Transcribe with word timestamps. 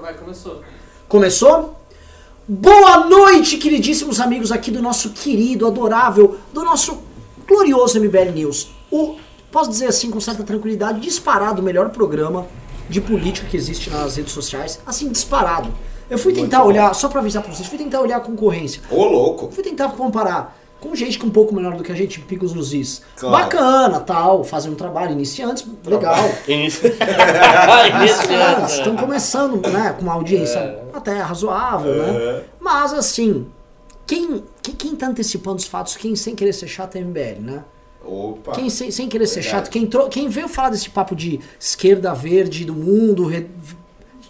Vai, 0.00 0.14
começou. 0.14 0.62
Começou? 1.08 1.76
Boa 2.46 3.06
noite, 3.06 3.56
queridíssimos 3.56 4.20
amigos 4.20 4.52
aqui 4.52 4.70
do 4.70 4.82
nosso 4.82 5.10
querido, 5.10 5.66
adorável, 5.66 6.38
do 6.52 6.64
nosso 6.64 6.98
glorioso 7.46 7.98
MBL 8.00 8.32
News. 8.34 8.70
O, 8.90 9.16
posso 9.50 9.70
dizer 9.70 9.86
assim 9.86 10.10
com 10.10 10.20
certa 10.20 10.42
tranquilidade, 10.42 11.00
disparado 11.00 11.62
o 11.62 11.64
melhor 11.64 11.90
programa 11.90 12.46
de 12.88 13.00
política 13.00 13.46
que 13.48 13.56
existe 13.56 13.88
nas 13.88 14.16
redes 14.16 14.32
sociais. 14.32 14.80
Assim, 14.86 15.08
disparado. 15.08 15.72
Eu 16.10 16.18
fui 16.18 16.34
tentar 16.34 16.64
olhar, 16.64 16.94
só 16.94 17.08
pra 17.08 17.20
avisar 17.20 17.42
pra 17.42 17.52
vocês, 17.52 17.66
fui 17.66 17.78
tentar 17.78 18.00
olhar 18.00 18.18
a 18.18 18.20
concorrência. 18.20 18.82
Ô, 18.90 19.04
louco. 19.04 19.50
Fui 19.50 19.62
tentar 19.62 19.88
comparar 19.90 20.58
com 20.84 20.94
gente 20.94 21.18
que 21.18 21.24
é 21.24 21.28
um 21.28 21.32
pouco 21.32 21.54
menor 21.54 21.76
do 21.76 21.82
que 21.82 21.90
a 21.90 21.94
gente, 21.94 22.20
picos 22.20 22.52
nos 22.52 22.72
is. 22.74 23.02
Claro. 23.16 23.36
Bacana, 23.44 24.00
tal, 24.00 24.44
fazendo 24.44 24.72
um 24.74 24.76
trabalho, 24.76 25.12
iniciantes, 25.12 25.66
legal. 25.84 26.14
Iniciantes, 26.46 27.00
estão 28.72 28.92
Iniciante. 28.92 29.00
começando, 29.00 29.68
né, 29.70 29.94
com 29.96 30.02
uma 30.02 30.14
audiência 30.14 30.82
até 30.92 31.18
razoável, 31.20 31.94
né? 31.96 32.10
É. 32.16 32.44
Mas 32.60 32.92
assim, 32.92 33.46
quem, 34.06 34.44
quem, 34.62 34.74
quem 34.74 34.96
tá 34.96 35.06
antecipando 35.08 35.56
os 35.56 35.64
fatos, 35.66 35.96
quem 35.96 36.14
sem 36.16 36.34
querer 36.34 36.52
ser 36.52 36.68
chato 36.68 36.96
é 36.96 37.00
MBL, 37.00 37.40
né? 37.40 37.64
Opa. 38.04 38.52
Quem 38.52 38.68
sem, 38.68 38.90
sem 38.90 39.08
querer 39.08 39.26
ser 39.26 39.40
Verdade. 39.40 39.50
chato, 39.64 39.70
quem, 39.70 39.86
trou- 39.86 40.08
quem 40.08 40.28
veio 40.28 40.46
falar 40.48 40.68
desse 40.70 40.90
papo 40.90 41.16
de 41.16 41.40
esquerda 41.58 42.12
verde 42.14 42.64
do 42.66 42.74
mundo, 42.74 43.26
re- 43.26 43.46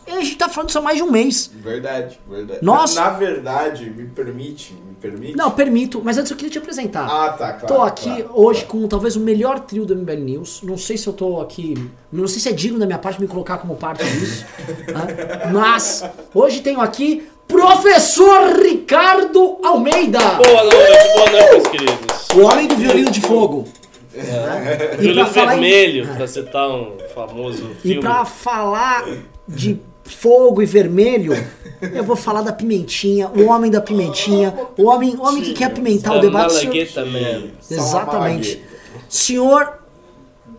a 0.06 0.20
gente 0.20 0.36
tá 0.36 0.48
falando 0.48 0.68
isso 0.68 0.78
há 0.78 0.82
mais 0.82 0.96
de 0.98 1.02
um 1.02 1.10
mês. 1.10 1.50
Verdade, 1.52 2.20
verdade. 2.28 2.60
Nossa. 2.62 3.00
Na, 3.00 3.10
na 3.10 3.16
verdade, 3.16 3.90
me 3.90 4.06
permite, 4.06 4.74
me 4.74 4.93
permite? 5.10 5.36
Não, 5.36 5.50
permito, 5.50 6.00
mas 6.04 6.16
antes 6.18 6.30
eu 6.30 6.36
queria 6.36 6.50
te 6.52 6.58
apresentar. 6.58 7.06
Ah, 7.08 7.30
tá, 7.32 7.52
claro. 7.52 7.66
tô 7.74 7.82
aqui 7.82 8.04
claro, 8.22 8.30
hoje 8.34 8.64
claro. 8.64 8.82
com 8.82 8.88
talvez 8.88 9.16
o 9.16 9.20
melhor 9.20 9.60
trio 9.60 9.84
do 9.84 9.94
MBL 9.94 10.12
News. 10.20 10.60
Não 10.62 10.76
sei 10.78 10.96
se 10.96 11.06
eu 11.06 11.12
tô 11.12 11.40
aqui. 11.40 11.74
Não 12.12 12.26
sei 12.26 12.40
se 12.40 12.48
é 12.48 12.52
digno 12.52 12.78
da 12.78 12.86
minha 12.86 12.98
parte 12.98 13.20
me 13.20 13.26
colocar 13.28 13.58
como 13.58 13.76
parte 13.76 14.02
disso. 14.04 14.44
né? 14.88 15.48
Mas 15.52 16.04
hoje 16.34 16.60
tenho 16.60 16.80
aqui 16.80 17.26
Professor 17.46 18.56
Ricardo 18.62 19.58
Almeida, 19.62 20.18
Boa 20.18 20.64
noite, 20.64 21.12
boa 21.14 21.30
noite, 21.30 21.50
meus 21.52 21.66
queridos. 21.68 22.28
o 22.34 22.40
homem 22.40 22.66
do 22.66 22.76
violino 22.76 23.10
de 23.10 23.20
fogo. 23.20 23.66
E 24.14 24.96
Violino 25.02 25.24
pra 25.24 25.34
falar 25.34 25.56
em- 25.56 25.60
Vermelho, 25.60 26.08
pra 26.14 26.26
citar 26.26 26.70
um 26.70 26.92
famoso 27.14 27.70
E 27.84 27.88
filme. 27.88 28.00
pra 28.00 28.24
falar 28.24 29.04
de 29.46 29.78
fogo 30.04 30.62
e 30.62 30.66
vermelho, 30.66 31.32
eu 31.80 32.04
vou 32.04 32.14
falar 32.16 32.42
da 32.42 32.52
pimentinha, 32.52 33.28
o 33.34 33.46
homem 33.46 33.70
da 33.70 33.80
pimentinha, 33.80 34.54
o 34.76 34.84
homem, 34.84 35.16
o 35.16 35.22
homem 35.22 35.42
que 35.42 35.54
quer 35.54 35.64
apimentar 35.66 36.14
o 36.16 36.20
debate. 36.20 36.52
senhor- 36.54 36.66
Malagueta 36.74 37.04
uma 37.04 37.48
Exatamente. 37.70 38.62
Senhor 39.08 39.78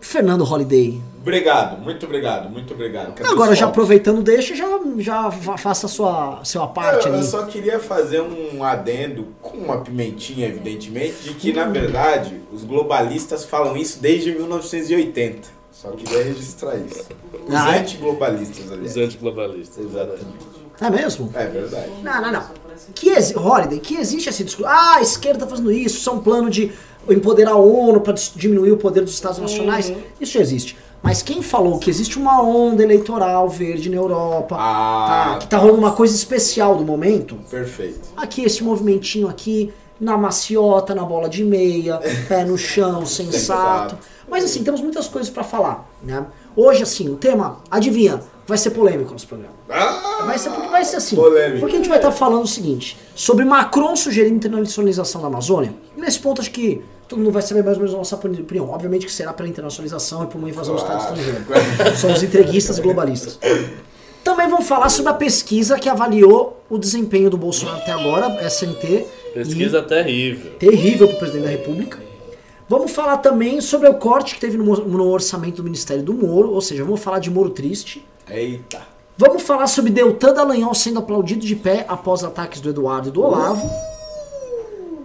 Fernando 0.00 0.42
Holiday. 0.44 1.00
Obrigado, 1.20 1.82
muito 1.82 2.06
obrigado, 2.06 2.48
muito 2.48 2.72
obrigado. 2.72 3.12
Cadê 3.14 3.28
Agora, 3.28 3.52
já 3.52 3.66
aproveitando, 3.66 4.22
deixa, 4.22 4.54
já, 4.54 4.64
já 4.98 5.28
fa- 5.30 5.56
faça 5.56 5.86
a 5.86 5.88
sua, 5.88 6.40
sua 6.44 6.68
parte 6.68 7.06
Eu, 7.06 7.14
eu 7.14 7.18
ali. 7.18 7.26
só 7.26 7.42
queria 7.46 7.80
fazer 7.80 8.20
um 8.20 8.62
adendo 8.62 9.26
com 9.42 9.56
uma 9.56 9.78
pimentinha, 9.78 10.46
evidentemente, 10.46 11.14
de 11.24 11.34
que, 11.34 11.52
na 11.52 11.64
verdade, 11.64 12.40
os 12.52 12.62
globalistas 12.62 13.44
falam 13.44 13.76
isso 13.76 14.00
desde 14.00 14.30
1980. 14.30 15.55
Só 15.82 15.90
queria 15.90 16.24
registrar 16.24 16.76
isso. 16.76 17.04
Os 17.46 17.54
Ah, 17.54 17.76
é? 17.76 17.80
antiglobalistas, 17.80 18.72
aliás. 18.72 18.90
Os 18.92 18.96
antiglobalistas. 19.02 19.84
Exatamente. 19.84 20.26
É 20.80 20.90
mesmo? 20.90 21.30
É 21.34 21.46
verdade. 21.46 21.90
Não, 22.02 22.22
não, 22.22 22.32
não. 22.32 22.42
Que 22.94 23.10
exi- 23.10 23.36
Holiday, 23.36 23.78
que 23.78 23.96
existe 23.96 24.28
esse 24.28 24.42
discurso. 24.44 24.70
Ah, 24.70 24.96
a 24.96 25.02
esquerda 25.02 25.40
tá 25.40 25.46
fazendo 25.46 25.70
isso, 25.72 25.96
isso 25.96 26.08
é 26.10 26.12
um 26.12 26.20
plano 26.20 26.48
de 26.50 26.72
empoderar 27.08 27.52
a 27.52 27.56
ONU 27.56 28.00
para 28.00 28.14
diminuir 28.34 28.72
o 28.72 28.76
poder 28.76 29.02
dos 29.02 29.12
Estados 29.14 29.38
nacionais. 29.38 29.92
Isso 30.20 30.32
já 30.34 30.40
existe. 30.40 30.76
Mas 31.02 31.22
quem 31.22 31.40
falou 31.42 31.78
que 31.78 31.88
existe 31.90 32.18
uma 32.18 32.42
onda 32.42 32.82
eleitoral 32.82 33.48
verde 33.48 33.88
na 33.90 33.96
Europa, 33.96 34.56
Ah, 34.58 35.32
tá, 35.34 35.38
que 35.40 35.46
tá 35.48 35.58
rolando 35.58 35.78
uma 35.78 35.92
coisa 35.92 36.14
especial 36.14 36.74
do 36.76 36.84
momento, 36.84 37.36
Perfeito. 37.50 38.00
aqui 38.16 38.42
esse 38.42 38.64
movimentinho 38.64 39.28
aqui, 39.28 39.72
na 40.00 40.16
maciota, 40.18 40.94
na 40.94 41.04
bola 41.04 41.28
de 41.28 41.44
meia, 41.44 41.98
pé 42.28 42.44
no 42.44 42.58
chão, 42.58 43.06
sensato. 43.06 43.96
Mas 44.28 44.44
assim, 44.44 44.62
temos 44.64 44.80
muitas 44.80 45.06
coisas 45.08 45.30
pra 45.30 45.44
falar, 45.44 45.88
né? 46.02 46.24
Hoje, 46.54 46.82
assim, 46.82 47.08
o 47.08 47.16
tema, 47.16 47.58
adivinha, 47.70 48.20
vai 48.46 48.56
ser 48.58 48.70
polêmico 48.70 49.12
nosso 49.12 49.26
programa. 49.26 49.54
Ah, 49.68 50.22
Vai 50.24 50.38
ser, 50.38 50.50
porque 50.50 50.68
vai 50.68 50.84
ser 50.84 50.96
assim. 50.96 51.14
Polêmico. 51.16 51.60
Porque 51.60 51.74
a 51.74 51.78
gente 51.78 51.88
vai 51.88 51.98
estar 51.98 52.10
falando 52.12 52.42
o 52.44 52.46
seguinte, 52.46 52.96
sobre 53.14 53.44
Macron 53.44 53.94
sugerindo 53.94 54.36
internacionalização 54.36 55.20
da 55.20 55.26
Amazônia. 55.26 55.74
E 55.96 56.00
nesse 56.00 56.18
ponto 56.18 56.40
acho 56.40 56.50
que 56.50 56.82
todo 57.08 57.18
mundo 57.18 57.30
vai 57.32 57.42
saber 57.42 57.62
mais 57.62 57.76
ou 57.76 57.82
menos 57.82 57.94
a 57.94 57.98
nossa 57.98 58.16
opinião. 58.16 58.70
Obviamente 58.70 59.04
que 59.06 59.12
será 59.12 59.32
pela 59.32 59.48
internacionalização 59.48 60.24
e 60.24 60.26
por 60.26 60.38
uma 60.38 60.48
invasão 60.48 60.74
do 60.74 60.80
Estado 60.80 61.06
Claro. 61.06 61.20
estrangeiro. 61.20 61.96
Somos 61.98 62.22
entreguistas 62.22 62.78
e 62.78 62.80
globalistas. 62.82 63.38
Também 64.24 64.48
vamos 64.48 64.66
falar 64.66 64.88
sobre 64.88 65.10
a 65.12 65.14
pesquisa 65.14 65.78
que 65.78 65.88
avaliou 65.88 66.60
o 66.68 66.78
desempenho 66.78 67.30
do 67.30 67.36
Bolsonaro 67.36 67.78
até 67.78 67.92
agora, 67.92 68.44
SNT. 68.44 69.06
Pesquisa 69.34 69.82
terrível. 69.82 70.52
terrível 70.58 71.06
para 71.08 71.16
o 71.16 71.18
presidente 71.18 71.44
da 71.44 71.50
República. 71.50 71.98
Vamos 72.68 72.90
falar 72.92 73.18
também 73.18 73.60
sobre 73.60 73.88
o 73.88 73.94
corte 73.94 74.34
que 74.34 74.40
teve 74.40 74.56
no, 74.58 74.64
no 74.64 75.08
orçamento 75.08 75.56
do 75.56 75.64
Ministério 75.64 76.02
do 76.02 76.12
Moro, 76.12 76.50
ou 76.52 76.60
seja, 76.60 76.84
vamos 76.84 77.00
falar 77.00 77.20
de 77.20 77.30
Moro 77.30 77.50
triste. 77.50 78.04
Eita. 78.28 78.82
Vamos 79.16 79.42
falar 79.42 79.66
sobre 79.68 79.90
Deltan 79.92 80.34
Dallagnol 80.34 80.74
sendo 80.74 80.98
aplaudido 80.98 81.46
de 81.46 81.54
pé 81.56 81.86
após 81.88 82.24
ataques 82.24 82.60
do 82.60 82.68
Eduardo 82.68 83.08
e 83.08 83.12
do 83.12 83.22
Olavo. 83.22 83.70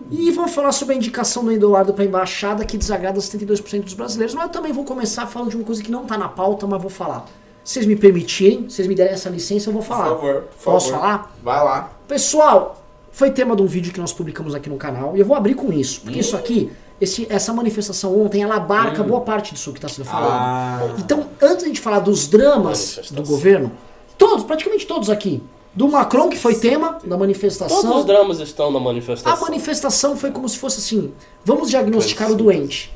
E 0.10 0.30
vamos 0.32 0.52
falar 0.54 0.72
sobre 0.74 0.96
a 0.96 0.98
indicação 0.98 1.46
do 1.46 1.52
Eduardo 1.52 1.94
para 1.94 2.04
a 2.04 2.08
embaixada 2.08 2.66
que 2.66 2.78
desagrada 2.78 3.20
72% 3.20 3.84
dos 3.84 3.94
brasileiros. 3.94 4.36
Mas 4.36 4.46
eu 4.46 4.50
também 4.50 4.74
vou 4.74 4.84
começar 4.84 5.26
falando 5.28 5.52
de 5.52 5.56
uma 5.56 5.64
coisa 5.64 5.82
que 5.82 5.90
não 5.90 6.02
está 6.02 6.18
na 6.18 6.28
pauta, 6.28 6.68
mas 6.68 6.82
vou 6.82 6.90
falar. 6.92 7.26
Vocês 7.64 7.86
me 7.86 7.96
permitirem, 7.96 8.68
vocês 8.68 8.88
me 8.88 8.96
derem 8.96 9.14
essa 9.14 9.30
licença, 9.30 9.70
eu 9.70 9.74
vou 9.74 9.84
Por 9.84 9.88
falar. 9.88 10.10
favor, 10.10 10.34
por 10.42 10.64
Posso 10.64 10.90
favor. 10.90 11.02
falar? 11.02 11.36
Vai 11.42 11.64
lá. 11.64 11.92
Pessoal, 12.08 12.84
foi 13.12 13.32
tema 13.32 13.56
de 13.56 13.62
um 13.62 13.68
vídeo 13.68 13.94
que 13.94 14.00
nós 14.02 14.12
publicamos 14.12 14.54
aqui 14.56 14.68
no 14.70 14.78
canal 14.78 15.16
e 15.16 15.20
eu 15.22 15.26
vou 15.26 15.38
abrir 15.38 15.54
com 15.54 15.72
isso, 15.72 16.02
porque 16.02 16.20
isso 16.20 16.36
aqui, 16.36 16.70
esse- 17.02 17.28
essa 17.30 17.52
manifestação 17.52 18.18
ontem, 18.24 18.42
ela 18.44 18.56
abarca 18.56 19.04
boa 19.04 19.22
parte 19.22 19.54
disso 19.54 19.72
que 19.74 19.80
está 19.80 19.90
sendo 19.90 20.06
falado. 20.06 20.32
Ah. 20.32 20.96
Então, 21.00 21.28
antes 21.42 21.60
de 21.60 21.66
a 21.66 21.68
gente 21.68 21.82
falar 21.82 22.00
dos 22.00 22.28
dramas 22.28 23.02
do 23.12 23.24
governo, 23.24 23.72
todos, 24.18 24.44
praticamente 24.46 24.86
todos 24.86 25.10
aqui, 25.10 25.42
do 25.74 25.88
Macron, 25.88 26.30
que 26.30 26.38
foi 26.38 26.56
tema 26.56 27.00
da 27.04 27.18
manifestação, 27.18 27.82
Todos 27.82 27.98
os 28.02 28.06
dramas 28.06 28.40
estão 28.40 28.70
na 28.72 28.78
a 28.78 28.82
manifestação. 28.82 29.42
manifestação 29.42 30.16
foi 30.18 30.30
como 30.32 30.48
se 30.48 30.58
fosse 30.58 30.80
assim: 30.80 31.12
vamos 31.44 31.70
diagnosticar 31.70 32.30
o 32.32 32.36
doente. 32.36 32.94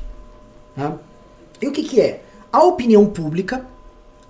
né? 0.76 0.92
E 1.60 1.66
o 1.66 1.72
que, 1.72 1.82
que 1.82 2.00
é? 2.00 2.22
A 2.52 2.62
opinião 2.62 3.06
pública 3.06 3.64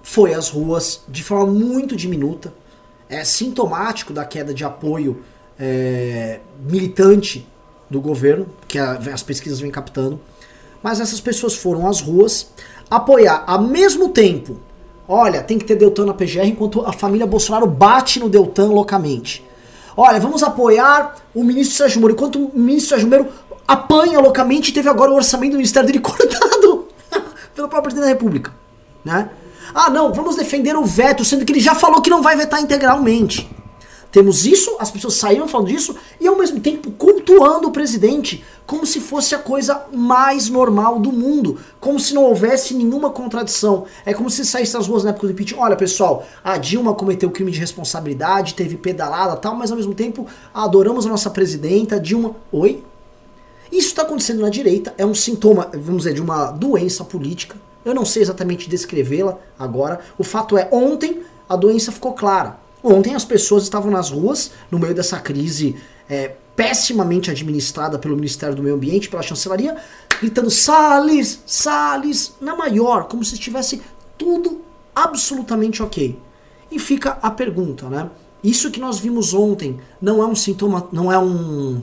foi 0.03 0.33
às 0.33 0.49
ruas 0.49 1.03
de 1.09 1.23
forma 1.25 1.47
muito 1.53 1.97
diminuta. 1.97 2.55
É 3.09 3.25
sintomático 3.25 4.13
da 4.13 4.25
queda 4.25 4.55
de 4.55 4.65
apoio 4.65 5.23
é, 5.59 6.39
militante 6.61 7.47
do 7.91 8.01
governo, 8.01 8.47
que 8.69 8.79
a- 8.79 8.99
as 9.13 9.23
pesquisas 9.23 9.61
vêm 9.61 9.71
captando. 9.71 10.21
Mas 10.83 11.01
essas 11.01 11.21
pessoas 11.21 11.55
foram 11.55 11.87
às 11.89 12.01
ruas 12.01 12.49
apoiar 12.91 13.45
ao 13.47 13.61
mesmo 13.63 14.09
tempo. 14.11 14.59
Olha, 15.09 15.43
tem 15.43 15.59
que 15.59 15.65
ter 15.65 15.77
Deltan 15.77 16.07
na 16.07 16.15
PGR 16.15 16.47
enquanto 16.49 16.83
a 16.85 16.93
família 16.93 17.27
Bolsonaro 17.27 17.67
bate 17.67 18.19
no 18.19 18.29
Deltan 18.29 18.67
loucamente. 18.67 19.45
Olha, 19.97 20.21
vamos 20.21 20.43
apoiar 20.43 21.17
o 21.35 21.43
ministro 21.43 21.77
Sérgio 21.77 22.01
Moro, 22.01 22.13
enquanto 22.13 22.37
o 22.39 22.59
ministro 22.59 22.91
Sérgio 22.91 23.09
Moro 23.09 23.29
apanha 23.67 24.21
loucamente 24.21 24.73
teve 24.73 24.89
agora 24.89 25.11
o 25.11 25.15
orçamento 25.15 25.53
do 25.53 25.57
ministério 25.57 25.87
dele 25.87 26.01
cortado 26.03 26.87
pelo 27.55 27.69
próprio 27.69 27.83
presidente 27.83 28.05
da 28.05 28.09
República. 28.13 28.53
Né? 29.05 29.31
Ah, 29.75 29.89
não, 29.91 30.13
vamos 30.13 30.37
defender 30.37 30.77
o 30.77 30.85
veto, 30.85 31.25
sendo 31.25 31.45
que 31.45 31.53
ele 31.53 31.61
já 31.61 31.75
falou 31.75 32.01
que 32.03 32.11
não 32.11 32.23
vai 32.23 32.37
vetar 32.37 32.61
integralmente. 32.61 33.49
Temos 34.17 34.47
isso, 34.47 34.77
as 34.79 34.91
pessoas 34.91 35.13
saíram 35.13 35.47
falando 35.47 35.69
disso 35.69 35.95
e 36.19 36.27
ao 36.27 36.39
mesmo 36.39 36.59
tempo 36.59 36.91
cultuando 36.91 37.69
o 37.69 37.71
presidente 37.71 38.43
como 38.65 38.87
se 38.87 38.99
fosse 38.99 39.35
a 39.35 39.39
coisa 39.39 39.85
mais 39.93 40.49
normal 40.49 40.99
do 40.99 41.13
mundo, 41.13 41.59
como 41.79 42.01
se 42.01 42.15
não 42.15 42.25
houvesse 42.25 42.73
nenhuma 42.73 43.11
contradição. 43.11 43.85
É 44.07 44.15
como 44.15 44.31
se 44.31 44.47
saísse 44.47 44.73
nas 44.73 44.87
ruas 44.87 45.05
na 45.05 45.11
época 45.11 45.27
do 45.27 45.35
impeachment. 45.35 45.63
Olha, 45.63 45.77
pessoal, 45.77 46.27
a 46.43 46.57
Dilma 46.57 46.95
cometeu 46.95 47.31
crime 47.31 47.51
de 47.51 47.61
responsabilidade, 47.61 48.55
teve 48.55 48.79
pedalada 48.79 49.37
tal, 49.37 49.55
mas 49.55 49.71
ao 49.71 49.77
mesmo 49.77 49.95
tempo 49.95 50.27
adoramos 50.55 51.05
a 51.05 51.11
nossa 51.11 51.29
presidenta, 51.29 52.01
Dilma. 52.01 52.35
Oi? 52.51 52.83
Isso 53.71 53.89
está 53.89 54.01
acontecendo 54.01 54.41
na 54.41 54.49
direita, 54.49 54.95
é 54.97 55.05
um 55.05 55.15
sintoma, 55.15 55.71
vamos 55.75 56.05
dizer, 56.05 56.15
de 56.15 56.23
uma 56.23 56.53
doença 56.53 57.05
política. 57.05 57.55
Eu 57.85 57.95
não 57.95 58.07
sei 58.07 58.23
exatamente 58.23 58.67
descrevê-la 58.67 59.37
agora. 59.59 60.01
O 60.17 60.25
fato 60.25 60.57
é, 60.57 60.67
ontem 60.73 61.21
a 61.47 61.55
doença 61.55 61.93
ficou 61.93 62.15
clara. 62.15 62.65
Ontem 62.89 63.17
as 63.17 63.25
pessoas 63.25 63.65
estavam 63.65 63.91
nas 63.91 64.11
ruas, 64.11 64.53
no 64.71 64.79
meio 64.79 64.95
dessa 64.95 65.19
crise 65.19 65.75
é, 66.09 66.37
pessimamente 66.55 67.33
administrada 67.33 67.99
pelo 67.99 68.15
Ministério 68.15 68.55
do 68.55 68.63
Meio 68.63 68.77
Ambiente, 68.77 69.09
pela 69.09 69.23
chancelaria, 69.23 69.77
gritando 70.21 70.49
Salles, 70.49 71.43
Salles, 71.45 72.35
na 72.41 72.55
maior, 72.55 73.09
como 73.09 73.25
se 73.25 73.35
estivesse 73.35 73.83
tudo 74.17 74.61
absolutamente 74.95 75.83
ok. 75.83 76.17
E 76.71 76.79
fica 76.79 77.19
a 77.21 77.29
pergunta, 77.29 77.89
né? 77.89 78.09
Isso 78.41 78.71
que 78.71 78.79
nós 78.79 79.01
vimos 79.01 79.35
ontem 79.35 79.81
não 80.01 80.23
é 80.23 80.27
um 80.27 80.37
sintoma, 80.37 80.87
não 80.93 81.11
é 81.11 81.19
um 81.19 81.83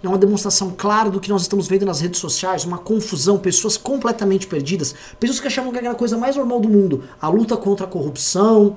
é 0.00 0.06
uma 0.06 0.16
demonstração 0.16 0.70
clara 0.70 1.10
do 1.10 1.18
que 1.18 1.28
nós 1.28 1.42
estamos 1.42 1.66
vendo 1.66 1.84
nas 1.84 2.00
redes 2.00 2.20
sociais, 2.20 2.64
uma 2.64 2.78
confusão, 2.78 3.36
pessoas 3.36 3.76
completamente 3.76 4.46
perdidas, 4.46 4.94
pessoas 5.18 5.40
que 5.40 5.48
achavam 5.48 5.72
que 5.72 5.78
era 5.78 5.90
a 5.90 5.96
coisa 5.96 6.16
mais 6.16 6.36
normal 6.36 6.60
do 6.60 6.68
mundo, 6.68 7.02
a 7.20 7.28
luta 7.28 7.56
contra 7.56 7.84
a 7.84 7.88
corrupção, 7.88 8.76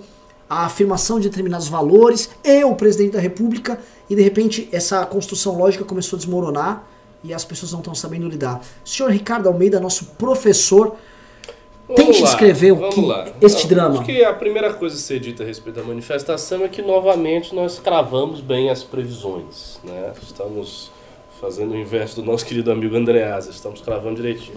a 0.52 0.66
afirmação 0.66 1.18
de 1.18 1.30
determinados 1.30 1.70
valores 1.70 2.30
e 2.44 2.62
o 2.66 2.76
presidente 2.76 3.14
da 3.14 3.22
República, 3.22 3.80
e 4.10 4.16
de 4.18 4.22
repente 4.22 4.68
essa 4.74 5.06
construção 5.06 5.58
lógica 5.58 5.86
começou 5.86 6.18
a 6.18 6.20
desmoronar 6.20 6.84
e 7.24 7.34
as 7.34 7.46
pessoas 7.46 7.72
não 7.72 7.80
estão 7.80 7.96
sabendo 7.96 8.28
lidar. 8.28 8.60
Senhor 8.84 9.10
Ricardo 9.10 9.48
Almeida, 9.48 9.80
nosso 9.80 10.08
professor, 10.18 10.98
Vamos 11.88 12.06
tente 12.06 12.22
lá, 12.22 12.28
descrever 12.28 12.74
o 12.74 12.90
que, 12.90 13.00
lá. 13.00 13.30
este 13.42 13.66
drama. 13.66 13.96
Acho 13.96 14.04
que 14.04 14.26
a 14.26 14.34
primeira 14.34 14.74
coisa 14.74 14.98
a 14.98 15.00
ser 15.00 15.22
dita 15.22 15.42
a 15.42 15.46
respeito 15.46 15.78
da 15.78 15.84
manifestação 15.84 16.66
é 16.66 16.68
que 16.68 16.82
novamente 16.82 17.56
nós 17.56 17.80
cravamos 17.80 18.42
bem 18.42 18.70
as 18.70 18.84
previsões. 18.84 19.80
Né? 19.86 20.12
Estamos 20.22 20.92
fazendo 21.42 21.74
o 21.74 21.78
inverso 21.78 22.22
do 22.22 22.24
nosso 22.24 22.46
querido 22.46 22.72
amigo 22.72 22.96
Andreasa, 22.96 23.50
estamos 23.50 23.82
cravando 23.82 24.18
direitinho. 24.18 24.56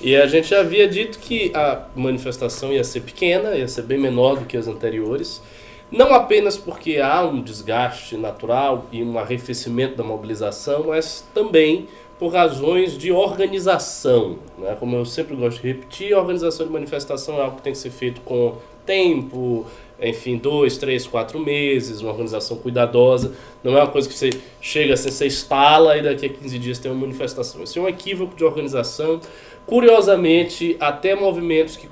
E 0.00 0.16
a 0.16 0.26
gente 0.26 0.48
já 0.48 0.60
havia 0.60 0.88
dito 0.88 1.18
que 1.18 1.52
a 1.54 1.86
manifestação 1.94 2.72
ia 2.72 2.82
ser 2.82 3.02
pequena, 3.02 3.54
ia 3.54 3.68
ser 3.68 3.82
bem 3.82 3.98
menor 3.98 4.38
do 4.38 4.46
que 4.46 4.56
as 4.56 4.66
anteriores. 4.66 5.42
Não 5.90 6.14
apenas 6.14 6.56
porque 6.56 6.96
há 6.96 7.22
um 7.22 7.42
desgaste 7.42 8.16
natural 8.16 8.86
e 8.90 9.02
um 9.02 9.18
arrefecimento 9.18 9.94
da 9.94 10.02
mobilização, 10.02 10.84
mas 10.86 11.22
também 11.34 11.86
por 12.18 12.32
razões 12.32 12.96
de 12.96 13.12
organização. 13.12 14.38
Né? 14.56 14.74
Como 14.80 14.96
eu 14.96 15.04
sempre 15.04 15.36
gosto 15.36 15.60
de 15.60 15.68
repetir, 15.68 16.14
a 16.14 16.18
organização 16.18 16.64
de 16.66 16.72
manifestação 16.72 17.36
é 17.36 17.42
algo 17.42 17.56
que 17.56 17.62
tem 17.62 17.74
que 17.74 17.78
ser 17.78 17.90
feito 17.90 18.22
com 18.22 18.56
tempo, 18.86 19.66
enfim, 20.02 20.36
dois, 20.36 20.76
três, 20.76 21.06
quatro 21.06 21.38
meses, 21.38 22.00
uma 22.00 22.10
organização 22.10 22.56
cuidadosa. 22.56 23.32
Não 23.62 23.76
é 23.76 23.82
uma 23.82 23.90
coisa 23.90 24.08
que 24.08 24.14
você 24.14 24.30
chega 24.60 24.94
assim, 24.94 25.10
você 25.10 25.26
instala 25.26 25.96
e 25.96 26.02
daqui 26.02 26.26
a 26.26 26.28
15 26.28 26.58
dias 26.58 26.78
tem 26.78 26.90
uma 26.90 27.00
manifestação. 27.00 27.62
Isso 27.62 27.78
é 27.78 27.82
um 27.82 27.88
equívoco 27.88 28.34
de 28.34 28.44
organização. 28.44 29.20
Curiosamente, 29.66 30.76
até 30.80 31.14
movimentos 31.14 31.76
que 31.76 31.88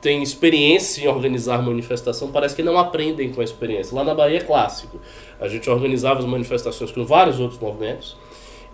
têm 0.00 0.22
experiência 0.22 1.02
em 1.02 1.08
organizar 1.08 1.62
manifestação 1.62 2.30
parece 2.30 2.54
que 2.54 2.62
não 2.62 2.78
aprendem 2.78 3.32
com 3.32 3.40
a 3.40 3.44
experiência. 3.44 3.96
Lá 3.96 4.04
na 4.04 4.14
Bahia 4.14 4.36
é 4.36 4.40
clássico. 4.42 5.00
A 5.40 5.48
gente 5.48 5.68
organizava 5.70 6.20
as 6.20 6.26
manifestações 6.26 6.92
com 6.92 7.04
vários 7.04 7.40
outros 7.40 7.58
movimentos. 7.58 8.14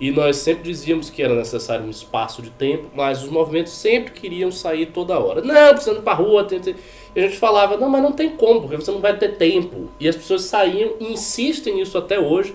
E 0.01 0.11
nós 0.11 0.37
sempre 0.37 0.63
dizíamos 0.63 1.11
que 1.11 1.23
era 1.23 1.35
necessário 1.35 1.85
um 1.85 1.91
espaço 1.91 2.41
de 2.41 2.49
tempo, 2.49 2.89
mas 2.95 3.23
os 3.23 3.29
movimentos 3.29 3.73
sempre 3.73 4.13
queriam 4.13 4.51
sair 4.51 4.87
toda 4.87 5.19
hora. 5.19 5.43
Não, 5.43 5.73
precisando 5.73 5.99
ir 5.99 6.03
pra 6.03 6.15
rua. 6.15 6.43
Tem, 6.45 6.59
tem. 6.59 6.75
E 7.15 7.21
a 7.21 7.23
gente 7.25 7.37
falava, 7.37 7.77
não, 7.77 7.91
mas 7.91 8.03
não 8.03 8.13
tem 8.13 8.31
como, 8.31 8.63
porque 8.63 8.77
você 8.77 8.91
não 8.91 9.01
vai 9.01 9.19
ter 9.19 9.37
tempo. 9.37 9.91
E 10.01 10.09
as 10.09 10.17
pessoas 10.17 10.45
saíam 10.45 10.95
e 10.99 11.13
insistem 11.13 11.75
nisso 11.75 11.99
até 11.99 12.19
hoje. 12.19 12.55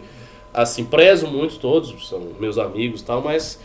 Assim, 0.51 0.85
prezo 0.85 1.27
muito 1.27 1.59
todos, 1.59 2.09
são 2.09 2.19
meus 2.39 2.57
amigos 2.57 3.01
e 3.01 3.05
tal, 3.05 3.21
mas 3.21 3.59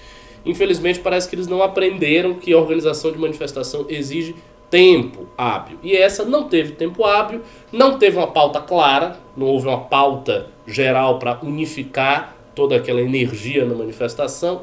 infelizmente 0.44 0.98
parece 0.98 1.28
que 1.28 1.36
eles 1.36 1.46
não 1.46 1.62
aprenderam 1.62 2.34
que 2.34 2.52
a 2.52 2.58
organização 2.58 3.12
de 3.12 3.18
manifestação 3.18 3.86
exige 3.88 4.34
tempo 4.68 5.28
hábil. 5.38 5.78
E 5.82 5.96
essa 5.96 6.24
não 6.24 6.48
teve 6.48 6.72
tempo 6.72 7.04
hábil, 7.04 7.42
não 7.72 7.96
teve 7.98 8.16
uma 8.16 8.26
pauta 8.26 8.60
clara, 8.60 9.18
não 9.36 9.46
houve 9.46 9.68
uma 9.68 9.80
pauta 9.80 10.48
geral 10.66 11.18
para 11.18 11.38
unificar 11.42 12.39
toda 12.60 12.76
aquela 12.76 13.00
energia 13.00 13.64
na 13.64 13.74
manifestação. 13.74 14.60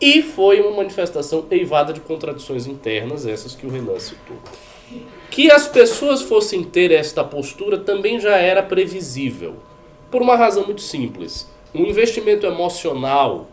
E 0.00 0.22
foi 0.22 0.60
uma 0.60 0.78
manifestação 0.78 1.46
eivada 1.48 1.92
de 1.92 2.00
contradições 2.00 2.66
internas, 2.66 3.24
essas 3.26 3.54
que 3.54 3.64
o 3.64 3.70
Renan 3.70 3.96
citou. 4.00 4.36
Que 5.30 5.48
as 5.48 5.68
pessoas 5.68 6.20
fossem 6.22 6.64
ter 6.64 6.90
esta 6.90 7.22
postura 7.22 7.78
também 7.78 8.18
já 8.18 8.36
era 8.36 8.60
previsível, 8.60 9.54
por 10.10 10.20
uma 10.20 10.34
razão 10.34 10.64
muito 10.64 10.80
simples. 10.80 11.48
Um 11.72 11.84
investimento 11.84 12.44
emocional 12.44 13.46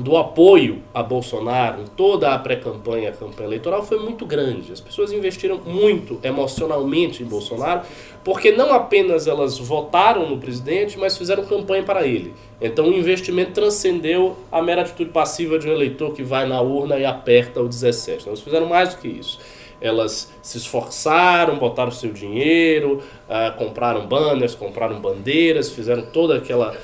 do 0.00 0.16
apoio 0.16 0.82
a 0.94 1.02
Bolsonaro 1.02 1.82
em 1.82 1.86
toda 1.86 2.32
a 2.32 2.38
pré-campanha, 2.38 3.10
a 3.10 3.12
campanha 3.12 3.48
eleitoral, 3.48 3.82
foi 3.82 3.98
muito 3.98 4.24
grande. 4.24 4.72
As 4.72 4.80
pessoas 4.80 5.12
investiram 5.12 5.60
muito 5.64 6.18
emocionalmente 6.22 7.22
em 7.22 7.26
Bolsonaro, 7.26 7.82
porque 8.24 8.52
não 8.52 8.72
apenas 8.72 9.26
elas 9.26 9.58
votaram 9.58 10.28
no 10.28 10.38
presidente, 10.38 10.98
mas 10.98 11.18
fizeram 11.18 11.44
campanha 11.44 11.82
para 11.82 12.06
ele. 12.06 12.32
Então 12.60 12.86
o 12.86 12.92
investimento 12.92 13.52
transcendeu 13.52 14.36
a 14.50 14.62
mera 14.62 14.82
atitude 14.82 15.10
passiva 15.10 15.58
de 15.58 15.68
um 15.68 15.72
eleitor 15.72 16.12
que 16.12 16.22
vai 16.22 16.46
na 16.46 16.60
urna 16.60 16.98
e 16.98 17.04
aperta 17.04 17.60
o 17.60 17.68
17. 17.68 18.28
Elas 18.28 18.40
fizeram 18.40 18.66
mais 18.66 18.94
do 18.94 19.00
que 19.00 19.08
isso. 19.08 19.38
Elas 19.80 20.32
se 20.40 20.58
esforçaram, 20.58 21.58
botaram 21.58 21.90
seu 21.90 22.12
dinheiro, 22.12 23.02
uh, 23.28 23.56
compraram 23.58 24.06
banners, 24.06 24.54
compraram 24.54 25.00
bandeiras, 25.00 25.70
fizeram 25.70 26.02
toda 26.02 26.36
aquela 26.36 26.76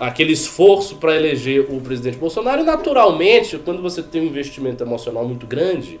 aquele 0.00 0.32
esforço 0.32 0.96
para 0.96 1.14
eleger 1.14 1.66
o 1.68 1.80
presidente 1.80 2.16
Bolsonaro. 2.16 2.62
E, 2.62 2.64
naturalmente, 2.64 3.58
quando 3.58 3.82
você 3.82 4.02
tem 4.02 4.22
um 4.22 4.24
investimento 4.24 4.82
emocional 4.82 5.26
muito 5.26 5.46
grande, 5.46 6.00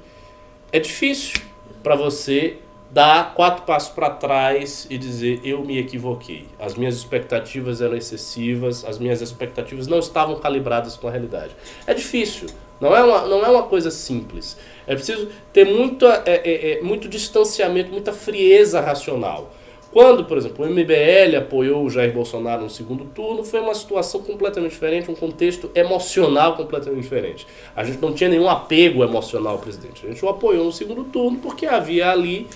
é 0.72 0.80
difícil 0.80 1.40
para 1.82 1.94
você 1.94 2.56
dar 2.90 3.34
quatro 3.34 3.64
passos 3.64 3.90
para 3.90 4.10
trás 4.10 4.86
e 4.90 4.98
dizer 4.98 5.40
eu 5.44 5.62
me 5.64 5.78
equivoquei. 5.78 6.46
As 6.58 6.74
minhas 6.74 6.96
expectativas 6.96 7.80
eram 7.80 7.94
excessivas, 7.94 8.84
as 8.84 8.98
minhas 8.98 9.20
expectativas 9.20 9.86
não 9.86 9.98
estavam 9.98 10.40
calibradas 10.40 10.96
com 10.96 11.06
a 11.06 11.10
realidade. 11.10 11.54
É 11.86 11.94
difícil. 11.94 12.48
Não 12.80 12.96
é 12.96 13.04
uma, 13.04 13.26
não 13.26 13.44
é 13.44 13.48
uma 13.48 13.64
coisa 13.64 13.90
simples. 13.90 14.56
É 14.86 14.94
preciso 14.94 15.28
ter 15.52 15.66
muito, 15.66 16.06
é, 16.06 16.22
é, 16.26 16.72
é, 16.72 16.80
muito 16.80 17.08
distanciamento, 17.08 17.92
muita 17.92 18.12
frieza 18.12 18.80
racional. 18.80 19.52
Quando, 19.92 20.24
por 20.24 20.38
exemplo, 20.38 20.64
o 20.64 20.68
MBL 20.68 21.36
apoiou 21.36 21.84
o 21.84 21.90
Jair 21.90 22.12
Bolsonaro 22.12 22.62
no 22.62 22.70
segundo 22.70 23.04
turno, 23.06 23.42
foi 23.42 23.60
uma 23.60 23.74
situação 23.74 24.22
completamente 24.22 24.70
diferente, 24.70 25.10
um 25.10 25.16
contexto 25.16 25.68
emocional 25.74 26.56
completamente 26.56 27.02
diferente. 27.02 27.46
A 27.74 27.82
gente 27.82 28.00
não 28.00 28.12
tinha 28.12 28.30
nenhum 28.30 28.48
apego 28.48 29.02
emocional 29.02 29.54
ao 29.54 29.58
presidente. 29.58 30.06
A 30.06 30.10
gente 30.10 30.24
o 30.24 30.28
apoiou 30.28 30.64
no 30.64 30.72
segundo 30.72 31.02
turno 31.04 31.38
porque 31.38 31.66
havia 31.66 32.10
ali 32.10 32.46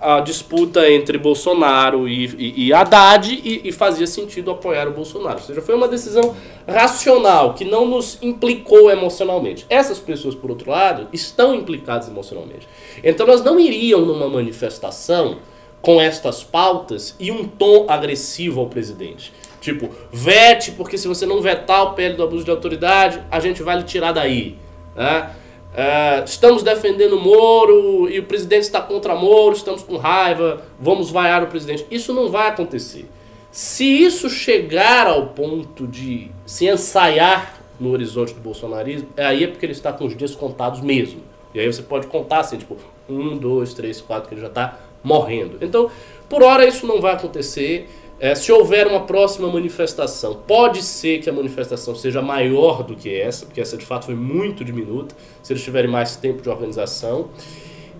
a 0.00 0.20
disputa 0.20 0.88
entre 0.90 1.16
Bolsonaro 1.16 2.06
e, 2.06 2.26
e, 2.36 2.66
e 2.66 2.72
Haddad 2.72 3.32
e, 3.32 3.66
e, 3.66 3.72
fazia 3.72 4.06
sentido 4.06 4.50
apoiar 4.50 4.86
o 4.86 4.92
Bolsonaro. 4.92 5.38
Ou 5.38 5.44
seja, 5.44 5.62
foi 5.62 5.74
uma 5.74 5.88
decisão 5.88 6.36
racional 6.68 7.54
que 7.54 7.64
não 7.64 7.88
nos 7.88 8.18
implicou 8.20 8.90
emocionalmente. 8.90 9.64
Essas 9.70 9.98
pessoas, 9.98 10.34
por 10.34 10.50
outro 10.50 10.70
lado, 10.70 11.08
estão 11.12 11.54
implicadas 11.54 12.08
emocionalmente. 12.08 12.68
Então, 13.02 13.26
elas 13.26 13.42
não 13.42 13.58
iriam 13.58 14.02
numa 14.02 14.28
manifestação 14.28 15.38
com 15.84 16.00
estas 16.00 16.42
pautas 16.42 17.14
e 17.20 17.30
um 17.30 17.44
tom 17.44 17.84
agressivo 17.88 18.58
ao 18.58 18.68
presidente. 18.68 19.30
Tipo, 19.60 19.90
vete, 20.10 20.72
porque 20.72 20.96
se 20.96 21.06
você 21.06 21.26
não 21.26 21.42
vetar 21.42 21.84
o 21.84 21.92
PL 21.92 22.16
do 22.16 22.22
abuso 22.22 22.42
de 22.42 22.50
autoridade, 22.50 23.22
a 23.30 23.38
gente 23.38 23.62
vai 23.62 23.76
lhe 23.76 23.82
tirar 23.82 24.12
daí. 24.12 24.56
Né? 24.96 25.30
Uh, 25.74 26.24
estamos 26.24 26.62
defendendo 26.62 27.20
Moro 27.20 28.08
e 28.08 28.18
o 28.18 28.22
presidente 28.22 28.62
está 28.62 28.80
contra 28.80 29.14
Moro, 29.14 29.54
estamos 29.54 29.82
com 29.82 29.98
raiva, 29.98 30.62
vamos 30.80 31.10
vaiar 31.10 31.42
o 31.42 31.48
presidente. 31.48 31.86
Isso 31.90 32.14
não 32.14 32.30
vai 32.30 32.48
acontecer. 32.48 33.06
Se 33.50 33.84
isso 33.84 34.30
chegar 34.30 35.06
ao 35.06 35.28
ponto 35.28 35.86
de 35.86 36.30
se 36.46 36.66
ensaiar 36.66 37.60
no 37.78 37.90
horizonte 37.90 38.32
do 38.32 38.40
bolsonarismo, 38.40 39.08
aí 39.18 39.44
é 39.44 39.46
porque 39.46 39.66
ele 39.66 39.72
está 39.72 39.92
com 39.92 40.06
os 40.06 40.16
dias 40.16 40.34
contados 40.34 40.80
mesmo. 40.80 41.20
E 41.52 41.60
aí 41.60 41.66
você 41.66 41.82
pode 41.82 42.06
contar 42.06 42.40
assim, 42.40 42.56
tipo, 42.56 42.76
um, 43.08 43.36
dois, 43.36 43.74
três, 43.74 44.00
quatro, 44.00 44.28
que 44.28 44.34
ele 44.34 44.40
já 44.40 44.48
está 44.48 44.78
morrendo. 45.04 45.58
Então, 45.60 45.90
por 46.28 46.42
hora 46.42 46.66
isso 46.66 46.86
não 46.86 47.00
vai 47.00 47.12
acontecer. 47.12 47.88
É, 48.18 48.34
se 48.34 48.50
houver 48.50 48.86
uma 48.86 49.00
próxima 49.00 49.48
manifestação, 49.48 50.34
pode 50.46 50.82
ser 50.82 51.20
que 51.20 51.28
a 51.28 51.32
manifestação 51.32 51.94
seja 51.94 52.22
maior 52.22 52.82
do 52.82 52.96
que 52.96 53.14
essa, 53.14 53.44
porque 53.44 53.60
essa 53.60 53.76
de 53.76 53.84
fato 53.84 54.06
foi 54.06 54.14
muito 54.14 54.64
diminuta, 54.64 55.14
se 55.42 55.52
eles 55.52 55.62
tiverem 55.62 55.90
mais 55.90 56.16
tempo 56.16 56.40
de 56.40 56.48
organização. 56.48 57.28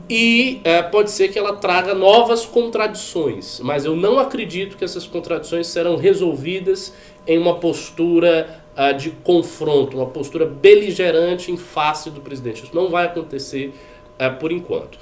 E 0.09 0.61
é, 0.65 0.83
pode 0.83 1.11
ser 1.11 1.29
que 1.29 1.39
ela 1.39 1.57
traga 1.57 1.95
novas 1.95 2.45
contradições, 2.45 3.61
mas 3.61 3.85
eu 3.85 3.97
não 3.97 4.19
acredito 4.19 4.77
que 4.77 4.85
essas 4.85 5.07
contradições 5.07 5.67
serão 5.67 5.97
resolvidas 5.97 6.93
em 7.27 7.39
uma 7.39 7.55
postura 7.55 8.63
uh, 8.77 8.97
de 8.97 9.11
confronto, 9.11 9.97
uma 9.97 10.07
postura 10.07 10.45
beligerante 10.45 11.51
em 11.51 11.57
face 11.57 12.11
do 12.11 12.21
presidente. 12.21 12.65
Isso 12.65 12.75
não 12.75 12.91
vai 12.91 13.07
acontecer 13.07 13.73
uh, 14.19 14.39
por 14.39 14.53
enquanto. 14.53 14.99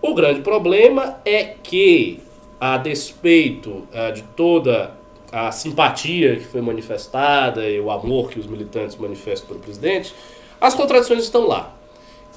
O 0.00 0.14
grande 0.14 0.40
problema 0.40 1.20
é 1.24 1.54
que, 1.62 2.20
a 2.60 2.76
despeito 2.76 3.70
uh, 3.70 4.12
de 4.14 4.22
toda 4.22 4.96
a 5.30 5.50
simpatia 5.52 6.36
que 6.36 6.44
foi 6.44 6.60
manifestada 6.60 7.68
e 7.68 7.78
o 7.80 7.90
amor 7.90 8.30
que 8.30 8.38
os 8.38 8.46
militantes 8.46 8.96
manifestam 8.96 9.48
pelo 9.48 9.60
presidente, 9.60 10.14
as 10.60 10.74
contradições 10.74 11.22
estão 11.22 11.46
lá. 11.46 11.74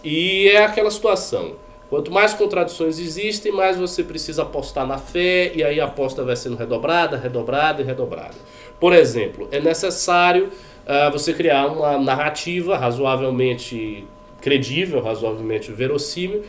E 0.03 0.49
é 0.49 0.63
aquela 0.63 0.91
situação. 0.91 1.55
Quanto 1.89 2.11
mais 2.11 2.33
contradições 2.33 2.97
existem, 2.99 3.51
mais 3.51 3.77
você 3.77 4.03
precisa 4.03 4.43
apostar 4.43 4.87
na 4.87 4.97
fé, 4.97 5.51
e 5.53 5.63
aí 5.63 5.79
a 5.79 5.85
aposta 5.85 6.23
vai 6.23 6.35
sendo 6.35 6.55
redobrada, 6.55 7.17
redobrada 7.17 7.81
e 7.81 7.85
redobrada. 7.85 8.35
Por 8.79 8.93
exemplo, 8.93 9.47
é 9.51 9.59
necessário 9.59 10.45
uh, 10.47 11.11
você 11.11 11.33
criar 11.33 11.67
uma 11.67 11.99
narrativa 11.99 12.77
razoavelmente 12.77 14.07
credível, 14.39 15.01
razoavelmente 15.01 15.71
verossímil, 15.71 16.43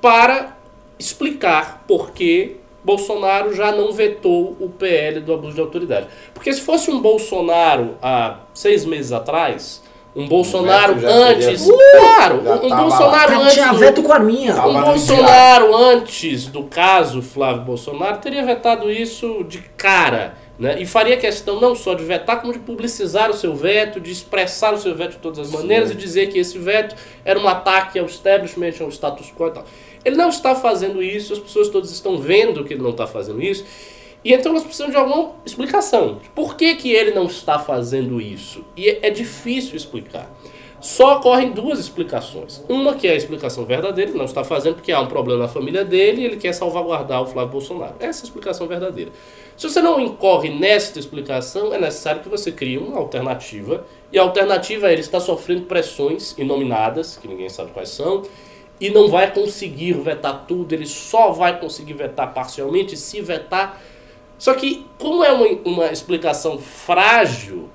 para 0.00 0.57
explicar 0.98 1.84
por 1.86 2.10
que 2.12 2.56
Bolsonaro 2.84 3.54
já 3.54 3.72
não 3.72 3.92
vetou 3.92 4.56
o 4.60 4.68
PL 4.68 5.20
do 5.20 5.32
abuso 5.34 5.54
de 5.54 5.60
autoridade. 5.60 6.06
Porque 6.32 6.52
se 6.52 6.60
fosse 6.60 6.90
um 6.90 7.00
Bolsonaro 7.00 7.96
há 8.02 8.38
seis 8.54 8.84
meses 8.84 9.12
atrás, 9.12 9.82
Um 10.16 10.26
Bolsonaro 10.26 10.94
antes. 11.06 11.64
claro, 11.98 12.40
um, 12.40 12.68
Bolsonaro 12.76 13.40
antes. 13.40 13.52
tinha 13.54 13.68
do- 13.72 13.78
veto 13.78 14.02
com 14.02 14.12
a. 14.12 14.16
Tava 14.18 14.68
um 14.68 14.82
Bolsonaro 14.82 15.76
antes 15.76 16.46
do 16.46 16.64
caso 16.64 17.20
Flávio 17.22 17.62
Bolsonaro 17.62 18.18
teria 18.18 18.44
vetado 18.44 18.90
isso 18.90 19.44
de 19.44 19.58
cara. 19.76 20.34
Né? 20.58 20.80
E 20.80 20.86
faria 20.86 21.16
questão 21.16 21.60
não 21.60 21.72
só 21.76 21.94
de 21.94 22.02
vetar, 22.02 22.40
como 22.40 22.52
de 22.52 22.58
publicizar 22.58 23.30
o 23.30 23.34
seu 23.34 23.54
veto, 23.54 24.00
de 24.00 24.10
expressar 24.10 24.74
o 24.74 24.78
seu 24.78 24.92
veto 24.92 25.12
de 25.12 25.18
todas 25.18 25.38
as 25.38 25.50
maneiras 25.52 25.92
e 25.92 25.94
dizer 25.94 26.30
que 26.30 26.38
esse 26.38 26.58
veto 26.58 26.96
era 27.24 27.38
um 27.38 27.46
ataque 27.46 27.96
ao 27.96 28.06
establishment, 28.06 28.72
ao 28.80 28.88
status 28.90 29.30
quo 29.38 29.46
e 29.46 29.50
tal. 29.52 29.64
Ele 30.04 30.16
não 30.16 30.28
está 30.28 30.54
fazendo 30.54 31.02
isso, 31.02 31.32
as 31.32 31.38
pessoas 31.38 31.68
todas 31.68 31.90
estão 31.90 32.18
vendo 32.18 32.64
que 32.64 32.74
ele 32.74 32.82
não 32.82 32.90
está 32.90 33.06
fazendo 33.06 33.42
isso. 33.42 33.64
E 34.24 34.32
então 34.32 34.52
nós 34.52 34.64
precisamos 34.64 34.92
de 34.92 34.98
alguma 34.98 35.32
explicação. 35.46 36.20
Por 36.34 36.56
que, 36.56 36.74
que 36.74 36.90
ele 36.92 37.12
não 37.12 37.26
está 37.26 37.58
fazendo 37.58 38.20
isso? 38.20 38.64
E 38.76 38.88
é- 38.88 38.98
é 39.02 39.10
difícil 39.10 39.76
explicar. 39.76 40.30
Só 40.80 41.16
ocorrem 41.16 41.50
duas 41.50 41.80
explicações. 41.80 42.62
Uma 42.68 42.94
que 42.94 43.08
é 43.08 43.12
a 43.12 43.16
explicação 43.16 43.64
verdadeira, 43.64 44.10
ele 44.10 44.18
não 44.18 44.26
está 44.26 44.44
fazendo 44.44 44.76
porque 44.76 44.92
há 44.92 45.00
um 45.00 45.08
problema 45.08 45.40
na 45.42 45.48
família 45.48 45.84
dele 45.84 46.22
e 46.22 46.24
ele 46.24 46.36
quer 46.36 46.52
salvaguardar 46.52 47.20
o 47.20 47.26
Flávio 47.26 47.50
Bolsonaro. 47.50 47.94
Essa 47.98 48.20
é 48.20 48.22
a 48.22 48.24
explicação 48.26 48.66
verdadeira. 48.68 49.10
Se 49.56 49.68
você 49.68 49.80
não 49.80 49.98
incorre 49.98 50.50
nesta 50.50 51.00
explicação, 51.00 51.74
é 51.74 51.80
necessário 51.80 52.22
que 52.22 52.28
você 52.28 52.52
crie 52.52 52.78
uma 52.78 52.96
alternativa. 52.96 53.84
E 54.12 54.18
a 54.18 54.22
alternativa 54.22 54.88
é 54.88 54.92
ele 54.92 55.00
está 55.00 55.18
sofrendo 55.18 55.62
pressões 55.62 56.36
inominadas, 56.38 57.16
que 57.16 57.26
ninguém 57.26 57.48
sabe 57.48 57.72
quais 57.72 57.88
são, 57.88 58.22
e 58.80 58.90
não 58.90 59.08
vai 59.08 59.32
conseguir 59.32 59.92
vetar 59.94 60.44
tudo, 60.46 60.72
ele 60.72 60.86
só 60.86 61.32
vai 61.32 61.58
conseguir 61.58 61.94
vetar 61.94 62.32
parcialmente, 62.32 62.96
se 62.96 63.20
vetar. 63.20 63.80
Só 64.38 64.54
que, 64.54 64.86
como 64.98 65.24
é 65.24 65.32
uma, 65.32 65.46
uma 65.64 65.86
explicação 65.86 66.58
frágil, 66.58 67.68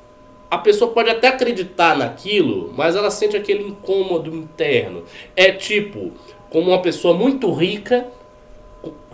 a 0.50 0.58
pessoa 0.58 0.92
pode 0.92 1.10
até 1.10 1.28
acreditar 1.28 1.98
naquilo, 1.98 2.74
mas 2.78 2.96
ela 2.96 3.12
sente 3.12 3.36
aquele 3.36 3.68
incômodo 3.68 4.34
interno. 4.34 5.04
É 5.36 5.52
tipo, 5.52 6.12
como 6.50 6.70
uma 6.70 6.82
pessoa 6.82 7.14
muito 7.14 7.52
rica 7.52 8.08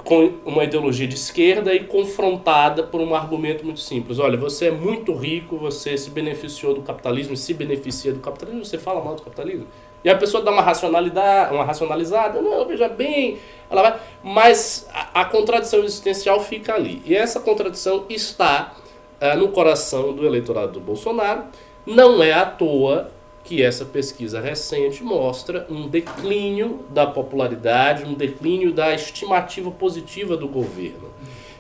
com 0.03 0.34
uma 0.46 0.63
ideologia 0.63 1.08
de 1.08 1.15
esquerda 1.15 1.74
e 1.74 1.84
confrontada 1.84 2.84
por 2.84 3.01
um 3.01 3.13
argumento 3.13 3.63
muito 3.63 3.79
simples. 3.79 4.19
Olha, 4.19 4.38
você 4.38 4.67
é 4.67 4.72
muito 4.72 5.13
rico, 5.13 5.58
você 5.58 5.98
se 5.98 6.10
beneficiou 6.10 6.74
do 6.74 6.81
capitalismo 6.81 7.36
se 7.36 7.53
beneficia 7.53 8.13
do 8.13 8.19
capitalismo, 8.19 8.65
você 8.65 8.77
fala 8.77 9.03
mal 9.03 9.15
do 9.15 9.22
capitalismo. 9.22 9.67
E 10.03 10.10
a 10.10 10.15
pessoa 10.15 10.44
dá 10.44 10.51
uma 10.51 10.62
racionalidade, 10.62 11.53
uma 11.53 11.63
racionalizada, 11.63 12.41
não, 12.41 12.65
veja 12.65 12.88
bem, 12.88 13.38
ela 13.70 13.82
vai, 13.82 14.00
mas 14.24 14.88
a, 14.94 15.22
a 15.22 15.25
contradição 15.25 15.84
existencial 15.84 16.39
fica 16.39 16.74
ali. 16.74 17.01
E 17.06 17.15
essa 17.15 17.39
contradição 17.39 18.06
está 18.10 18.74
ah, 19.20 19.36
no 19.36 19.50
coração 19.50 20.13
do 20.13 20.25
eleitorado 20.25 20.74
do 20.74 20.79
Bolsonaro. 20.79 21.44
Não 21.86 22.24
é 22.24 22.32
à 22.32 22.46
toa 22.46 23.12
que 23.44 23.63
essa 23.63 23.84
pesquisa 23.84 24.39
recente 24.39 25.03
mostra 25.03 25.65
um 25.70 25.88
declínio 25.88 26.86
da 26.89 27.08
popularidade, 27.08 28.06
um 28.06 28.13
declínio 28.13 28.72
da 28.72 28.94
estimativa 28.94 29.72
positiva 29.72 30.38
do 30.38 30.48
governo. 30.48 31.10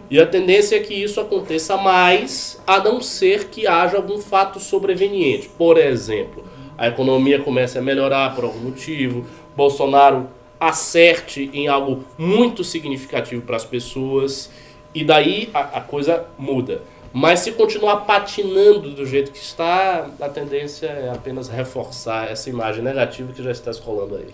E 0.09 0.19
a 0.19 0.25
tendência 0.25 0.75
é 0.75 0.79
que 0.79 0.93
isso 0.93 1.19
aconteça 1.19 1.77
mais, 1.77 2.59
a 2.65 2.79
não 2.79 3.01
ser 3.01 3.45
que 3.45 3.67
haja 3.67 3.97
algum 3.97 4.19
fato 4.19 4.59
sobreveniente. 4.59 5.49
Por 5.49 5.77
exemplo, 5.77 6.43
a 6.79 6.87
economia 6.87 7.41
comece 7.41 7.77
a 7.77 7.81
melhorar 7.81 8.33
por 8.33 8.45
algum 8.45 8.59
motivo, 8.59 9.25
Bolsonaro 9.53 10.29
acerte 10.57 11.49
em 11.53 11.67
algo 11.67 12.05
muito 12.17 12.63
significativo 12.63 13.41
para 13.41 13.57
as 13.57 13.65
pessoas, 13.65 14.49
e 14.95 15.03
daí 15.03 15.49
a, 15.53 15.59
a 15.59 15.81
coisa 15.81 16.25
muda. 16.37 16.81
Mas 17.11 17.41
se 17.41 17.51
continuar 17.51 17.97
patinando 18.05 18.91
do 18.91 19.05
jeito 19.05 19.31
que 19.31 19.39
está, 19.39 20.09
a 20.21 20.29
tendência 20.29 20.87
é 20.87 21.09
apenas 21.09 21.49
reforçar 21.49 22.31
essa 22.31 22.49
imagem 22.49 22.81
negativa 22.81 23.33
que 23.33 23.43
já 23.43 23.51
está 23.51 23.71
escolando 23.71 24.15
aí. 24.15 24.29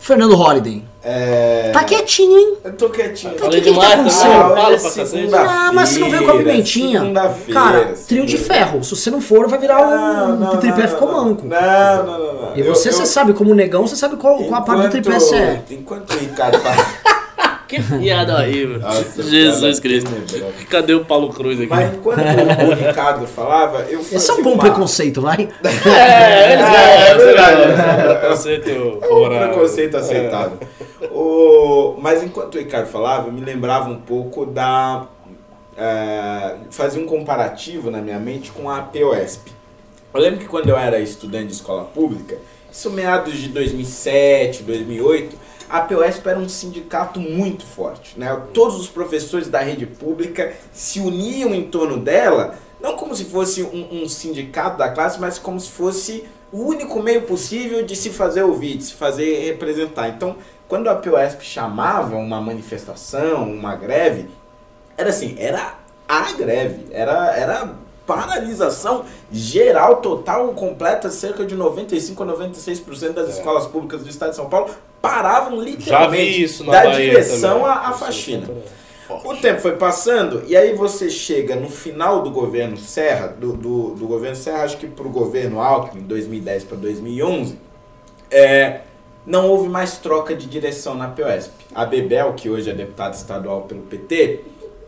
Fernando 0.00 0.34
Holliday. 0.34 0.82
É... 1.02 1.70
Tá 1.72 1.82
quietinho, 1.84 2.36
hein? 2.36 2.54
Eu 2.64 2.72
tô 2.72 2.90
quietinho. 2.90 3.38
Falei 3.38 3.60
que 3.60 3.70
que 3.72 3.78
tá 3.78 3.94
demais, 3.94 4.00
acontecendo? 4.00 4.32
também, 4.32 4.40
Ah, 4.40 4.56
fala 4.56 4.78
pra 4.78 4.90
cacete. 4.90 5.34
Ah, 5.34 5.70
mas 5.72 5.88
se 5.90 5.98
não 5.98 6.10
veio 6.10 6.24
com 6.24 6.30
a 6.30 6.36
pimentinha. 6.36 7.12
Cara, 7.52 7.94
trio 8.08 8.26
de 8.26 8.36
ferro. 8.36 8.82
Se 8.84 8.94
você 8.96 9.10
não 9.10 9.20
for, 9.20 9.48
vai 9.48 9.58
virar 9.58 9.80
um, 9.86 10.56
tripé 10.58 10.88
ficou 10.88 11.10
manco. 11.12 11.46
Não, 11.46 12.04
não, 12.04 12.18
não, 12.18 12.34
não. 12.34 12.52
E 12.56 12.62
você, 12.62 12.88
Eu- 12.88 12.92
você 12.92 13.02
eu- 13.02 13.06
sabe, 13.06 13.32
como 13.32 13.54
negão, 13.54 13.86
você 13.86 13.96
sabe 13.96 14.16
qual, 14.16 14.36
qual 14.44 14.60
a 14.60 14.64
parte 14.64 14.82
do 14.82 14.90
tripé 14.90 15.18
você 15.18 15.36
é. 15.36 15.62
Enquanto 15.70 16.12
o 16.12 16.18
Ricardo 16.18 16.58
fala. 16.58 16.86
Que 17.70 17.80
piada 17.98 18.34
horrível. 18.38 18.80
Nossa, 18.80 19.22
Jesus 19.22 19.78
Cristo. 19.78 20.10
Cadê 20.68 20.92
o 20.94 21.04
Paulo 21.04 21.28
Cruz 21.32 21.56
aqui? 21.58 21.68
Mas 21.68 21.94
enquanto 21.94 22.18
o 22.18 22.74
Ricardo 22.74 23.26
falava, 23.28 23.82
eu 23.88 24.00
fazia 24.00 24.16
Esse 24.18 24.30
é 24.30 24.34
um 24.34 24.42
bom 24.42 24.54
uma... 24.54 24.62
preconceito, 24.64 25.20
vai? 25.22 25.48
É, 25.64 26.52
eles 26.52 26.66
É, 26.66 27.10
é 27.10 27.14
verdade. 27.14 27.56
ganham. 27.56 28.18
Preconceito 28.18 28.70
Um 28.70 29.00
favorável. 29.00 29.48
preconceito 29.48 29.96
aceitável. 29.96 30.58
O... 31.12 31.96
Mas 32.00 32.22
enquanto 32.24 32.56
o 32.56 32.58
Ricardo 32.58 32.88
falava, 32.88 33.28
eu 33.28 33.32
me 33.32 33.40
lembrava 33.40 33.88
um 33.88 34.00
pouco 34.00 34.44
da. 34.44 35.06
é, 35.78 36.56
fazia 36.70 37.00
um 37.00 37.06
comparativo 37.06 37.88
na 37.90 37.98
minha 38.00 38.18
mente 38.18 38.50
com 38.50 38.68
a 38.68 38.80
POSP. 38.82 39.52
Eu 40.12 40.20
lembro 40.20 40.40
que 40.40 40.46
quando 40.46 40.68
eu 40.68 40.76
era 40.76 40.98
estudante 40.98 41.46
de 41.46 41.52
escola 41.52 41.84
pública, 41.84 42.36
isso 42.72 42.90
meados 42.90 43.34
de 43.38 43.48
2007, 43.50 44.64
2008, 44.64 45.36
a 45.70 45.80
POSP 45.82 46.28
era 46.28 46.38
um 46.38 46.48
sindicato 46.48 47.20
muito 47.20 47.64
forte. 47.64 48.18
Né? 48.18 48.28
Todos 48.52 48.78
os 48.78 48.88
professores 48.88 49.48
da 49.48 49.60
rede 49.60 49.86
pública 49.86 50.52
se 50.72 50.98
uniam 50.98 51.54
em 51.54 51.62
torno 51.62 51.96
dela, 51.96 52.56
não 52.80 52.96
como 52.96 53.14
se 53.14 53.24
fosse 53.24 53.62
um, 53.62 54.02
um 54.02 54.08
sindicato 54.08 54.76
da 54.76 54.90
classe, 54.90 55.20
mas 55.20 55.38
como 55.38 55.60
se 55.60 55.70
fosse 55.70 56.24
o 56.52 56.64
único 56.64 57.00
meio 57.00 57.22
possível 57.22 57.84
de 57.86 57.94
se 57.94 58.10
fazer 58.10 58.42
ouvir, 58.42 58.78
de 58.78 58.84
se 58.84 58.94
fazer 58.94 59.44
representar. 59.44 60.08
Então, 60.08 60.36
quando 60.66 60.88
a 60.88 60.96
POSP 60.96 61.44
chamava 61.44 62.16
uma 62.16 62.40
manifestação, 62.40 63.44
uma 63.44 63.76
greve, 63.76 64.28
era 64.96 65.10
assim, 65.10 65.36
era 65.38 65.74
a 66.08 66.32
greve, 66.32 66.86
era, 66.90 67.36
era 67.36 67.74
paralisação 68.14 69.04
geral, 69.30 69.96
total, 69.96 70.48
completa, 70.48 71.10
cerca 71.10 71.44
de 71.44 71.54
95 71.54 72.22
a 72.22 72.26
96% 72.26 73.12
das 73.12 73.28
É. 73.28 73.32
escolas 73.32 73.66
públicas 73.66 74.02
do 74.02 74.08
estado 74.10 74.30
de 74.30 74.36
São 74.36 74.48
Paulo 74.48 74.70
paravam 75.00 75.60
literalmente 75.60 76.42
isso 76.42 76.64
da 76.64 76.84
Bahia 76.84 77.10
direção 77.10 77.60
também. 77.60 77.66
à, 77.68 77.86
à 77.88 77.90
Isso 77.90 77.98
faxina. 78.00 78.48
é 79.08 79.12
O 79.24 79.36
tempo 79.36 79.60
foi 79.60 79.76
passando 79.76 80.42
e 80.46 80.56
aí 80.56 80.74
você 80.74 81.08
chega 81.10 81.54
no 81.56 81.68
final 81.68 82.22
do 82.22 82.30
governo 82.30 82.76
Serra, 82.76 83.28
do, 83.28 83.52
do, 83.52 83.90
do 83.94 84.06
governo 84.06 84.36
Serra, 84.36 84.62
acho 84.64 84.76
que 84.76 84.86
para 84.86 85.06
o 85.06 85.10
governo 85.10 85.60
Alckmin, 85.60 86.02
2010 86.02 86.64
para 86.64 86.76
2011, 86.76 87.58
é, 88.30 88.80
não 89.26 89.48
houve 89.48 89.68
mais 89.68 89.98
troca 89.98 90.34
de 90.34 90.46
direção 90.46 90.94
na 90.94 91.08
POSP. 91.08 91.52
A 91.74 91.84
Bebel, 91.84 92.32
que 92.34 92.48
hoje 92.50 92.70
é 92.70 92.74
deputada 92.74 93.14
estadual 93.16 93.62
pelo 93.62 93.82
PT, 93.82 94.40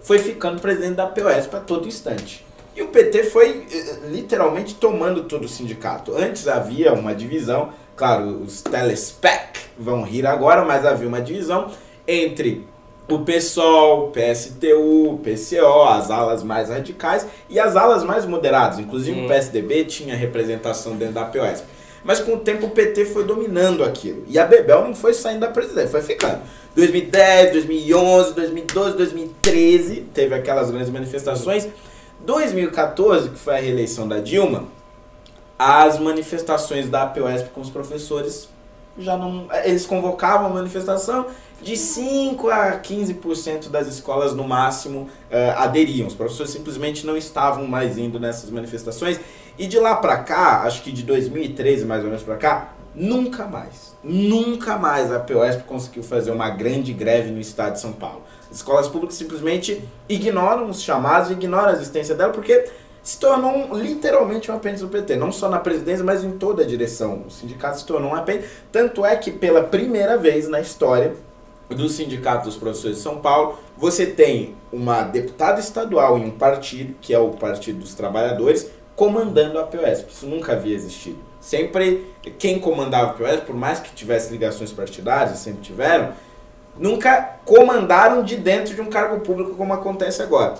foi 0.02 0.18
ficando 0.18 0.60
presidente 0.60 0.94
da 0.96 1.06
POSP 1.06 1.56
a 1.56 1.60
todo 1.60 1.86
instante. 1.88 2.44
E 2.74 2.82
o 2.82 2.88
PT 2.88 3.24
foi 3.24 3.66
eh, 3.70 4.08
literalmente 4.08 4.74
tomando 4.74 5.24
todo 5.24 5.44
o 5.44 5.48
sindicato. 5.48 6.14
Antes 6.16 6.48
havia 6.48 6.92
uma 6.92 7.14
divisão, 7.14 7.70
claro, 7.94 8.42
os 8.42 8.62
telespec 8.62 9.60
vão 9.78 10.02
rir 10.02 10.26
agora, 10.26 10.64
mas 10.64 10.86
havia 10.86 11.06
uma 11.08 11.20
divisão 11.20 11.70
entre 12.06 12.66
o 13.08 13.18
PSOL, 13.18 14.10
PSTU, 14.10 15.20
PCO, 15.22 15.82
as 15.88 16.10
alas 16.10 16.42
mais 16.42 16.70
radicais 16.70 17.26
e 17.50 17.58
as 17.60 17.76
alas 17.76 18.04
mais 18.04 18.24
moderadas. 18.24 18.78
Inclusive 18.78 19.20
Hum. 19.20 19.24
o 19.24 19.28
PSDB 19.28 19.84
tinha 19.84 20.14
representação 20.16 20.96
dentro 20.96 21.14
da 21.14 21.24
POSP. 21.24 21.66
Mas 22.04 22.18
com 22.18 22.34
o 22.34 22.38
tempo 22.38 22.66
o 22.66 22.70
PT 22.70 23.04
foi 23.06 23.24
dominando 23.24 23.84
aquilo. 23.84 24.24
E 24.26 24.38
a 24.38 24.44
Bebel 24.44 24.82
não 24.82 24.94
foi 24.94 25.14
saindo 25.14 25.40
da 25.40 25.48
presidência, 25.48 25.88
foi 25.88 26.02
ficando. 26.02 26.40
2010, 26.74 27.52
2011, 27.52 28.34
2012, 28.34 28.96
2013, 28.96 30.00
teve 30.12 30.34
aquelas 30.34 30.70
grandes 30.70 30.90
manifestações. 30.90 31.68
2014, 32.24 33.30
que 33.30 33.38
foi 33.38 33.56
a 33.56 33.60
reeleição 33.60 34.08
da 34.08 34.18
Dilma, 34.18 34.64
as 35.58 35.98
manifestações 35.98 36.88
da 36.88 37.06
POSP 37.06 37.50
com 37.50 37.60
os 37.60 37.70
professores 37.70 38.48
já 38.98 39.16
não. 39.16 39.46
Eles 39.64 39.86
convocavam 39.86 40.48
a 40.48 40.50
manifestação 40.50 41.26
de 41.62 41.76
5 41.76 42.50
a 42.50 42.80
15% 42.80 43.68
das 43.68 43.86
escolas 43.86 44.34
no 44.34 44.44
máximo 44.44 45.08
eh, 45.30 45.54
aderiam. 45.56 46.08
Os 46.08 46.14
professores 46.14 46.50
simplesmente 46.52 47.06
não 47.06 47.16
estavam 47.16 47.66
mais 47.66 47.96
indo 47.96 48.18
nessas 48.18 48.50
manifestações. 48.50 49.18
E 49.58 49.66
de 49.66 49.78
lá 49.78 49.96
pra 49.96 50.18
cá, 50.18 50.62
acho 50.62 50.82
que 50.82 50.90
de 50.90 51.02
2013 51.02 51.84
mais 51.84 52.02
ou 52.02 52.08
menos 52.08 52.24
pra 52.24 52.36
cá, 52.36 52.74
nunca 52.94 53.46
mais, 53.46 53.96
nunca 54.02 54.76
mais 54.76 55.12
a 55.12 55.20
POSP 55.20 55.62
conseguiu 55.64 56.02
fazer 56.02 56.30
uma 56.30 56.50
grande 56.50 56.92
greve 56.92 57.30
no 57.30 57.40
estado 57.40 57.74
de 57.74 57.80
São 57.80 57.92
Paulo. 57.92 58.22
As 58.52 58.58
escolas 58.58 58.86
públicas 58.86 59.16
simplesmente 59.16 59.82
ignoram 60.06 60.68
os 60.68 60.82
chamados, 60.82 61.30
ignoram 61.30 61.70
a 61.70 61.72
existência 61.72 62.14
dela, 62.14 62.34
porque 62.34 62.66
se 63.02 63.18
tornou 63.18 63.50
um- 63.50 63.74
literalmente 63.74 64.50
um 64.50 64.54
apêndice 64.54 64.84
do 64.84 64.90
PT, 64.90 65.16
não 65.16 65.32
só 65.32 65.48
na 65.48 65.58
presidência, 65.58 66.04
mas 66.04 66.22
em 66.22 66.32
toda 66.32 66.62
a 66.62 66.66
direção. 66.66 67.24
O 67.26 67.30
sindicato 67.30 67.78
se 67.78 67.86
tornou 67.86 68.10
um 68.10 68.14
apêndice, 68.14 68.48
tanto 68.70 69.06
é 69.06 69.16
que 69.16 69.30
pela 69.30 69.62
primeira 69.62 70.18
vez 70.18 70.48
na 70.48 70.60
história 70.60 71.14
do 71.70 71.88
Sindicato 71.88 72.44
dos 72.44 72.56
Professores 72.58 72.98
de 72.98 73.02
São 73.02 73.16
Paulo, 73.16 73.58
você 73.78 74.04
tem 74.04 74.54
uma 74.70 75.02
deputada 75.02 75.58
estadual 75.58 76.18
em 76.18 76.26
um 76.26 76.30
partido, 76.30 76.94
que 77.00 77.14
é 77.14 77.18
o 77.18 77.30
Partido 77.30 77.78
dos 77.78 77.94
Trabalhadores, 77.94 78.70
comandando 78.94 79.58
a 79.58 79.62
POSP. 79.62 80.12
Isso 80.12 80.26
nunca 80.26 80.52
havia 80.52 80.74
existido. 80.74 81.16
Sempre 81.40 82.06
quem 82.38 82.58
comandava 82.58 83.12
o 83.12 83.14
POS, 83.14 83.40
por 83.40 83.56
mais 83.56 83.80
que 83.80 83.90
tivesse 83.94 84.30
ligações 84.30 84.70
partidárias, 84.70 85.38
sempre 85.38 85.62
tiveram, 85.62 86.12
nunca 86.78 87.36
comandaram 87.44 88.22
de 88.22 88.36
dentro 88.36 88.74
de 88.74 88.80
um 88.80 88.86
cargo 88.86 89.20
público 89.20 89.54
como 89.54 89.72
acontece 89.72 90.22
agora. 90.22 90.54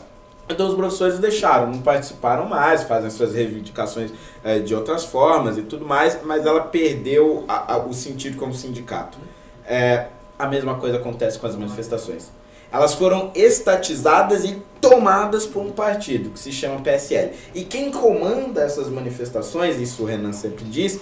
Então 0.49 0.69
os 0.69 0.75
professores 0.75 1.19
deixaram, 1.19 1.71
não 1.71 1.81
participaram 1.81 2.47
mais, 2.47 2.83
fazem 2.83 3.11
suas 3.11 3.33
reivindicações 3.33 4.13
é, 4.45 4.59
de 4.59 4.75
outras 4.75 5.05
formas 5.05 5.57
e 5.57 5.63
tudo 5.63 5.87
mais, 5.87 6.19
mas 6.25 6.45
ela 6.45 6.63
perdeu 6.63 7.45
a, 7.49 7.75
a, 7.75 7.79
o 7.79 7.95
sentido 7.95 8.37
como 8.37 8.53
sindicato. 8.53 9.19
É, 9.65 10.09
a 10.39 10.47
mesma 10.47 10.75
coisa 10.75 10.99
acontece 10.99 11.39
com 11.39 11.47
as 11.47 11.55
manifestações. 11.55 12.31
Elas 12.73 12.95
foram 12.95 13.31
estatizadas 13.35 14.45
e 14.45 14.63
tomadas 14.81 15.47
por 15.47 15.63
um 15.63 15.71
partido 15.71 16.31
que 16.31 16.39
se 16.39 16.51
chama 16.51 16.81
PSL. 16.81 17.33
E 17.55 17.65
quem 17.65 17.91
comanda 17.91 18.63
essas 18.63 18.89
manifestações, 18.89 19.79
isso 19.79 20.03
o 20.03 20.07
Renan 20.07 20.33
sempre 20.33 20.65
diz, 20.65 20.99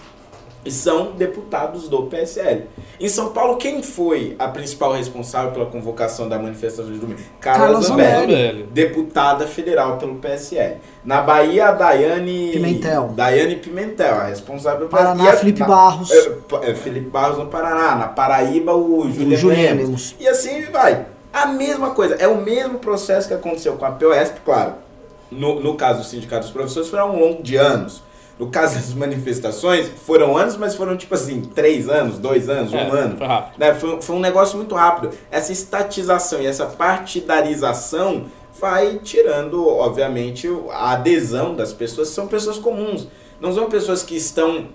são 0.69 1.13
deputados 1.13 1.89
do 1.89 2.03
PSL. 2.03 2.65
Em 2.99 3.09
São 3.09 3.31
Paulo, 3.31 3.57
quem 3.57 3.83
foi 3.83 4.35
a 4.39 4.49
principal 4.49 4.93
responsável 4.93 5.53
pela 5.53 5.67
convocação 5.67 6.29
da 6.29 6.39
manifestação 6.39 6.93
de 6.93 6.99
domingo? 6.99 7.21
Carla, 7.41 7.61
Carla 7.67 7.81
Zambelli, 7.83 8.21
Zambelli. 8.33 8.63
deputada 8.65 9.47
federal 9.47 9.97
pelo 9.97 10.17
PSL. 10.17 10.77
Na 11.05 11.23
Bahia, 11.23 11.69
a 11.69 11.73
Daiane 11.73 12.51
Pimentel. 12.53 13.13
Daiane 13.17 13.57
Pimentel, 13.57 14.15
a 14.17 14.25
responsável 14.25 14.81
pelo 14.89 14.91
Paraná, 14.91 15.31
a- 15.31 15.37
Felipe 15.37 15.61
na- 15.61 15.67
Barros. 15.67 16.11
é, 16.11 16.71
é, 16.71 16.75
Felipe 16.75 17.09
Barros 17.09 17.39
no 17.39 17.47
Paraná. 17.47 17.95
Na 17.97 18.09
Paraíba, 18.09 18.75
o 18.75 19.11
Juliano 19.11 19.49
Lemos. 19.49 20.15
E 20.21 20.29
assim 20.29 20.63
vai. 20.67 21.07
A 21.33 21.47
mesma 21.47 21.91
coisa. 21.91 22.17
É 22.17 22.27
o 22.29 22.37
mesmo 22.43 22.81
processo 22.81 23.29
que 23.29 23.33
aconteceu 23.35 23.75
com 23.77 23.85
a 23.87 23.93
POSP, 23.93 24.41
claro. 24.45 24.75
No, 25.31 25.61
no 25.61 25.75
caso 25.77 26.01
do 26.01 26.05
Sindicato 26.05 26.43
dos 26.43 26.51
Professores, 26.51 26.89
foi 26.91 26.99
ao 26.99 27.17
longo 27.17 27.41
de 27.43 27.55
anos. 27.57 28.03
No 28.41 28.47
caso 28.47 28.77
das 28.77 28.95
manifestações, 28.95 29.91
foram 30.07 30.35
anos, 30.35 30.57
mas 30.57 30.75
foram 30.75 30.97
tipo 30.97 31.15
assim, 31.15 31.43
três 31.43 31.91
anos, 31.91 32.19
dois 32.19 32.49
anos, 32.49 32.73
É, 32.73 32.87
um 32.87 32.91
ano. 32.91 33.19
foi 33.19 33.27
rápido. 33.27 33.59
Né? 33.59 33.75
Foi, 33.75 34.01
foi 34.01 34.17
um 34.17 34.21
negócio 34.21 34.57
muito 34.57 34.75
rápido. 34.75 35.11
Essa 35.31 35.53
estatização 35.53 36.41
e 36.41 36.47
essa 36.47 36.65
partidarização 36.65 38.25
vai 38.59 38.99
tirando, 39.03 39.69
obviamente, 39.69 40.49
a 40.71 40.93
adesão 40.93 41.55
das 41.55 41.75
pessoas, 41.75 42.09
são 42.09 42.27
pessoas 42.27 42.57
comuns. 42.57 43.09
Não 43.39 43.53
são 43.53 43.69
pessoas 43.69 44.03
que 44.03 44.17
estão 44.17 44.69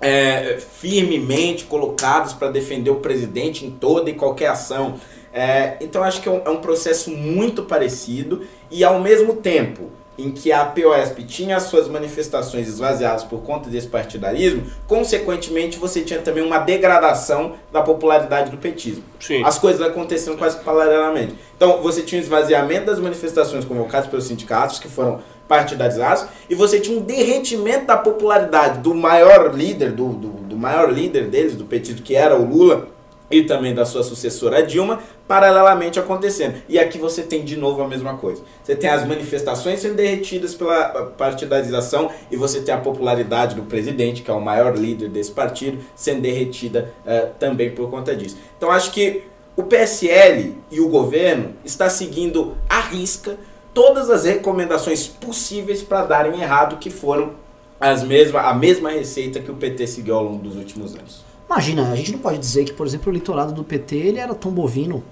é, 0.00 0.58
firmemente 0.58 1.64
colocadas 1.66 2.32
para 2.32 2.50
defender 2.50 2.90
o 2.90 2.96
presidente 2.96 3.64
em 3.64 3.70
toda 3.70 4.10
e 4.10 4.14
qualquer 4.14 4.48
ação. 4.48 4.94
É, 5.32 5.76
então 5.80 6.02
acho 6.02 6.20
que 6.20 6.28
é 6.28 6.32
um, 6.32 6.42
é 6.44 6.50
um 6.50 6.60
processo 6.60 7.08
muito 7.08 7.62
parecido 7.62 8.42
e 8.68 8.82
ao 8.82 9.00
mesmo 9.00 9.36
tempo 9.36 9.90
em 10.22 10.30
que 10.30 10.52
a 10.52 10.64
POSP 10.64 11.24
tinha 11.24 11.56
as 11.56 11.64
suas 11.64 11.88
manifestações 11.88 12.68
esvaziadas 12.68 13.24
por 13.24 13.40
conta 13.40 13.68
desse 13.68 13.88
partidarismo, 13.88 14.64
consequentemente 14.86 15.78
você 15.78 16.02
tinha 16.02 16.20
também 16.20 16.44
uma 16.44 16.58
degradação 16.58 17.54
da 17.72 17.82
popularidade 17.82 18.50
do 18.50 18.56
petismo. 18.56 19.02
Sim. 19.18 19.42
As 19.44 19.58
coisas 19.58 19.82
aconteceram 19.82 20.36
quase 20.36 20.58
paralelamente. 20.60 21.34
Então 21.56 21.82
você 21.82 22.02
tinha 22.02 22.20
um 22.20 22.24
esvaziamento 22.24 22.86
das 22.86 23.00
manifestações 23.00 23.64
convocadas 23.64 24.08
pelos 24.08 24.24
sindicatos, 24.24 24.78
que 24.78 24.88
foram 24.88 25.20
partidarizados, 25.48 26.24
e 26.48 26.54
você 26.54 26.80
tinha 26.80 26.98
um 26.98 27.02
derretimento 27.02 27.86
da 27.86 27.96
popularidade 27.96 28.78
do 28.78 28.94
maior 28.94 29.54
líder, 29.54 29.92
do, 29.92 30.08
do, 30.08 30.28
do 30.28 30.56
maior 30.56 30.90
líder 30.90 31.28
deles, 31.28 31.56
do 31.56 31.64
petismo, 31.64 32.00
que 32.00 32.14
era 32.14 32.36
o 32.36 32.44
Lula, 32.48 32.88
e 33.32 33.42
também 33.42 33.74
da 33.74 33.84
sua 33.84 34.02
sucessora 34.02 34.62
Dilma, 34.62 35.00
paralelamente 35.26 35.98
acontecendo. 35.98 36.56
E 36.68 36.78
aqui 36.78 36.98
você 36.98 37.22
tem 37.22 37.42
de 37.42 37.56
novo 37.56 37.82
a 37.82 37.88
mesma 37.88 38.14
coisa. 38.18 38.42
Você 38.62 38.76
tem 38.76 38.90
as 38.90 39.06
manifestações 39.06 39.80
sendo 39.80 39.94
derretidas 39.94 40.54
pela 40.54 41.06
partidarização 41.16 42.10
e 42.30 42.36
você 42.36 42.60
tem 42.60 42.74
a 42.74 42.78
popularidade 42.78 43.54
do 43.56 43.62
presidente, 43.62 44.22
que 44.22 44.30
é 44.30 44.34
o 44.34 44.40
maior 44.40 44.76
líder 44.76 45.08
desse 45.08 45.32
partido, 45.32 45.78
sendo 45.96 46.20
derretida 46.20 46.92
eh, 47.06 47.30
também 47.38 47.70
por 47.70 47.90
conta 47.90 48.14
disso. 48.14 48.36
Então 48.58 48.70
acho 48.70 48.92
que 48.92 49.22
o 49.56 49.62
PSL 49.62 50.54
e 50.70 50.80
o 50.80 50.88
governo 50.88 51.54
está 51.64 51.88
seguindo 51.88 52.54
à 52.68 52.80
risca 52.80 53.38
todas 53.72 54.10
as 54.10 54.24
recomendações 54.24 55.06
possíveis 55.06 55.82
para 55.82 56.04
darem 56.04 56.40
errado, 56.40 56.76
que 56.76 56.90
foram 56.90 57.32
as 57.80 58.02
mesma, 58.02 58.42
a 58.42 58.54
mesma 58.54 58.90
receita 58.90 59.40
que 59.40 59.50
o 59.50 59.54
PT 59.54 59.86
seguiu 59.86 60.14
ao 60.14 60.24
longo 60.24 60.42
dos 60.42 60.56
últimos 60.56 60.94
anos. 60.94 61.31
Imagina, 61.50 61.90
a 61.92 61.96
gente 61.96 62.12
não 62.12 62.18
pode 62.18 62.38
dizer 62.38 62.64
que, 62.64 62.72
por 62.72 62.86
exemplo, 62.86 63.08
o 63.08 63.12
eleitorado 63.12 63.52
do 63.52 63.62
PT 63.62 63.94
ele 63.96 64.18
era 64.18 64.34
tão 64.34 64.50
bovino. 64.50 65.02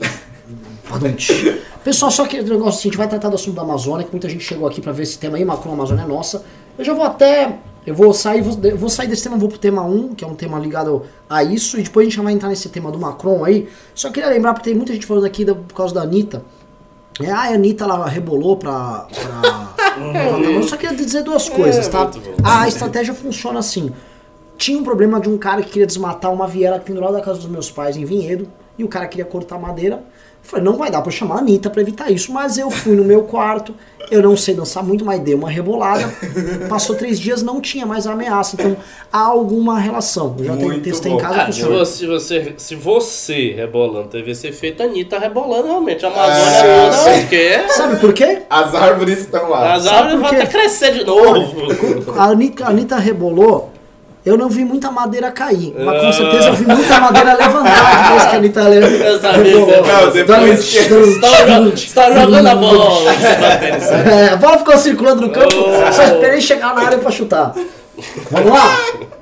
Pessoal, 1.84 2.10
só 2.10 2.26
que 2.26 2.40
o 2.40 2.42
negócio 2.42 2.68
assim, 2.80 2.88
a 2.88 2.90
gente 2.90 2.96
vai 2.98 3.08
tratar 3.08 3.28
do 3.28 3.34
assunto 3.36 3.54
da 3.54 3.62
Amazônia, 3.62 4.04
que 4.04 4.10
muita 4.10 4.28
gente 4.28 4.42
chegou 4.44 4.66
aqui 4.66 4.80
pra 4.80 4.92
ver 4.92 5.04
esse 5.04 5.18
tema 5.18 5.36
aí, 5.36 5.44
Macron, 5.44 5.70
a 5.70 5.74
Amazônia 5.74 6.02
é 6.02 6.06
nossa. 6.06 6.44
Eu 6.78 6.84
já 6.84 6.92
vou 6.94 7.04
até. 7.04 7.58
Eu 7.86 7.94
vou 7.94 8.12
sair, 8.12 8.42
vou, 8.42 8.58
vou 8.76 8.88
sair 8.90 9.08
desse 9.08 9.22
tema, 9.22 9.36
vou 9.38 9.48
pro 9.48 9.58
tema 9.58 9.82
1, 9.82 10.14
que 10.14 10.24
é 10.24 10.26
um 10.26 10.34
tema 10.34 10.58
ligado 10.58 11.02
a 11.28 11.42
isso, 11.42 11.78
e 11.78 11.82
depois 11.82 12.06
a 12.06 12.08
gente 12.10 12.16
já 12.16 12.22
vai 12.22 12.32
entrar 12.32 12.48
nesse 12.48 12.68
tema 12.68 12.90
do 12.90 12.98
Macron 12.98 13.42
aí. 13.44 13.68
Só 13.94 14.10
queria 14.10 14.28
lembrar, 14.28 14.52
porque 14.52 14.68
tem 14.68 14.76
muita 14.76 14.92
gente 14.92 15.06
falando 15.06 15.24
aqui 15.24 15.44
da- 15.44 15.54
por 15.54 15.74
causa 15.74 15.94
da 15.94 16.02
Anitta. 16.02 16.42
É, 17.20 17.30
ah, 17.30 17.42
a 17.42 17.54
Anitta 17.54 17.84
ela 17.84 18.06
rebolou 18.08 18.56
pra. 18.56 19.06
pra... 19.14 19.74
Eu 20.50 20.62
só 20.62 20.76
queria 20.76 20.94
dizer 20.96 21.22
duas 21.22 21.48
coisas, 21.48 21.86
É, 21.86 21.90
tá? 21.90 22.04
muito 22.04 22.20
bom. 22.20 22.34
A 22.42 22.66
estratégia 22.68 23.12
funciona 23.14 23.58
assim. 23.58 23.90
Tinha 24.60 24.78
um 24.78 24.84
problema 24.84 25.18
de 25.18 25.26
um 25.26 25.38
cara 25.38 25.62
que 25.62 25.70
queria 25.70 25.86
desmatar 25.86 26.30
uma 26.30 26.46
viela 26.46 26.78
que 26.78 26.84
tem 26.84 26.94
do 26.94 27.00
lado 27.00 27.14
da 27.14 27.22
casa 27.22 27.38
dos 27.38 27.48
meus 27.48 27.70
pais 27.70 27.96
em 27.96 28.04
Vinhedo, 28.04 28.46
e 28.76 28.84
o 28.84 28.88
cara 28.88 29.06
queria 29.06 29.24
cortar 29.24 29.58
madeira. 29.58 29.96
Eu 29.96 30.48
falei, 30.50 30.64
não 30.64 30.76
vai 30.76 30.90
dar 30.90 31.00
pra 31.00 31.10
chamar 31.10 31.36
a 31.36 31.38
Anitta 31.38 31.70
pra 31.70 31.80
evitar 31.80 32.10
isso, 32.10 32.30
mas 32.30 32.58
eu 32.58 32.70
fui 32.70 32.94
no 32.94 33.02
meu 33.02 33.22
quarto, 33.22 33.74
eu 34.10 34.22
não 34.22 34.36
sei 34.36 34.54
dançar 34.54 34.84
muito, 34.84 35.02
mas 35.02 35.18
dei 35.20 35.32
uma 35.34 35.48
rebolada. 35.48 36.06
Passou 36.68 36.94
três 36.94 37.18
dias, 37.18 37.42
não 37.42 37.58
tinha 37.58 37.86
mais 37.86 38.06
a 38.06 38.12
ameaça, 38.12 38.54
então 38.58 38.76
há 39.10 39.18
alguma 39.18 39.78
relação. 39.78 40.34
Eu 40.38 40.44
já 40.44 40.56
tenho 40.56 40.68
Muito 40.68 40.82
testei 40.82 41.10
bom. 41.12 41.18
em 41.18 41.20
casa 41.22 41.40
Ah, 41.40 41.44
com 41.46 41.50
o 41.50 41.54
se, 41.54 41.60
senhor. 41.60 41.78
você, 41.78 41.94
se, 41.96 42.06
você, 42.06 42.54
se 42.58 42.74
você 42.74 43.52
rebolando 43.52 44.08
teve 44.08 44.30
esse 44.32 44.46
efeito, 44.46 44.82
a 44.82 44.86
Anitta 44.86 45.18
rebolando 45.18 45.68
realmente. 45.68 46.04
A 46.04 46.08
Amazônia 46.08 46.50
É, 46.58 46.84
toda, 46.84 46.92
sim. 46.96 47.20
porque 47.22 47.68
Sabe 47.68 47.96
por 48.00 48.12
quê? 48.12 48.42
As 48.50 48.74
árvores 48.74 49.20
estão 49.20 49.48
lá. 49.48 49.72
as 49.74 49.86
árvores 49.86 50.20
vão 50.20 50.26
até 50.28 50.44
crescer 50.46 50.92
de 50.92 51.04
novo. 51.04 51.54
A 52.18 52.24
Anitta, 52.24 52.64
a 52.64 52.68
Anitta 52.70 52.96
rebolou, 52.96 53.69
eu 54.24 54.36
não 54.36 54.48
vi 54.48 54.64
muita 54.64 54.90
madeira 54.90 55.30
cair, 55.30 55.74
mas 55.78 56.00
com 56.00 56.08
Ah. 56.08 56.12
certeza 56.12 56.48
eu 56.48 56.54
vi 56.54 56.66
muita 56.66 57.00
madeira 57.00 57.34
levantar 57.34 58.02
depois 58.04 58.22
que 58.26 58.34
a 58.34 58.38
Anitta 58.38 58.68
le- 58.68 59.06
Eu 59.06 59.20
sabia. 59.20 59.54
Não, 59.54 60.10
depois 60.10 60.64
que- 60.70 60.82
Você 60.88 61.20
tá 61.20 61.28
jogando, 61.38 61.70
você 61.78 61.94
tá 61.94 62.10
jogando 62.12 62.46
a 62.46 62.54
bola. 62.54 63.10
aí. 63.10 64.12
É, 64.12 64.28
a 64.32 64.36
bola 64.36 64.58
ficou 64.58 64.76
circulando 64.76 65.22
no 65.22 65.30
campo, 65.30 65.54
só 65.92 66.02
esperei 66.04 66.40
chegar 66.40 66.74
na 66.74 66.82
área 66.86 66.98
pra 66.98 67.10
chutar. 67.10 67.52
Vamos 68.30 68.50
lá? 68.52 68.76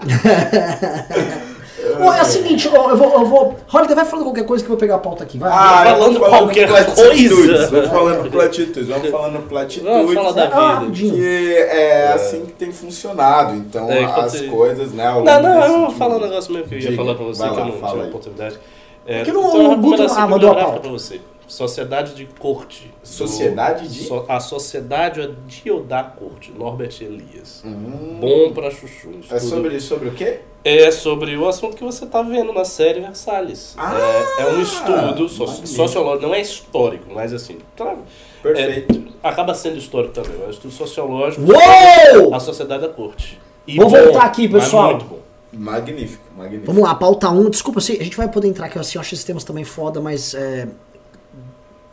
É 1.89 2.23
o 2.23 2.25
seguinte, 2.25 2.67
eu 2.67 2.97
vou. 2.97 3.13
Eu 3.21 3.27
vou 3.27 3.57
Holiday, 3.73 3.95
vai 3.97 4.05
falando 4.05 4.25
qualquer 4.27 4.45
coisa 4.45 4.63
que 4.65 4.69
eu 4.71 4.75
vou 4.75 4.79
pegar 4.79 4.97
a 4.97 4.99
pauta 4.99 5.25
aqui, 5.25 5.39
vai. 5.39 5.51
Ah, 5.53 5.85
falando 5.97 6.19
vou 6.19 6.29
qualquer 6.29 6.69
coisa. 6.69 7.69
Vamos 7.71 7.89
falando 7.91 8.31
platitudes, 8.31 8.89
vamos 8.89 9.09
falando 9.11 9.49
platitudes. 9.49 9.89
Vamos 10.09 10.15
falar 10.15 10.33
da 10.33 10.43
Ah, 10.45 10.47
vida. 10.47 10.57
rapidinho. 10.81 11.15
Que 11.15 11.55
é 11.57 12.13
assim 12.13 12.47
que 12.47 12.53
tem 12.53 12.73
funcionado. 12.73 13.55
Então, 13.57 13.91
É, 13.91 14.05
as 14.05 14.33
você- 14.33 14.47
coisas, 14.47 14.93
né? 14.93 15.07
ao 15.07 15.23
Não, 15.25 15.35
longo 15.35 15.49
não, 15.49 15.61
desse 15.61 15.73
eu 15.73 15.81
vou 15.81 15.91
falar 15.91 16.17
um 16.17 16.21
negócio 16.21 16.53
mesmo 16.53 16.69
que 16.69 16.75
eu 16.75 16.79
ia 16.81 16.97
falar 16.97 17.15
pra 17.15 17.25
você, 17.25 17.41
vai 17.43 17.51
que 17.51 17.57
lá, 17.57 17.61
eu 17.67 17.67
não 17.73 17.89
tive 17.89 18.01
aí. 18.03 18.09
oportunidade. 18.09 18.59
É, 19.07 19.23
que 19.25 19.33
não- 19.33 19.49
então, 19.49 19.73
o 19.73 19.77
Guto- 19.79 20.07
ah, 20.11 20.27
mandou 20.27 20.51
a 20.51 20.55
pauta. 20.55 20.81
pra 20.81 20.91
você. 20.91 21.21
Sociedade 21.47 22.15
de 22.15 22.27
Corte. 22.39 22.93
do- 23.03 23.09
Sociedade 23.09 23.89
de? 23.89 24.05
So- 24.05 24.27
a 24.29 24.39
Sociedade 24.39 25.35
de 25.47 25.71
Odá 25.71 26.03
Corte, 26.05 26.53
Norbert 26.53 26.95
Elias. 27.01 27.63
Hum. 27.65 28.19
Bom 28.21 28.53
pra 28.53 28.71
chuchu. 28.71 29.09
É 29.31 29.39
sobre, 29.39 29.81
sobre 29.81 30.09
o 30.09 30.13
quê? 30.13 30.41
É 30.77 30.91
sobre 30.91 31.37
o 31.37 31.49
assunto 31.49 31.77
que 31.77 31.83
você 31.83 32.05
tá 32.05 32.21
vendo 32.21 32.53
na 32.53 32.65
série 32.65 33.01
Versalhes. 33.01 33.75
Ah, 33.79 33.95
é, 34.39 34.43
é 34.43 34.47
um 34.53 34.61
estudo 34.61 35.29
sociológico, 35.29 36.27
não 36.27 36.35
é 36.35 36.41
histórico, 36.41 37.07
mas 37.15 37.33
assim, 37.33 37.59
tá- 37.75 37.97
Perfeito. 38.43 39.03
é, 39.23 39.29
acaba 39.29 39.55
sendo 39.55 39.79
histórico 39.79 40.13
também, 40.15 40.33
é 40.43 40.47
um 40.47 40.51
estudo 40.51 40.73
sociológico 40.73 41.43
Uou! 41.43 42.35
a 42.35 42.41
sociedade 42.41 42.83
da 42.83 42.89
corte. 42.89 43.41
E 43.67 43.77
Vou 43.77 43.89
bom, 43.91 43.97
voltar 43.97 44.25
aqui, 44.25 44.47
mas 44.49 44.65
pessoal. 44.65 44.91
Muito 44.91 45.05
bom. 45.07 45.19
Magnífico, 45.51 46.23
magnífico. 46.37 46.67
Vamos 46.67 46.83
lá, 46.83 46.95
pauta 46.95 47.31
1. 47.31 47.49
Desculpa, 47.49 47.79
assim, 47.79 47.97
a 47.99 48.05
gente 48.05 48.17
vai 48.17 48.29
poder 48.29 48.49
entrar 48.49 48.67
aqui, 48.67 48.79
assim, 48.79 48.99
eu 48.99 49.01
acho 49.01 49.15
esses 49.15 49.25
temas 49.25 49.45
também 49.45 49.65
foda, 49.65 50.01
mas 50.01 50.35
é, 50.35 50.69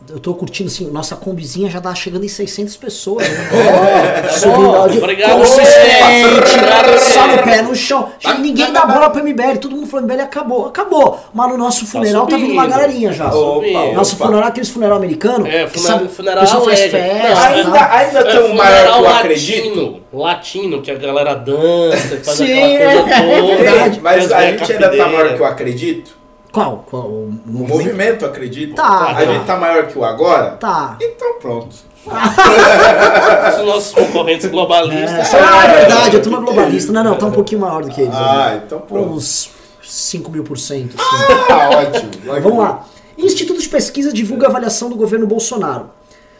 eu 0.09 0.19
tô 0.19 0.33
curtindo, 0.35 0.69
assim, 0.69 0.89
nossa 0.91 1.15
combizinha 1.15 1.69
já 1.69 1.81
tá 1.81 1.93
chegando 1.95 2.23
em 2.25 2.27
600 2.27 2.75
pessoas. 2.77 3.27
Né? 3.27 4.29
Subindo 4.31 4.57
bom. 4.61 4.75
áudio 4.75 5.01
Obrigado, 5.03 5.37
consistente, 5.39 6.27
obrigado, 6.55 6.99
só 6.99 7.19
no 7.27 7.33
obrigado. 7.33 7.43
pé 7.45 7.61
no 7.63 7.75
chão. 7.75 8.09
Gente, 8.19 8.41
ninguém 8.41 8.71
dá 8.71 8.85
bola 8.85 9.09
pro 9.09 9.23
MBL, 9.23 9.57
todo 9.59 9.75
mundo 9.75 9.87
falou 9.87 10.05
MBL 10.05 10.21
acabou, 10.21 10.67
acabou. 10.67 11.19
Mas 11.33 11.49
no 11.49 11.57
nosso 11.57 11.85
funeral 11.85 12.27
tá, 12.27 12.37
vindo 12.37 12.51
uma 12.53 12.63
subindo. 12.63 12.77
galerinha 12.79 13.13
já. 13.13 13.25
Tá 13.25 13.31
subindo. 13.31 13.93
Nosso 13.93 14.15
Opa. 14.15 14.25
funeral, 14.25 14.47
aqueles 14.49 14.69
funeral 14.69 14.97
americano, 14.97 15.47
É, 15.47 15.65
que 15.65 15.79
funeral- 15.79 15.99
sabe, 15.99 16.09
funeral 16.11 16.37
o 16.43 16.45
pessoal 16.45 16.65
faz 16.65 16.79
alegre. 16.79 16.99
festa, 17.01 17.33
tá? 17.35 17.47
Ainda, 17.49 17.91
ainda 17.91 18.19
É 18.19 18.23
tem 18.23 18.39
um 18.51 18.55
maior 18.55 18.81
que 18.83 18.87
eu 18.97 19.01
latino, 19.01 19.19
acredito. 19.19 20.01
latino, 20.13 20.81
que 20.81 20.91
a 20.91 20.95
galera 20.95 21.33
dança, 21.33 22.19
faz 22.23 22.37
Sim, 22.37 22.75
aquela 22.75 23.01
coisa 23.03 23.15
é 23.15 23.39
toda. 23.41 23.55
verdade. 23.63 23.99
Mas 24.01 24.31
a 24.31 24.41
gente 24.51 24.71
ainda 24.71 24.89
tá 24.97 25.07
maior 25.07 25.33
que 25.35 25.41
o 25.41 25.45
acredito. 25.45 26.24
Qual? 26.55 26.85
Qual? 26.89 27.03
O 27.03 27.25
O 27.25 27.33
movimento? 27.45 27.67
movimento 27.67 28.25
acredito. 28.25 28.75
Tá, 28.75 29.11
A 29.11 29.13
tá. 29.15 29.25
gente 29.25 29.45
tá 29.45 29.57
maior 29.57 29.87
que 29.87 29.99
o 29.99 30.05
agora. 30.05 30.51
Tá. 30.51 30.97
Então 31.01 31.37
pronto. 31.37 31.75
Isso 32.07 33.57
são 33.57 33.65
nossos 33.65 33.93
concorrentes 33.93 34.49
globalistas. 34.49 35.33
É, 35.33 35.39
ah, 35.39 35.65
é 35.65 35.79
verdade, 35.79 36.15
a 36.15 36.21
turma 36.21 36.39
globalista. 36.39 36.93
Não, 36.93 37.03
não, 37.03 37.17
tá 37.17 37.25
um 37.25 37.31
pouquinho 37.31 37.59
maior 37.59 37.83
do 37.83 37.89
que 37.89 37.99
eles. 37.99 38.15
Ah, 38.15 38.51
né? 38.51 38.63
então 38.65 38.79
pronto. 38.79 39.15
Uns 39.15 39.49
5 39.83 40.31
mil 40.31 40.45
por 40.45 40.57
cento. 40.57 40.95
Ah, 40.97 41.69
ótimo. 41.77 42.11
Vamos 42.41 42.59
lá. 42.59 42.85
Instituto 43.17 43.59
de 43.59 43.67
Pesquisa 43.67 44.13
divulga 44.13 44.47
a 44.47 44.49
avaliação 44.49 44.89
do 44.89 44.95
governo 44.95 45.27
Bolsonaro. 45.27 45.89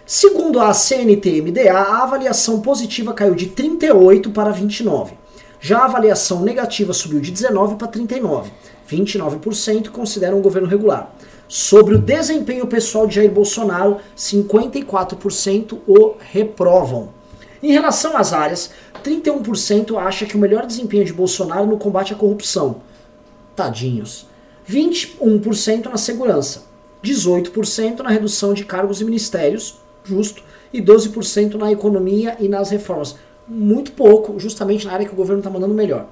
Segundo 0.06 0.62
a 0.62 0.74
CNT-MDA, 0.74 1.74
a 1.74 2.04
avaliação 2.04 2.62
positiva 2.62 3.12
caiu 3.14 3.36
de 3.36 3.48
38 3.48 4.30
para 4.30 4.52
29. 4.52 5.25
Já 5.68 5.80
a 5.80 5.86
avaliação 5.86 6.44
negativa 6.44 6.94
subiu 6.94 7.20
de 7.20 7.32
19 7.32 7.78
para 7.78 7.88
39. 7.88 8.52
29% 8.88 9.90
consideram 9.90 10.38
o 10.38 10.42
governo 10.44 10.68
regular. 10.68 11.12
Sobre 11.48 11.96
o 11.96 12.00
desempenho 12.00 12.68
pessoal 12.68 13.08
de 13.08 13.16
Jair 13.16 13.32
Bolsonaro, 13.32 13.98
54% 14.16 15.80
o 15.88 16.18
reprovam. 16.20 17.10
Em 17.64 17.72
relação 17.72 18.16
às 18.16 18.32
áreas, 18.32 18.70
31% 19.04 19.98
acha 19.98 20.28
que 20.28 20.38
o 20.38 20.40
melhor 20.40 20.68
desempenho 20.68 21.04
de 21.04 21.12
Bolsonaro 21.12 21.66
no 21.66 21.80
combate 21.80 22.14
à 22.14 22.16
corrupção. 22.16 22.84
Tadinhos. 23.56 24.28
21% 24.70 25.86
na 25.90 25.98
segurança, 25.98 26.66
18% 27.04 28.02
na 28.02 28.12
redução 28.12 28.54
de 28.54 28.66
cargos 28.66 29.02
e 29.02 29.04
ministérios, 29.04 29.80
justo, 30.04 30.44
e 30.72 30.80
12% 30.80 31.56
na 31.56 31.72
economia 31.72 32.38
e 32.40 32.48
nas 32.48 32.70
reformas. 32.70 33.16
Muito 33.48 33.92
pouco, 33.92 34.40
justamente 34.40 34.86
na 34.86 34.94
área 34.94 35.06
que 35.06 35.14
o 35.14 35.16
governo 35.16 35.40
está 35.40 35.50
mandando 35.50 35.74
melhor. 35.74 36.08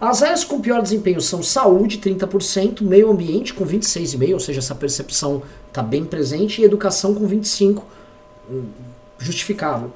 As 0.00 0.22
áreas 0.22 0.42
com 0.42 0.60
pior 0.60 0.82
desempenho 0.82 1.20
são 1.20 1.42
saúde, 1.42 1.98
30%, 1.98 2.82
meio 2.82 3.10
ambiente 3.10 3.54
com 3.54 3.64
26,5%, 3.64 4.32
ou 4.32 4.40
seja, 4.40 4.58
essa 4.58 4.74
percepção 4.74 5.42
está 5.68 5.82
bem 5.82 6.04
presente, 6.04 6.60
e 6.60 6.64
educação 6.64 7.14
com 7.14 7.26
25%, 7.26 7.82
hum, 8.50 8.64
justificável. 9.18 9.92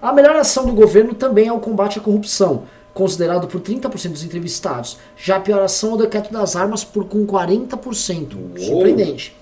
A 0.00 0.14
melhor 0.14 0.34
ação 0.36 0.64
do 0.64 0.72
governo 0.72 1.12
também 1.12 1.48
é 1.48 1.52
o 1.52 1.60
combate 1.60 1.98
à 1.98 2.02
corrupção, 2.02 2.62
considerado 2.94 3.46
por 3.48 3.60
30% 3.60 4.12
dos 4.12 4.24
entrevistados. 4.24 4.96
Já 5.14 5.36
a 5.36 5.40
pior 5.40 5.62
ação 5.62 5.90
é 5.90 5.94
o 5.94 5.96
decreto 5.98 6.32
das 6.32 6.56
armas 6.56 6.82
por 6.82 7.04
com 7.04 7.26
40%. 7.26 8.34
Uou. 8.34 8.58
Surpreendente. 8.58 9.36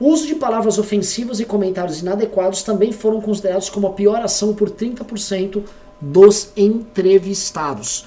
O 0.00 0.08
uso 0.08 0.26
de 0.26 0.36
palavras 0.36 0.78
ofensivas 0.78 1.40
e 1.40 1.44
comentários 1.44 2.00
inadequados 2.00 2.62
também 2.62 2.92
foram 2.92 3.20
considerados 3.20 3.68
como 3.68 3.88
a 3.88 3.92
pior 3.92 4.22
ação 4.22 4.54
por 4.54 4.70
30% 4.70 5.62
dos 6.00 6.50
entrevistados. 6.56 8.06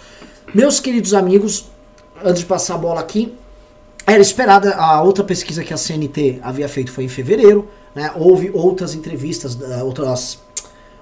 Meus 0.53 0.79
queridos 0.79 1.13
amigos, 1.13 1.65
antes 2.23 2.41
de 2.41 2.45
passar 2.45 2.75
a 2.75 2.77
bola 2.77 2.99
aqui, 3.01 3.33
era 4.05 4.21
esperada 4.21 4.75
a 4.75 5.01
outra 5.01 5.23
pesquisa 5.23 5.63
que 5.63 5.73
a 5.73 5.77
CNT 5.77 6.39
havia 6.41 6.67
feito 6.67 6.91
foi 6.91 7.03
em 7.05 7.07
fevereiro, 7.07 7.67
né? 7.95 8.11
Houve 8.15 8.51
outras 8.53 8.95
entrevistas, 8.95 9.57
outras 9.83 10.39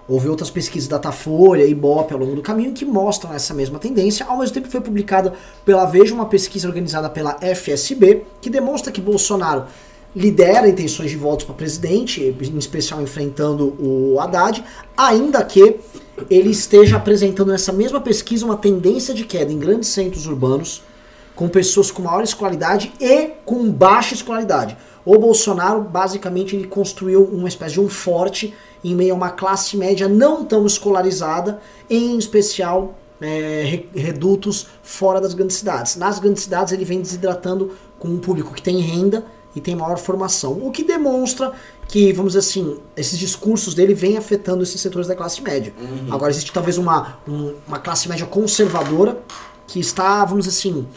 houve 0.07 0.27
outras 0.27 0.49
pesquisas 0.49 0.89
da 0.89 0.97
Datafolha 0.97 1.63
e 1.63 1.69
Ibope 1.69 2.13
ao 2.13 2.19
longo 2.19 2.35
do 2.35 2.41
caminho 2.41 2.73
que 2.73 2.83
mostram 2.83 3.31
essa 3.31 3.53
mesma 3.53 3.77
tendência. 3.77 4.25
Ao 4.25 4.39
mesmo 4.39 4.55
tempo 4.55 4.67
foi 4.67 4.81
publicada 4.81 5.35
pela 5.63 5.85
Veja 5.85 6.15
uma 6.15 6.25
pesquisa 6.25 6.67
organizada 6.67 7.07
pela 7.09 7.37
FSB 7.39 8.25
que 8.41 8.49
demonstra 8.49 8.91
que 8.91 8.99
Bolsonaro 8.99 9.65
lidera 10.15 10.67
intenções 10.67 11.11
de 11.11 11.17
votos 11.17 11.45
para 11.45 11.55
presidente, 11.55 12.21
em 12.23 12.57
especial 12.57 13.01
enfrentando 13.01 13.75
o 13.79 14.19
Haddad, 14.19 14.63
ainda 14.97 15.43
que 15.43 15.79
ele 16.29 16.49
esteja 16.49 16.97
apresentando 16.97 17.51
nessa 17.51 17.71
mesma 17.71 18.01
pesquisa 18.01 18.45
uma 18.45 18.57
tendência 18.57 19.13
de 19.13 19.23
queda 19.23 19.51
em 19.51 19.59
grandes 19.59 19.89
centros 19.89 20.25
urbanos, 20.25 20.81
com 21.35 21.47
pessoas 21.47 21.89
com 21.89 22.01
maior 22.01 22.23
escolaridade 22.23 22.91
e 22.99 23.31
com 23.45 23.71
baixa 23.71 24.13
escolaridade. 24.13 24.75
O 25.05 25.17
Bolsonaro, 25.17 25.81
basicamente, 25.81 26.55
ele 26.55 26.67
construiu 26.67 27.23
uma 27.23 27.47
espécie 27.47 27.75
de 27.75 27.79
um 27.79 27.87
forte 27.87 28.53
em 28.83 28.93
meio 28.95 29.13
a 29.13 29.17
uma 29.17 29.29
classe 29.29 29.77
média 29.77 30.07
não 30.07 30.43
tão 30.43 30.65
escolarizada, 30.65 31.59
em 31.89 32.17
especial 32.17 32.95
é, 33.21 33.83
redutos 33.95 34.67
fora 34.81 35.21
das 35.21 35.33
grandes 35.33 35.57
cidades. 35.57 35.95
Nas 35.95 36.19
grandes 36.19 36.43
cidades, 36.43 36.73
ele 36.73 36.85
vem 36.85 37.01
desidratando 37.01 37.71
com 37.97 38.07
um 38.09 38.19
público 38.19 38.53
que 38.53 38.61
tem 38.61 38.79
renda 38.79 39.25
e 39.55 39.61
tem 39.61 39.75
maior 39.75 39.97
formação. 39.97 40.53
O 40.53 40.71
que 40.71 40.83
demonstra 40.83 41.53
que, 41.87 42.13
vamos 42.13 42.33
dizer 42.33 42.39
assim, 42.39 42.79
esses 42.95 43.17
discursos 43.17 43.73
dele 43.73 43.93
vêm 43.93 44.17
afetando 44.17 44.61
esses 44.61 44.79
setores 44.79 45.07
da 45.07 45.15
classe 45.15 45.41
média. 45.41 45.73
Uhum. 45.79 46.13
Agora, 46.13 46.31
existe 46.31 46.51
talvez 46.51 46.77
uma, 46.77 47.17
um, 47.27 47.55
uma 47.67 47.79
classe 47.79 48.07
média 48.07 48.25
conservadora 48.27 49.19
que 49.65 49.79
está, 49.79 50.23
vamos 50.23 50.45
dizer 50.45 50.57
assim, 50.57 50.87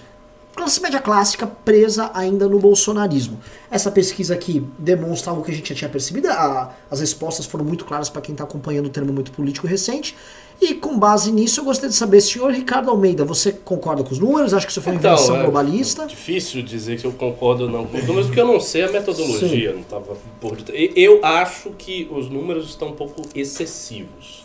classe 0.54 0.80
média 0.80 1.00
clássica 1.00 1.46
presa 1.46 2.10
ainda 2.14 2.48
no 2.48 2.58
bolsonarismo. 2.58 3.40
Essa 3.70 3.90
pesquisa 3.90 4.34
aqui 4.34 4.64
demonstra 4.78 5.30
algo 5.30 5.42
que 5.42 5.50
a 5.50 5.54
gente 5.54 5.68
já 5.68 5.74
tinha 5.74 5.90
percebido, 5.90 6.28
a, 6.28 6.72
as 6.90 7.00
respostas 7.00 7.46
foram 7.46 7.64
muito 7.64 7.84
claras 7.84 8.08
para 8.08 8.20
quem 8.20 8.32
está 8.32 8.44
acompanhando 8.44 8.86
o 8.86 8.90
termo 8.90 9.12
muito 9.12 9.32
político 9.32 9.66
recente, 9.66 10.14
e 10.60 10.74
com 10.74 10.96
base 10.96 11.32
nisso, 11.32 11.58
eu 11.58 11.64
gostaria 11.64 11.90
de 11.90 11.96
saber, 11.96 12.20
senhor 12.20 12.52
Ricardo 12.52 12.88
Almeida, 12.88 13.24
você 13.24 13.50
concorda 13.50 14.04
com 14.04 14.12
os 14.12 14.20
números? 14.20 14.54
Acha 14.54 14.64
que 14.64 14.70
isso 14.70 14.80
foi 14.80 14.92
uma 14.92 14.98
então, 15.00 15.14
invenção 15.14 15.36
é 15.36 15.42
globalista? 15.42 16.06
Difícil 16.06 16.62
dizer 16.62 17.00
que 17.00 17.04
eu 17.04 17.10
concordo 17.10 17.64
ou 17.64 17.68
não 17.68 17.84
com 17.84 17.98
os 17.98 18.04
números, 18.06 18.26
porque 18.26 18.40
eu 18.40 18.46
não 18.46 18.60
sei 18.60 18.84
a 18.84 18.92
metodologia, 18.92 19.70
Sim. 19.70 19.74
não 19.74 19.82
estava 19.82 20.16
por 20.40 20.58
Eu 20.70 21.24
acho 21.24 21.70
que 21.70 22.08
os 22.12 22.30
números 22.30 22.68
estão 22.68 22.90
um 22.90 22.92
pouco 22.92 23.22
excessivos. 23.34 24.41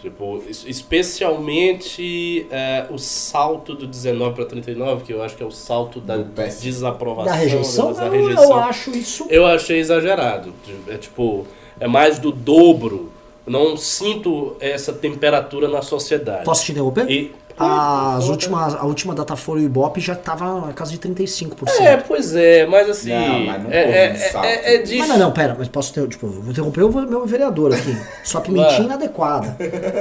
Tipo, 0.00 0.42
especialmente 0.48 2.46
é, 2.50 2.86
o 2.88 2.96
salto 2.96 3.74
do 3.74 3.86
19 3.86 4.34
para 4.34 4.46
39, 4.46 5.04
que 5.04 5.12
eu 5.12 5.22
acho 5.22 5.36
que 5.36 5.42
é 5.42 5.46
o 5.46 5.50
salto 5.50 6.00
da 6.00 6.16
desaprovação. 6.16 7.30
Da 7.30 7.38
rejeição? 7.38 7.92
Da 7.92 8.08
rejeição. 8.08 8.44
Eu 8.44 8.54
acho 8.54 8.90
isso. 8.90 9.26
Eu 9.28 9.46
achei 9.46 9.78
exagerado. 9.78 10.54
É 10.88 10.96
tipo, 10.96 11.46
é 11.78 11.86
mais 11.86 12.18
do 12.18 12.32
dobro 12.32 13.12
não 13.46 13.76
sinto 13.76 14.56
essa 14.60 14.92
temperatura 14.92 15.68
na 15.68 15.82
sociedade. 15.82 16.44
Posso 16.44 16.64
te 16.64 16.72
interromper? 16.72 17.10
E, 17.10 17.32
as 17.62 18.28
últimas, 18.28 18.74
a 18.74 18.84
última 18.84 19.14
Datafolha 19.14 19.60
e 19.60 19.64
Ibope 19.64 20.00
já 20.00 20.14
estava 20.14 20.66
na 20.66 20.72
casa 20.72 20.92
de 20.92 20.98
35%. 20.98 21.68
É, 21.80 21.96
pois 21.98 22.34
é, 22.34 22.66
mas 22.66 22.88
assim. 22.88 23.10
Não, 23.10 23.40
mas 23.40 23.62
não 23.62 23.70
é, 23.70 23.80
é, 23.80 24.30
é, 24.42 24.74
é 24.74 24.78
difícil. 24.78 24.98
Mas 25.00 25.08
não, 25.08 25.18
não, 25.18 25.32
pera, 25.32 25.54
mas 25.58 25.68
posso 25.68 25.92
ter. 25.92 26.08
Tipo, 26.08 26.26
vou 26.26 26.50
interromper 26.50 26.82
o 26.84 27.02
meu 27.06 27.26
vereador 27.26 27.74
aqui. 27.74 27.94
Sua 28.24 28.40
pimentinha 28.40 28.84
inadequada. 28.84 29.56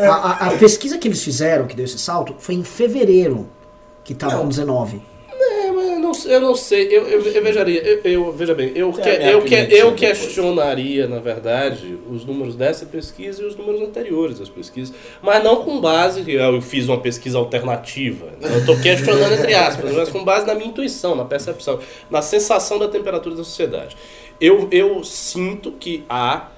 A, 0.09 0.13
a, 0.13 0.47
a, 0.47 0.51
pesquisa 0.51 0.97
que 0.97 1.07
eles 1.07 1.21
fizeram, 1.21 1.67
que 1.67 1.75
deu 1.75 1.83
esse 1.83 1.99
salto, 1.99 2.35
foi 2.39 2.55
em 2.55 2.63
fevereiro, 2.63 3.49
que 4.03 4.13
estava 4.13 4.37
com 4.37 4.47
19 4.47 5.01
não, 6.09 6.31
eu 6.31 6.41
não 6.41 6.55
sei, 6.55 6.87
eu, 6.87 7.07
eu, 7.07 7.21
eu 7.21 7.43
vejaria, 7.43 7.81
eu, 7.81 8.01
eu, 8.03 8.31
veja 8.31 8.53
bem, 8.53 8.71
eu, 8.75 8.91
que, 8.91 9.09
eu, 9.09 9.41
que, 9.43 9.55
eu 9.55 9.93
questionaria, 9.93 11.07
na 11.07 11.19
verdade, 11.19 11.97
os 12.09 12.25
números 12.25 12.55
dessa 12.55 12.85
pesquisa 12.85 13.41
e 13.43 13.45
os 13.45 13.55
números 13.55 13.81
anteriores 13.81 14.39
das 14.39 14.49
pesquisas, 14.49 14.93
mas 15.21 15.43
não 15.43 15.63
com 15.63 15.79
base, 15.79 16.29
eu 16.31 16.61
fiz 16.61 16.87
uma 16.87 16.99
pesquisa 16.99 17.37
alternativa, 17.37 18.25
né? 18.39 18.49
eu 18.53 18.59
estou 18.59 18.79
questionando 18.79 19.33
entre 19.33 19.53
aspas, 19.53 19.93
mas 19.93 20.09
com 20.09 20.23
base 20.23 20.45
na 20.45 20.55
minha 20.55 20.67
intuição, 20.67 21.15
na 21.15 21.25
percepção, 21.25 21.79
na 22.09 22.21
sensação 22.21 22.79
da 22.79 22.87
temperatura 22.87 23.35
da 23.35 23.43
sociedade. 23.43 23.95
Eu, 24.41 24.67
eu 24.71 25.03
sinto 25.03 25.73
que 25.73 26.03
há 26.09 26.49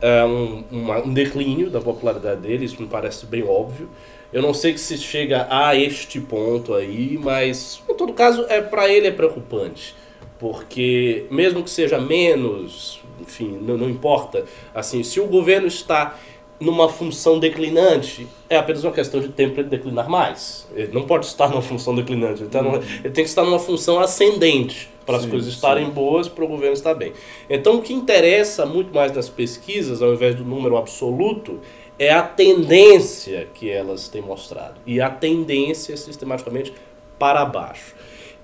é, 0.00 0.24
um, 0.24 0.64
uma, 0.70 0.98
um 0.98 1.12
declínio 1.12 1.70
da 1.70 1.80
popularidade 1.80 2.40
dele, 2.40 2.64
isso 2.64 2.80
me 2.80 2.88
parece 2.88 3.26
bem 3.26 3.44
óbvio, 3.44 3.88
eu 4.32 4.42
não 4.42 4.52
sei 4.52 4.76
se 4.76 4.98
chega 4.98 5.46
a 5.50 5.74
este 5.74 6.20
ponto 6.20 6.74
aí, 6.74 7.18
mas 7.22 7.82
em 7.88 7.94
todo 7.94 8.12
caso 8.12 8.44
é 8.48 8.60
para 8.60 8.88
ele 8.88 9.06
é 9.06 9.12
preocupante, 9.12 9.94
porque 10.38 11.26
mesmo 11.30 11.62
que 11.62 11.70
seja 11.70 12.00
menos, 12.00 13.00
enfim, 13.20 13.58
não, 13.62 13.76
não 13.76 13.88
importa. 13.88 14.44
Assim, 14.74 15.02
se 15.02 15.20
o 15.20 15.26
governo 15.26 15.66
está 15.66 16.18
numa 16.58 16.88
função 16.88 17.38
declinante, 17.38 18.26
é 18.48 18.56
apenas 18.56 18.82
uma 18.82 18.92
questão 18.92 19.20
de 19.20 19.28
tempo 19.28 19.54
para 19.54 19.60
ele 19.62 19.70
declinar 19.70 20.08
mais. 20.08 20.66
Ele 20.74 20.92
não 20.92 21.02
pode 21.02 21.26
estar 21.26 21.48
numa 21.48 21.62
função 21.62 21.94
declinante, 21.94 22.42
ele, 22.42 22.50
tá 22.50 22.62
numa, 22.62 22.78
ele 22.78 23.10
tem 23.10 23.24
que 23.24 23.30
estar 23.30 23.44
numa 23.44 23.58
função 23.58 24.00
ascendente 24.00 24.88
para 25.04 25.18
as 25.18 25.26
coisas 25.26 25.52
estarem 25.52 25.86
sim. 25.86 25.92
boas, 25.92 26.28
para 26.28 26.44
o 26.44 26.48
governo 26.48 26.74
estar 26.74 26.92
bem. 26.94 27.12
Então, 27.48 27.76
o 27.76 27.82
que 27.82 27.92
interessa 27.92 28.66
muito 28.66 28.92
mais 28.92 29.12
nas 29.12 29.28
pesquisas, 29.28 30.02
ao 30.02 30.12
invés 30.12 30.34
do 30.34 30.44
número 30.44 30.76
absoluto, 30.76 31.60
é 31.98 32.12
a 32.12 32.22
tendência 32.22 33.48
que 33.54 33.70
elas 33.70 34.08
têm 34.08 34.22
mostrado. 34.22 34.80
E 34.86 35.00
a 35.00 35.10
tendência 35.10 35.94
é 35.94 35.96
sistematicamente 35.96 36.72
para 37.18 37.44
baixo. 37.44 37.94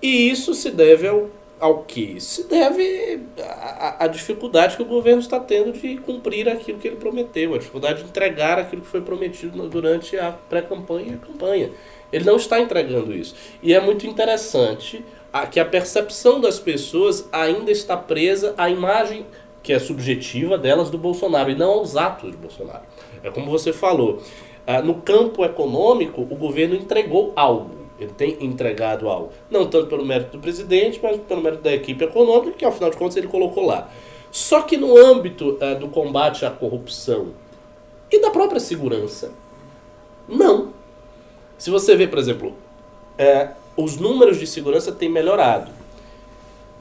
E 0.01 0.31
isso 0.31 0.55
se 0.55 0.71
deve 0.71 1.07
ao, 1.07 1.29
ao 1.61 1.85
que? 1.85 2.21
Se 2.21 2.45
deve 2.49 3.21
à, 3.39 4.07
dificuldade 4.07 4.77
que 4.77 4.83
o 4.83 4.87
governo 4.87 5.21
está 5.21 5.39
tendo 5.39 5.73
de 5.73 5.97
cumprir 5.99 6.49
aquilo 6.49 6.79
que 6.79 6.89
ele 6.89 6.97
prometeu, 6.97 7.55
a 7.55 7.59
dificuldade 7.59 8.03
de 8.03 8.09
entregar 8.09 8.59
aquilo 8.59 8.83
que 8.83 8.89
foi 8.89 9.03
prometido 9.03 9.69
durante 9.69 10.17
a 10.19 10.33
pré-campanha 10.33 11.13
e 11.13 11.15
a 11.15 11.19
campanha. 11.19 11.71
Ele 12.13 12.25
não 12.25 12.37
está 12.37 12.61
entregando 12.61 13.15
isso. 13.15 13.35
E 13.63 13.73
é 13.73 13.81
muito 13.81 14.07
interessante 14.07 15.05
a, 15.33 15.47
que 15.47 15.61
a 15.61 15.65
percepção 15.65 16.41
das 16.41 16.59
pessoas 16.59 17.29
ainda 17.31 17.71
está 17.71 17.97
presa 17.97 18.55
à 18.57 18.69
imagem 18.69 19.27
que 19.63 19.73
é 19.73 19.79
subjetiva 19.79 20.59
delas 20.59 20.91
do 20.91 20.99
Bolsonaro 20.99 21.51
e 21.51 21.55
não 21.55 21.71
aos 21.71 21.97
atos 21.97 22.33
de 22.33 22.37
Bolsonaro. 22.37 22.83
É 23.23 23.31
como 23.31 23.51
você 23.51 23.73
falou, 23.73 24.21
ah, 24.67 24.83
no 24.83 24.95
campo 24.95 25.45
econômico 25.45 26.23
o 26.23 26.37
governo 26.37 26.75
entregou 26.75 27.33
algo. 27.37 27.83
Ele 27.99 28.13
tem 28.13 28.37
entregado 28.41 29.09
algo. 29.09 29.33
Não 29.51 29.67
tanto 29.67 29.87
pelo 29.87 30.05
mérito 30.05 30.33
do 30.33 30.41
presidente, 30.41 30.99
mas 31.03 31.19
pelo 31.19 31.43
mérito 31.43 31.63
da 31.63 31.73
equipe 31.73 32.05
econômica, 32.05 32.57
que 32.57 32.65
afinal 32.65 32.91
de 32.91 32.97
contas 32.97 33.17
ele 33.17 33.29
colocou 33.29 33.65
lá. 33.65 33.89
Só 34.31 34.63
que 34.63 34.77
no 34.77 34.97
âmbito 34.97 35.59
uh, 35.61 35.79
do 35.79 35.89
combate 35.89 36.45
à 36.45 36.51
corrupção 36.51 37.29
e 38.11 38.21
da 38.21 38.31
própria 38.31 38.61
segurança, 38.61 39.33
Não. 40.29 40.73
Se 41.59 41.71
você 41.71 41.95
vê, 41.95 42.09
por 42.09 42.19
exemplo, 42.19 42.55
é, 43.17 43.51
os 43.77 43.97
números 43.97 44.39
de 44.39 44.47
segurança 44.47 44.91
têm 44.91 45.09
melhorado. 45.09 45.71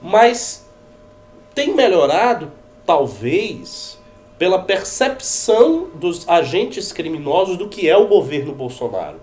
Mas 0.02 0.68
tem 1.54 1.76
melhorado, 1.76 2.52
talvez, 2.86 4.00
pela 4.42 4.58
percepção 4.58 5.90
dos 5.94 6.28
agentes 6.28 6.92
criminosos 6.92 7.58
do 7.58 7.70
que 7.70 7.88
é 7.88 7.96
o 7.96 8.08
governo 8.08 8.56
Bolsonaro. 8.56 9.18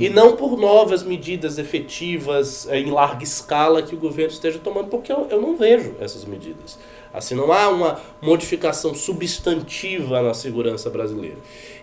E 0.00 0.08
não 0.08 0.36
por 0.36 0.56
novas 0.56 1.02
medidas 1.02 1.58
efetivas 1.58 2.66
eh, 2.70 2.80
em 2.80 2.90
larga 2.90 3.22
escala 3.22 3.82
que 3.82 3.94
o 3.94 3.98
governo 3.98 4.32
esteja 4.32 4.58
tomando, 4.58 4.88
porque 4.88 5.12
eu, 5.12 5.26
eu 5.28 5.38
não 5.38 5.54
vejo 5.54 5.94
essas 6.00 6.24
medidas. 6.24 6.78
Assim, 7.12 7.34
não 7.34 7.52
há 7.52 7.68
uma 7.68 8.00
modificação 8.22 8.94
substantiva 8.94 10.22
na 10.22 10.32
segurança 10.32 10.88
brasileira. 10.88 11.36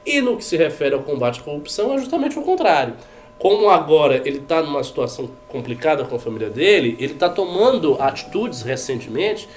E 0.04 0.20
no 0.20 0.36
que 0.36 0.44
se 0.44 0.58
refere 0.58 0.96
ao 0.96 1.04
combate 1.04 1.40
à 1.40 1.44
corrupção, 1.44 1.94
é 1.94 2.00
justamente 2.00 2.40
o 2.40 2.42
contrário. 2.42 2.96
Como 3.38 3.70
agora 3.70 4.24
ele 4.26 4.40
está 4.40 4.64
numa 4.64 4.84
situação 4.84 5.30
complicada 5.48 6.04
com 6.04 6.16
a 6.16 6.20
família 6.20 6.50
dele, 6.50 6.98
ele 7.00 7.14
está 7.14 7.30
tomando 7.30 8.02
atitudes 8.02 8.64
recentemente 8.64 9.48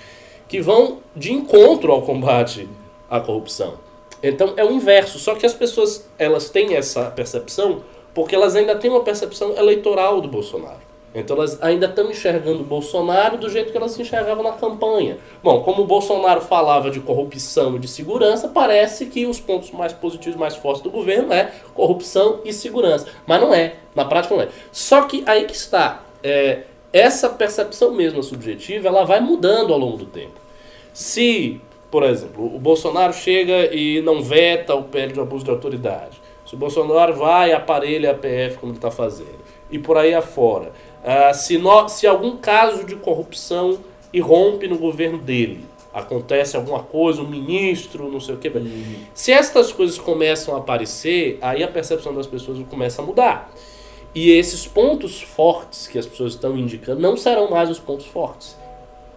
que 0.46 0.60
vão 0.60 0.98
de 1.16 1.32
encontro 1.32 1.90
ao 1.90 2.02
combate 2.02 2.68
à 3.16 3.20
corrupção. 3.20 3.74
Então 4.22 4.54
é 4.56 4.64
o 4.64 4.72
inverso, 4.72 5.18
só 5.18 5.34
que 5.34 5.46
as 5.46 5.54
pessoas 5.54 6.08
elas 6.18 6.48
têm 6.48 6.74
essa 6.74 7.10
percepção 7.10 7.82
porque 8.12 8.34
elas 8.34 8.56
ainda 8.56 8.74
têm 8.76 8.90
uma 8.90 9.02
percepção 9.02 9.56
eleitoral 9.56 10.20
do 10.20 10.28
Bolsonaro. 10.28 10.82
Então 11.14 11.36
elas 11.36 11.62
ainda 11.62 11.86
estão 11.86 12.10
enxergando 12.10 12.62
o 12.62 12.64
Bolsonaro 12.64 13.36
do 13.36 13.48
jeito 13.48 13.70
que 13.70 13.76
elas 13.76 13.92
se 13.92 14.02
enxergavam 14.02 14.42
na 14.42 14.52
campanha. 14.52 15.18
Bom, 15.42 15.62
como 15.62 15.82
o 15.82 15.86
Bolsonaro 15.86 16.40
falava 16.40 16.90
de 16.90 16.98
corrupção 16.98 17.76
e 17.76 17.78
de 17.78 17.86
segurança, 17.86 18.48
parece 18.48 19.06
que 19.06 19.24
os 19.26 19.38
pontos 19.38 19.70
mais 19.70 19.92
positivos, 19.92 20.36
mais 20.36 20.56
fortes 20.56 20.82
do 20.82 20.90
governo 20.90 21.32
é 21.32 21.52
corrupção 21.72 22.40
e 22.44 22.52
segurança. 22.52 23.06
Mas 23.26 23.40
não 23.40 23.54
é, 23.54 23.76
na 23.94 24.04
prática 24.04 24.34
não 24.34 24.42
é. 24.42 24.48
Só 24.72 25.02
que 25.02 25.22
aí 25.24 25.44
que 25.44 25.54
está, 25.54 26.02
é, 26.22 26.62
essa 26.92 27.28
percepção 27.28 27.92
mesmo 27.92 28.22
subjetiva, 28.22 28.88
ela 28.88 29.04
vai 29.04 29.20
mudando 29.20 29.72
ao 29.72 29.78
longo 29.78 29.98
do 29.98 30.06
tempo. 30.06 30.40
Se, 30.92 31.60
por 31.94 32.02
exemplo, 32.02 32.44
o 32.52 32.58
Bolsonaro 32.58 33.12
chega 33.12 33.72
e 33.72 34.02
não 34.02 34.20
veta 34.20 34.74
o 34.74 34.82
PL 34.82 35.12
de 35.12 35.20
abuso 35.20 35.44
de 35.44 35.50
autoridade, 35.52 36.20
se 36.44 36.56
o 36.56 36.58
Bolsonaro 36.58 37.14
vai 37.14 37.50
e 37.50 37.52
aparelha 37.52 38.10
a 38.10 38.14
PF 38.14 38.58
como 38.58 38.72
ele 38.72 38.78
está 38.78 38.90
fazendo, 38.90 39.38
e 39.70 39.78
por 39.78 39.96
aí 39.96 40.12
afora, 40.12 40.72
uh, 41.04 41.32
se, 41.32 41.56
no, 41.56 41.88
se 41.88 42.04
algum 42.04 42.36
caso 42.36 42.82
de 42.82 42.96
corrupção 42.96 43.78
irrompe 44.12 44.66
no 44.66 44.76
governo 44.76 45.18
dele, 45.18 45.64
acontece 45.92 46.56
alguma 46.56 46.82
coisa, 46.82 47.22
um 47.22 47.28
ministro, 47.28 48.10
não 48.10 48.18
sei 48.18 48.34
o 48.34 48.38
que. 48.38 48.48
Uhum. 48.48 48.96
Se 49.14 49.30
estas 49.30 49.70
coisas 49.70 49.96
começam 49.96 50.56
a 50.56 50.58
aparecer, 50.58 51.38
aí 51.40 51.62
a 51.62 51.68
percepção 51.68 52.12
das 52.12 52.26
pessoas 52.26 52.58
começa 52.68 53.02
a 53.02 53.04
mudar. 53.04 53.54
E 54.12 54.32
esses 54.32 54.66
pontos 54.66 55.22
fortes 55.22 55.86
que 55.86 55.96
as 55.96 56.06
pessoas 56.06 56.32
estão 56.32 56.58
indicando 56.58 57.00
não 57.00 57.16
serão 57.16 57.48
mais 57.48 57.70
os 57.70 57.78
pontos 57.78 58.06
fortes. 58.06 58.58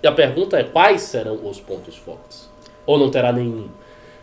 E 0.04 0.08
a 0.08 0.12
pergunta 0.12 0.60
é 0.60 0.64
quais 0.64 1.02
serão 1.02 1.44
os 1.44 1.60
pontos 1.60 1.96
fortes? 1.96 2.47
Ou 2.88 2.98
não 2.98 3.12
terá 3.12 3.32
nenhum? 3.32 3.68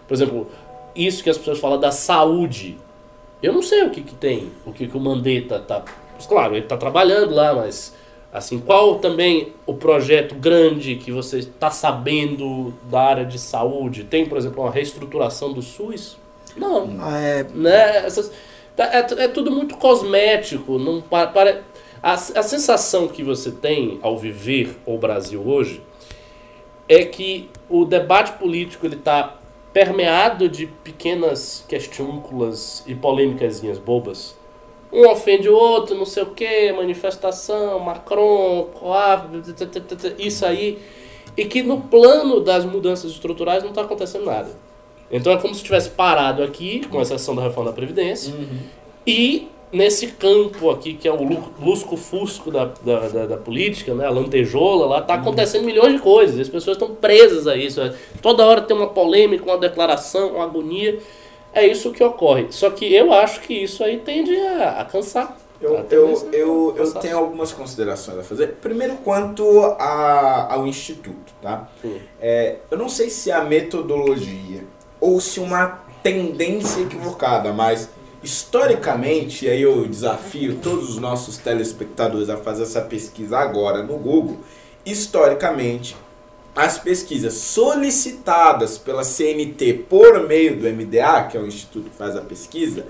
Por 0.09 0.15
exemplo, 0.15 0.49
isso 0.97 1.23
que 1.23 1.31
as 1.31 1.39
pessoas 1.39 1.61
falam 1.61 1.79
da 1.79 1.93
saúde. 1.93 2.79
Eu 3.43 3.53
não 3.53 3.63
sei 3.63 3.85
o 3.85 3.91
que, 3.91 4.01
que 4.01 4.15
tem, 4.15 4.51
o 4.65 4.73
que, 4.73 4.89
que 4.89 4.97
o 4.97 5.01
Mandetta 5.01 5.61
tá. 5.61 5.85
Claro, 6.27 6.55
ele 6.55 6.65
está 6.65 6.77
trabalhando 6.77 7.35
lá, 7.35 7.55
mas 7.55 7.95
assim, 8.33 8.59
qual 8.59 8.99
também 8.99 9.53
o 9.67 9.75
projeto 9.75 10.35
grande 10.35 10.97
que 10.97 11.13
você 11.13 11.41
está 11.41 11.71
sabendo 11.71 12.73
da 12.91 13.03
área 13.03 13.25
de 13.25 13.39
saúde? 13.39 14.05
Tem, 14.05 14.25
por 14.27 14.39
exemplo, 14.39 14.63
uma 14.63 14.71
reestruturação 14.71 15.53
do 15.53 15.61
SUS? 15.61 16.17
Não. 16.57 16.97
Ah, 17.01 17.19
é... 17.19 17.45
Né? 17.55 17.99
Essas, 17.99 18.33
tá, 18.75 18.85
é, 18.85 19.25
é 19.25 19.29
tudo 19.29 19.51
muito 19.51 19.77
cosmético. 19.77 20.79
Não 20.79 21.03
para, 21.03 21.27
para 21.27 21.63
a, 22.03 22.15
a 22.15 22.43
sensação 22.43 23.09
que 23.09 23.23
você 23.23 23.51
tem 23.51 23.99
ao 24.01 24.17
viver 24.17 24.77
o 24.87 24.97
Brasil 24.97 25.47
hoje 25.47 25.83
é 26.89 27.05
que 27.05 27.49
o 27.69 27.85
debate 27.85 28.33
político 28.39 28.87
ele 28.87 28.97
está 28.97 29.39
permeado 29.73 30.49
de 30.49 30.67
pequenas 30.67 31.65
questúnculas 31.69 32.85
e 32.87 32.95
polêmicas 32.95 33.61
bobas. 33.79 34.37
Um 34.93 35.09
ofende 35.09 35.49
o 35.49 35.55
outro, 35.57 35.97
não 35.97 36.07
sei 36.07 36.23
o 36.23 36.27
que, 36.27 36.73
manifestação, 36.73 37.81
Macron, 37.81 38.69
isso 40.19 40.47
aí. 40.47 40.79
E 41.37 41.45
que 41.47 41.65
no 41.65 41.81
plano 41.81 42.41
das 42.41 42.65
mudanças 42.65 43.11
estruturais 43.11 43.65
não 43.65 43.71
está 43.71 43.83
acontecendo 43.83 44.27
nada. 44.27 44.51
Então 45.11 45.33
é 45.33 45.37
como 45.37 45.53
se 45.53 45.65
tivesse 45.65 45.91
parado 45.91 46.45
aqui, 46.45 46.87
com 46.87 47.01
exceção 47.01 47.35
da 47.35 47.43
reforma 47.43 47.71
da 47.71 47.75
Previdência, 47.75 48.33
uhum. 48.33 48.59
e 49.05 49.49
nesse 49.75 50.09
campo 50.09 50.71
aqui, 50.71 50.95
que 50.95 51.09
é 51.09 51.13
o 51.13 51.19
lusco-fusco 51.61 52.51
da, 52.51 52.67
da, 52.83 53.09
da, 53.09 53.27
da, 53.27 53.37
política, 53.37 53.93
né? 53.93 54.07
a 54.07 54.11
lantejola 54.11 54.87
lá, 54.87 55.03
tá 55.03 55.15
acontecendo 55.15 55.65
milhões 55.65 55.95
de 55.95 55.99
coisas. 55.99 56.39
As 56.39 56.49
pessoas 56.49 56.77
estão 56.77 56.95
presas 56.95 57.47
a 57.47 57.57
isso. 57.57 57.81
Toda 58.23 58.47
hora 58.47 58.63
tem 58.63 58.77
uma 58.77 58.89
polêmica, 58.89 59.45
uma 59.45 59.59
declaração, 59.59 60.35
uma 60.35 60.45
agonia. 60.45 60.99
É 61.53 61.67
isso 61.67 61.91
que 61.93 62.03
ocorre. 62.03 62.47
Só 62.51 62.71
que 62.71 62.93
eu 62.93 63.13
acho 63.13 63.41
que 63.41 63.55
isso 63.55 63.83
aí 63.83 63.99
tende 63.99 64.35
a, 64.37 64.81
a 64.81 64.85
cansar. 64.85 65.37
Eu, 65.61 65.87
eu, 65.91 66.29
eu, 66.33 66.75
eu 66.77 66.95
tenho 66.95 67.17
algumas 67.17 67.53
considerações 67.53 68.19
a 68.19 68.23
fazer. 68.23 68.57
Primeiro, 68.61 68.97
quanto 68.97 69.61
a, 69.79 70.53
ao 70.53 70.67
Instituto. 70.67 71.33
Tá? 71.41 71.69
É, 72.21 72.57
eu 72.71 72.79
não 72.79 72.89
sei 72.89 73.09
se 73.11 73.31
é 73.31 73.35
a 73.35 73.45
metodologia 73.45 74.65
ou 75.01 75.21
se 75.21 75.41
uma 75.41 75.85
tendência 76.03 76.83
equivocada, 76.83 77.53
mas 77.53 77.89
Historicamente, 78.25 79.47
aí 79.51 79.61
eu 79.61 79.87
desafio 79.87 80.57
todos 80.57 80.89
os 80.89 80.99
nossos 80.99 81.37
telespectadores 81.37 82.31
a 82.31 82.39
fazer 82.39 82.63
essa 82.63 82.81
pesquisa 82.81 83.37
agora 83.37 83.83
no 83.83 83.99
Google. 83.99 84.39
Historicamente, 84.85 85.95
as 86.57 86.79
pesquisas 86.79 87.35
solicitadas 87.35 88.79
pela 88.79 89.05
CNT 89.05 89.85
por 89.91 90.27
meio 90.27 90.57
do 90.57 90.67
MDA, 90.67 91.29
que 91.31 91.37
é 91.37 91.41
o 91.41 91.47
instituto 91.47 91.91
que 91.91 91.97
faz 91.97 92.17
a 92.17 92.23
pesquisa, 92.23 92.87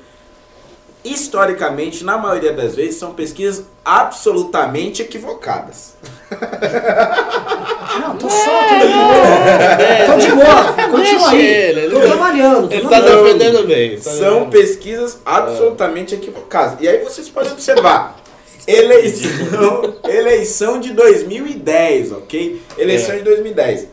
historicamente, 1.05 2.05
na 2.05 2.17
maioria 2.17 2.53
das 2.53 2.77
vezes, 2.77 2.95
são 2.95 3.13
pesquisas 3.13 3.67
absolutamente 3.85 5.03
equivocadas. 5.03 5.97
Não, 8.15 8.19
tô 8.19 8.31
só, 8.31 8.69
tô 8.69 8.79
de 8.79 8.93
boa. 8.93 10.07
Tô 10.07 10.19
de 10.19 10.33
boa, 10.33 10.89
continua 10.91 11.31
aí. 11.31 11.47
Ele, 11.47 11.91
tô 11.91 12.01
trabalhando. 12.01 12.69
Tô 12.69 12.75
ele 12.75 12.89
tá 12.89 13.01
defendendo 13.01 13.67
bem. 13.67 13.97
Tá 13.97 14.11
são 14.11 14.49
pesquisas 14.49 15.21
absolutamente 15.25 16.15
equivocadas. 16.15 16.79
E 16.81 16.89
aí 16.89 17.03
vocês 17.03 17.29
podem 17.29 17.53
observar. 17.53 18.17
Eleição, 18.67 19.95
eleição 20.09 20.81
de 20.81 20.93
2010, 20.93 22.13
ok? 22.13 22.63
Eleição 22.79 23.15
é. 23.15 23.19
de 23.19 23.25
2010. 23.25 23.89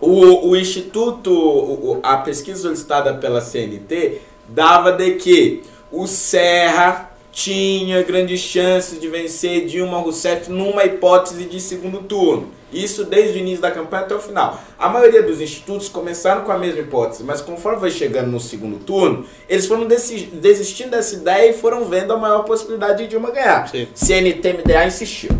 O, 0.00 0.50
o 0.50 0.56
Instituto, 0.56 2.00
a 2.02 2.18
pesquisa 2.18 2.62
solicitada 2.62 3.14
pela 3.14 3.40
CNT 3.40 4.20
dava 4.48 4.92
de 4.92 5.12
que 5.12 5.62
o 5.90 6.06
Serra 6.06 7.10
tinha 7.32 8.02
grandes 8.02 8.40
chances 8.40 8.98
de 8.98 9.08
vencer 9.08 9.66
Dilma 9.66 9.98
Rousseff 9.98 10.50
numa 10.50 10.84
hipótese 10.84 11.44
de 11.44 11.60
segundo 11.60 12.02
turno. 12.02 12.55
Isso 12.72 13.04
desde 13.04 13.38
o 13.38 13.40
início 13.40 13.62
da 13.62 13.70
campanha 13.70 14.02
até 14.02 14.14
o 14.14 14.18
final. 14.18 14.60
A 14.78 14.88
maioria 14.88 15.22
dos 15.22 15.40
institutos 15.40 15.88
começaram 15.88 16.42
com 16.42 16.50
a 16.50 16.58
mesma 16.58 16.80
hipótese, 16.80 17.22
mas 17.22 17.40
conforme 17.40 17.80
vai 17.80 17.90
chegando 17.90 18.28
no 18.28 18.40
segundo 18.40 18.78
turno, 18.78 19.24
eles 19.48 19.66
foram 19.66 19.86
desistindo 19.86 20.90
dessa 20.90 21.14
ideia 21.14 21.50
e 21.50 21.54
foram 21.54 21.84
vendo 21.84 22.12
a 22.12 22.16
maior 22.16 22.42
possibilidade 22.42 23.04
de 23.04 23.08
Dilma 23.10 23.30
ganhar. 23.30 23.68
Sim. 23.68 23.86
CNT-MDA 23.94 24.86
insistiu. 24.86 25.30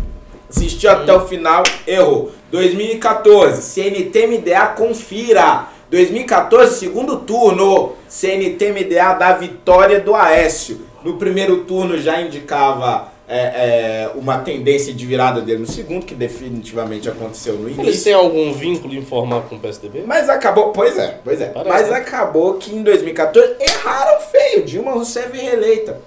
Insistiu 0.49 0.89
até 0.89 1.13
o 1.13 1.27
final, 1.27 1.63
errou. 1.85 2.31
2014, 2.49 3.61
CNT-MDA 3.61 4.67
confira. 4.67 5.67
2014, 5.91 6.79
segundo 6.79 7.17
turno, 7.17 7.93
CNT-MDA 8.07 9.13
da 9.13 9.33
vitória 9.33 9.99
do 9.99 10.15
Aécio. 10.15 10.87
No 11.03 11.17
primeiro 11.17 11.65
turno 11.65 11.97
já 11.97 12.21
indicava 12.21 13.09
é, 13.27 13.37
é, 13.37 14.11
uma 14.15 14.37
tendência 14.39 14.93
de 14.93 15.05
virada 15.05 15.41
dele 15.41 15.59
no 15.59 15.67
segundo, 15.67 16.05
que 16.05 16.15
definitivamente 16.15 17.09
aconteceu 17.09 17.55
no 17.55 17.67
início. 17.67 17.83
Eles 17.83 18.03
têm 18.03 18.13
algum 18.13 18.53
vínculo 18.53 18.95
informal 18.95 19.45
com 19.49 19.55
o 19.55 19.59
PSDB? 19.59 20.03
Mas 20.05 20.29
acabou, 20.29 20.71
pois 20.71 20.97
é, 20.97 21.19
pois 21.23 21.41
é. 21.41 21.47
Parece, 21.47 21.69
mas 21.69 21.89
né? 21.89 21.97
acabou 21.97 22.53
que 22.53 22.73
em 22.73 22.81
2014 22.81 23.55
erraram 23.59 24.21
feio, 24.21 24.63
Dilma 24.63 24.91
Rousseff 24.91 25.37
reeleita. 25.37 25.99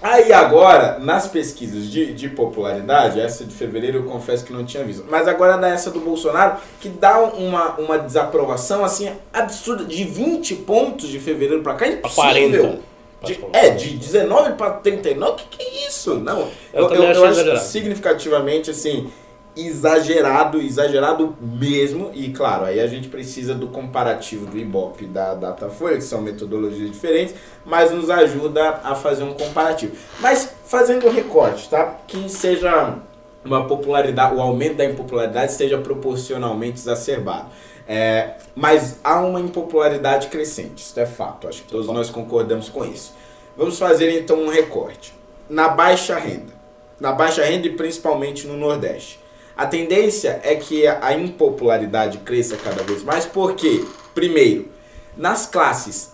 Aí 0.00 0.32
agora, 0.32 0.98
nas 1.00 1.26
pesquisas 1.26 1.90
de, 1.90 2.14
de 2.14 2.28
popularidade, 2.28 3.20
essa 3.20 3.44
de 3.44 3.52
fevereiro 3.52 3.98
eu 3.98 4.04
confesso 4.04 4.44
que 4.44 4.52
não 4.52 4.64
tinha 4.64 4.84
visto, 4.84 5.04
mas 5.10 5.26
agora 5.26 5.56
nessa 5.56 5.90
do 5.90 5.98
Bolsonaro, 5.98 6.56
que 6.80 6.88
dá 6.88 7.18
uma, 7.20 7.74
uma 7.76 7.98
desaprovação 7.98 8.84
assim 8.84 9.10
absurda, 9.32 9.84
de 9.84 10.04
20 10.04 10.54
pontos 10.56 11.08
de 11.08 11.18
fevereiro 11.18 11.64
para 11.64 11.74
cá, 11.74 11.88
impossível. 11.88 12.60
40. 12.60 12.97
De, 13.22 13.44
é, 13.52 13.70
de 13.70 13.96
19 13.96 14.52
para 14.52 14.70
39, 14.74 15.32
o 15.32 15.36
que, 15.36 15.56
que 15.56 15.62
é 15.62 15.88
isso? 15.88 16.14
Não, 16.14 16.48
eu, 16.72 16.88
eu, 16.88 16.94
eu, 16.94 17.02
eu 17.02 17.24
acho 17.24 17.56
significativamente 17.58 18.70
assim, 18.70 19.10
exagerado, 19.58 20.60
exagerado 20.60 21.36
mesmo. 21.40 22.10
E 22.14 22.30
claro, 22.30 22.64
aí 22.64 22.78
a 22.78 22.86
gente 22.86 23.08
precisa 23.08 23.54
do 23.54 23.68
comparativo 23.68 24.46
do 24.46 24.56
Ibope 24.56 25.04
e 25.04 25.08
da 25.08 25.34
Datafolha, 25.34 25.96
que 25.96 26.04
são 26.04 26.22
metodologias 26.22 26.90
diferentes, 26.90 27.34
mas 27.66 27.90
nos 27.90 28.08
ajuda 28.08 28.80
a 28.84 28.94
fazer 28.94 29.24
um 29.24 29.34
comparativo. 29.34 29.96
Mas 30.20 30.52
fazendo 30.64 31.08
recorte, 31.10 31.68
tá? 31.68 31.96
Que 32.06 32.28
seja 32.28 32.98
uma 33.44 33.66
popularidade, 33.66 34.34
o 34.34 34.40
aumento 34.40 34.76
da 34.76 34.84
impopularidade 34.84 35.52
seja 35.52 35.78
proporcionalmente 35.78 36.78
exacerbado. 36.78 37.46
É, 37.90 38.34
mas 38.54 38.98
há 39.02 39.20
uma 39.20 39.40
impopularidade 39.40 40.28
crescente, 40.28 40.82
isso 40.82 41.00
é 41.00 41.06
fato, 41.06 41.48
acho 41.48 41.62
que 41.62 41.68
todos 41.68 41.86
nós 41.86 42.10
concordamos 42.10 42.68
com 42.68 42.84
isso. 42.84 43.14
Vamos 43.56 43.78
fazer 43.78 44.10
então 44.20 44.42
um 44.42 44.48
recorte. 44.48 45.14
Na 45.48 45.70
baixa 45.70 46.18
renda, 46.18 46.52
na 47.00 47.12
baixa 47.12 47.42
renda 47.42 47.66
e 47.66 47.70
principalmente 47.70 48.46
no 48.46 48.58
Nordeste. 48.58 49.18
A 49.56 49.66
tendência 49.66 50.38
é 50.44 50.54
que 50.54 50.86
a 50.86 51.14
impopularidade 51.14 52.18
cresça 52.18 52.56
cada 52.56 52.82
vez 52.82 53.02
mais, 53.02 53.24
porque, 53.24 53.84
primeiro, 54.14 54.68
nas 55.16 55.46
classes 55.46 56.12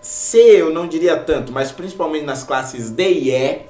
C 0.00 0.38
eu 0.38 0.70
não 0.70 0.86
diria 0.86 1.16
tanto, 1.16 1.50
mas 1.50 1.72
principalmente 1.72 2.24
nas 2.24 2.44
classes 2.44 2.90
D 2.90 3.10
e 3.10 3.30
E, 3.30 3.62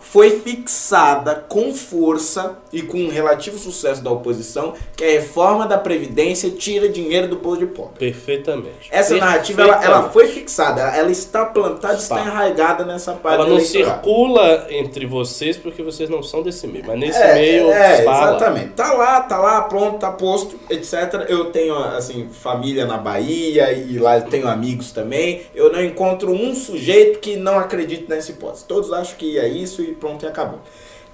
foi 0.00 0.40
fixada 0.40 1.34
com 1.48 1.74
força 1.74 2.56
e 2.72 2.82
com 2.82 2.98
um 2.98 3.08
relativo 3.08 3.58
sucesso 3.58 4.02
da 4.02 4.10
oposição 4.10 4.74
que 4.96 5.04
a 5.04 5.08
reforma 5.08 5.66
da 5.66 5.76
Previdência 5.76 6.50
tira 6.50 6.88
dinheiro 6.88 7.28
do 7.28 7.36
povo 7.36 7.56
de 7.56 7.66
pobre. 7.66 7.98
Perfeitamente. 7.98 8.88
Essa 8.90 9.16
narrativa 9.16 9.62
ela, 9.62 9.84
ela, 9.84 10.10
foi 10.10 10.28
fixada, 10.28 10.80
ela 10.80 11.10
está 11.10 11.44
plantada, 11.44 11.94
está, 11.94 12.16
está 12.16 12.30
enraigada 12.30 12.84
nessa 12.84 13.12
parte 13.12 13.40
Ela 13.40 13.48
não 13.48 13.58
eleitoral. 13.58 13.94
circula 13.96 14.66
entre 14.70 15.06
vocês 15.06 15.56
porque 15.56 15.82
vocês 15.82 16.08
não 16.08 16.22
são 16.22 16.42
desse 16.42 16.66
meio, 16.66 16.84
mas 16.86 16.98
nesse 16.98 17.18
é, 17.18 17.34
meio 17.34 17.70
é, 17.70 17.98
está 17.98 18.12
exatamente. 18.12 18.68
Tá 18.70 18.92
lá, 18.92 19.20
tá 19.20 19.38
lá, 19.38 19.62
pronto, 19.62 19.98
tá 19.98 20.10
posto, 20.10 20.58
etc. 20.70 21.26
Eu 21.28 21.46
tenho 21.46 21.76
assim 21.76 22.28
família 22.30 22.86
na 22.86 22.96
Bahia 22.96 23.72
e 23.72 23.98
lá 23.98 24.18
eu 24.18 24.22
tenho 24.22 24.48
amigos 24.48 24.92
também. 24.92 25.42
Eu 25.54 25.72
não 25.72 25.82
encontro 25.82 26.32
um 26.32 26.54
sujeito 26.54 27.18
que 27.18 27.36
não 27.36 27.58
acredite 27.58 28.06
nessa 28.08 28.30
hipótese. 28.30 28.64
Todos 28.64 28.92
acham 28.92 29.16
que 29.16 29.38
é 29.38 29.48
isso 29.48 29.82
e 29.88 29.94
pronto 29.94 30.24
e 30.24 30.28
acabou. 30.28 30.60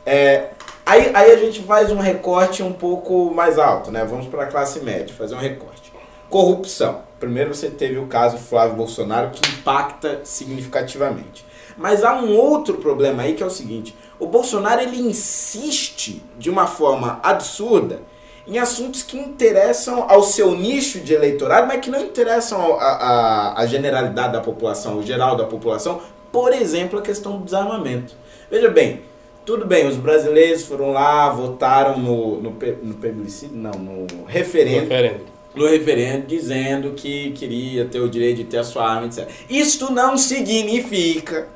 É, 0.07 0.51
aí, 0.85 1.11
aí 1.15 1.33
a 1.33 1.37
gente 1.37 1.63
faz 1.63 1.91
um 1.91 1.99
recorte 1.99 2.63
um 2.63 2.73
pouco 2.73 3.33
mais 3.35 3.59
alto, 3.59 3.91
né? 3.91 4.05
Vamos 4.05 4.27
para 4.27 4.45
a 4.45 4.47
classe 4.47 4.81
média, 4.81 5.15
fazer 5.15 5.35
um 5.35 5.39
recorte. 5.39 5.93
Corrupção. 6.29 7.03
Primeiro 7.19 7.55
você 7.55 7.71
teve 7.71 7.99
o 7.99 8.07
caso 8.07 8.37
Flávio 8.37 8.77
Bolsonaro 8.77 9.31
que 9.31 9.49
impacta 9.51 10.21
significativamente. 10.25 11.45
Mas 11.77 12.05
há 12.05 12.15
um 12.15 12.37
outro 12.37 12.79
problema 12.79 13.23
aí 13.23 13.35
que 13.35 13.43
é 13.43 13.47
o 13.47 13.51
seguinte: 13.51 13.97
o 14.19 14.27
Bolsonaro 14.27 14.81
ele 14.81 15.01
insiste 15.01 16.23
de 16.39 16.51
uma 16.51 16.67
forma 16.67 17.19
absurda 17.23 18.01
em 18.47 18.59
assuntos 18.59 19.03
que 19.03 19.19
interessam 19.19 20.05
ao 20.09 20.23
seu 20.23 20.55
nicho 20.55 21.01
de 21.01 21.15
eleitorado, 21.15 21.67
mas 21.67 21.81
que 21.81 21.91
não 21.91 22.01
interessam 22.01 22.79
à 22.79 23.65
generalidade 23.67 24.35
da 24.35 24.41
população, 24.41 24.99
o 24.99 25.03
geral 25.03 25.37
da 25.37 25.45
população. 25.45 26.01
Por 26.31 26.53
exemplo, 26.53 26.99
a 26.99 27.03
questão 27.03 27.39
do 27.39 27.45
desarmamento. 27.45 28.15
Veja 28.51 28.69
bem, 28.69 29.03
tudo 29.45 29.67
bem, 29.67 29.87
os 29.87 29.97
brasileiros 29.97 30.65
foram 30.65 30.93
lá, 30.93 31.31
votaram 31.31 31.99
no, 31.99 32.41
no, 32.41 32.51
no 32.51 32.95
plebiscito, 32.95 33.55
não, 33.55 33.73
no 33.73 34.25
referendo. 34.27 34.83
referendo. 34.83 35.21
No 35.55 35.67
referendo, 35.67 36.27
dizendo 36.27 36.93
que 36.93 37.31
queria 37.33 37.85
ter 37.85 38.01
o 38.01 38.09
direito 38.09 38.39
de 38.39 38.45
ter 38.45 38.59
a 38.59 38.65
sua 38.65 38.89
arma, 38.89 39.07
etc. 39.07 39.29
Isto 39.49 39.93
não 39.93 40.17
significa 40.17 41.47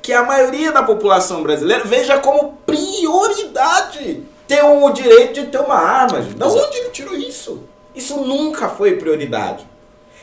que 0.00 0.12
a 0.12 0.22
maioria 0.22 0.72
da 0.72 0.82
população 0.82 1.42
brasileira 1.42 1.84
veja 1.84 2.18
como 2.18 2.56
prioridade 2.64 4.22
ter 4.46 4.62
o 4.62 4.90
direito 4.90 5.42
de 5.42 5.48
ter 5.48 5.58
uma 5.58 5.74
arma. 5.74 6.20
Da 6.20 6.46
onde 6.46 6.78
ele 6.78 6.88
tirou 6.90 7.14
isso? 7.14 7.64
Isso 7.94 8.16
nunca 8.18 8.68
foi 8.68 8.96
prioridade. 8.96 9.66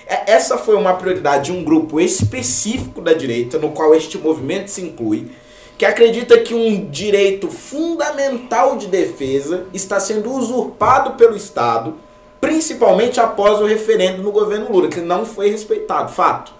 É, 0.08 0.32
essa 0.32 0.58
foi 0.58 0.76
uma 0.76 0.94
prioridade 0.94 1.46
de 1.46 1.52
um 1.52 1.64
grupo 1.64 2.00
específico 2.00 3.02
da 3.02 3.14
direita, 3.14 3.58
no 3.60 3.72
qual 3.72 3.94
este 3.94 4.18
movimento 4.18 4.70
se 4.70 4.82
inclui, 4.82 5.30
que 5.78 5.86
acredita 5.86 6.40
que 6.40 6.54
um 6.54 6.90
direito 6.90 7.50
fundamental 7.50 8.78
de 8.78 8.88
defesa 8.88 9.66
está 9.74 10.00
sendo 10.00 10.32
usurpado 10.32 11.12
pelo 11.12 11.36
Estado, 11.36 11.96
principalmente 12.40 13.20
após 13.20 13.60
o 13.60 13.66
referendo 13.66 14.24
no 14.24 14.32
governo 14.32 14.72
Lula, 14.72 14.88
que 14.88 15.02
não 15.02 15.26
foi 15.26 15.50
respeitado, 15.50 16.12
fato. 16.12 16.54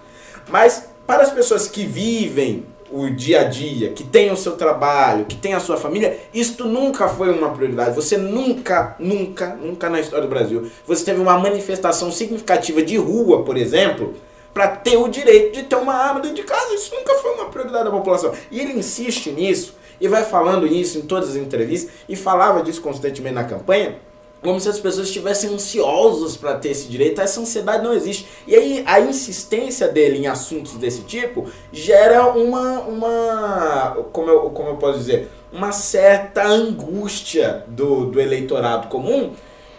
Mas 0.48 0.88
para 1.06 1.22
as 1.22 1.30
pessoas 1.30 1.68
que 1.68 1.84
vivem 1.84 2.66
o 2.90 3.10
dia 3.10 3.40
a 3.40 3.44
dia, 3.44 3.90
que 3.90 4.04
têm 4.04 4.30
o 4.30 4.36
seu 4.36 4.52
trabalho, 4.52 5.24
que 5.24 5.36
têm 5.36 5.54
a 5.54 5.60
sua 5.60 5.76
família, 5.76 6.18
isto 6.32 6.64
nunca 6.64 7.08
foi 7.08 7.30
uma 7.30 7.50
prioridade. 7.50 7.96
Você 7.96 8.16
nunca, 8.16 8.94
nunca, 8.98 9.56
nunca 9.60 9.88
na 9.88 10.00
história 10.00 10.26
do 10.26 10.30
Brasil, 10.30 10.70
você 10.86 11.04
teve 11.04 11.20
uma 11.20 11.38
manifestação 11.38 12.12
significativa 12.12 12.82
de 12.82 12.96
rua, 12.96 13.44
por 13.44 13.56
exemplo, 13.56 14.14
para 14.56 14.68
ter 14.68 14.96
o 14.96 15.06
direito 15.06 15.52
de 15.52 15.64
ter 15.64 15.76
uma 15.76 15.92
arma 15.92 16.18
dentro 16.18 16.36
de 16.36 16.42
casa. 16.42 16.72
Isso 16.72 16.90
nunca 16.94 17.14
foi 17.16 17.34
uma 17.34 17.44
prioridade 17.50 17.84
da 17.84 17.90
população. 17.90 18.32
E 18.50 18.58
ele 18.58 18.72
insiste 18.72 19.30
nisso 19.30 19.74
e 20.00 20.08
vai 20.08 20.24
falando 20.24 20.66
isso 20.66 20.96
em 20.96 21.02
todas 21.02 21.28
as 21.28 21.36
entrevistas 21.36 21.92
e 22.08 22.16
falava 22.16 22.62
disso 22.62 22.80
constantemente 22.80 23.34
na 23.34 23.44
campanha, 23.44 23.98
como 24.42 24.58
se 24.58 24.66
as 24.66 24.80
pessoas 24.80 25.08
estivessem 25.08 25.52
ansiosas 25.52 26.38
para 26.38 26.54
ter 26.54 26.70
esse 26.70 26.88
direito. 26.88 27.20
Essa 27.20 27.38
ansiedade 27.38 27.84
não 27.84 27.92
existe. 27.92 28.26
E 28.46 28.56
aí 28.56 28.82
a 28.86 28.98
insistência 28.98 29.88
dele 29.88 30.20
em 30.20 30.26
assuntos 30.26 30.72
desse 30.76 31.02
tipo 31.02 31.50
gera 31.70 32.28
uma, 32.28 32.80
uma 32.80 34.06
como, 34.10 34.30
eu, 34.30 34.40
como 34.48 34.70
eu 34.70 34.76
posso 34.76 35.00
dizer, 35.00 35.28
uma 35.52 35.70
certa 35.70 36.46
angústia 36.46 37.62
do, 37.68 38.06
do 38.06 38.18
eleitorado 38.18 38.88
comum 38.88 39.34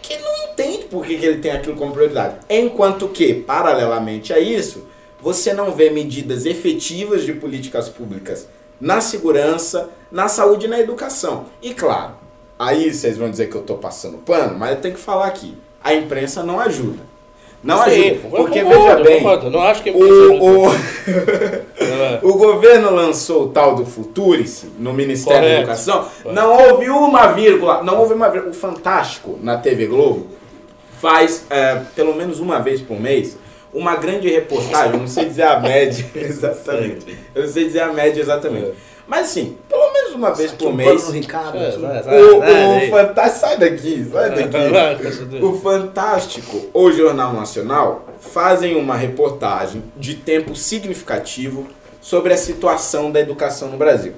que 0.08 0.16
não 0.16 0.50
entende 0.50 0.86
por 0.86 1.04
que, 1.04 1.18
que 1.18 1.26
ele 1.26 1.38
tem 1.38 1.50
aquilo 1.50 1.76
como 1.76 1.92
prioridade. 1.92 2.38
Enquanto 2.48 3.08
que, 3.08 3.34
paralelamente 3.34 4.32
a 4.32 4.38
isso, 4.38 4.86
você 5.20 5.52
não 5.52 5.72
vê 5.72 5.90
medidas 5.90 6.46
efetivas 6.46 7.26
de 7.26 7.34
políticas 7.34 7.90
públicas 7.90 8.48
na 8.80 9.02
segurança, 9.02 9.90
na 10.10 10.26
saúde 10.26 10.64
e 10.64 10.68
na 10.68 10.80
educação. 10.80 11.44
E 11.60 11.74
claro, 11.74 12.14
aí 12.58 12.90
vocês 12.90 13.18
vão 13.18 13.30
dizer 13.30 13.50
que 13.50 13.56
eu 13.56 13.60
estou 13.60 13.76
passando 13.76 14.16
pano, 14.16 14.58
mas 14.58 14.70
eu 14.70 14.80
tenho 14.80 14.94
que 14.94 15.00
falar 15.00 15.26
aqui. 15.26 15.58
A 15.84 15.92
imprensa 15.92 16.42
não 16.42 16.58
ajuda. 16.58 17.02
Não 17.62 17.84
Sim, 17.84 18.10
ajuda. 18.10 18.28
Porque 18.28 18.62
concordo, 18.62 19.04
veja 19.04 19.40
bem, 19.40 19.50
não 19.50 19.60
acho 19.62 19.82
que 19.82 19.90
o, 19.90 20.66
o, 20.66 20.68
o 22.22 22.34
governo 22.34 22.90
lançou 22.94 23.44
o 23.44 23.48
tal 23.48 23.74
do 23.74 23.84
Futurice 23.84 24.70
no 24.78 24.92
Ministério 24.92 25.40
Correto. 25.40 25.56
da 25.56 25.62
Educação. 25.62 26.08
Correto. 26.22 26.32
Não 26.32 26.56
houve 26.56 26.88
uma 26.88 27.26
vírgula, 27.32 27.82
não 27.82 27.98
houve 27.98 28.14
uma 28.14 28.28
vírgula. 28.28 28.52
O 28.52 28.54
Fantástico 28.54 29.38
na 29.42 29.56
TV 29.56 29.86
Globo 29.86 30.28
faz 31.00 31.46
é, 31.50 31.82
pelo 31.96 32.14
menos 32.14 32.38
uma 32.38 32.60
vez 32.60 32.80
por 32.80 33.00
mês 33.00 33.36
uma 33.72 33.96
grande 33.96 34.28
reportagem. 34.28 34.92
Eu 34.92 35.00
não 35.00 35.08
sei 35.08 35.24
dizer 35.26 35.42
a 35.42 35.60
média 35.60 36.06
exatamente. 36.14 37.18
Eu 37.34 37.42
não 37.42 37.48
sei 37.50 37.64
dizer 37.64 37.80
a 37.80 37.92
média 37.92 38.20
exatamente. 38.20 38.68
É. 38.68 38.97
Mas 39.08 39.30
assim, 39.30 39.56
pelo 39.66 39.90
menos 39.90 40.12
uma 40.12 40.32
vez 40.32 40.52
por 40.52 40.72
mês. 40.72 41.08
Ricardo 41.08 41.56
é, 41.56 41.70
o, 42.20 42.86
o 42.86 42.90
Fantástico. 42.90 43.40
Sai 43.40 43.56
daqui, 43.56 44.06
sai 44.12 44.30
daqui. 44.30 45.42
o 45.42 45.58
Fantástico, 45.58 46.66
o 46.74 46.92
Jornal 46.92 47.32
Nacional, 47.32 48.04
fazem 48.20 48.76
uma 48.76 48.94
reportagem 48.94 49.82
de 49.96 50.14
tempo 50.14 50.54
significativo 50.54 51.66
sobre 52.02 52.34
a 52.34 52.36
situação 52.36 53.10
da 53.10 53.18
educação 53.18 53.68
no 53.68 53.78
Brasil. 53.78 54.12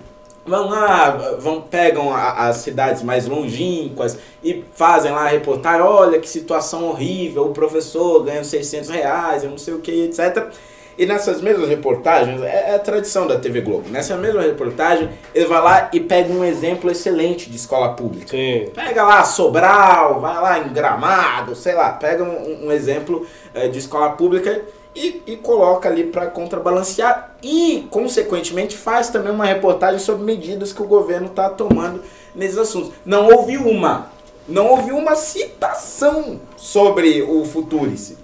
Vão 0.45 0.69
lá, 0.69 1.11
vão, 1.39 1.61
pegam 1.61 2.13
a, 2.13 2.49
as 2.49 2.57
cidades 2.57 3.03
mais 3.03 3.27
longínquas 3.27 4.19
e 4.43 4.65
fazem 4.75 5.13
lá 5.13 5.27
a 5.27 5.29
reportagem, 5.29 5.83
olha 5.83 6.19
que 6.19 6.29
situação 6.29 6.89
horrível, 6.89 7.45
o 7.45 7.53
professor 7.53 8.25
ganha 8.25 8.43
600 8.43 8.89
reais, 8.89 9.45
eu 9.45 9.51
não 9.51 9.59
sei 9.59 9.75
o 9.75 9.79
que, 9.79 9.93
etc. 9.93 10.49
E 10.99 11.07
nessas 11.07 11.41
mesmas 11.41 11.69
reportagens, 11.69 12.43
é, 12.43 12.71
é, 12.71 12.75
a 12.75 12.79
tradição 12.79 13.27
da 13.27 13.39
TV 13.39 13.61
Globo, 13.61 13.89
nessa 13.89 14.17
mesma 14.17 14.43
reportagem, 14.43 15.09
ele 15.35 15.47
vai 15.47 15.63
lá 15.63 15.91
e 15.93 16.01
pega 16.01 16.33
um 16.33 16.45
exemplo 16.45 16.91
excelente 16.91 17.49
de 17.49 17.57
escola 17.57 17.95
pública. 17.95 18.29
Sim. 18.29 18.69
Pega 18.75 19.03
lá 19.03 19.25
Sobral, 19.25 20.21
vai 20.21 20.35
lá 20.35 20.59
em 20.59 20.73
Gramado, 20.73 21.55
sei 21.55 21.75
lá, 21.75 21.93
pega 21.93 22.23
um, 22.23 22.67
um 22.67 22.73
exemplo 22.73 23.27
é, 23.55 23.69
de 23.69 23.79
escola 23.79 24.11
pública 24.11 24.63
e, 24.95 25.23
e 25.27 25.37
coloca 25.37 25.89
ali 25.89 26.05
para 26.05 26.27
contrabalancear 26.27 27.35
e, 27.43 27.87
consequentemente, 27.91 28.77
faz 28.77 29.09
também 29.09 29.33
uma 29.33 29.45
reportagem 29.45 29.99
sobre 29.99 30.25
medidas 30.25 30.73
que 30.73 30.83
o 30.83 30.87
governo 30.87 31.29
está 31.29 31.49
tomando 31.49 32.03
nesses 32.35 32.59
assuntos. 32.59 32.93
Não 33.05 33.27
houve 33.29 33.57
uma 33.57 34.11
não 34.51 34.67
houve 34.67 34.91
uma 34.91 35.15
citação 35.15 36.41
sobre 36.57 37.23
o 37.23 37.45
Futurice. 37.45 38.19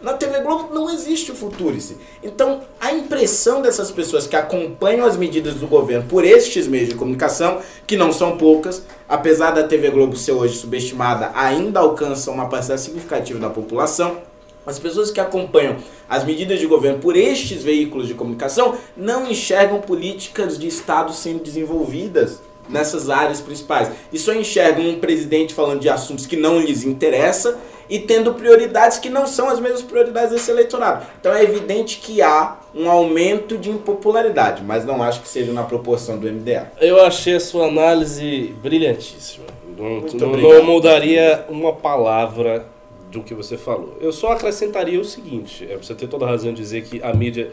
Na 0.00 0.14
TV 0.14 0.40
Globo 0.40 0.74
não 0.74 0.90
existe 0.90 1.30
o 1.30 1.34
Futurice. 1.34 1.98
Então, 2.22 2.62
a 2.80 2.92
impressão 2.92 3.60
dessas 3.60 3.90
pessoas 3.90 4.26
que 4.26 4.34
acompanham 4.34 5.06
as 5.06 5.16
medidas 5.16 5.54
do 5.54 5.66
governo 5.66 6.08
por 6.08 6.24
estes 6.24 6.66
meios 6.66 6.88
de 6.88 6.94
comunicação, 6.94 7.60
que 7.86 7.96
não 7.96 8.10
são 8.10 8.38
poucas, 8.38 8.82
apesar 9.06 9.50
da 9.50 9.64
TV 9.64 9.90
Globo 9.90 10.16
ser 10.16 10.32
hoje 10.32 10.56
subestimada, 10.56 11.30
ainda 11.34 11.80
alcança 11.80 12.30
uma 12.30 12.48
parcela 12.48 12.78
significativa 12.78 13.38
da 13.38 13.50
população. 13.50 14.18
As 14.66 14.78
pessoas 14.80 15.12
que 15.12 15.20
acompanham 15.20 15.76
as 16.08 16.24
medidas 16.24 16.58
de 16.58 16.66
governo 16.66 16.98
por 16.98 17.16
estes 17.16 17.62
veículos 17.62 18.08
de 18.08 18.14
comunicação 18.14 18.76
não 18.96 19.30
enxergam 19.30 19.80
políticas 19.80 20.58
de 20.58 20.66
Estado 20.66 21.12
sendo 21.12 21.44
desenvolvidas 21.44 22.40
nessas 22.68 23.10
áreas 23.10 23.40
principais. 23.40 23.90
E 24.12 24.18
só 24.18 24.32
enxergam 24.34 24.88
um 24.88 24.98
presidente 24.98 25.54
falando 25.54 25.80
de 25.80 25.88
assuntos 25.88 26.26
que 26.26 26.36
não 26.36 26.58
lhes 26.60 26.84
interessa 26.84 27.58
e 27.88 27.98
tendo 27.98 28.34
prioridades 28.34 28.98
que 28.98 29.08
não 29.08 29.26
são 29.26 29.48
as 29.48 29.60
mesmas 29.60 29.82
prioridades 29.82 30.30
desse 30.30 30.50
eleitorado. 30.50 31.06
Então 31.20 31.32
é 31.32 31.42
evidente 31.42 31.98
que 31.98 32.20
há 32.20 32.56
um 32.74 32.90
aumento 32.90 33.56
de 33.56 33.70
impopularidade, 33.70 34.62
mas 34.62 34.84
não 34.84 35.02
acho 35.02 35.22
que 35.22 35.28
seja 35.28 35.52
na 35.52 35.62
proporção 35.62 36.18
do 36.18 36.30
MDA. 36.30 36.72
Eu 36.80 37.02
achei 37.04 37.36
a 37.36 37.40
sua 37.40 37.68
análise 37.68 38.54
brilhantíssima. 38.62 39.46
Não, 39.78 40.00
não 40.38 40.64
mudaria 40.64 41.44
uma 41.48 41.72
palavra 41.72 42.66
do 43.10 43.22
que 43.22 43.34
você 43.34 43.56
falou. 43.56 43.96
Eu 44.00 44.12
só 44.12 44.32
acrescentaria 44.32 45.00
o 45.00 45.04
seguinte: 45.04 45.66
é, 45.70 45.76
você 45.76 45.94
tem 45.94 46.08
toda 46.08 46.24
a 46.24 46.28
razão 46.28 46.52
de 46.52 46.60
dizer 46.60 46.84
que 46.84 47.02
a 47.02 47.12
mídia, 47.12 47.50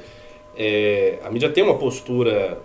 é, 0.57 1.19
a 1.23 1.29
mídia 1.29 1.49
tem 1.49 1.63
uma 1.63 1.75
postura 1.75 2.57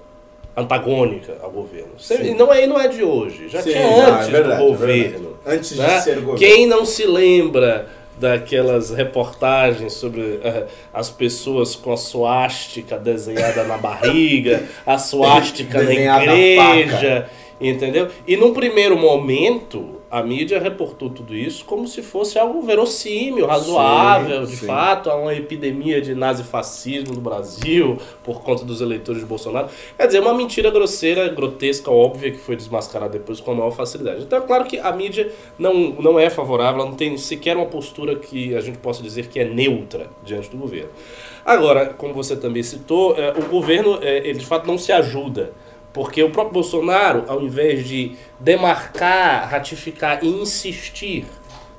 antagônica 0.58 1.36
ao 1.42 1.50
governo. 1.50 1.92
Sim. 1.98 2.22
E 2.22 2.34
não 2.34 2.52
é, 2.52 2.66
não 2.66 2.80
é 2.80 2.88
de 2.88 3.02
hoje, 3.02 3.48
já 3.48 3.62
Sim, 3.62 3.70
tinha 3.70 3.82
não, 3.82 4.02
é 4.02 4.10
antes 4.10 4.28
verdade, 4.28 4.56
do 4.56 4.62
é 4.62 4.66
governo. 4.66 5.12
verdade. 5.12 5.56
Antes 5.56 5.70
de 5.70 5.78
né? 5.78 6.00
ser 6.00 6.14
governo. 6.16 6.38
Quem 6.38 6.66
não 6.66 6.84
se 6.84 7.06
lembra 7.06 7.88
daquelas 8.18 8.90
reportagens 8.90 9.92
sobre 9.92 10.40
eh, 10.42 10.66
as 10.92 11.08
pessoas 11.08 11.76
com 11.76 11.92
a 11.92 11.96
suástica 11.96 12.98
desenhada 12.98 13.62
na 13.62 13.78
barriga, 13.78 14.64
a 14.84 14.98
suástica 14.98 15.80
na 15.80 15.92
igreja, 15.94 17.28
entendeu? 17.60 18.08
E 18.26 18.36
num 18.36 18.52
primeiro 18.52 18.98
momento, 18.98 19.97
a 20.10 20.22
mídia 20.22 20.58
reportou 20.58 21.10
tudo 21.10 21.36
isso 21.36 21.64
como 21.64 21.86
se 21.86 22.02
fosse 22.02 22.38
algo 22.38 22.62
verossímil, 22.62 23.46
razoável, 23.46 24.46
de 24.46 24.56
sim. 24.56 24.66
fato, 24.66 25.10
há 25.10 25.16
uma 25.16 25.34
epidemia 25.34 26.00
de 26.00 26.14
nazifascismo 26.14 27.14
no 27.14 27.20
Brasil 27.20 27.98
por 28.24 28.42
conta 28.42 28.64
dos 28.64 28.80
eleitores 28.80 29.20
de 29.20 29.26
Bolsonaro. 29.26 29.68
Quer 29.96 30.06
dizer, 30.06 30.20
uma 30.20 30.32
mentira 30.32 30.70
grosseira, 30.70 31.28
grotesca, 31.28 31.90
óbvia, 31.90 32.30
que 32.30 32.38
foi 32.38 32.56
desmascarada 32.56 33.12
depois 33.12 33.40
com 33.40 33.52
a 33.52 33.54
maior 33.54 33.70
facilidade. 33.70 34.22
Então 34.22 34.38
é 34.38 34.42
claro 34.42 34.64
que 34.64 34.78
a 34.78 34.90
mídia 34.92 35.30
não, 35.58 35.74
não 35.74 36.18
é 36.18 36.30
favorável, 36.30 36.80
ela 36.80 36.90
não 36.90 36.96
tem 36.96 37.16
sequer 37.18 37.56
uma 37.56 37.66
postura 37.66 38.16
que 38.16 38.54
a 38.54 38.60
gente 38.60 38.78
possa 38.78 39.02
dizer 39.02 39.28
que 39.28 39.38
é 39.38 39.44
neutra 39.44 40.08
diante 40.24 40.50
do 40.50 40.56
governo. 40.56 40.90
Agora, 41.44 41.86
como 41.86 42.12
você 42.12 42.36
também 42.36 42.62
citou, 42.62 43.14
eh, 43.16 43.32
o 43.38 43.48
governo, 43.48 43.98
eh, 44.02 44.28
ele 44.28 44.38
de 44.38 44.46
fato 44.46 44.66
não 44.66 44.76
se 44.76 44.92
ajuda. 44.92 45.52
Porque 45.92 46.22
o 46.22 46.30
próprio 46.30 46.54
Bolsonaro, 46.54 47.24
ao 47.28 47.40
invés 47.42 47.86
de 47.86 48.12
demarcar, 48.38 49.48
ratificar 49.50 50.22
e 50.22 50.28
insistir 50.28 51.24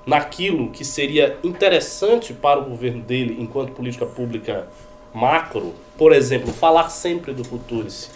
naquilo 0.05 0.69
que 0.71 0.83
seria 0.83 1.37
interessante 1.43 2.33
para 2.33 2.59
o 2.59 2.63
governo 2.65 3.01
dele 3.01 3.37
enquanto 3.39 3.71
política 3.73 4.05
pública 4.05 4.67
macro, 5.13 5.73
por 5.97 6.13
exemplo, 6.13 6.51
falar 6.53 6.89
sempre 6.89 7.33
do 7.33 7.43
Futurice, 7.43 8.09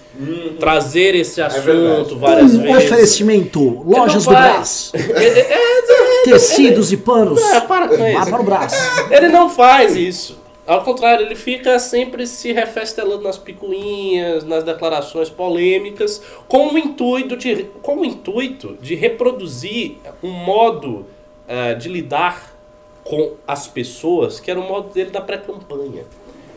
trazer 0.59 1.15
esse 1.15 1.41
assunto 1.41 1.63
verdade. 1.65 2.15
várias 2.15 2.53
Um 2.55 2.61
vezes. 2.61 2.91
oferecimento, 2.91 3.83
lojas 3.85 4.23
do. 4.25 4.29
Brás, 4.31 4.91
É, 4.95 5.23
é, 5.23 5.53
é, 5.53 6.23
tecidos 6.23 6.91
e 6.91 6.97
panos. 6.97 7.41
é, 7.41 7.59
para 7.61 7.87
com 7.87 8.07
isso. 8.07 8.29
para 8.29 8.41
o 8.41 8.43
Brás. 8.43 8.73
Ele 9.11 9.27
não 9.27 9.49
faz 9.49 9.95
isso. 9.95 10.39
Ao 10.65 10.81
contrário, 10.83 11.25
ele 11.25 11.35
fica 11.35 11.77
sempre 11.77 12.25
se 12.25 12.53
refestelando 12.53 13.21
nas 13.21 13.37
picuinhas, 13.37 14.45
nas 14.45 14.63
declarações 14.63 15.29
polêmicas, 15.29 16.23
com 16.47 16.73
o 16.73 16.77
intuito 16.77 17.35
de, 17.35 17.65
com 17.81 17.97
o 17.97 18.05
intuito 18.05 18.77
de 18.81 18.95
reproduzir 18.95 19.97
um 20.23 20.29
modo 20.29 21.05
eh, 21.47 21.73
de 21.73 21.89
lidar 21.89 22.53
com 23.03 23.33
as 23.45 23.67
pessoas 23.67 24.39
que 24.39 24.49
era 24.49 24.59
o 24.59 24.63
modo 24.63 24.93
dele 24.93 25.09
da 25.09 25.19
pré-campanha. 25.19 26.05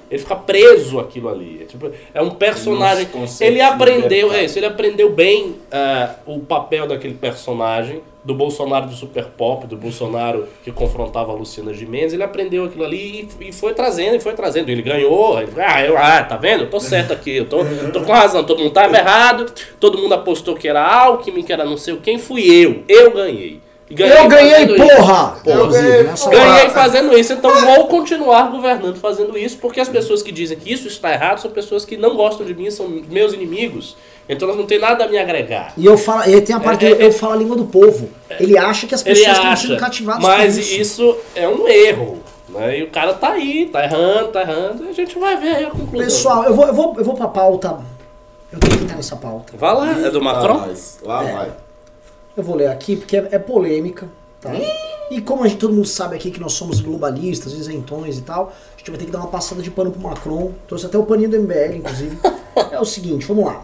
Ele 0.09 0.20
fica 0.20 0.36
preso 0.36 1.00
aquilo 1.00 1.28
ali. 1.28 1.62
É, 1.62 1.64
tipo, 1.64 1.90
é 2.14 2.22
um 2.22 2.30
personagem. 2.30 3.09
Ele 3.40 3.61
aprendeu, 3.61 4.32
é 4.32 4.44
isso, 4.44 4.59
ele 4.59 4.66
aprendeu 4.66 5.11
bem 5.11 5.57
ah, 5.72 6.14
o 6.24 6.38
papel 6.40 6.86
daquele 6.86 7.14
personagem, 7.14 8.00
do 8.26 8.34
Bolsonaro 8.34 8.86
do 8.86 8.94
Super 8.94 9.26
Pop, 9.26 9.68
do 9.68 9.76
Bolsonaro 9.76 10.48
que 10.64 10.72
confrontava 10.72 11.30
a 11.30 11.34
Luciana 11.36 11.72
Gimenez. 11.72 12.12
Ele 12.12 12.24
aprendeu 12.24 12.64
aquilo 12.64 12.84
ali 12.84 13.28
e, 13.40 13.48
e 13.48 13.52
foi 13.52 13.72
trazendo, 13.72 14.16
e 14.16 14.20
foi 14.20 14.34
trazendo. 14.34 14.68
Ele 14.68 14.82
ganhou, 14.82 15.40
ele, 15.40 15.52
ah, 15.56 15.84
eu, 15.84 15.96
ah, 15.96 16.24
tá 16.24 16.36
vendo? 16.36 16.64
Eu 16.64 16.70
tô 16.70 16.80
certo 16.80 17.12
aqui, 17.12 17.36
eu 17.36 17.46
tô, 17.46 17.58
tô 17.92 18.02
com 18.02 18.12
razão, 18.12 18.42
todo 18.42 18.58
mundo 18.58 18.72
tava 18.72 18.96
errado, 18.96 19.46
todo 19.78 19.96
mundo 19.96 20.12
apostou 20.12 20.56
que 20.56 20.66
era 20.66 20.84
Alckmin, 20.84 21.44
que 21.44 21.52
era 21.52 21.64
não 21.64 21.76
sei 21.76 21.94
o 21.94 21.98
quem, 21.98 22.18
fui 22.18 22.42
eu. 22.44 22.82
Eu 22.88 23.12
ganhei. 23.12 23.60
E 23.88 24.02
Eu 24.02 24.26
ganhei, 24.26 24.64
isso. 24.64 24.74
porra! 24.74 25.38
Eu 25.46 25.68
ganhei, 25.68 26.04
porra. 26.04 26.26
hora. 26.26 26.36
Ganhei 26.36 26.70
fazendo 26.70 27.16
isso, 27.16 27.32
então 27.32 27.54
vou 27.60 27.86
continuar 27.86 28.50
governando 28.50 28.96
fazendo 28.96 29.38
isso, 29.38 29.58
porque 29.58 29.78
as 29.78 29.88
pessoas 29.88 30.24
que 30.24 30.32
dizem 30.32 30.58
que 30.58 30.72
isso 30.72 30.88
está 30.88 31.12
errado 31.12 31.38
são 31.38 31.52
pessoas 31.52 31.84
que 31.84 31.96
não 31.96 32.16
gostam 32.16 32.44
de 32.44 32.52
mim, 32.52 32.68
são 32.72 32.88
meus 32.88 33.32
inimigos. 33.32 33.96
Então 34.28 34.48
elas 34.48 34.58
não 34.58 34.66
têm 34.66 34.78
nada 34.80 35.04
a 35.04 35.08
me 35.08 35.16
agregar. 35.18 35.72
E 35.76 35.86
eu 35.86 35.96
falo, 35.96 36.24
ele 36.24 36.40
tem 36.40 36.54
a 36.54 36.60
parte 36.60 36.84
É, 36.84 36.94
do 36.94 37.00
eu 37.02 37.12
falo 37.12 37.34
a 37.34 37.36
língua 37.36 37.56
do 37.56 37.64
povo. 37.66 38.08
Ele 38.40 38.58
acha 38.58 38.86
que 38.86 38.94
as 38.94 39.02
pessoas 39.02 39.36
estão 39.36 39.56
sendo 39.56 39.72
acha, 39.74 39.80
cativadas 39.80 40.22
mas 40.22 40.54
por 40.54 40.60
isso. 40.60 40.80
isso. 40.80 41.16
é 41.34 41.48
um 41.48 41.68
erro. 41.68 42.18
Né? 42.48 42.78
E 42.78 42.82
o 42.84 42.90
cara 42.90 43.12
tá 43.14 43.32
aí, 43.32 43.66
tá 43.66 43.84
errando, 43.84 44.28
tá 44.28 44.40
errando, 44.42 44.84
e 44.84 44.88
a 44.88 44.92
gente 44.92 45.18
vai 45.18 45.36
ver 45.36 45.56
aí 45.56 45.64
a 45.64 45.70
conclusão. 45.70 45.98
Pessoal, 46.06 46.44
eu 46.44 46.54
vou, 46.54 46.66
eu 46.66 46.74
vou, 46.74 46.94
eu 46.98 47.04
vou 47.04 47.14
pra 47.14 47.28
pauta. 47.28 47.78
Eu 48.52 48.58
tenho 48.58 48.78
que 48.78 48.84
entrar 48.84 48.96
nessa 48.96 49.16
pauta. 49.16 49.52
Vai 49.56 49.74
lá, 49.74 50.06
é 50.06 50.10
do 50.10 50.22
Macron? 50.22 50.58
Mas 50.66 50.98
lá 51.02 51.28
É. 51.28 51.32
vai. 51.32 51.52
Eu 52.36 52.42
vou 52.42 52.54
ler 52.56 52.68
aqui 52.68 52.96
porque 52.96 53.16
é, 53.16 53.28
é 53.32 53.38
polêmica, 53.38 54.08
tá? 54.40 54.50
E 55.10 55.20
como 55.20 55.44
a 55.44 55.48
gente, 55.48 55.58
todo 55.58 55.72
mundo 55.72 55.86
sabe 55.86 56.16
aqui 56.16 56.30
que 56.30 56.40
nós 56.40 56.52
somos 56.52 56.80
globalistas, 56.80 57.52
isentões 57.52 58.18
e 58.18 58.22
tal, 58.22 58.52
a 58.74 58.78
gente 58.78 58.90
vai 58.90 58.98
ter 58.98 59.04
que 59.06 59.10
dar 59.10 59.18
uma 59.18 59.28
passada 59.28 59.62
de 59.62 59.70
pano 59.70 59.90
pro 59.90 60.00
Macron. 60.00 60.52
Trouxe 60.66 60.86
até 60.86 60.98
o 60.98 61.04
paninho 61.04 61.30
do 61.30 61.38
MBL, 61.40 61.76
inclusive. 61.76 62.18
é 62.72 62.78
o 62.80 62.84
seguinte, 62.84 63.26
vamos 63.26 63.44
lá. 63.44 63.62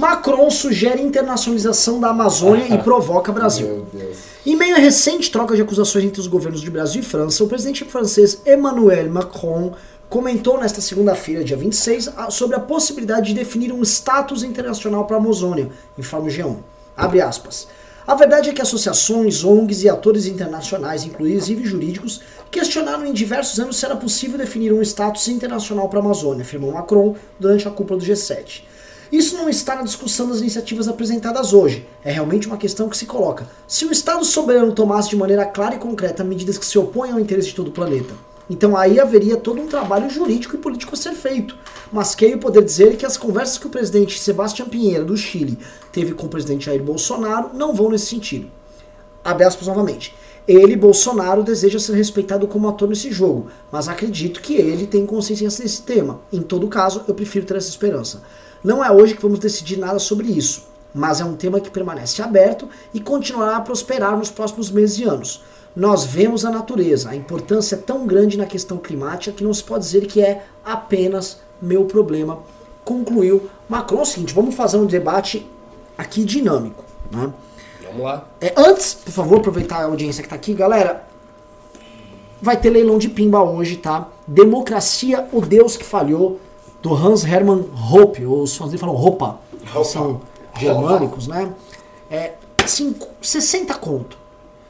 Macron 0.00 0.48
sugere 0.50 1.02
internacionalização 1.02 2.00
da 2.00 2.08
Amazônia 2.08 2.74
e 2.74 2.78
provoca 2.78 3.30
Brasil. 3.30 3.86
Em 4.46 4.56
meio 4.56 4.74
à 4.74 4.78
recente 4.78 5.30
troca 5.30 5.54
de 5.54 5.60
acusações 5.60 6.04
entre 6.06 6.18
os 6.18 6.26
governos 6.26 6.62
de 6.62 6.70
Brasil 6.70 7.02
e 7.02 7.04
França, 7.04 7.44
o 7.44 7.46
presidente 7.46 7.84
francês 7.84 8.40
Emmanuel 8.46 9.10
Macron 9.10 9.74
comentou 10.08 10.58
nesta 10.58 10.80
segunda-feira, 10.80 11.44
dia 11.44 11.56
26, 11.56 12.08
a- 12.16 12.30
sobre 12.30 12.56
a 12.56 12.60
possibilidade 12.60 13.28
de 13.28 13.34
definir 13.34 13.72
um 13.74 13.82
status 13.82 14.42
internacional 14.42 15.04
para 15.04 15.16
a 15.18 15.20
Amazônia, 15.20 15.68
informa 15.98 16.28
o 16.28 16.30
G1. 16.30 16.56
Abre 16.96 17.20
aspas. 17.20 17.68
A 18.06 18.14
verdade 18.14 18.48
é 18.48 18.52
que 18.54 18.62
associações, 18.62 19.44
ONGs 19.44 19.82
e 19.84 19.88
atores 19.88 20.24
internacionais, 20.26 21.04
inclusive 21.04 21.62
jurídicos, 21.66 22.22
questionaram 22.50 23.04
em 23.04 23.12
diversos 23.12 23.60
anos 23.60 23.76
se 23.76 23.84
era 23.84 23.94
possível 23.94 24.38
definir 24.38 24.72
um 24.72 24.80
status 24.80 25.28
internacional 25.28 25.90
para 25.90 25.98
a 25.98 26.02
Amazônia, 26.02 26.42
afirmou 26.42 26.72
Macron 26.72 27.14
durante 27.38 27.68
a 27.68 27.70
cúpula 27.70 28.00
do 28.00 28.04
G7. 28.06 28.62
Isso 29.10 29.36
não 29.36 29.48
está 29.48 29.74
na 29.74 29.82
discussão 29.82 30.28
das 30.28 30.38
iniciativas 30.38 30.86
apresentadas 30.86 31.52
hoje. 31.52 31.84
É 32.04 32.12
realmente 32.12 32.46
uma 32.46 32.56
questão 32.56 32.88
que 32.88 32.96
se 32.96 33.06
coloca. 33.06 33.48
Se 33.66 33.84
o 33.84 33.90
Estado 33.90 34.24
soberano 34.24 34.72
tomasse 34.72 35.10
de 35.10 35.16
maneira 35.16 35.44
clara 35.44 35.74
e 35.74 35.78
concreta 35.78 36.22
medidas 36.22 36.56
que 36.56 36.64
se 36.64 36.78
opõem 36.78 37.10
ao 37.10 37.18
interesse 37.18 37.48
de 37.48 37.54
todo 37.56 37.68
o 37.68 37.72
planeta, 37.72 38.14
então 38.48 38.76
aí 38.76 39.00
haveria 39.00 39.36
todo 39.36 39.60
um 39.60 39.66
trabalho 39.66 40.08
jurídico 40.08 40.54
e 40.54 40.58
político 40.58 40.94
a 40.94 40.96
ser 40.96 41.12
feito. 41.12 41.56
Mas 41.92 42.14
queiro 42.14 42.38
poder 42.38 42.62
dizer 42.62 42.96
que 42.96 43.04
as 43.04 43.16
conversas 43.16 43.58
que 43.58 43.66
o 43.66 43.70
presidente 43.70 44.18
Sebastião 44.18 44.68
Pinheiro, 44.68 45.04
do 45.04 45.16
Chile, 45.16 45.58
teve 45.90 46.14
com 46.14 46.26
o 46.26 46.30
presidente 46.30 46.66
Jair 46.66 46.82
Bolsonaro 46.82 47.50
não 47.52 47.74
vão 47.74 47.90
nesse 47.90 48.06
sentido. 48.06 48.48
Abre 49.24 49.44
aspas 49.44 49.66
novamente. 49.66 50.14
Ele, 50.48 50.74
Bolsonaro, 50.74 51.42
deseja 51.42 51.78
ser 51.78 51.94
respeitado 51.94 52.46
como 52.48 52.68
ator 52.68 52.88
nesse 52.88 53.12
jogo, 53.12 53.48
mas 53.70 53.88
acredito 53.88 54.40
que 54.40 54.54
ele 54.54 54.86
tem 54.86 55.04
consciência 55.04 55.48
desse 55.48 55.82
tema. 55.82 56.20
Em 56.32 56.42
todo 56.42 56.66
caso, 56.68 57.04
eu 57.06 57.14
prefiro 57.14 57.46
ter 57.46 57.56
essa 57.56 57.68
esperança. 57.68 58.22
Não 58.62 58.84
é 58.84 58.90
hoje 58.90 59.14
que 59.14 59.22
vamos 59.22 59.38
decidir 59.38 59.78
nada 59.78 59.98
sobre 59.98 60.26
isso, 60.26 60.68
mas 60.94 61.20
é 61.20 61.24
um 61.24 61.34
tema 61.34 61.60
que 61.60 61.70
permanece 61.70 62.20
aberto 62.20 62.68
e 62.92 63.00
continuará 63.00 63.56
a 63.56 63.60
prosperar 63.60 64.16
nos 64.16 64.30
próximos 64.30 64.70
meses 64.70 64.98
e 64.98 65.04
anos. 65.04 65.42
Nós 65.74 66.04
vemos 66.04 66.44
a 66.44 66.50
natureza, 66.50 67.10
a 67.10 67.16
importância 67.16 67.76
é 67.76 67.78
tão 67.78 68.06
grande 68.06 68.36
na 68.36 68.44
questão 68.44 68.76
climática 68.76 69.34
que 69.34 69.44
não 69.44 69.54
se 69.54 69.62
pode 69.62 69.84
dizer 69.84 70.06
que 70.06 70.20
é 70.20 70.44
apenas 70.64 71.40
meu 71.62 71.84
problema, 71.84 72.40
concluiu 72.84 73.48
Macron. 73.68 74.00
É 74.00 74.02
o 74.02 74.04
seguinte, 74.04 74.34
vamos 74.34 74.54
fazer 74.54 74.76
um 74.78 74.86
debate 74.86 75.48
aqui 75.96 76.24
dinâmico, 76.24 76.84
né? 77.10 77.32
Vamos 77.86 78.02
lá. 78.02 78.26
É, 78.40 78.52
antes, 78.56 78.94
por 78.94 79.12
favor, 79.12 79.38
aproveitar 79.38 79.78
a 79.78 79.84
audiência 79.84 80.22
que 80.22 80.28
tá 80.28 80.36
aqui, 80.36 80.54
galera. 80.54 81.04
Vai 82.42 82.56
ter 82.58 82.70
leilão 82.70 82.98
de 82.98 83.08
pimba 83.08 83.42
hoje, 83.42 83.76
tá? 83.76 84.08
Democracia, 84.26 85.28
o 85.32 85.40
Deus 85.40 85.76
que 85.76 85.84
falhou, 85.84 86.40
do 86.82 86.94
Hans 86.94 87.24
Hermann 87.24 87.64
Hoppe. 87.92 88.24
Os 88.24 88.56
fãs 88.56 88.68
dele 88.70 88.78
falam 88.78 88.94
roupa, 88.94 89.38
são 89.84 90.20
germânicos, 90.58 91.26
né? 91.26 91.52
É, 92.10 92.32
cinco, 92.66 93.08
60 93.22 93.74
conto. 93.74 94.18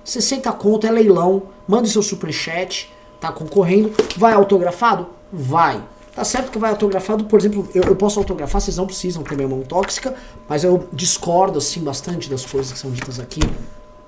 60 0.04 0.50
conto 0.52 0.86
é 0.86 0.90
leilão. 0.90 1.42
Mande 1.66 1.88
seu 1.88 2.02
superchat, 2.02 2.92
tá 3.20 3.30
concorrendo. 3.30 3.92
Vai 4.16 4.32
autografado? 4.32 5.06
Vai. 5.32 5.82
Tá 6.14 6.24
certo 6.24 6.50
que 6.50 6.58
vai 6.58 6.70
autografado, 6.70 7.24
por 7.24 7.38
exemplo, 7.38 7.68
eu, 7.72 7.84
eu 7.84 7.94
posso 7.94 8.18
autografar, 8.18 8.60
vocês 8.60 8.76
não 8.76 8.84
precisam 8.84 9.22
ter 9.22 9.36
minha 9.36 9.46
mão 9.46 9.62
tóxica, 9.62 10.14
mas 10.48 10.64
eu 10.64 10.88
discordo 10.92 11.58
assim 11.58 11.80
bastante 11.80 12.28
das 12.28 12.44
coisas 12.44 12.72
que 12.72 12.78
são 12.78 12.90
ditas 12.90 13.20
aqui 13.20 13.40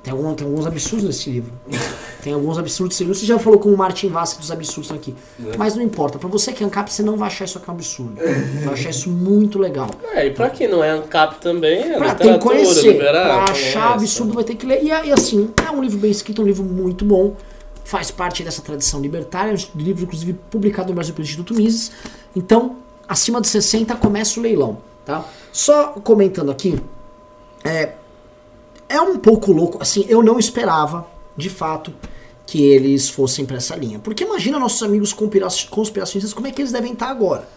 Tem, 0.03 0.13
algum, 0.13 0.35
tem 0.35 0.47
alguns 0.47 0.67
absurdos 0.67 1.07
nesse 1.07 1.31
livro. 1.31 1.53
tem 2.23 2.33
alguns 2.33 2.59
absurdos 2.59 2.97
nesse 2.97 3.05
livro. 3.05 3.19
Você 3.19 3.25
já 3.25 3.39
falou 3.39 3.59
com 3.59 3.69
o 3.69 3.77
Martin 3.77 4.09
Vassi 4.09 4.37
dos 4.37 4.51
absurdos 4.51 4.91
aqui. 4.91 5.15
É. 5.47 5.57
Mas 5.57 5.77
não 5.77 5.83
importa. 5.83 6.19
Pra 6.19 6.29
você 6.29 6.53
que 6.53 6.65
é 6.65 6.67
ANCAP, 6.67 6.93
você 6.93 7.03
não 7.05 7.17
vai 7.17 7.29
achar 7.29 7.45
isso 7.45 7.59
aqui 7.59 7.71
um 7.71 7.75
absurdo. 7.75 8.15
vai 8.65 8.75
achar 8.75 8.91
isso 8.91 9.09
muito 9.09 9.61
legal. 9.61 9.89
É, 10.13 10.27
e 10.27 10.31
pra 10.31 10.51
quem 10.51 10.67
não 10.67 10.83
é 10.83 10.91
ANCAP 10.91 11.41
também, 11.41 11.93
é 11.93 11.99
pra, 11.99 12.15
tem 12.17 12.33
que 12.33 12.39
conhecer. 12.41 12.93
Liberar, 12.93 13.45
pra 13.45 13.53
achar 13.53 13.95
absurdo 13.95 14.35
vai 14.35 14.43
ter 14.43 14.57
que 14.57 14.67
ler. 14.67 14.83
E, 14.83 14.89
e 14.89 15.13
assim, 15.13 15.51
é 15.65 15.71
um 15.71 15.81
livro 15.81 15.99
bem 15.99 16.11
escrito, 16.11 16.43
um 16.43 16.47
livro 16.47 16.65
muito 16.65 17.05
bom. 17.05 17.37
Faz 17.85 18.11
parte 18.11 18.43
dessa 18.43 18.61
tradição 18.61 19.01
libertária. 19.01 19.53
É 19.53 19.55
um 19.55 19.81
livro, 19.81 20.03
inclusive, 20.03 20.33
publicado 20.51 20.89
no 20.89 20.95
Brasil 20.95 21.15
pelo 21.15 21.25
Instituto 21.25 21.55
Mises. 21.55 21.93
Então, 22.35 22.77
acima 23.07 23.41
de 23.41 23.47
60 23.47 23.95
começa 23.97 24.41
o 24.41 24.43
leilão. 24.43 24.79
Tá? 25.05 25.25
Só 25.53 25.89
comentando 26.03 26.51
aqui, 26.51 26.81
é, 27.65 27.93
é 28.93 29.01
um 29.01 29.17
pouco 29.17 29.53
louco, 29.53 29.79
assim, 29.81 30.05
eu 30.09 30.23
não 30.23 30.39
esperava, 30.39 31.07
de 31.37 31.49
fato, 31.49 31.93
que 32.47 32.63
eles 32.63 33.09
fossem 33.09 33.47
para 33.47 33.57
essa 33.57 33.75
linha. 33.75 33.99
Porque 33.99 34.25
imagina 34.25 34.59
nossos 34.59 34.83
amigos 34.83 35.13
conspiracionistas, 35.13 36.35
como 36.35 36.47
é 36.47 36.51
que 36.51 36.61
eles 36.61 36.73
devem 36.73 36.93
estar 36.93 37.09
agora. 37.09 37.49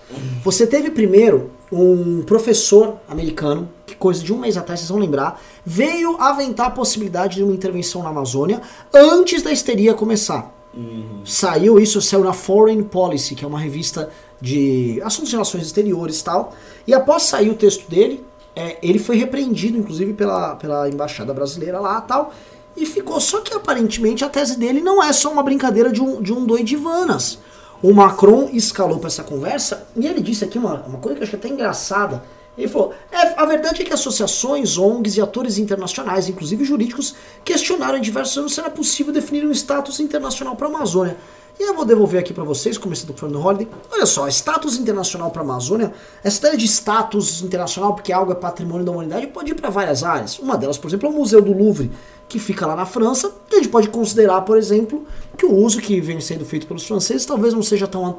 Você 0.44 0.66
teve 0.66 0.90
primeiro 0.90 1.52
um 1.72 2.22
professor 2.24 2.96
americano, 3.08 3.68
que 3.86 3.96
coisa 3.96 4.24
de 4.24 4.32
um 4.32 4.38
mês 4.38 4.56
atrás, 4.56 4.80
vocês 4.80 4.90
vão 4.90 5.00
lembrar, 5.00 5.42
veio 5.66 6.16
aventar 6.22 6.68
a 6.68 6.72
possibilidade 6.72 7.36
de 7.36 7.44
uma 7.44 7.54
intervenção 7.54 8.04
na 8.04 8.10
Amazônia 8.10 8.62
antes 8.94 9.42
da 9.42 9.52
histeria 9.52 9.94
começar. 9.94 10.54
Uhum. 10.74 11.22
Saiu 11.26 11.80
isso, 11.80 12.02
saiu 12.02 12.24
na 12.24 12.34
Foreign 12.34 12.84
Policy, 12.84 13.36
que 13.36 13.46
é 13.46 13.48
uma 13.48 13.60
revista 13.60 14.10
de 14.42 15.02
assuntos 15.04 15.30
de 15.30 15.36
relações 15.36 15.66
exteriores 15.66 16.20
e 16.20 16.24
tal. 16.24 16.54
E 16.86 16.94
após 16.94 17.24
sair 17.24 17.50
o 17.50 17.56
texto 17.56 17.90
dele, 17.90 18.25
é, 18.56 18.78
ele 18.82 18.99
foi 18.99 19.18
repreendido, 19.18 19.78
inclusive, 19.78 20.14
pela, 20.14 20.56
pela 20.56 20.89
embaixada 20.89 21.34
brasileira 21.34 21.80
lá 21.80 21.99
tal. 22.01 22.34
E 22.76 22.86
ficou. 22.86 23.20
Só 23.20 23.41
que 23.41 23.53
aparentemente 23.53 24.24
a 24.24 24.30
tese 24.30 24.58
dele 24.58 24.82
não 24.82 25.03
é 25.03 25.12
só 25.14 25.32
uma 25.32 25.43
brincadeira 25.43 25.91
de 25.91 26.01
um, 26.01 26.22
de 26.22 26.34
um 26.34 26.45
doidivanas. 26.45 27.39
O 27.82 27.93
Macron 27.93 28.49
escalou 28.51 28.99
para 28.99 29.08
essa 29.08 29.24
conversa 29.24 29.88
e 29.95 30.08
ele 30.08 30.22
disse 30.22 30.43
aqui 30.43 30.58
uma, 30.58 30.82
uma 30.86 30.97
coisa 30.99 31.18
que 31.18 31.24
eu 31.24 31.28
achei 31.28 31.38
até 31.38 31.49
engraçada. 31.49 32.24
Ele 32.58 32.68
falou: 32.68 32.93
é, 33.12 33.41
a 33.41 33.45
verdade 33.45 33.82
é 33.82 33.86
que 33.86 33.93
associações, 33.93 34.78
ONGs 34.78 35.18
e 35.18 35.22
atores 35.22 35.58
internacionais, 35.58 36.30
inclusive 36.30 36.64
jurídicos, 36.64 37.16
questionaram 37.43 37.97
em 37.97 38.01
diversos 38.01 38.38
anos 38.38 38.53
se 38.53 38.60
era 38.60 38.70
possível 38.70 39.14
definir 39.14 39.45
um 39.45 39.51
status 39.51 39.99
internacional 39.99 40.56
para 40.56 40.68
a 40.68 40.70
Amazônia. 40.70 41.18
E 41.58 41.64
eu 41.64 41.74
vou 41.74 41.86
devolver 41.86 42.20
aqui 42.20 42.34
para 42.34 42.43
vocês, 42.43 42.78
começando 42.78 43.08
com 43.08 43.14
o 43.14 43.18
Fernando 43.18 43.41
Holliday. 43.41 43.70
Olha 43.89 44.06
só, 44.06 44.28
status 44.28 44.78
internacional 44.78 45.32
para 45.32 45.41
a 45.41 45.45
Amazônia, 45.45 45.93
essa 46.22 46.39
ideia 46.39 46.58
de 46.58 46.66
status 46.68 47.41
internacional, 47.41 47.93
porque 47.93 48.12
algo 48.12 48.34
é 48.34 48.36
patrimônio 48.36 48.86
da 48.86 48.91
humanidade, 48.91 49.28
pode 49.28 49.51
ir 49.51 49.56
para 49.56 49.70
várias 49.70 50.03
áreas. 50.03 50.38
Uma 50.38 50.58
delas, 50.58 50.78
por 50.78 50.89
exemplo, 50.89 51.08
é 51.08 51.12
o 51.12 51.16
Museu 51.16 51.41
do 51.41 51.53
Louvre, 51.53 51.89
que 52.28 52.40
fica 52.40 52.66
lá 52.66 52.76
na 52.76 52.86
França, 52.86 53.32
a 53.52 53.56
gente 53.56 53.70
pode 53.70 53.90
considerar, 53.90 54.42
por 54.42 54.58
exemplo, 54.58 55.06
que 55.38 55.46
o 55.46 55.54
uso 55.54 55.80
que 55.80 56.02
vem 56.02 56.20
sendo 56.20 56.44
feito 56.46 56.66
pelos 56.66 56.86
franceses 56.86 57.26
talvez 57.26 57.54
não 57.54 57.62
seja 57.62 57.88
tão 57.88 58.16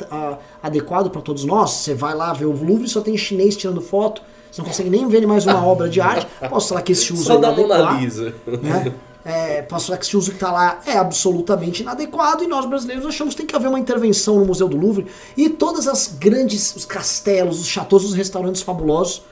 adequado 0.63 1.11
para 1.11 1.21
todos 1.21 1.45
nós. 1.45 1.71
Você 1.71 1.95
vai 1.95 2.15
lá 2.15 2.33
ver 2.33 2.47
o 2.47 2.53
Louvre, 2.53 2.89
só 2.89 3.01
tem 3.01 3.17
chinês 3.17 3.57
tirando 3.57 3.81
foto, 3.81 4.23
você 4.51 4.63
não 4.63 4.69
consegue 4.69 4.89
nem 4.89 5.09
ver 5.09 5.27
mais 5.27 5.45
uma 5.45 5.65
obra 5.67 5.89
de 5.89 6.01
arte. 6.01 6.27
Posso 6.49 6.69
falar 6.69 6.83
que 6.83 6.93
esse 6.93 7.13
uso 7.13 7.25
só 7.25 7.35
é 7.35 7.39
inadequado. 7.39 8.35
Né? 8.63 8.95
É, 9.25 9.61
posso 9.63 9.87
falar 9.87 9.99
que 9.99 10.07
esse 10.07 10.17
uso 10.17 10.31
que 10.31 10.37
está 10.37 10.53
lá 10.53 10.81
é 10.87 10.97
absolutamente 10.97 11.83
inadequado 11.83 12.45
e 12.45 12.47
nós 12.47 12.65
brasileiros 12.65 13.05
achamos 13.05 13.35
que 13.35 13.39
tem 13.39 13.47
que 13.47 13.57
haver 13.57 13.67
uma 13.67 13.81
intervenção 13.81 14.39
no 14.39 14.47
Museu 14.47 14.69
do 14.69 14.77
Louvre 14.77 15.09
e 15.37 15.51
todas 15.51 15.89
as 15.89 16.17
grandes, 16.17 16.77
os 16.77 16.85
castelos, 16.85 17.61
os 17.61 17.67
chateaus, 17.67 18.05
os 18.05 18.15
restaurantes 18.15 18.63
fabulosos, 18.63 19.25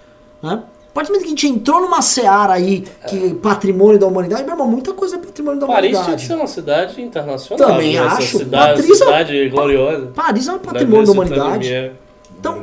né? 0.43 0.65
A 0.95 1.01
partir 1.03 1.09
do 1.09 1.15
momento 1.15 1.23
que 1.23 1.27
a 1.27 1.31
gente 1.31 1.49
entrou 1.49 1.81
numa 1.81 2.01
seara 2.01 2.53
aí, 2.53 2.85
que 3.09 3.27
é. 3.27 3.35
patrimônio 3.35 3.99
da 3.99 4.07
humanidade, 4.07 4.45
meu 4.45 4.53
irmão, 4.53 4.69
muita 4.69 4.93
coisa 4.93 5.17
é 5.17 5.19
patrimônio 5.19 5.59
da 5.59 5.67
Paris 5.67 5.91
humanidade. 5.91 6.07
Paris 6.07 6.23
tinha 6.23 6.37
que 6.37 6.41
ser 6.41 6.41
uma 6.41 6.47
cidade 6.47 7.03
internacional. 7.03 7.67
Também 7.67 7.95
né? 7.95 7.99
acho. 7.99 8.39
Cidade, 8.39 8.81
Paris, 8.81 9.01
é 9.01 9.05
cidade 9.05 9.49
gloriosa. 9.49 10.07
Paris 10.15 10.47
é 10.47 10.53
um 10.53 10.59
patrimônio 10.61 11.07
da 11.07 11.13
humanidade. 11.13 11.93
Então, 12.39 12.63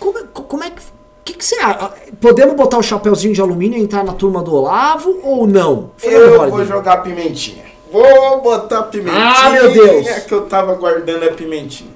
como, 0.00 0.18
é, 0.18 0.24
como 0.32 0.64
é 0.64 0.70
que 0.70 0.82
que, 1.28 1.34
que 1.34 1.44
você 1.44 1.56
acha? 1.56 1.92
Podemos 2.20 2.56
botar 2.56 2.78
o 2.78 2.82
chapeuzinho 2.82 3.34
de 3.34 3.40
alumínio 3.40 3.78
e 3.78 3.82
entrar 3.82 4.02
na 4.02 4.14
turma 4.14 4.42
do 4.42 4.54
Olavo 4.54 5.20
ou 5.22 5.46
não? 5.46 5.90
eu 6.02 6.50
vou 6.50 6.64
jogar 6.64 6.98
pimentinha. 6.98 7.64
Vou 7.92 8.40
botar 8.40 8.84
pimentinha. 8.84 9.34
Ah, 9.36 9.50
meu 9.50 9.72
Deus! 9.72 10.06
É 10.06 10.20
que 10.20 10.32
eu 10.32 10.46
tava 10.46 10.74
guardando 10.74 11.24
a 11.24 11.32
pimentinha. 11.32 11.90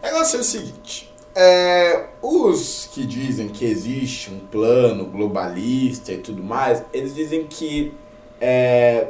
O 0.00 0.06
negócio 0.06 0.38
é 0.38 0.40
o 0.40 0.44
seguinte. 0.44 1.07
É, 1.40 2.06
os 2.20 2.88
que 2.92 3.06
dizem 3.06 3.48
que 3.48 3.64
existe 3.64 4.28
um 4.28 4.40
plano 4.40 5.04
globalista 5.04 6.12
e 6.12 6.18
tudo 6.18 6.42
mais, 6.42 6.82
eles 6.92 7.14
dizem 7.14 7.46
que 7.46 7.94
é, 8.40 9.06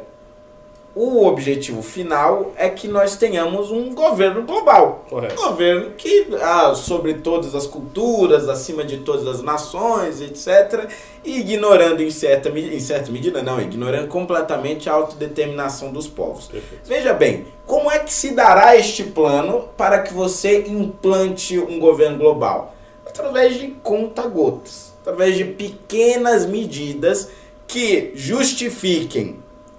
o 0.94 1.24
objetivo 1.24 1.80
final 1.80 2.52
é 2.54 2.68
que 2.68 2.86
nós 2.86 3.16
tenhamos 3.16 3.70
um 3.70 3.94
governo 3.94 4.42
global. 4.42 5.06
Correto. 5.08 5.40
Um 5.40 5.48
governo 5.48 5.92
que, 5.96 6.26
ah, 6.42 6.74
sobre 6.74 7.14
todas 7.14 7.54
as 7.54 7.66
culturas, 7.66 8.46
acima 8.46 8.84
de 8.84 8.98
todas 8.98 9.26
as 9.26 9.40
nações, 9.40 10.20
etc. 10.20 10.90
E 11.24 11.38
ignorando 11.38 12.02
em 12.02 12.10
certa, 12.10 12.50
em 12.50 12.80
certa 12.80 13.10
medida, 13.10 13.42
não, 13.42 13.58
ignorando 13.58 14.08
completamente 14.08 14.90
a 14.90 14.92
autodeterminação 14.92 15.92
dos 15.92 16.06
povos. 16.06 16.46
Perfeito. 16.48 16.86
Veja 16.86 17.14
bem, 17.14 17.46
como 17.88 17.96
é 17.96 18.04
que 18.04 18.12
se 18.12 18.32
dará 18.32 18.76
este 18.76 19.02
plano 19.02 19.70
para 19.74 20.02
que 20.02 20.12
você 20.12 20.66
implante 20.68 21.58
um 21.58 21.78
governo 21.78 22.18
global? 22.18 22.76
Através 23.06 23.58
de 23.58 23.68
conta-gotas, 23.82 24.92
através 25.00 25.38
de 25.38 25.44
pequenas 25.46 26.44
medidas 26.44 27.30
que 27.66 28.12
justifiquem 28.14 29.36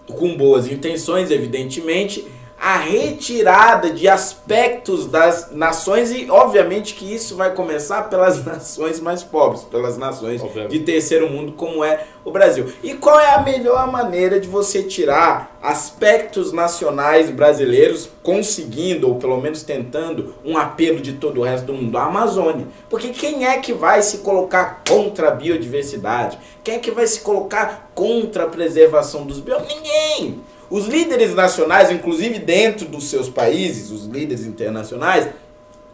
com 0.07 0.36
boas 0.36 0.66
intenções, 0.66 1.30
evidentemente, 1.30 2.28
a 2.60 2.76
retirada 2.76 3.89
de 3.89 4.07
aspectos 4.07 5.05
das 5.05 5.51
nações 5.51 6.12
e 6.12 6.30
obviamente 6.30 6.93
que 6.93 7.14
isso 7.14 7.38
vai 7.38 7.53
começar 7.53 8.10
pelas 8.10 8.43
nações 8.45 8.99
mais 8.99 9.24
pobres, 9.24 9.64
pelas 9.64 9.97
nações 9.97 10.41
obviamente. 10.41 10.72
de 10.72 10.80
terceiro 10.80 11.30
mundo 11.30 11.53
como 11.53 11.84
é 11.84 12.05
o 12.26 12.32
Brasil. 12.32 12.72
E 12.84 12.93
qual 12.95 13.18
é 13.18 13.34
a 13.34 13.41
melhor 13.41 13.89
maneira 13.89 14.39
de 14.39 14.47
você 14.47 14.84
tirar 14.84 15.57
aspectos 15.62 16.51
nacionais 16.51 17.30
brasileiros 17.30 18.10
conseguindo 18.22 19.07
ou 19.07 19.16
pelo 19.16 19.39
menos 19.39 19.64
tentando 19.64 20.36
um 20.43 20.57
apelo 20.57 20.99
de 20.99 21.14
todo 21.14 21.39
o 21.39 21.43
resto 21.43 21.68
do 21.68 21.74
mundo, 21.74 21.97
a 21.97 22.05
Amazônia? 22.05 22.68
Porque 22.89 23.10
quem 23.10 23.45
é 23.45 23.57
que 23.60 23.72
vai 23.72 24.01
se 24.01 24.18
colocar 24.18 24.84
contra 24.88 25.30
a 25.30 25.32
biodiversidade? 25.32 26.38
Quem 26.62 26.76
é 26.76 26.80
que 26.80 26.91
vai 26.91 27.07
se 27.07 27.22
colocar 27.22 27.89
contra 27.95 28.43
a 28.43 28.47
preservação 28.47 29.26
dos 29.26 29.39
bios? 29.39 29.62
Ninguém. 29.66 30.41
Os 30.70 30.86
líderes 30.86 31.34
nacionais, 31.34 31.92
inclusive 31.92 32.40
dentro 32.40 32.86
dos 32.86 33.10
seus 33.10 33.28
países, 33.28 33.90
os 33.90 34.06
líderes 34.06 34.46
internacionais, 34.46 35.28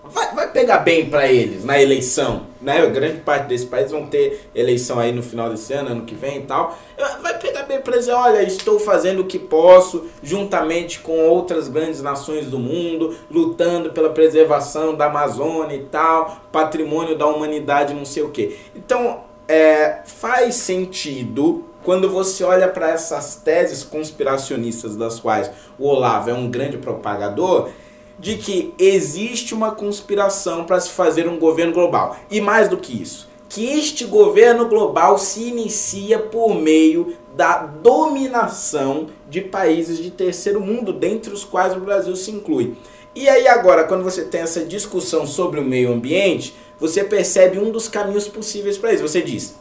vai, 0.03 0.33
vai 0.35 0.51
pegar 0.51 0.79
bem 0.79 1.09
para 1.09 1.27
eles 1.27 1.63
na 1.63 1.81
eleição, 1.81 2.43
né? 2.61 2.85
Grande 2.87 3.19
parte 3.19 3.47
desses 3.47 3.67
países 3.67 3.91
vão 3.91 4.05
ter 4.05 4.49
eleição 4.53 4.99
aí 4.99 5.11
no 5.11 5.23
final 5.23 5.49
desse 5.49 5.73
ano, 5.73 5.89
ano 5.89 6.05
que 6.05 6.13
vem 6.13 6.39
e 6.39 6.41
tal. 6.41 6.77
Vai 7.21 7.37
pegar 7.39 7.63
bem 7.63 7.81
para 7.81 7.95
eles, 7.95 8.07
olha, 8.07 8.43
estou 8.43 8.79
fazendo 8.79 9.21
o 9.21 9.25
que 9.25 9.39
posso, 9.39 10.05
juntamente 10.21 10.99
com 10.99 11.19
outras 11.27 11.67
grandes 11.67 12.01
nações 12.01 12.47
do 12.47 12.59
mundo, 12.59 13.15
lutando 13.29 13.91
pela 13.91 14.09
preservação 14.09 14.93
da 14.93 15.05
Amazônia 15.05 15.75
e 15.75 15.85
tal, 15.85 16.41
patrimônio 16.51 17.17
da 17.17 17.25
humanidade, 17.25 17.93
não 17.93 18.05
sei 18.05 18.23
o 18.23 18.29
quê. 18.29 18.57
Então, 18.75 19.21
é, 19.47 20.01
faz 20.05 20.55
sentido 20.55 21.65
quando 21.85 22.09
você 22.09 22.43
olha 22.43 22.67
para 22.67 22.89
essas 22.89 23.35
teses 23.35 23.83
conspiracionistas 23.83 24.95
das 24.95 25.19
quais 25.19 25.51
o 25.79 25.87
Olavo 25.87 26.31
é 26.31 26.33
um 26.33 26.49
grande 26.49 26.77
propagador, 26.77 27.69
de 28.17 28.37
que 28.37 28.73
existe 28.79 29.53
uma 29.53 29.71
conspiração 29.71 30.65
para 30.65 30.79
se 30.79 30.89
fazer 30.89 31.27
um 31.29 31.37
governo 31.37 31.73
global. 31.73 32.17
E 32.31 32.41
mais 32.41 32.67
do 32.67 32.77
que 32.77 33.01
isso, 33.01 33.29
que 33.47 33.65
este 33.65 34.05
governo 34.05 34.67
global 34.67 35.17
se 35.17 35.43
inicia 35.43 36.17
por 36.17 36.55
meio 36.55 37.15
da 37.35 37.57
dominação 37.57 39.07
de 39.29 39.41
países 39.41 39.97
de 39.97 40.09
terceiro 40.09 40.61
mundo, 40.61 40.91
dentre 40.91 41.31
os 41.31 41.43
quais 41.43 41.75
o 41.75 41.79
Brasil 41.79 42.15
se 42.15 42.31
inclui. 42.31 42.75
E 43.13 43.29
aí 43.29 43.47
agora, 43.47 43.83
quando 43.83 44.03
você 44.03 44.23
tem 44.23 44.41
essa 44.41 44.65
discussão 44.65 45.27
sobre 45.27 45.59
o 45.59 45.63
meio 45.63 45.91
ambiente, 45.91 46.55
você 46.79 47.03
percebe 47.03 47.59
um 47.59 47.71
dos 47.71 47.87
caminhos 47.87 48.27
possíveis 48.27 48.77
para 48.77 48.93
isso. 48.93 49.07
Você 49.07 49.21
diz, 49.21 49.55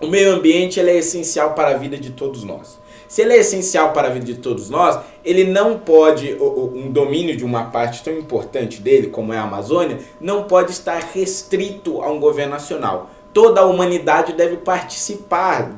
o 0.00 0.06
meio 0.06 0.32
ambiente 0.32 0.78
ele 0.78 0.90
é 0.90 0.96
essencial 0.96 1.54
para 1.54 1.70
a 1.70 1.78
vida 1.78 1.96
de 1.96 2.10
todos 2.10 2.44
nós. 2.44 2.78
Se 3.08 3.22
ele 3.22 3.32
é 3.32 3.38
essencial 3.38 3.92
para 3.92 4.08
a 4.08 4.10
vida 4.10 4.26
de 4.26 4.34
todos 4.34 4.68
nós, 4.68 4.98
ele 5.24 5.44
não 5.44 5.78
pode, 5.78 6.36
um 6.40 6.90
domínio 6.90 7.34
de 7.36 7.44
uma 7.44 7.64
parte 7.64 8.02
tão 8.02 8.12
importante 8.12 8.82
dele, 8.82 9.06
como 9.06 9.32
é 9.32 9.38
a 9.38 9.44
Amazônia, 9.44 9.98
não 10.20 10.44
pode 10.44 10.72
estar 10.72 10.98
restrito 11.14 12.02
a 12.02 12.10
um 12.10 12.20
governo 12.20 12.52
nacional. 12.52 13.10
Toda 13.32 13.62
a 13.62 13.64
humanidade 13.64 14.34
deve 14.34 14.58
participar 14.58 15.70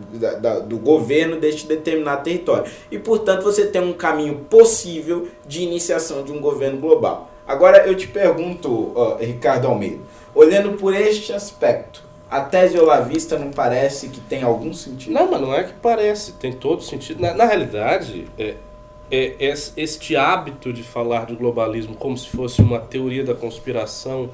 do 0.66 0.76
governo 0.76 1.36
deste 1.38 1.66
determinado 1.66 2.24
território. 2.24 2.70
E, 2.90 2.98
portanto, 2.98 3.42
você 3.42 3.66
tem 3.66 3.80
um 3.80 3.92
caminho 3.92 4.46
possível 4.50 5.28
de 5.46 5.62
iniciação 5.62 6.24
de 6.24 6.32
um 6.32 6.40
governo 6.40 6.78
global. 6.78 7.30
Agora 7.46 7.86
eu 7.86 7.94
te 7.96 8.08
pergunto, 8.08 8.92
Ricardo 9.20 9.68
Almeida, 9.68 10.00
olhando 10.34 10.72
por 10.78 10.94
este 10.94 11.32
aspecto, 11.32 12.09
a 12.30 12.40
tese 12.40 12.78
olavista 12.78 13.36
não 13.36 13.50
parece 13.50 14.08
que 14.08 14.20
tem 14.20 14.42
algum 14.42 14.72
sentido? 14.72 15.12
Não, 15.12 15.30
mas 15.30 15.40
não 15.40 15.52
é 15.52 15.64
que 15.64 15.72
parece, 15.74 16.32
tem 16.34 16.52
todo 16.52 16.82
sentido. 16.82 17.20
Na, 17.20 17.34
na 17.34 17.44
realidade, 17.44 18.26
é, 18.38 18.54
é, 19.10 19.34
é, 19.40 19.54
este 19.76 20.14
hábito 20.14 20.72
de 20.72 20.84
falar 20.84 21.26
de 21.26 21.34
globalismo 21.34 21.96
como 21.96 22.16
se 22.16 22.28
fosse 22.28 22.62
uma 22.62 22.78
teoria 22.78 23.24
da 23.24 23.34
conspiração 23.34 24.30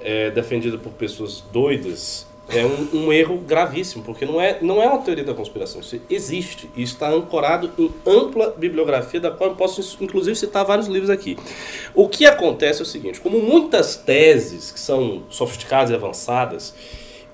é, 0.00 0.30
defendida 0.30 0.76
por 0.76 0.92
pessoas 0.92 1.42
doidas 1.50 2.26
é 2.50 2.62
um, 2.62 3.06
um, 3.06 3.12
erro 3.12 3.38
gravíssimo, 3.38 4.04
porque 4.04 4.26
não 4.26 4.38
é, 4.38 4.58
não 4.60 4.82
é 4.82 4.86
uma 4.86 4.98
teoria 4.98 5.24
da 5.24 5.32
conspiração, 5.32 5.80
isso 5.80 5.98
existe 6.10 6.70
e 6.76 6.82
está 6.82 7.08
ancorado 7.08 7.70
em 7.78 7.90
ampla 8.06 8.50
bibliografia, 8.50 9.18
da 9.18 9.30
qual 9.30 9.48
eu 9.48 9.56
posso 9.56 9.96
inclusive 10.04 10.36
citar 10.36 10.62
vários 10.62 10.86
livros 10.86 11.08
aqui. 11.08 11.38
O 11.94 12.06
que 12.06 12.26
acontece 12.26 12.80
é 12.80 12.82
o 12.82 12.86
seguinte: 12.86 13.18
como 13.18 13.40
muitas 13.40 13.96
teses 13.96 14.70
que 14.70 14.78
são 14.78 15.22
sofisticadas 15.30 15.90
e 15.90 15.94
avançadas 15.94 16.74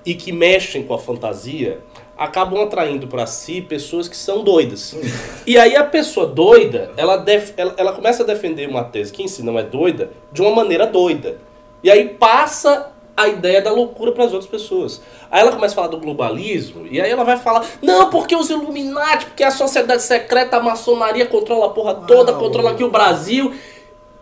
e 0.05 0.13
que 0.13 0.31
mexem 0.31 0.83
com 0.83 0.93
a 0.93 0.99
fantasia, 0.99 1.79
acabam 2.17 2.61
atraindo 2.61 3.07
para 3.07 3.25
si 3.25 3.61
pessoas 3.61 4.07
que 4.07 4.15
são 4.15 4.43
doidas. 4.43 4.95
E 5.47 5.57
aí 5.57 5.75
a 5.75 5.83
pessoa 5.83 6.27
doida, 6.27 6.91
ela, 6.95 7.17
def, 7.17 7.53
ela, 7.57 7.73
ela 7.75 7.93
começa 7.93 8.21
a 8.21 8.25
defender 8.25 8.69
uma 8.69 8.83
tese 8.83 9.11
que 9.11 9.23
em 9.23 9.27
si 9.27 9.41
não 9.41 9.57
é 9.57 9.63
doida, 9.63 10.11
de 10.31 10.39
uma 10.39 10.51
maneira 10.51 10.85
doida. 10.85 11.39
E 11.83 11.89
aí 11.89 12.09
passa 12.09 12.91
a 13.17 13.27
ideia 13.27 13.61
da 13.61 13.71
loucura 13.71 14.11
para 14.11 14.25
as 14.25 14.33
outras 14.33 14.49
pessoas. 14.49 15.01
Aí 15.29 15.41
ela 15.41 15.51
começa 15.51 15.73
a 15.73 15.75
falar 15.75 15.87
do 15.87 15.97
globalismo, 15.97 16.85
e 16.89 17.01
aí 17.01 17.09
ela 17.09 17.23
vai 17.23 17.37
falar, 17.37 17.65
não, 17.81 18.09
porque 18.09 18.35
os 18.35 18.49
Illuminati, 18.49 19.25
porque 19.25 19.43
a 19.43 19.51
sociedade 19.51 20.03
secreta, 20.03 20.57
a 20.57 20.59
maçonaria 20.59 21.25
controla 21.25 21.67
a 21.67 21.69
porra 21.69 21.95
toda, 21.95 22.33
ah, 22.33 22.35
controla 22.35 22.71
aqui 22.71 22.83
o 22.83 22.91
Brasil. 22.91 23.53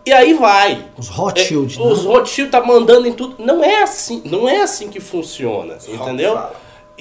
E 0.04 0.12
aí 0.12 0.34
vai. 0.34 0.86
Os 0.96 1.08
Rothschild. 1.08 1.78
É, 1.78 1.82
os 1.82 2.04
Rothschild 2.04 2.50
tá 2.50 2.60
mandando 2.62 3.06
em 3.06 3.12
tudo. 3.12 3.36
Não 3.38 3.62
é 3.62 3.82
assim, 3.82 4.22
não 4.24 4.48
é 4.48 4.62
assim 4.62 4.88
que 4.88 5.00
funciona, 5.00 5.78
entendeu? 5.86 6.38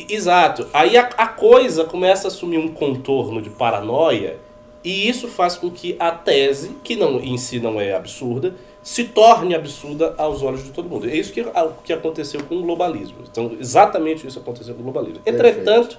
Exato. 0.07 0.67
Aí 0.73 0.97
a, 0.97 1.09
a, 1.17 1.27
coisa 1.27 1.83
começa 1.83 2.27
a 2.27 2.29
assumir 2.29 2.57
um 2.57 2.69
contorno 2.69 3.41
de 3.41 3.49
paranoia 3.49 4.37
e 4.83 5.09
isso 5.09 5.27
faz 5.27 5.57
com 5.57 5.69
que 5.69 5.95
a 5.99 6.11
tese, 6.11 6.75
que 6.83 6.95
não 6.95 7.19
em 7.19 7.37
si 7.37 7.59
não 7.59 7.81
é 7.81 7.93
absurda, 7.93 8.55
se 8.81 9.05
torne 9.05 9.53
absurda 9.53 10.15
aos 10.17 10.41
olhos 10.41 10.63
de 10.63 10.71
todo 10.71 10.87
mundo. 10.87 11.09
É 11.09 11.15
isso 11.15 11.33
que, 11.33 11.43
que 11.83 11.91
aconteceu 11.91 12.43
com 12.45 12.55
o 12.55 12.61
globalismo. 12.61 13.17
Então, 13.29 13.51
exatamente 13.59 14.25
isso 14.25 14.39
aconteceu 14.39 14.73
com 14.73 14.81
o 14.81 14.83
globalismo. 14.83 15.21
Entretanto, 15.25 15.97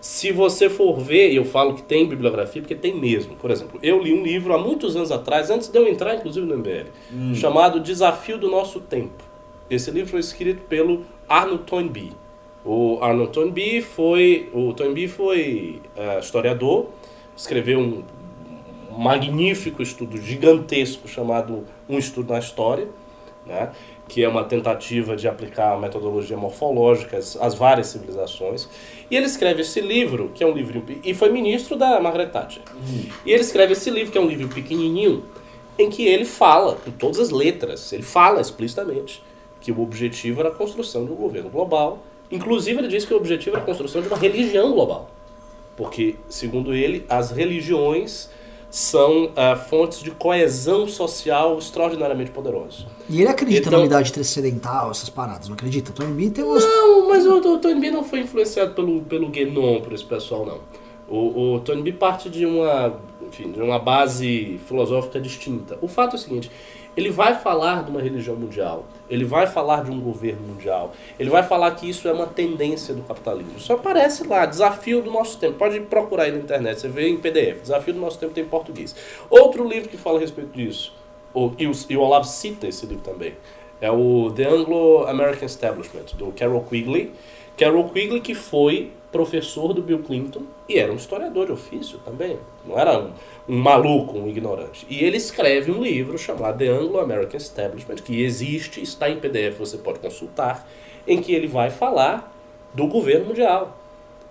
se 0.00 0.32
você 0.32 0.70
for 0.70 0.98
ver, 0.98 1.30
e 1.30 1.36
eu 1.36 1.44
falo 1.44 1.74
que 1.74 1.82
tem 1.82 2.08
bibliografia, 2.08 2.62
porque 2.62 2.74
tem 2.74 2.98
mesmo. 2.98 3.36
Por 3.36 3.50
exemplo, 3.50 3.78
eu 3.82 4.02
li 4.02 4.14
um 4.14 4.22
livro 4.22 4.54
há 4.54 4.58
muitos 4.58 4.96
anos 4.96 5.12
atrás, 5.12 5.50
antes 5.50 5.68
de 5.68 5.78
eu 5.78 5.86
entrar, 5.86 6.14
inclusive, 6.14 6.46
no 6.46 6.56
MBL, 6.56 6.88
hum. 7.12 7.34
chamado 7.34 7.80
Desafio 7.80 8.38
do 8.38 8.48
Nosso 8.48 8.80
Tempo. 8.80 9.22
Esse 9.68 9.90
livro 9.90 10.10
foi 10.10 10.20
escrito 10.20 10.62
pelo 10.62 11.04
Arnold 11.28 11.64
Toynbee. 11.64 12.12
O 12.64 12.98
Arnold 13.02 13.32
Toynbee 13.32 13.82
foi, 13.82 14.48
o 14.52 14.72
Toynbee 14.72 15.06
foi 15.06 15.80
uh, 15.96 16.18
historiador, 16.18 16.88
escreveu 17.36 17.78
um 17.78 18.02
magnífico 18.90 19.82
estudo 19.82 20.20
gigantesco 20.20 21.08
chamado 21.08 21.64
Um 21.88 21.98
Estudo 21.98 22.32
na 22.32 22.38
História, 22.38 22.88
né? 23.46 23.70
Que 24.10 24.22
é 24.22 24.28
uma 24.28 24.44
tentativa 24.44 25.16
de 25.16 25.26
aplicar 25.26 25.72
a 25.72 25.78
metodologia 25.78 26.36
morfológica 26.36 27.16
às 27.16 27.54
várias 27.54 27.86
civilizações. 27.86 28.68
E 29.10 29.16
ele 29.16 29.26
escreve 29.26 29.62
esse 29.62 29.80
livro, 29.80 30.30
que 30.34 30.44
é 30.44 30.46
um 30.46 30.52
livro... 30.52 30.84
E 31.02 31.14
foi 31.14 31.30
ministro 31.30 31.76
da 31.76 32.00
Margaret 32.00 32.28
Thatcher. 32.28 32.62
Uhum. 32.74 33.04
E 33.24 33.32
ele 33.32 33.42
escreve 33.42 33.72
esse 33.72 33.88
livro, 33.88 34.12
que 34.12 34.18
é 34.18 34.20
um 34.20 34.26
livro 34.26 34.48
pequenininho, 34.48 35.24
em 35.78 35.88
que 35.88 36.06
ele 36.06 36.24
fala, 36.24 36.74
com 36.74 36.90
todas 36.90 37.18
as 37.18 37.30
letras, 37.30 37.92
ele 37.92 38.02
fala 38.02 38.40
explicitamente 38.40 39.22
que 39.60 39.72
o 39.72 39.80
objetivo 39.80 40.40
era 40.40 40.48
a 40.50 40.52
construção 40.52 41.04
de 41.06 41.12
um 41.12 41.16
governo 41.16 41.48
global 41.48 42.02
Inclusive, 42.30 42.78
ele 42.78 42.88
diz 42.88 43.04
que 43.04 43.12
o 43.12 43.16
objetivo 43.16 43.56
é 43.56 43.60
a 43.60 43.62
construção 43.62 44.00
de 44.00 44.08
uma 44.08 44.16
religião 44.16 44.72
global. 44.72 45.10
Porque, 45.76 46.14
segundo 46.28 46.72
ele, 46.72 47.04
as 47.08 47.30
religiões 47.30 48.30
são 48.70 49.24
uh, 49.24 49.56
fontes 49.68 50.00
de 50.00 50.12
coesão 50.12 50.86
social 50.86 51.58
extraordinariamente 51.58 52.30
poderosas. 52.30 52.86
E 53.08 53.20
ele 53.20 53.28
acredita 53.28 53.62
então, 53.66 53.72
na 53.72 53.78
unidade 53.78 54.12
transcendental, 54.12 54.90
essas 54.92 55.10
paradas, 55.10 55.48
não 55.48 55.54
acredita? 55.54 55.90
Toynbee 55.92 56.30
tem 56.30 56.44
uns... 56.44 56.64
Não, 56.64 57.08
mas 57.08 57.26
o, 57.26 57.38
o 57.38 57.58
Toynbee 57.58 57.90
não 57.90 58.04
foi 58.04 58.20
influenciado 58.20 58.72
pelo, 58.72 59.00
pelo 59.02 59.28
Guénon, 59.28 59.80
por 59.80 59.92
esse 59.92 60.04
pessoal, 60.04 60.46
não. 60.46 60.58
O, 61.08 61.54
o 61.54 61.60
Toynbee 61.60 61.92
parte 61.92 62.30
de 62.30 62.46
uma, 62.46 62.94
enfim, 63.26 63.50
de 63.50 63.60
uma 63.60 63.80
base 63.80 64.60
filosófica 64.68 65.20
distinta. 65.20 65.76
O 65.82 65.88
fato 65.88 66.14
é 66.14 66.16
o 66.16 66.22
seguinte, 66.22 66.48
ele 66.96 67.10
vai 67.10 67.34
falar 67.34 67.82
de 67.82 67.90
uma 67.90 68.00
religião 68.00 68.36
mundial, 68.36 68.84
ele 69.10 69.24
vai 69.24 69.46
falar 69.46 69.82
de 69.82 69.90
um 69.90 70.00
governo 70.00 70.46
mundial, 70.46 70.92
ele 71.18 71.28
vai 71.28 71.42
falar 71.42 71.72
que 71.72 71.88
isso 71.88 72.06
é 72.06 72.12
uma 72.12 72.26
tendência 72.26 72.94
do 72.94 73.02
capitalismo. 73.02 73.58
Isso 73.58 73.72
aparece 73.72 74.26
lá, 74.26 74.46
desafio 74.46 75.02
do 75.02 75.10
nosso 75.10 75.36
tempo. 75.38 75.58
Pode 75.58 75.80
procurar 75.80 76.24
aí 76.24 76.32
na 76.32 76.38
internet, 76.38 76.80
você 76.80 76.88
vê 76.88 77.08
em 77.08 77.16
PDF. 77.16 77.62
Desafio 77.62 77.92
do 77.92 78.00
nosso 78.00 78.18
tempo 78.18 78.32
tem 78.32 78.44
em 78.44 78.48
português. 78.48 78.94
Outro 79.28 79.66
livro 79.66 79.88
que 79.88 79.96
fala 79.96 80.18
a 80.18 80.20
respeito 80.20 80.52
disso, 80.52 80.94
e, 81.58 81.66
o, 81.66 81.72
e 81.88 81.96
o 81.96 82.00
Olavo 82.00 82.24
cita 82.24 82.68
esse 82.68 82.86
livro 82.86 83.02
também, 83.02 83.34
é 83.80 83.90
o 83.90 84.30
The 84.30 84.46
Anglo-American 84.46 85.46
Establishment, 85.46 86.16
do 86.16 86.32
Carol 86.32 86.62
Quigley. 86.62 87.12
Carol 87.56 87.88
Quigley 87.88 88.20
que 88.20 88.34
foi 88.34 88.92
professor 89.10 89.72
do 89.72 89.82
Bill 89.82 90.00
Clinton 90.00 90.42
e 90.68 90.78
era 90.78 90.92
um 90.92 90.96
historiador 90.96 91.46
de 91.46 91.52
ofício 91.52 91.98
também. 92.04 92.38
Não 92.64 92.78
era 92.78 92.98
um, 92.98 93.10
um 93.48 93.56
maluco, 93.56 94.18
um 94.18 94.28
ignorante. 94.28 94.86
E 94.88 95.04
ele 95.04 95.16
escreve 95.16 95.70
um 95.70 95.82
livro 95.82 96.16
chamado 96.16 96.58
The 96.58 96.68
Anglo-American 96.68 97.36
Establishment, 97.36 97.96
que 97.96 98.22
existe, 98.22 98.80
está 98.80 99.08
em 99.08 99.18
PDF, 99.18 99.58
você 99.58 99.78
pode 99.78 99.98
consultar, 99.98 100.68
em 101.06 101.20
que 101.20 101.32
ele 101.32 101.46
vai 101.46 101.70
falar 101.70 102.32
do 102.72 102.86
governo 102.86 103.26
mundial. 103.26 103.76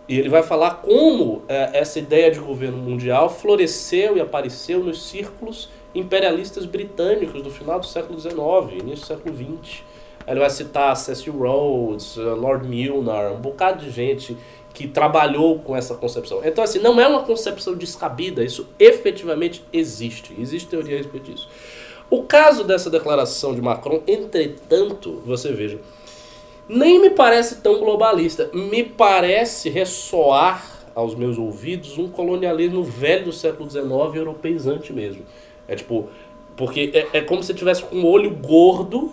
E 0.07 0.17
ele 0.17 0.30
vai 0.30 0.41
falar 0.41 0.75
como 0.75 1.43
é, 1.47 1.71
essa 1.73 1.99
ideia 1.99 2.32
de 2.32 2.39
governo 2.39 2.77
mundial 2.77 3.30
floresceu 3.30 4.17
e 4.17 4.21
apareceu 4.21 4.80
nos 4.80 5.07
círculos 5.07 5.69
imperialistas 5.93 6.65
britânicos 6.65 7.41
do 7.41 7.49
final 7.49 7.80
do 7.80 7.86
século 7.86 8.19
XIX, 8.19 8.82
início 8.82 9.01
do 9.01 9.05
século 9.05 9.36
XX. 9.36 9.84
Ele 10.27 10.39
vai 10.39 10.49
citar 10.49 10.95
Cecil 10.95 11.34
Rhodes, 11.34 12.15
Lord 12.15 12.67
Milner, 12.67 13.32
um 13.34 13.39
bocado 13.39 13.84
de 13.84 13.89
gente 13.89 14.38
que 14.74 14.88
trabalhou 14.88 15.59
com 15.59 15.76
essa 15.76 15.95
concepção. 15.95 16.41
Então, 16.43 16.63
assim, 16.63 16.80
não 16.80 16.99
é 16.99 17.07
uma 17.07 17.24
concepção 17.24 17.76
descabida, 17.76 18.43
isso 18.43 18.67
efetivamente 18.80 19.63
existe. 19.74 20.36
Existe 20.39 20.70
teoria 20.70 20.95
a 20.95 20.97
respeito 20.97 21.32
disso. 21.32 21.49
O 22.09 22.24
caso 22.24 22.63
dessa 22.63 22.89
declaração 22.89 23.53
de 23.53 23.61
Macron, 23.61 24.01
entretanto, 24.07 25.22
você 25.26 25.51
veja, 25.51 25.80
nem 26.67 26.99
me 26.99 27.09
parece 27.09 27.61
tão 27.61 27.80
globalista. 27.80 28.49
Me 28.53 28.84
parece 28.84 29.70
ressoar 29.70 30.80
aos 30.95 31.15
meus 31.15 31.38
ouvidos 31.38 31.97
um 31.97 32.07
colonialismo 32.07 32.84
velho 32.84 33.26
do 33.26 33.34
século 33.34 33.70
XIX, 33.70 33.89
europeizante 34.15 34.93
mesmo. 34.93 35.24
É 35.67 35.76
tipo, 35.76 36.09
porque 36.55 36.91
é, 36.93 37.20
é 37.20 37.22
como 37.22 37.43
se 37.43 37.53
tivesse 37.53 37.84
com 37.84 37.95
um 37.95 38.05
olho 38.05 38.32
gordo 38.32 39.11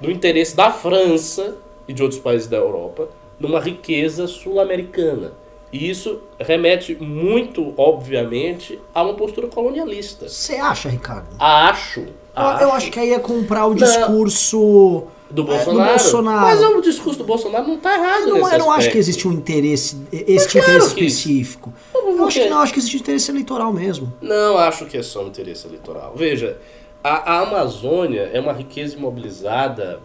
do 0.00 0.10
interesse 0.10 0.56
da 0.56 0.70
França 0.70 1.56
e 1.86 1.92
de 1.92 2.02
outros 2.02 2.20
países 2.20 2.46
da 2.46 2.56
Europa 2.56 3.08
numa 3.38 3.60
riqueza 3.60 4.26
sul-americana. 4.26 5.32
E 5.72 5.90
isso 5.90 6.22
remete 6.40 6.94
muito, 6.94 7.74
obviamente, 7.76 8.80
a 8.94 9.02
uma 9.02 9.14
postura 9.14 9.48
colonialista. 9.48 10.28
Você 10.28 10.56
acha, 10.56 10.88
Ricardo? 10.88 11.28
Acho. 11.38 12.06
acho. 12.34 12.62
Eu 12.62 12.72
acho 12.72 12.90
que 12.90 12.98
aí 12.98 13.12
é 13.12 13.18
comprar 13.18 13.66
o 13.66 13.74
discurso 13.74 15.04
do 15.30 15.44
Bolsonaro. 15.44 15.80
É, 15.80 15.84
do 15.84 15.90
Bolsonaro. 15.90 16.40
Mas 16.40 16.62
o 16.62 16.80
discurso 16.80 17.18
do 17.18 17.24
Bolsonaro 17.24 17.68
não 17.68 17.74
está 17.74 17.94
errado. 17.94 18.26
Não, 18.28 18.50
eu 18.50 18.58
não 18.58 18.72
acho 18.72 18.90
que 18.90 18.96
existe 18.96 19.28
um 19.28 19.32
interesse, 19.32 20.00
este 20.10 20.52
claro 20.58 20.68
interesse 20.68 20.88
específico. 20.88 21.72
Eu 21.94 22.24
acho 22.24 22.40
que 22.40 22.48
não, 22.48 22.58
acho 22.60 22.72
que 22.72 22.78
existe 22.78 22.96
interesse 22.96 23.30
eleitoral 23.30 23.72
mesmo. 23.72 24.12
Não 24.22 24.56
acho 24.56 24.86
que 24.86 24.96
é 24.96 25.02
só 25.02 25.22
um 25.22 25.28
interesse 25.28 25.66
eleitoral. 25.66 26.14
Veja, 26.16 26.58
a, 27.04 27.34
a 27.34 27.40
Amazônia 27.40 28.30
é 28.32 28.40
uma 28.40 28.52
riqueza 28.52 28.96
imobilizada 28.96 30.00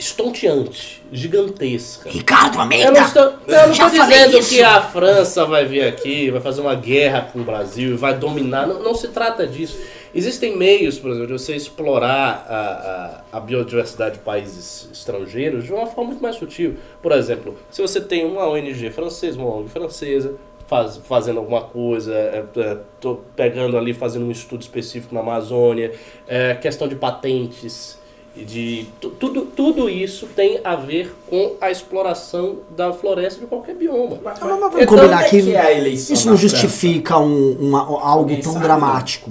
estonteante, 0.00 1.02
gigantesca. 1.12 2.08
Ricardo 2.08 2.58
Almeida! 2.58 2.86
Eu 2.86 2.92
não 2.92 3.06
estou, 3.06 3.22
eu 3.22 3.66
não 3.66 3.70
estou 3.70 3.90
dizendo 3.90 4.38
isso. 4.38 4.54
que 4.54 4.62
a 4.62 4.80
França 4.80 5.44
vai 5.44 5.66
vir 5.66 5.82
aqui, 5.82 6.30
vai 6.30 6.40
fazer 6.40 6.62
uma 6.62 6.74
guerra 6.74 7.28
com 7.30 7.40
o 7.40 7.44
Brasil 7.44 7.90
e 7.90 7.96
vai 7.96 8.16
dominar. 8.16 8.66
Não, 8.66 8.82
não 8.82 8.94
se 8.94 9.08
trata 9.08 9.46
disso. 9.46 9.78
Existem 10.14 10.56
meios, 10.56 10.98
por 10.98 11.10
exemplo, 11.10 11.26
de 11.28 11.32
você 11.34 11.54
explorar 11.54 12.46
a, 12.48 13.34
a, 13.34 13.36
a, 13.36 13.40
biodiversidade 13.40 14.14
de 14.14 14.20
países 14.22 14.88
estrangeiros 14.90 15.64
de 15.64 15.72
uma 15.72 15.86
forma 15.86 16.10
muito 16.10 16.22
mais 16.22 16.36
sutil. 16.36 16.76
Por 17.02 17.12
exemplo, 17.12 17.56
se 17.70 17.82
você 17.82 18.00
tem 18.00 18.24
uma 18.24 18.48
ONG 18.48 18.90
francesa, 18.90 19.38
uma 19.38 19.54
ONG 19.54 19.68
francesa, 19.68 20.34
faz, 20.66 20.96
fazendo 21.04 21.40
alguma 21.40 21.62
coisa, 21.62 22.14
é, 22.14 22.44
é, 22.56 22.78
pegando 23.36 23.76
ali, 23.76 23.92
fazendo 23.92 24.24
um 24.24 24.30
estudo 24.30 24.62
específico 24.62 25.14
na 25.14 25.20
Amazônia, 25.20 25.92
é, 26.26 26.54
questão 26.54 26.88
de 26.88 26.96
patentes, 26.96 27.99
de 28.34 28.86
tudo, 29.00 29.44
tudo 29.44 29.90
isso 29.90 30.26
tem 30.36 30.60
a 30.62 30.76
ver 30.76 31.14
com 31.28 31.56
a 31.60 31.70
exploração 31.70 32.58
da 32.70 32.92
floresta 32.92 33.40
de 33.40 33.46
qualquer 33.46 33.74
bioma. 33.74 34.18
Mas, 34.22 34.38
mas 34.38 34.48
vamos 34.48 34.74
então, 34.74 34.86
combinar 34.86 35.24
que, 35.24 35.56
é 35.56 35.88
isso 35.88 36.28
não 36.28 36.36
justifica 36.36 37.18
um, 37.18 37.52
uma, 37.58 37.80
algo 37.80 38.34
tão 38.40 38.52
sabe, 38.52 38.64
dramático. 38.64 39.30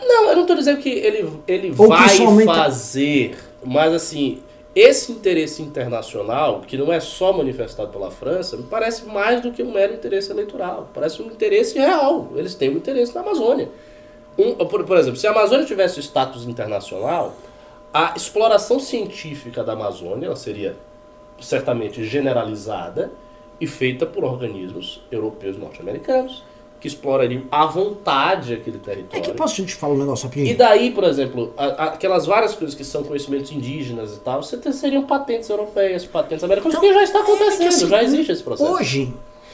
Não, 0.00 0.30
eu 0.30 0.34
não 0.34 0.42
estou 0.42 0.56
dizendo 0.56 0.78
que 0.78 0.88
ele, 0.88 1.30
ele 1.46 1.70
vai 1.70 2.08
somente... 2.08 2.46
fazer, 2.46 3.38
mas 3.64 3.92
assim, 3.92 4.40
esse 4.74 5.12
interesse 5.12 5.62
internacional, 5.62 6.62
que 6.66 6.76
não 6.76 6.92
é 6.92 7.00
só 7.00 7.32
manifestado 7.32 7.90
pela 7.90 8.10
França, 8.10 8.56
me 8.56 8.64
parece 8.64 9.04
mais 9.06 9.40
do 9.40 9.52
que 9.52 9.62
um 9.62 9.72
mero 9.72 9.94
interesse 9.94 10.30
eleitoral. 10.30 10.88
Parece 10.94 11.22
um 11.22 11.26
interesse 11.26 11.78
real. 11.78 12.28
Eles 12.36 12.54
têm 12.54 12.70
um 12.70 12.76
interesse 12.76 13.14
na 13.14 13.20
Amazônia. 13.20 13.68
Um, 14.38 14.54
por, 14.54 14.84
por 14.84 14.96
exemplo, 14.96 15.18
se 15.18 15.26
a 15.26 15.30
Amazônia 15.30 15.66
tivesse 15.66 16.00
status 16.00 16.46
internacional, 16.46 17.34
a 17.92 18.14
exploração 18.16 18.78
científica 18.78 19.64
da 19.64 19.72
Amazônia 19.72 20.26
ela 20.26 20.36
seria 20.36 20.76
certamente 21.40 22.04
generalizada 22.04 23.10
e 23.60 23.66
feita 23.66 24.06
por 24.06 24.24
organismos 24.24 25.02
europeus 25.10 25.56
e 25.56 25.60
norte-americanos 25.60 26.44
que 26.80 26.88
explorariam 26.88 27.42
à 27.50 27.66
vontade 27.66 28.54
aquele 28.54 28.78
território. 28.78 29.18
É 29.18 29.20
que 29.20 29.36
posso 29.36 29.62
te 29.64 29.74
falar 29.74 29.94
um 29.94 29.98
negócio 29.98 30.26
aqui? 30.26 30.44
E 30.44 30.54
daí, 30.54 30.90
por 30.90 31.04
exemplo, 31.04 31.52
a, 31.56 31.66
a, 31.66 31.84
aquelas 31.88 32.24
várias 32.24 32.54
coisas 32.54 32.74
que 32.74 32.82
são 32.82 33.04
conhecimentos 33.04 33.52
indígenas 33.52 34.16
e 34.16 34.20
tal, 34.20 34.42
você 34.42 34.56
ter, 34.56 34.72
seriam 34.72 35.02
patentes 35.04 35.50
europeias, 35.50 36.06
patentes 36.06 36.42
americanas, 36.42 36.74
então, 36.74 36.88
que 36.88 36.94
já 36.94 37.02
está 37.02 37.20
acontecendo, 37.20 37.64
é 37.64 37.68
assim, 37.68 37.88
já 37.88 38.02
existe 38.02 38.32
esse 38.32 38.42
processo. 38.42 38.72
Hoje, 38.72 39.12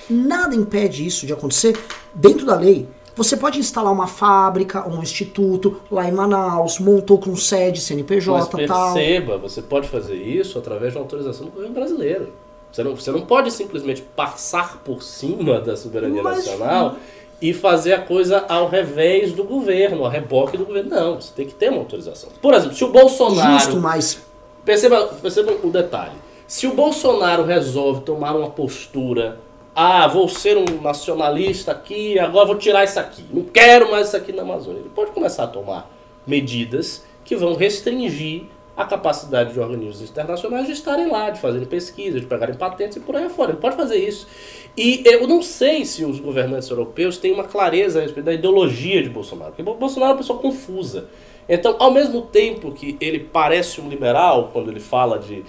nada 0.09 0.55
impede 0.55 1.05
isso 1.05 1.27
de 1.27 1.33
acontecer 1.33 1.77
dentro 2.15 2.47
da 2.47 2.55
lei. 2.55 2.87
Você 3.17 3.35
pode 3.35 3.59
instalar 3.59 3.91
uma 3.91 4.07
fábrica, 4.07 4.87
um 4.87 5.03
instituto 5.03 5.81
lá 5.91 6.07
em 6.07 6.13
Manaus, 6.13 6.79
montou 6.79 7.19
com 7.19 7.35
sede 7.35 7.81
CNPJ 7.81 8.39
Mas 8.39 8.49
perceba, 8.49 9.33
tal. 9.33 9.41
você 9.41 9.63
pode 9.63 9.89
fazer 9.89 10.17
isso 10.17 10.59
através 10.59 10.93
de 10.93 10.99
uma 10.99 11.05
autorização 11.05 11.47
do 11.47 11.53
governo 11.53 11.75
brasileiro. 11.75 12.29
Você 12.71 12.83
não, 12.85 12.95
você 12.95 13.11
não 13.11 13.23
pode 13.23 13.51
simplesmente 13.51 14.03
passar 14.03 14.83
por 14.85 15.03
cima 15.03 15.59
da 15.63 15.75
soberania 15.79 16.23
Mas, 16.23 16.45
nacional 16.45 16.97
e 17.41 17.55
fazer 17.55 17.95
a 17.95 18.03
coisa 18.03 18.45
ao 18.49 18.69
revés 18.69 19.33
do 19.33 19.45
governo, 19.45 20.05
ao 20.05 20.11
reboque 20.11 20.59
do 20.59 20.67
governo. 20.67 20.91
Não, 20.91 21.15
você 21.19 21.33
tem 21.35 21.47
que 21.47 21.55
ter 21.55 21.71
uma 21.71 21.79
autorização. 21.79 22.29
Por 22.43 22.53
exemplo, 22.53 22.77
se 22.77 22.85
o 22.85 22.89
Bolsonaro. 22.89 23.59
Justo, 23.59 23.81
mas. 23.81 24.21
Perceba, 24.63 25.07
perceba 25.23 25.55
o 25.63 25.71
detalhe. 25.71 26.17
Se 26.47 26.67
o 26.67 26.75
Bolsonaro 26.75 27.45
resolve 27.45 28.03
tomar 28.03 28.37
uma 28.37 28.51
postura. 28.51 29.39
Ah, 29.79 30.07
vou 30.09 30.27
ser 30.27 30.57
um 30.57 30.81
nacionalista 30.81 31.71
aqui, 31.71 32.19
agora 32.19 32.47
vou 32.47 32.57
tirar 32.57 32.83
isso 32.83 32.99
aqui. 32.99 33.23
Não 33.31 33.45
quero 33.45 33.91
mais 33.91 34.07
isso 34.07 34.17
aqui 34.17 34.33
na 34.33 34.41
Amazônia. 34.41 34.81
Ele 34.81 34.89
pode 34.89 35.11
começar 35.11 35.45
a 35.45 35.49
tomar 35.49 35.95
medidas 36.27 37.05
que 37.23 37.37
vão 37.37 37.55
restringir 37.55 38.45
a 38.75 38.87
capacidade 38.87 39.53
de 39.53 39.61
organismos 39.61 40.09
internacionais 40.09 40.65
de 40.65 40.73
estarem 40.73 41.11
lá, 41.11 41.29
de 41.29 41.39
fazerem 41.41 41.69
pesquisa, 41.69 42.19
de 42.19 42.25
pegarem 42.25 42.55
patentes 42.55 42.97
e 42.97 43.01
por 43.01 43.17
aí 43.17 43.29
fora. 43.29 43.51
Ele 43.51 43.61
pode 43.61 43.77
fazer 43.77 43.97
isso. 43.97 44.27
E 44.75 45.03
eu 45.05 45.29
não 45.29 45.43
sei 45.43 45.85
se 45.85 46.07
os 46.07 46.21
governantes 46.21 46.71
europeus 46.71 47.19
têm 47.19 47.33
uma 47.33 47.45
clareza 47.45 47.99
a 47.99 48.03
respeito 48.03 48.25
da 48.25 48.33
ideologia 48.33 49.03
de 49.03 49.11
Bolsonaro, 49.11 49.53
porque 49.53 49.63
Bolsonaro 49.63 50.13
é 50.13 50.15
uma 50.15 50.19
pessoa 50.19 50.39
confusa. 50.39 51.07
Então, 51.47 51.77
ao 51.79 51.91
mesmo 51.91 52.23
tempo 52.23 52.73
que 52.73 52.97
ele 52.99 53.21
parece 53.21 53.79
um 53.83 53.91
liberal 53.91 54.49
quando 54.55 54.71
ele 54.71 54.81
fala 54.81 55.19
de 55.19 55.45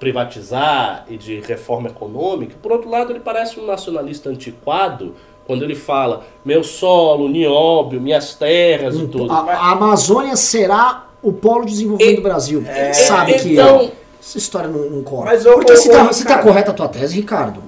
privatizar 0.00 1.04
e 1.08 1.16
de 1.16 1.40
reforma 1.40 1.88
econômica, 1.88 2.56
por 2.60 2.72
outro 2.72 2.90
lado, 2.90 3.12
ele 3.12 3.20
parece 3.20 3.60
um 3.60 3.66
nacionalista 3.66 4.30
antiquado 4.30 5.14
quando 5.46 5.62
ele 5.62 5.74
fala 5.74 6.24
meu 6.44 6.64
solo, 6.64 7.28
nióbio, 7.28 8.00
minhas 8.00 8.34
terras 8.34 8.96
e 8.96 9.06
tudo. 9.06 9.30
A, 9.30 9.40
a 9.52 9.72
Amazônia 9.72 10.34
será 10.36 11.06
o 11.22 11.32
polo 11.32 11.64
de 11.64 11.72
desenvolvimento 11.72 12.14
e, 12.14 12.16
do 12.16 12.22
Brasil. 12.22 12.64
É, 12.66 12.92
Sabe 12.94 13.32
então, 13.32 13.78
que 13.80 13.92
essa 14.20 14.38
história 14.38 14.68
não, 14.68 14.88
não 14.88 15.02
corre. 15.02 15.26
Mas, 15.26 15.44
Porque 15.44 15.76
se, 15.76 15.90
tá, 15.90 16.12
se 16.12 16.24
tá 16.24 16.38
correta 16.38 16.70
a 16.70 16.74
tua 16.74 16.88
tese, 16.88 17.16
Ricardo, 17.16 17.62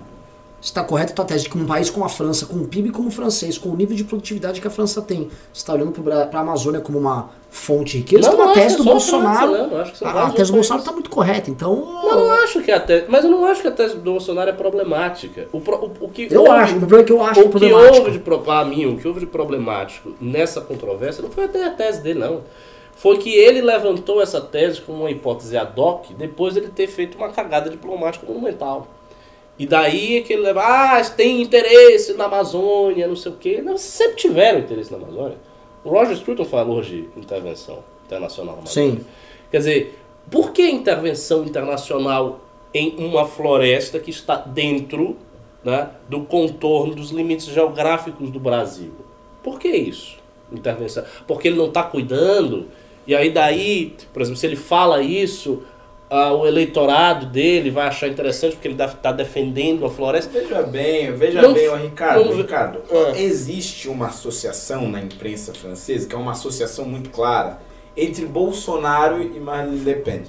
está 0.63 0.85
correta 0.85 1.13
a 1.13 1.17
tua 1.17 1.25
tese 1.25 1.45
de 1.45 1.51
que 1.51 1.59
um 1.59 1.67
país 1.67 1.91
como 1.91 2.05
a 2.05 2.09
França, 2.09 2.47
com 2.47 2.55
um 2.55 2.65
PIB 2.65 2.91
como 2.91 3.09
o 3.09 3.11
francês, 3.11 3.59
com 3.59 3.69
o 3.69 3.77
nível 3.77 3.97
de 3.97 4.05
produtividade 4.05 4.61
que 4.61 4.67
a 4.67 4.71
França 4.71 5.03
tem, 5.03 5.29
está 5.53 5.75
olhando 5.75 5.91
para 6.01 6.39
a 6.39 6.41
Amazônia 6.41 6.81
como 6.81 6.99
uma 6.99 7.31
fonte 7.51 7.93
de 7.93 7.99
riqueza, 7.99 8.29
não, 8.29 8.35
então 8.35 8.51
a 8.51 8.55
tese 8.55 8.77
do 8.77 8.85
Bolsonaro. 8.85 9.69
França, 9.69 10.09
a, 10.09 10.27
a 10.29 10.31
tese 10.31 10.51
do 10.53 10.55
Bolsonaro 10.55 10.83
está 10.83 10.93
muito 10.93 11.11
correta, 11.11 11.51
então. 11.51 11.75
Não, 11.75 12.21
não 12.21 12.31
acho 12.31 12.63
que 12.63 12.71
a 12.71 12.79
tese. 12.79 13.07
Mas 13.09 13.25
eu 13.25 13.31
não 13.31 13.45
acho 13.45 13.61
que 13.61 13.69
a 13.69 13.73
tese 13.73 13.97
do 13.97 14.01
Bolsonaro 14.01 14.51
é 14.51 14.53
problemática. 14.53 15.49
O, 15.53 15.59
o, 15.59 15.93
o 16.01 16.09
que 16.09 16.29
eu 16.31 16.43
houve, 16.43 16.53
acho, 16.53 16.77
o 16.77 16.79
problema 16.79 17.03
é 17.03 17.05
que 17.05 17.13
eu 17.13 17.25
acho 17.25 17.41
o 17.41 17.51
que 17.51 17.73
houve 17.73 18.11
de 18.13 18.19
para 18.21 18.65
mim, 18.65 18.87
o 18.87 18.97
que 18.97 19.09
houve 19.09 19.21
de 19.21 19.27
problemático 19.27 20.15
nessa 20.21 20.61
controvérsia 20.61 21.23
não 21.23 21.31
foi 21.31 21.45
até 21.45 21.67
a 21.67 21.71
tese 21.71 22.01
dele, 22.01 22.21
não 22.21 22.41
foi 22.95 23.19
que 23.19 23.35
ele 23.35 23.61
levantou 23.61 24.23
essa 24.23 24.41
tese 24.41 24.81
como 24.81 25.01
uma 25.01 25.11
hipótese 25.11 25.57
ad 25.57 25.73
hoc 25.77 26.13
depois 26.17 26.55
de 26.55 26.61
ele 26.61 26.69
ter 26.69 26.87
feito 26.87 27.19
uma 27.19 27.31
cagada 27.31 27.69
diplomática 27.69 28.25
monumental. 28.25 28.87
E 29.59 29.67
daí 29.67 30.19
é 30.19 30.23
que 30.23 30.33
ele 30.33 30.43
leva, 30.43 30.63
ah, 30.63 31.05
tem 31.05 31.43
interesse 31.43 32.15
na 32.15 32.25
Amazônia, 32.25 33.07
não 33.07 33.17
sei 33.17 33.33
o 33.33 33.37
quê. 33.37 33.61
Não, 33.63 33.77
sempre 33.77 34.17
tiveram 34.17 34.61
interesse 34.61 34.91
na 34.91 34.99
Amazônia. 34.99 35.37
O 35.85 35.91
Roger 35.91 36.17
Scruton 36.17 36.45
falou 36.45 36.81
de 36.81 37.09
intervenção 37.17 37.85
internacional 38.07 38.57
na 38.57 38.63
Amazônia. 38.63 39.01
Sim. 39.01 39.05
Quer 39.51 39.59
dizer, 39.59 39.99
por 40.31 40.53
que 40.53 40.69
intervenção 40.69 41.45
internacional 41.45 42.41
em 42.73 42.97
uma 42.99 43.27
floresta 43.27 43.99
que 43.99 44.11
está 44.11 44.37
dentro 44.37 45.17
né, 45.63 45.91
do 46.09 46.23
contorno 46.23 46.95
dos 46.95 47.11
limites 47.11 47.47
geográficos 47.47 48.31
do 48.31 48.41
Brasil? 48.41 48.93
Por 49.43 49.59
que 49.59 49.69
isso? 49.69 50.17
Intervenção. 50.51 51.05
Porque 51.27 51.49
ele 51.49 51.57
não 51.57 51.67
está 51.67 51.83
cuidando 51.83 52.69
e 53.07 53.15
aí 53.15 53.31
daí, 53.31 53.97
por 54.13 54.23
exemplo, 54.23 54.39
se 54.39 54.47
ele 54.47 54.57
fala 54.57 55.03
isso, 55.03 55.63
uh, 56.13 56.37
o 56.37 56.47
eleitorado 56.47 57.25
dele 57.27 57.71
vai 57.71 57.89
achar 57.89 58.09
interessante 58.09 58.53
porque 58.55 58.69
ele 58.69 58.81
está 58.83 59.11
defendendo 59.11 59.87
a 59.87 59.91
floresta. 59.91 60.31
Veja 60.31 60.63
bem, 60.63 61.13
veja 61.15 61.41
não, 61.41 61.55
bem, 61.55 61.69
ó, 61.69 61.77
Ricardo, 61.77 62.25
não, 62.27 62.37
Ricardo, 62.37 62.83
é. 62.91 63.23
existe 63.23 63.89
uma 63.89 64.09
associação 64.09 64.89
na 64.89 65.01
imprensa 65.01 65.55
francesa, 65.55 66.07
que 66.07 66.15
é 66.15 66.19
uma 66.19 66.33
associação 66.33 66.85
muito 66.85 67.09
clara, 67.09 67.59
entre 67.97 68.27
Bolsonaro 68.27 69.23
e 69.23 69.41
Marine 69.41 69.79
Le 69.79 69.95
Pen. 69.97 70.23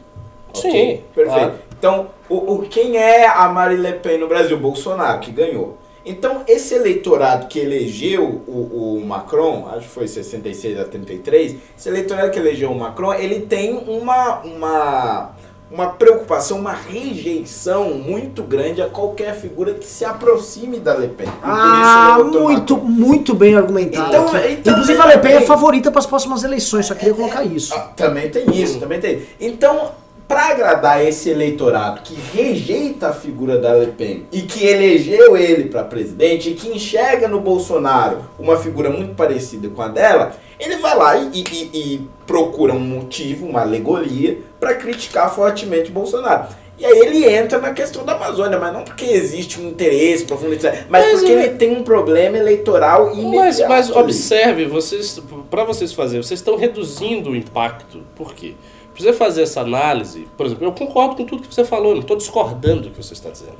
Okay? 0.56 0.72
Sim, 0.72 1.04
perfeito. 1.14 1.40
Claro. 1.40 1.54
Então, 1.78 2.08
o, 2.30 2.54
o, 2.54 2.62
quem 2.62 2.96
é 2.96 3.28
a 3.28 3.50
Marine 3.50 3.82
Le 3.82 3.94
Pen 3.94 4.18
no 4.18 4.28
Brasil? 4.28 4.58
Bolsonaro, 4.58 5.20
que 5.20 5.32
ganhou. 5.32 5.78
Então, 6.06 6.44
esse 6.48 6.76
eleitorado 6.76 7.48
que 7.48 7.60
elegeu 7.60 8.44
o, 8.46 8.98
o, 8.98 9.06
Macron, 9.06 9.70
acho 9.70 9.88
que 9.88 9.94
foi 9.94 10.08
66 10.08 10.78
a 10.78 10.84
33, 10.84 11.56
esse 11.78 11.88
eleitorado 11.88 12.30
que 12.30 12.38
elegeu 12.38 12.72
o 12.72 12.78
Macron, 12.78 13.14
ele 13.14 13.42
tem 13.42 13.74
uma, 13.74 14.42
uma, 14.42 15.32
uma 15.74 15.88
preocupação, 15.88 16.60
uma 16.60 16.72
rejeição 16.72 17.96
muito 17.96 18.44
grande 18.44 18.80
a 18.80 18.88
qualquer 18.88 19.34
figura 19.34 19.74
que 19.74 19.88
se 19.88 20.06
aproxime 20.06 20.80
da 20.80 20.94
Le 20.94 21.08
Pen. 21.08 21.28
Ah, 21.42 22.20
muito, 22.24 22.78
muito 22.78 23.34
bem 23.34 23.56
argumentado. 23.56 24.08
Então, 24.08 24.28
então, 24.48 24.74
Inclusive, 24.74 25.02
a 25.02 25.06
Le 25.08 25.18
Pen 25.18 25.34
é 25.34 25.42
favorita 25.42 25.90
para 25.90 25.98
as 25.98 26.06
próximas 26.06 26.44
eleições, 26.44 26.86
só 26.86 26.94
queria 26.94 27.16
colocar 27.16 27.44
isso. 27.44 27.74
Ah, 27.74 27.90
também 27.96 28.30
tem 28.30 28.46
isso, 28.56 28.80
também 28.80 29.00
tem. 29.00 29.24
Então, 29.42 29.94
para 30.34 30.48
agradar 30.48 31.06
esse 31.06 31.30
eleitorado 31.30 32.02
que 32.02 32.16
rejeita 32.36 33.10
a 33.10 33.14
figura 33.14 33.60
da 33.60 33.72
Le 33.76 33.92
Pen 33.92 34.26
e 34.32 34.42
que 34.42 34.66
elegeu 34.66 35.38
ele 35.38 35.66
para 35.66 35.84
presidente 35.84 36.50
e 36.50 36.54
que 36.56 36.70
enxerga 36.70 37.28
no 37.28 37.40
Bolsonaro 37.40 38.26
uma 38.40 38.58
figura 38.58 38.90
muito 38.90 39.14
parecida 39.14 39.70
com 39.70 39.84
a 39.84 39.90
dela, 39.90 40.36
ele 40.60 40.78
vai 40.78 40.98
lá 40.98 41.16
e, 41.18 41.44
e, 41.44 41.70
e 41.72 42.10
procura 42.26 42.74
um 42.74 42.80
motivo, 42.80 43.46
uma 43.46 43.62
alegoria, 43.62 44.40
para 44.60 44.74
criticar 44.74 45.32
fortemente 45.32 45.92
o 45.92 45.94
Bolsonaro. 45.94 46.48
E 46.80 46.84
aí 46.84 46.98
ele 46.98 47.30
entra 47.30 47.60
na 47.60 47.72
questão 47.72 48.04
da 48.04 48.14
Amazônia, 48.14 48.58
mas 48.58 48.74
não 48.74 48.84
porque 48.84 49.06
existe 49.06 49.62
um 49.62 49.70
interesse 49.70 50.26
profundo, 50.26 50.58
mas, 50.60 50.86
mas 50.90 51.20
porque 51.20 51.32
é... 51.32 51.36
ele 51.36 51.50
tem 51.50 51.78
um 51.78 51.84
problema 51.84 52.40
eleitoral 52.40 53.14
imediato. 53.14 53.70
Mas, 53.70 53.88
mas 53.88 53.96
observe, 53.96 54.66
vocês, 54.66 55.22
para 55.52 55.64
vocês 55.64 55.94
fazerem, 55.94 56.24
vocês 56.24 56.40
estão 56.40 56.58
reduzindo 56.58 57.30
o 57.30 57.36
impacto. 57.36 58.02
Por 58.16 58.34
quê? 58.34 58.56
Você 58.96 59.12
fazer 59.12 59.44
essa 59.44 59.62
análise, 59.62 60.28
por 60.38 60.46
exemplo, 60.46 60.66
eu 60.66 60.72
concordo 60.72 61.16
com 61.16 61.26
tudo 61.26 61.48
que 61.48 61.54
você 61.54 61.66
falou, 61.66 61.94
não 61.94 62.02
estou 62.02 62.16
discordando 62.16 62.84
do 62.84 62.90
que 62.92 63.04
você 63.04 63.14
está 63.14 63.30
dizendo. 63.30 63.58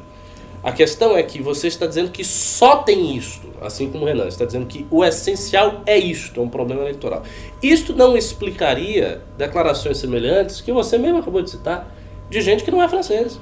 A 0.64 0.72
questão 0.72 1.18
é 1.18 1.24
que 1.24 1.42
você 1.42 1.68
está 1.68 1.86
dizendo 1.86 2.10
que 2.10 2.24
só 2.24 2.78
tem 2.78 3.18
isto, 3.18 3.50
assim 3.62 3.90
como 3.90 4.06
o 4.06 4.08
Renan 4.08 4.28
está 4.28 4.46
dizendo 4.46 4.66
que 4.66 4.88
o 4.90 5.04
essencial 5.04 5.82
é 5.86 5.98
isto, 5.98 6.40
é 6.40 6.44
um 6.44 6.48
problema 6.48 6.84
eleitoral. 6.84 7.24
Isto 7.62 7.94
não 7.94 8.16
explicaria 8.16 9.22
declarações 9.38 9.98
semelhantes 9.98 10.62
que 10.62 10.72
você 10.72 10.98
mesmo 10.98 11.18
acabou 11.18 11.42
de 11.42 11.50
citar, 11.50 11.94
de 12.30 12.40
gente 12.40 12.64
que 12.64 12.72
não 12.72 12.82
é 12.82 12.88
francesa, 12.88 13.40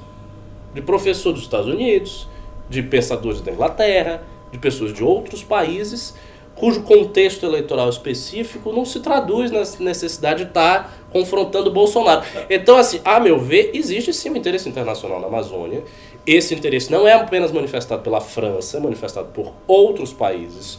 de 0.74 0.82
professor 0.82 1.32
dos 1.32 1.42
Estados 1.42 1.68
Unidos, 1.68 2.26
de 2.68 2.82
pensadores 2.82 3.40
da 3.40 3.52
Inglaterra, 3.52 4.24
de 4.50 4.58
pessoas 4.58 4.92
de 4.92 5.04
outros 5.04 5.44
países 5.44 6.14
cujo 6.54 6.82
contexto 6.82 7.44
eleitoral 7.44 7.88
específico 7.88 8.72
não 8.72 8.84
se 8.84 9.00
traduz 9.00 9.50
na 9.50 9.62
necessidade 9.80 10.44
de 10.44 10.50
estar 10.50 11.06
confrontando 11.10 11.70
Bolsonaro. 11.70 12.22
Então, 12.48 12.76
assim, 12.76 13.00
a 13.04 13.18
meu 13.20 13.38
ver, 13.38 13.70
existe 13.74 14.12
sim 14.12 14.30
um 14.30 14.36
interesse 14.36 14.68
internacional 14.68 15.20
na 15.20 15.26
Amazônia. 15.26 15.82
Esse 16.26 16.54
interesse 16.54 16.90
não 16.90 17.06
é 17.06 17.12
apenas 17.12 17.50
manifestado 17.52 18.02
pela 18.02 18.20
França, 18.20 18.76
é 18.76 18.80
manifestado 18.80 19.28
por 19.32 19.52
outros 19.66 20.12
países 20.12 20.78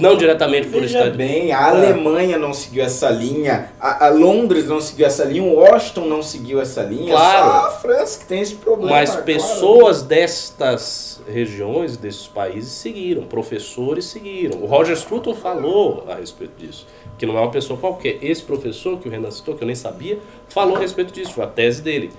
não 0.00 0.16
diretamente 0.16 0.68
por 0.68 0.80
Veja 0.80 0.98
Estado. 0.98 1.16
bem, 1.16 1.52
a 1.52 1.68
Alemanha 1.68 2.38
não 2.38 2.52
seguiu 2.54 2.82
essa 2.84 3.08
linha, 3.10 3.72
a, 3.80 4.06
a 4.06 4.08
Londres 4.10 4.66
não 4.66 4.80
seguiu 4.80 5.06
essa 5.06 5.24
linha, 5.24 5.42
o 5.42 5.54
Washington 5.56 6.06
não 6.06 6.22
seguiu 6.22 6.60
essa 6.60 6.82
linha, 6.82 7.12
Claro. 7.12 7.50
só 7.50 7.66
a 7.66 7.70
França 7.72 8.18
que 8.20 8.26
tem 8.26 8.40
esse 8.40 8.54
problema. 8.56 8.90
Mas 8.92 9.10
claro. 9.10 9.24
pessoas 9.24 10.02
destas 10.02 11.20
regiões, 11.28 11.96
desses 11.96 12.26
países, 12.26 12.72
seguiram, 12.72 13.22
professores 13.24 14.04
seguiram. 14.06 14.60
O 14.62 14.66
Roger 14.66 14.96
Scruton 14.96 15.34
falou 15.34 16.04
a 16.08 16.14
respeito 16.16 16.52
disso, 16.58 16.86
que 17.18 17.26
não 17.26 17.36
é 17.36 17.40
uma 17.40 17.50
pessoa 17.50 17.78
qualquer. 17.78 18.18
Esse 18.22 18.42
professor 18.42 18.98
que 18.98 19.08
o 19.08 19.10
Renan 19.10 19.30
citou, 19.30 19.54
que 19.54 19.62
eu 19.62 19.66
nem 19.66 19.76
sabia, 19.76 20.18
falou 20.48 20.76
a 20.76 20.78
respeito 20.80 21.12
disso, 21.12 21.32
foi 21.34 21.44
a 21.44 21.46
tese 21.46 21.82
dele. 21.82 22.10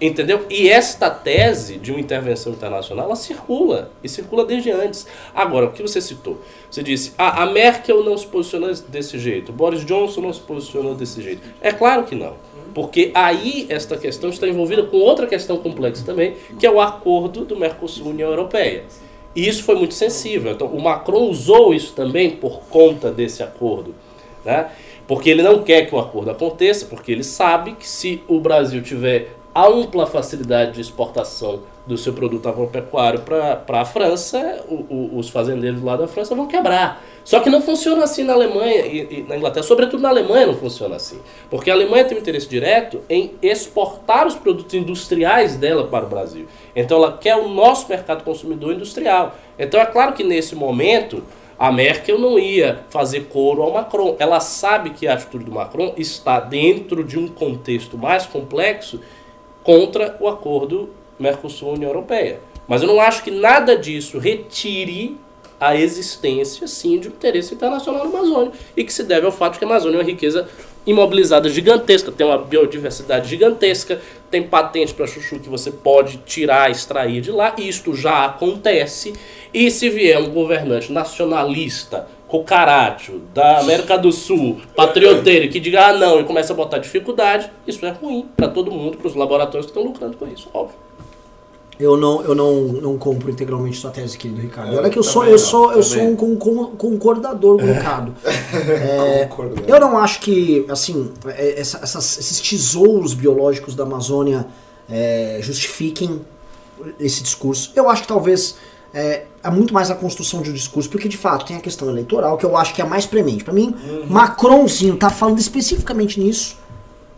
Entendeu? 0.00 0.44
E 0.50 0.68
esta 0.68 1.08
tese 1.08 1.76
de 1.76 1.92
uma 1.92 2.00
intervenção 2.00 2.52
internacional, 2.52 3.06
ela 3.06 3.16
circula, 3.16 3.92
e 4.02 4.08
circula 4.08 4.44
desde 4.44 4.70
antes. 4.70 5.06
Agora, 5.34 5.66
o 5.66 5.72
que 5.72 5.82
você 5.82 6.00
citou? 6.00 6.40
Você 6.70 6.82
disse, 6.82 7.12
ah, 7.16 7.42
a 7.42 7.46
Merkel 7.46 8.02
não 8.02 8.18
se 8.18 8.26
posicionou 8.26 8.72
desse 8.88 9.18
jeito, 9.18 9.52
Boris 9.52 9.84
Johnson 9.84 10.20
não 10.20 10.32
se 10.32 10.40
posicionou 10.40 10.94
desse 10.94 11.22
jeito. 11.22 11.42
É 11.60 11.72
claro 11.72 12.04
que 12.04 12.14
não. 12.14 12.34
Porque 12.74 13.12
aí 13.14 13.66
esta 13.68 13.96
questão 13.96 14.30
está 14.30 14.48
envolvida 14.48 14.82
com 14.82 14.96
outra 14.96 15.28
questão 15.28 15.58
complexa 15.58 16.04
também, 16.04 16.34
que 16.58 16.66
é 16.66 16.70
o 16.70 16.80
acordo 16.80 17.44
do 17.44 17.56
Mercosul 17.56 18.08
União 18.08 18.28
Europeia. 18.28 18.84
E 19.34 19.48
isso 19.48 19.62
foi 19.62 19.76
muito 19.76 19.94
sensível. 19.94 20.52
Então, 20.52 20.66
o 20.66 20.82
Macron 20.82 21.28
usou 21.28 21.72
isso 21.72 21.92
também 21.92 22.30
por 22.30 22.62
conta 22.68 23.12
desse 23.12 23.42
acordo. 23.44 23.94
Né? 24.44 24.70
Porque 25.06 25.30
ele 25.30 25.42
não 25.42 25.62
quer 25.62 25.86
que 25.86 25.94
o 25.94 25.98
acordo 25.98 26.30
aconteça, 26.30 26.86
porque 26.86 27.12
ele 27.12 27.24
sabe 27.24 27.72
que 27.72 27.86
se 27.86 28.22
o 28.26 28.40
Brasil 28.40 28.82
tiver 28.82 29.36
ampla 29.54 30.06
facilidade 30.06 30.72
de 30.72 30.80
exportação 30.80 31.60
do 31.86 31.96
seu 31.98 32.12
produto 32.14 32.48
agropecuário 32.48 33.20
para 33.20 33.80
a 33.80 33.84
França, 33.84 34.64
o- 34.68 34.86
o- 34.88 35.18
os 35.18 35.28
fazendeiros 35.28 35.82
lá 35.82 35.96
da 35.96 36.08
França 36.08 36.34
vão 36.34 36.46
quebrar. 36.46 37.02
Só 37.24 37.40
que 37.40 37.48
não 37.50 37.60
funciona 37.60 38.04
assim 38.04 38.22
na 38.24 38.32
Alemanha 38.32 38.86
e, 38.86 39.18
e 39.20 39.26
na 39.28 39.36
Inglaterra, 39.36 39.64
sobretudo 39.64 40.02
na 40.02 40.08
Alemanha 40.08 40.46
não 40.46 40.54
funciona 40.54 40.96
assim. 40.96 41.18
Porque 41.50 41.70
a 41.70 41.74
Alemanha 41.74 42.04
tem 42.04 42.16
um 42.16 42.20
interesse 42.20 42.48
direto 42.48 43.00
em 43.08 43.32
exportar 43.42 44.26
os 44.26 44.34
produtos 44.34 44.74
industriais 44.74 45.56
dela 45.56 45.86
para 45.86 46.04
o 46.04 46.08
Brasil. 46.08 46.46
Então 46.74 46.98
ela 46.98 47.16
quer 47.18 47.36
o 47.36 47.48
nosso 47.48 47.88
mercado 47.88 48.24
consumidor 48.24 48.72
industrial. 48.74 49.34
Então 49.58 49.80
é 49.80 49.86
claro 49.86 50.12
que 50.14 50.24
nesse 50.24 50.54
momento 50.54 51.22
a 51.58 51.70
Merkel 51.70 52.18
não 52.18 52.38
ia 52.38 52.80
fazer 52.90 53.26
coro 53.26 53.62
ao 53.62 53.72
Macron. 53.72 54.16
Ela 54.18 54.40
sabe 54.40 54.90
que 54.90 55.06
a 55.06 55.14
atitude 55.14 55.44
do 55.44 55.52
Macron 55.52 55.92
está 55.96 56.40
dentro 56.40 57.04
de 57.04 57.18
um 57.18 57.28
contexto 57.28 57.96
mais 57.96 58.26
complexo 58.26 59.00
contra 59.64 60.16
o 60.20 60.28
acordo 60.28 60.90
Mercosul-União 61.18 61.90
Europeia. 61.90 62.38
Mas 62.68 62.82
eu 62.82 62.88
não 62.88 63.00
acho 63.00 63.24
que 63.24 63.30
nada 63.30 63.76
disso 63.76 64.18
retire 64.18 65.18
a 65.60 65.74
existência, 65.74 66.68
sim, 66.68 66.98
de 66.98 67.08
um 67.08 67.12
interesse 67.12 67.54
internacional 67.54 68.04
na 68.04 68.18
Amazônia. 68.18 68.52
E 68.76 68.84
que 68.84 68.92
se 68.92 69.02
deve 69.02 69.26
ao 69.26 69.32
fato 69.32 69.54
de 69.54 69.58
que 69.58 69.64
a 69.64 69.68
Amazônia 69.68 69.96
é 69.96 70.00
uma 70.00 70.04
riqueza 70.04 70.48
imobilizada 70.86 71.48
gigantesca, 71.48 72.12
tem 72.12 72.26
uma 72.26 72.36
biodiversidade 72.36 73.28
gigantesca, 73.28 74.00
tem 74.30 74.42
patente 74.42 74.92
para 74.92 75.06
chuchu 75.06 75.38
que 75.38 75.48
você 75.48 75.70
pode 75.70 76.18
tirar, 76.18 76.70
extrair 76.70 77.22
de 77.22 77.30
lá, 77.30 77.54
isto 77.56 77.94
já 77.94 78.26
acontece. 78.26 79.14
E 79.52 79.70
se 79.70 79.88
vier 79.88 80.18
um 80.18 80.30
governante 80.30 80.92
nacionalista, 80.92 82.06
cocarátil, 82.38 83.22
da 83.32 83.58
América 83.60 83.96
do 83.96 84.10
Sul, 84.10 84.58
patrioteiro, 84.74 85.48
que 85.52 85.60
diga 85.60 85.86
ah 85.86 85.92
não 85.92 86.18
e 86.20 86.24
começa 86.24 86.52
a 86.52 86.56
botar 86.56 86.78
dificuldade, 86.78 87.48
isso 87.64 87.86
é 87.86 87.90
ruim 87.90 88.26
para 88.36 88.48
todo 88.48 88.72
mundo, 88.72 88.96
para 88.98 89.06
os 89.06 89.14
laboratórios 89.14 89.66
que 89.66 89.70
estão 89.70 89.84
lucrando 89.84 90.16
com 90.16 90.26
isso, 90.26 90.48
óbvio. 90.52 90.74
Eu 91.78 91.96
não, 91.96 92.22
eu 92.22 92.34
não, 92.34 92.54
não 92.64 92.98
compro 92.98 93.30
integralmente 93.30 93.76
sua 93.76 93.90
tese, 93.90 94.16
querido 94.18 94.40
Ricardo. 94.40 94.72
Eu 94.72 94.78
Olha 94.78 94.90
que 94.90 94.98
eu 94.98 95.02
sou, 95.02 95.24
eu 95.24 95.32
não, 95.32 95.38
sou, 95.38 95.72
eu 95.72 95.82
sou 95.82 96.02
um 96.02 96.16
con- 96.16 96.36
con- 96.36 96.66
concordador 96.76 97.58
com 97.58 97.64
o 97.64 97.72
Ricardo. 97.72 98.14
É, 98.54 99.26
Concordo. 99.26 99.62
eu 99.66 99.80
não 99.80 99.96
acho 99.98 100.20
que, 100.20 100.64
assim, 100.68 101.12
é, 101.26 101.60
essa- 101.60 101.78
essas- 101.82 102.18
esses 102.18 102.40
tesouros 102.40 103.14
biológicos 103.14 103.74
da 103.76 103.82
Amazônia 103.84 104.46
é, 104.90 105.38
justifiquem 105.40 106.20
esse 107.00 107.22
discurso. 107.22 107.72
Eu 107.74 107.88
acho 107.90 108.02
que 108.02 108.08
talvez 108.08 108.56
é, 108.94 109.24
é 109.42 109.50
muito 109.50 109.74
mais 109.74 109.90
a 109.90 109.94
construção 109.94 110.40
de 110.40 110.50
um 110.50 110.52
discurso, 110.52 110.88
porque 110.88 111.08
de 111.08 111.16
fato 111.18 111.44
tem 111.46 111.56
a 111.56 111.60
questão 111.60 111.88
eleitoral, 111.90 112.38
que 112.38 112.46
eu 112.46 112.56
acho 112.56 112.72
que 112.74 112.80
é 112.80 112.84
a 112.84 112.88
mais 112.88 113.04
premente. 113.06 113.42
Pra 113.44 113.52
mim, 113.52 113.74
Macronzinho 114.08 114.96
tá 114.96 115.10
falando 115.10 115.38
especificamente 115.38 116.18
nisso 116.20 116.56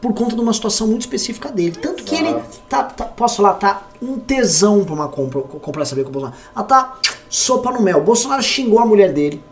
por 0.00 0.12
conta 0.12 0.34
de 0.34 0.40
uma 0.40 0.52
situação 0.52 0.86
muito 0.86 1.02
específica 1.02 1.50
dele. 1.50 1.76
Tanto 1.80 2.02
que 2.04 2.14
ele 2.14 2.34
tá, 2.68 2.82
tá- 2.84 3.04
posso 3.04 3.36
falar, 3.36 3.54
tá 3.54 3.82
um 4.00 4.18
tesão 4.18 4.84
pra 4.84 4.94
uma 4.94 5.08
compra, 5.08 5.40
comprar 5.42 5.82
essa 5.82 5.94
briga 5.94 6.10
com 6.10 6.18
o 6.18 6.20
Bolsonaro. 6.20 6.40
Ela 6.54 6.64
tá 6.64 6.98
sopa 7.28 7.70
no 7.72 7.80
mel. 7.82 7.98
O 7.98 8.02
Bolsonaro 8.04 8.42
xingou 8.42 8.78
a 8.78 8.86
mulher 8.86 9.12
dele. 9.12 9.42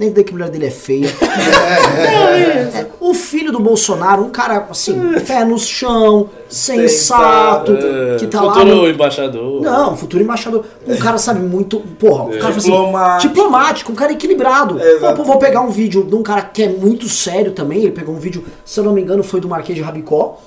Nem 0.00 0.10
daí 0.10 0.24
que 0.24 0.30
a 0.30 0.32
mulher 0.32 0.48
dele 0.50 0.66
é 0.66 0.70
feia. 0.70 1.08
É, 2.72 2.86
o 3.00 3.12
filho 3.14 3.50
do 3.52 3.58
Bolsonaro, 3.60 4.22
um 4.22 4.30
cara 4.30 4.66
assim, 4.70 4.94
pé 5.26 5.44
no 5.44 5.58
chão, 5.58 6.28
sensato, 6.48 7.72
que 8.18 8.26
tá 8.26 8.40
lá. 8.42 8.54
Futuro 8.54 8.76
no- 8.76 8.88
embaixador. 8.88 9.60
não, 9.62 9.96
futuro 9.96 10.22
embaixador. 10.22 10.64
Um 10.86 10.96
cara 10.96 11.18
sabe 11.18 11.40
muito. 11.40 11.80
Porra, 11.98 12.24
um 12.24 12.38
cara 12.38 12.48
assim, 12.54 12.70
Diplomático. 12.70 13.28
diplomático, 13.34 13.92
um 13.92 13.94
cara 13.94 14.12
equilibrado. 14.12 14.80
Pô, 15.16 15.24
vou 15.24 15.38
pegar 15.38 15.60
um 15.60 15.70
vídeo 15.70 16.04
de 16.04 16.14
um 16.14 16.22
cara 16.22 16.42
que 16.42 16.62
é 16.62 16.68
muito 16.68 17.08
sério 17.08 17.52
também. 17.52 17.80
Ele 17.82 17.92
pegou 17.92 18.14
um 18.14 18.18
vídeo, 18.18 18.44
se 18.64 18.78
eu 18.80 18.84
não 18.84 18.92
me 18.92 19.02
engano, 19.02 19.22
foi 19.22 19.40
do 19.40 19.48
Marquês 19.48 19.76
de 19.76 19.82
Rabicó. 19.82 20.38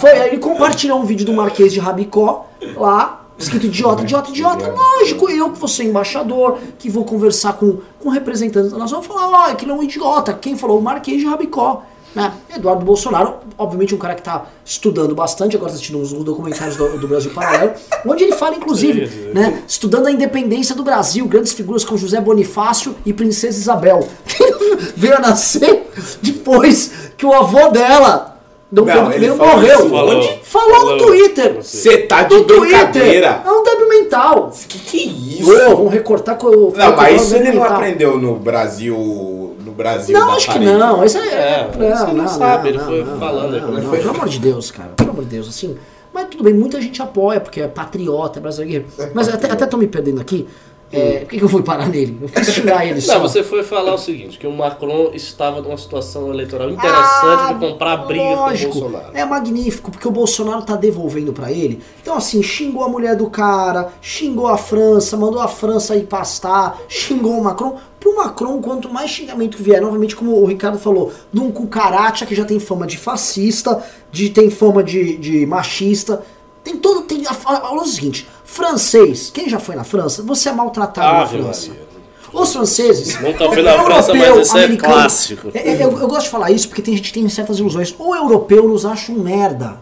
Foi, 0.00 0.10
ele 0.26 0.38
compartilhou 0.38 1.00
um 1.00 1.04
vídeo 1.04 1.24
do 1.26 1.32
Marquês 1.32 1.72
de 1.72 1.80
Rabicó 1.80 2.46
lá, 2.76 3.22
escrito 3.38 3.66
idiota, 3.66 4.02
idiota, 4.02 4.30
idiota. 4.30 4.74
Lógico, 4.74 5.30
eu 5.30 5.50
que 5.50 5.58
vou 5.58 5.68
ser 5.68 5.84
embaixador, 5.84 6.58
que 6.78 6.90
vou 6.90 7.04
conversar 7.04 7.54
com, 7.54 7.78
com 7.98 8.08
representantes 8.08 8.72
da 8.72 8.78
nação, 8.78 9.02
falar, 9.02 9.28
ó, 9.28 9.50
aquilo 9.50 9.72
é 9.72 9.74
um 9.74 9.82
idiota. 9.82 10.32
Quem 10.32 10.56
falou? 10.56 10.78
O 10.78 10.82
Marquês 10.82 11.20
de 11.20 11.26
Rabicó. 11.26 11.84
Né? 12.14 12.32
Eduardo 12.56 12.84
Bolsonaro, 12.84 13.36
obviamente 13.56 13.94
um 13.94 13.98
cara 13.98 14.14
que 14.14 14.22
está 14.22 14.46
estudando 14.64 15.14
bastante, 15.14 15.56
agora 15.56 15.70
tá 15.70 15.76
assistindo 15.76 15.98
uns 15.98 16.12
documentários 16.12 16.74
do, 16.74 16.98
do 16.98 17.06
Brasil 17.06 17.30
Paralelo, 17.32 17.74
onde 18.04 18.24
ele 18.24 18.32
fala, 18.32 18.56
inclusive, 18.56 19.30
né, 19.34 19.62
estudando 19.68 20.06
a 20.06 20.10
independência 20.10 20.74
do 20.74 20.82
Brasil, 20.82 21.26
grandes 21.28 21.52
figuras 21.52 21.84
como 21.84 21.98
José 21.98 22.18
Bonifácio 22.20 22.96
e 23.04 23.12
Princesa 23.12 23.58
Isabel. 23.58 24.08
Veio 24.96 25.16
a 25.16 25.20
nascer 25.20 25.90
depois 26.22 27.12
que 27.16 27.26
o 27.26 27.32
avô 27.32 27.68
dela, 27.68 28.37
Dom 28.70 28.84
Não, 28.84 29.08
Pedro 29.08 29.12
ele 29.14 29.28
falou 29.36 29.54
morreu. 29.54 29.74
isso 29.78 29.88
Falou. 29.88 30.16
onde? 30.16 30.40
Falou 30.42 30.68
no 30.72 30.80
Falou. 30.80 30.98
Twitter. 31.06 31.56
Você 31.62 31.98
tá 31.98 32.22
de 32.24 32.34
No 32.34 32.44
Twitter. 32.44 32.60
brincadeira. 32.60 33.42
É 33.46 33.50
um 33.50 33.62
débil 33.64 33.88
mental. 33.88 34.52
Que 34.68 34.78
que 34.78 34.98
é 34.98 35.40
isso? 35.40 35.50
Ô, 35.72 35.76
vamos 35.76 35.92
recortar 35.92 36.36
com 36.36 36.48
o. 36.48 36.72
Não, 36.76 36.94
mas 36.96 37.22
isso 37.22 37.36
ele 37.36 37.52
não 37.52 37.64
aprendeu 37.64 38.18
no 38.18 38.36
Brasil. 38.36 39.56
No 39.64 39.72
Brasil 39.72 40.18
Não, 40.18 40.32
acho 40.32 40.46
que 40.46 40.52
parede. 40.58 40.72
não. 40.72 41.04
Isso 41.04 41.16
é. 41.18 41.22
É, 41.34 41.68
você 41.96 42.12
não 42.12 42.28
sabe, 42.28 42.68
ele 42.70 42.78
foi 42.78 43.04
falando 43.18 43.58
Não, 43.60 43.70
não, 43.72 43.82
foi. 43.82 43.98
pelo 43.98 44.10
amor 44.10 44.28
de 44.28 44.38
Deus, 44.38 44.70
cara. 44.70 44.90
Pelo 44.96 45.10
amor 45.10 45.24
de 45.24 45.30
Deus, 45.30 45.48
assim. 45.48 45.76
Mas 46.12 46.26
tudo 46.30 46.42
bem, 46.42 46.54
muita 46.54 46.80
gente 46.80 47.00
apoia, 47.02 47.38
porque 47.38 47.60
é 47.60 47.68
patriota, 47.68 48.38
é 48.38 48.42
brasileiro. 48.42 48.86
Mas 49.14 49.28
até, 49.28 49.50
até 49.50 49.66
tô 49.66 49.76
me 49.76 49.86
perdendo 49.86 50.20
aqui. 50.20 50.46
É, 50.90 51.18
por 51.18 51.28
que, 51.28 51.38
que 51.38 51.44
eu 51.44 51.48
fui 51.50 51.62
parar 51.62 51.86
nele? 51.86 52.18
Eu 52.22 52.28
fui 52.28 52.44
xingar 52.44 52.86
ele 52.86 53.00
só. 53.00 53.14
Não, 53.14 53.20
você 53.20 53.42
foi 53.42 53.62
falar 53.62 53.92
o 53.94 53.98
seguinte, 53.98 54.38
que 54.38 54.46
o 54.46 54.52
Macron 54.52 55.10
estava 55.12 55.60
numa 55.60 55.76
situação 55.76 56.30
eleitoral 56.32 56.70
interessante 56.70 57.42
Ah, 57.42 57.52
de 57.52 57.58
comprar 57.66 57.96
briga 57.98 58.22
lógico. 58.22 58.72
com 58.72 58.78
o 58.78 58.80
Bolsonaro. 58.82 59.16
É 59.16 59.24
magnífico, 59.24 59.90
porque 59.90 60.08
o 60.08 60.10
Bolsonaro 60.10 60.62
tá 60.62 60.76
devolvendo 60.76 61.32
pra 61.32 61.52
ele. 61.52 61.82
Então, 62.00 62.16
assim, 62.16 62.42
xingou 62.42 62.82
a 62.84 62.88
mulher 62.88 63.16
do 63.16 63.28
cara, 63.28 63.92
xingou 64.00 64.46
a 64.46 64.56
França, 64.56 65.14
mandou 65.16 65.42
a 65.42 65.48
França 65.48 65.94
ir 65.94 66.04
pastar, 66.04 66.78
xingou 66.88 67.38
o 67.38 67.44
Macron. 67.44 67.76
Pro 68.00 68.16
Macron, 68.16 68.62
quanto 68.62 68.88
mais 68.88 69.10
xingamento 69.10 69.58
vier, 69.62 69.82
novamente, 69.82 70.16
como 70.16 70.40
o 70.40 70.46
Ricardo 70.46 70.78
falou, 70.78 71.12
de 71.32 71.40
um 71.40 71.50
cucaracha 71.50 72.24
que 72.24 72.34
já 72.34 72.44
tem 72.46 72.58
fama 72.60 72.86
de 72.86 72.96
fascista, 72.96 73.82
de 74.10 74.30
tem 74.30 74.48
fama 74.48 74.82
de, 74.82 75.16
de 75.18 75.44
machista. 75.44 76.22
Tem 76.64 76.76
todo. 76.76 77.02
Tem, 77.02 77.24
a, 77.26 77.30
a, 77.30 77.72
olha 77.72 77.82
o 77.82 77.86
seguinte: 77.86 78.28
francês, 78.52 79.30
quem 79.32 79.48
já 79.48 79.60
foi 79.60 79.76
na 79.76 79.84
França, 79.84 80.22
você 80.22 80.48
é 80.48 80.52
maltratado 80.52 81.12
na 81.12 81.22
Ave 81.22 81.42
França. 81.42 81.68
Maria. 81.68 81.88
Os 82.32 82.52
franceses. 82.52 83.20
Nunca 83.20 83.48
fui 83.50 83.62
na 83.62 83.74
o 83.74 83.84
França, 83.84 84.12
mas 84.14 84.22
europeu, 84.22 84.42
isso 84.42 84.58
é 84.58 84.76
clássico. 84.76 85.48
É, 85.54 85.58
é, 85.70 85.84
eu, 85.84 85.98
eu 85.98 86.08
gosto 86.08 86.24
de 86.24 86.30
falar 86.30 86.50
isso 86.50 86.68
porque 86.68 86.82
tem 86.82 86.96
gente 86.96 87.12
que 87.12 87.18
tem 87.20 87.28
certas 87.28 87.58
ilusões. 87.58 87.94
O 87.98 88.14
europeu 88.14 88.66
nos 88.68 88.84
acha 88.84 89.12
um 89.12 89.20
merda. 89.20 89.80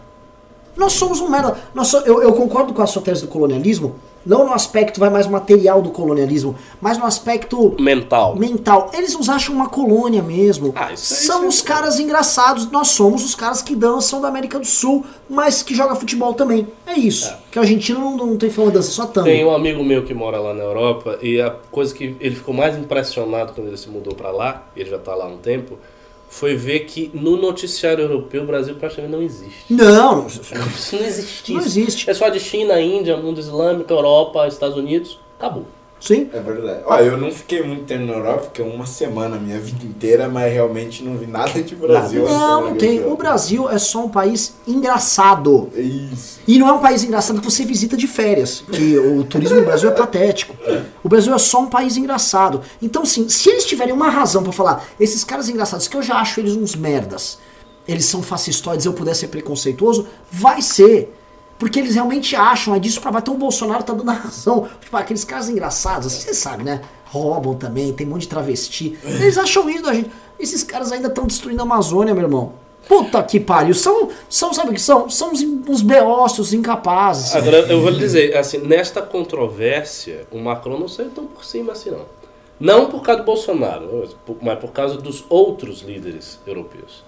Nós 0.75 0.93
somos 0.93 1.19
um 1.19 1.29
merda. 1.29 1.57
Nós 1.73 1.87
so- 1.87 2.03
eu, 2.05 2.21
eu 2.21 2.33
concordo 2.33 2.73
com 2.73 2.81
a 2.81 2.87
sua 2.87 3.01
tese 3.01 3.21
do 3.21 3.27
colonialismo, 3.27 3.95
não 4.27 4.45
no 4.45 4.53
aspecto 4.53 4.99
vai 4.99 5.09
mais 5.09 5.25
material 5.25 5.81
do 5.81 5.89
colonialismo, 5.89 6.55
mas 6.81 6.97
no 6.97 7.05
aspecto 7.05 7.75
Mental. 7.79 8.35
mental. 8.35 8.91
Eles 8.93 9.15
nos 9.15 9.29
acham 9.29 9.55
uma 9.55 9.69
colônia 9.69 10.21
mesmo. 10.21 10.73
Ah, 10.75 10.91
isso 10.91 11.25
São 11.25 11.41
sim. 11.41 11.47
os 11.47 11.61
caras 11.61 11.97
engraçados. 11.99 12.69
Nós 12.69 12.89
somos 12.89 13.23
os 13.23 13.33
caras 13.33 13.61
que 13.61 13.75
dançam 13.75 14.19
da 14.21 14.27
América 14.27 14.59
do 14.59 14.65
Sul, 14.65 15.05
mas 15.29 15.63
que 15.63 15.73
joga 15.73 15.95
futebol 15.95 16.33
também. 16.33 16.67
É 16.85 16.93
isso. 16.99 17.33
Que 17.49 17.57
o 17.57 17.61
argentino 17.61 17.99
não, 17.99 18.17
não 18.17 18.37
tem 18.37 18.49
fama 18.49 18.69
dança, 18.69 18.91
só 18.91 19.05
tango. 19.05 19.27
Tem 19.27 19.45
um 19.45 19.53
amigo 19.55 19.83
meu 19.83 20.03
que 20.03 20.13
mora 20.13 20.39
lá 20.39 20.53
na 20.53 20.63
Europa 20.63 21.17
e 21.21 21.39
a 21.39 21.49
coisa 21.71 21.95
que 21.95 22.15
ele 22.19 22.35
ficou 22.35 22.53
mais 22.53 22.77
impressionado 22.77 23.53
quando 23.53 23.67
ele 23.67 23.77
se 23.77 23.89
mudou 23.89 24.13
pra 24.13 24.29
lá, 24.31 24.67
ele 24.75 24.89
já 24.89 24.97
tá 24.99 25.15
lá 25.15 25.25
há 25.25 25.27
um 25.29 25.37
tempo, 25.37 25.77
foi 26.29 26.55
ver 26.55 26.81
que 26.81 27.09
no 27.13 27.37
noticiário 27.37 28.03
europeu 28.03 28.43
o 28.43 28.45
Brasil 28.45 28.75
praticamente 28.75 29.13
não 29.13 29.21
existe. 29.21 29.73
Não, 29.73 29.85
não, 29.91 30.21
Como 30.21 30.29
se 30.29 30.95
não 30.95 31.05
existisse. 31.05 31.53
Não 31.53 31.61
existe. 31.61 32.09
É 32.09 32.13
só 32.13 32.29
de 32.29 32.39
China, 32.39 32.79
Índia, 32.79 33.17
mundo 33.17 33.39
islâmico, 33.39 33.91
Europa, 33.91 34.47
Estados 34.47 34.77
Unidos, 34.77 35.19
acabou. 35.37 35.65
Sim. 35.99 36.29
É 36.31 36.39
verdade. 36.39 36.81
Olha, 36.85 37.03
eu 37.03 37.17
não 37.17 37.31
fiquei 37.31 37.63
muito 37.63 37.85
tempo 37.85 38.05
na 38.05 38.13
Europa, 38.13 38.43
fiquei 38.43 38.63
uma 38.63 38.85
semana 38.85 39.35
a 39.35 39.39
minha 39.39 39.59
vida 39.59 39.83
inteira, 39.83 40.29
mas 40.29 40.53
realmente 40.53 41.03
não 41.03 41.17
vi 41.17 41.25
nada 41.25 41.61
de 41.61 41.75
Brasil. 41.75 42.23
assim, 42.25 42.33
Não, 42.33 42.61
na 42.61 42.69
não 42.69 42.75
tem. 42.77 43.03
O 43.05 43.15
Brasil 43.15 43.69
é 43.69 43.79
só 43.79 44.05
um 44.05 44.09
país 44.09 44.53
engraçado. 44.67 45.69
É 45.75 45.81
Isso. 45.81 46.39
E 46.47 46.57
não 46.59 46.67
é 46.67 46.73
um 46.73 46.79
país 46.79 47.03
engraçado 47.03 47.39
que 47.39 47.45
você 47.45 47.65
visita 47.65 47.97
de 47.97 48.07
férias, 48.07 48.63
que 48.71 48.97
o 48.97 49.23
turismo 49.23 49.57
no 49.57 49.65
Brasil 49.65 49.89
é 49.89 49.93
patético. 49.93 50.55
O 51.03 51.09
Brasil 51.09 51.33
é 51.33 51.37
só 51.37 51.61
um 51.61 51.67
país 51.67 51.97
engraçado. 51.97 52.61
Então, 52.81 53.05
sim, 53.05 53.27
se 53.27 53.49
eles 53.49 53.65
tiverem 53.65 53.93
uma 53.93 54.09
razão 54.09 54.43
pra 54.43 54.51
falar, 54.51 54.85
esses 54.99 55.23
caras 55.23 55.49
engraçados, 55.49 55.87
que 55.87 55.97
eu 55.97 56.03
já 56.03 56.15
acho 56.17 56.39
eles 56.39 56.55
uns 56.55 56.75
merdas, 56.75 57.39
eles 57.87 58.05
são 58.05 58.21
fascistoides, 58.21 58.85
eu 58.85 58.93
puder 58.93 59.15
ser 59.15 59.27
preconceituoso, 59.27 60.07
vai 60.31 60.61
ser. 60.61 61.13
Porque 61.57 61.79
eles 61.79 61.95
realmente 61.95 62.35
acham, 62.35 62.75
é 62.75 62.79
disso 62.79 63.01
pra 63.01 63.11
bater. 63.11 63.31
O 63.31 63.35
Bolsonaro 63.35 63.83
tá 63.83 63.93
dando 63.93 64.11
razão. 64.11 64.67
Tipo, 64.81 64.97
aqueles 64.97 65.23
caras 65.23 65.49
engraçados, 65.49 66.07
assim, 66.07 66.21
você 66.21 66.33
sabe, 66.33 66.63
né? 66.63 66.81
Roubam 67.05 67.55
também, 67.55 67.93
tem 67.93 68.05
um 68.05 68.11
monte 68.11 68.21
de 68.21 68.27
travesti. 68.27 68.97
Eles 69.03 69.37
acham 69.37 69.69
isso 69.69 69.83
da 69.83 69.93
gente. 69.93 70.11
Esses 70.39 70.63
caras 70.63 70.91
ainda 70.91 71.07
estão 71.07 71.25
destruindo 71.25 71.61
a 71.61 71.65
Amazônia, 71.65 72.13
meu 72.13 72.23
irmão. 72.23 72.53
Puta 72.87 73.21
que 73.23 73.39
pariu. 73.39 73.73
São, 73.73 74.09
são 74.29 74.53
sabe 74.53 74.71
o 74.71 74.73
que 74.73 74.81
são? 74.81 75.09
São 75.09 75.31
uns, 75.31 75.41
uns 75.41 75.81
beócios 75.81 76.53
incapazes. 76.53 77.35
Agora, 77.35 77.59
eu 77.59 77.81
vou 77.81 77.89
lhe 77.89 77.99
dizer, 77.99 78.35
assim, 78.37 78.59
nesta 78.59 79.01
controvérsia, 79.01 80.25
o 80.31 80.37
Macron 80.37 80.79
não 80.79 80.87
saiu 80.87 81.09
tão 81.09 81.25
por 81.25 81.43
cima 81.43 81.73
assim, 81.73 81.91
não. 81.91 82.05
Não 82.59 82.89
por 82.89 83.03
causa 83.03 83.21
do 83.21 83.25
Bolsonaro, 83.25 84.09
mas 84.41 84.57
por 84.59 84.71
causa 84.71 84.97
dos 84.97 85.25
outros 85.29 85.81
líderes 85.81 86.39
europeus. 86.47 87.03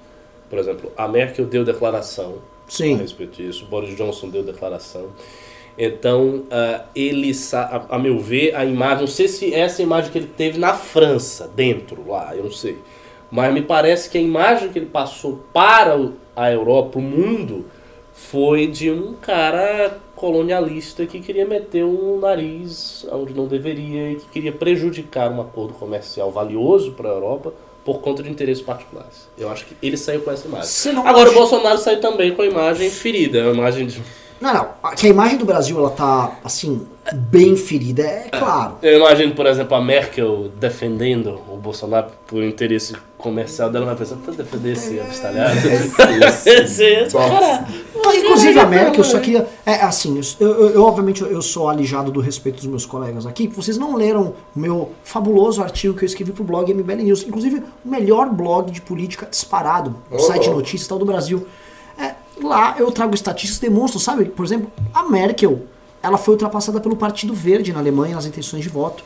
Por 0.49 0.59
exemplo, 0.59 0.91
a 0.95 1.07
Merkel 1.07 1.45
deu 1.45 1.63
declaração 1.63 2.35
Sim. 2.69 2.95
a 2.95 2.97
respeito 2.99 3.41
disso, 3.41 3.65
o 3.65 3.67
Boris 3.67 3.95
Johnson 3.95 4.29
deu 4.29 4.43
declaração. 4.43 5.07
Então, 5.77 6.43
ah, 6.51 6.85
ele, 6.95 7.31
a, 7.53 7.95
a 7.95 7.99
meu 7.99 8.19
ver, 8.19 8.55
a 8.55 8.65
imagem, 8.65 9.01
não 9.01 9.07
sei 9.07 9.27
se 9.27 9.53
essa 9.53 9.81
imagem 9.81 10.11
que 10.11 10.17
ele 10.17 10.29
teve 10.35 10.57
na 10.59 10.73
França, 10.73 11.49
dentro 11.53 12.07
lá, 12.07 12.35
eu 12.35 12.43
não 12.43 12.51
sei. 12.51 12.77
Mas 13.31 13.53
me 13.53 13.61
parece 13.61 14.09
que 14.09 14.17
a 14.17 14.21
imagem 14.21 14.69
que 14.69 14.79
ele 14.79 14.87
passou 14.87 15.39
para 15.53 15.97
a 16.35 16.51
Europa, 16.51 16.97
o 16.99 17.01
mundo, 17.01 17.65
foi 18.13 18.67
de 18.67 18.91
um 18.91 19.13
cara 19.13 19.97
colonialista 20.15 21.05
que 21.05 21.21
queria 21.21 21.45
meter 21.45 21.83
o 21.83 22.19
nariz 22.19 23.07
onde 23.11 23.33
não 23.33 23.47
deveria 23.47 24.11
e 24.11 24.15
que 24.17 24.27
queria 24.27 24.51
prejudicar 24.51 25.31
um 25.31 25.39
acordo 25.39 25.73
comercial 25.73 26.29
valioso 26.29 26.91
para 26.91 27.09
a 27.09 27.13
Europa 27.13 27.53
por 27.93 28.01
conta 28.01 28.21
de 28.23 28.29
interesses 28.29 28.61
particulares. 28.63 29.27
Eu 29.37 29.49
acho 29.49 29.65
que 29.65 29.75
ele 29.81 29.97
saiu 29.97 30.21
com 30.21 30.31
essa 30.31 30.47
imagem. 30.47 30.67
Agora 31.07 31.29
acha- 31.29 31.31
o 31.31 31.33
Bolsonaro 31.39 31.77
saiu 31.79 31.99
também 31.99 32.33
com 32.35 32.41
a 32.41 32.45
imagem 32.45 32.89
ferida, 32.89 33.43
a 33.43 33.51
imagem 33.53 33.87
de... 33.87 34.01
Não, 34.41 34.53
não. 34.53 34.67
Que 34.95 35.07
a 35.07 35.09
imagem 35.09 35.37
do 35.37 35.45
Brasil, 35.45 35.77
ela 35.77 35.89
tá, 35.89 36.31
assim, 36.43 36.87
bem 37.13 37.55
ferida, 37.57 38.03
é 38.03 38.29
claro. 38.29 38.75
Eu 38.81 38.97
imagino, 38.99 39.33
por 39.35 39.45
exemplo, 39.45 39.75
a 39.75 39.81
Merkel 39.81 40.49
defendendo 40.59 41.39
o 41.51 41.57
Bolsonaro 41.57 42.07
por 42.25 42.41
interesse 42.43 42.95
comercial 43.17 43.69
dela, 43.69 43.85
vai 43.85 43.95
pensar, 43.97 44.15
pra 44.15 44.33
defender 44.33 44.73
esse 44.73 44.97
abestalhado. 44.99 45.57
Esse- 46.25 46.49
esse 46.83 47.13
cara. 47.13 47.67
Inclusive 48.15 48.59
a 48.59 48.65
Merkel, 48.65 49.03
só 49.03 49.19
queria. 49.19 49.45
É 49.65 49.75
assim, 49.81 50.19
eu, 50.39 50.47
eu- 50.49 50.69
eu, 50.71 50.83
obviamente 50.83 51.21
eu 51.21 51.41
sou 51.41 51.67
alijado 51.67 52.11
do 52.11 52.21
respeito 52.21 52.55
dos 52.57 52.65
meus 52.67 52.85
colegas 52.85 53.25
aqui, 53.25 53.47
que 53.47 53.55
vocês 53.55 53.77
não 53.77 53.95
leram 53.95 54.33
o 54.55 54.59
meu 54.59 54.91
fabuloso 55.03 55.61
artigo 55.61 55.93
que 55.95 56.03
eu 56.03 56.07
escrevi 56.07 56.31
pro 56.31 56.43
blog 56.45 56.73
MBL 56.73 57.03
News. 57.03 57.23
Inclusive, 57.27 57.61
o 57.85 57.89
melhor 57.89 58.29
blog 58.29 58.71
de 58.71 58.81
política 58.81 59.27
disparado, 59.29 59.95
Oh, 60.09 60.17
site 60.19 60.43
de 60.43 60.49
notícias 60.51 60.87
tal 60.87 60.97
do 60.97 61.05
Brasil. 61.05 61.45
Lá 62.41 62.75
eu 62.77 62.91
trago 62.91 63.13
estatísticas 63.13 63.59
demonstram, 63.59 63.99
sabe? 63.99 64.25
Por 64.25 64.45
exemplo, 64.45 64.71
a 64.93 65.03
Merkel, 65.03 65.63
ela 66.01 66.17
foi 66.17 66.33
ultrapassada 66.33 66.79
pelo 66.79 66.95
Partido 66.95 67.33
Verde 67.33 67.73
na 67.73 67.79
Alemanha 67.79 68.15
nas 68.15 68.25
intenções 68.25 68.63
de 68.63 68.69
voto. 68.69 69.03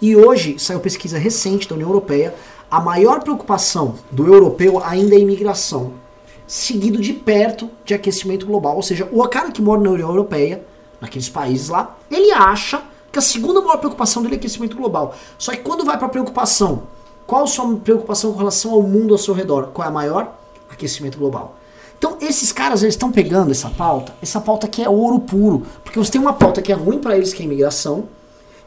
E 0.00 0.14
hoje 0.14 0.58
saiu 0.58 0.80
pesquisa 0.80 1.18
recente 1.18 1.68
da 1.68 1.74
União 1.74 1.88
Europeia. 1.88 2.34
A 2.70 2.80
maior 2.80 3.22
preocupação 3.22 3.94
do 4.10 4.26
europeu 4.26 4.82
ainda 4.84 5.14
é 5.14 5.18
a 5.18 5.20
imigração 5.20 6.04
seguido 6.46 7.00
de 7.00 7.12
perto 7.12 7.70
de 7.84 7.94
aquecimento 7.94 8.46
global. 8.46 8.76
Ou 8.76 8.82
seja, 8.82 9.08
o 9.10 9.26
cara 9.28 9.50
que 9.50 9.62
mora 9.62 9.80
na 9.80 9.90
União 9.90 10.08
Europeia, 10.08 10.64
naqueles 11.00 11.28
países 11.28 11.68
lá, 11.68 11.96
ele 12.10 12.30
acha 12.32 12.82
que 13.10 13.18
a 13.18 13.22
segunda 13.22 13.60
maior 13.60 13.78
preocupação 13.78 14.22
dele 14.22 14.34
é 14.34 14.38
aquecimento 14.38 14.76
global. 14.76 15.14
Só 15.38 15.52
que 15.52 15.58
quando 15.58 15.84
vai 15.84 15.96
para 15.98 16.08
preocupação, 16.08 16.82
qual 17.26 17.44
a 17.44 17.46
sua 17.46 17.76
preocupação 17.76 18.32
com 18.32 18.38
relação 18.38 18.72
ao 18.72 18.82
mundo 18.82 19.14
ao 19.14 19.18
seu 19.18 19.32
redor? 19.32 19.68
Qual 19.72 19.86
é 19.86 19.88
a 19.88 19.92
maior? 19.92 20.34
Aquecimento 20.68 21.18
global. 21.18 21.56
Então, 22.04 22.18
esses 22.20 22.52
caras, 22.52 22.82
eles 22.82 22.94
estão 22.94 23.10
pegando 23.10 23.50
essa 23.50 23.70
pauta, 23.70 24.14
essa 24.20 24.38
pauta 24.38 24.68
que 24.68 24.82
é 24.82 24.88
ouro 24.88 25.20
puro. 25.20 25.62
Porque 25.82 25.98
você 25.98 26.12
tem 26.12 26.20
uma 26.20 26.34
pauta 26.34 26.60
que 26.60 26.70
é 26.70 26.74
ruim 26.74 26.98
para 26.98 27.16
eles, 27.16 27.32
que 27.32 27.40
é 27.40 27.44
a 27.44 27.46
imigração, 27.46 28.04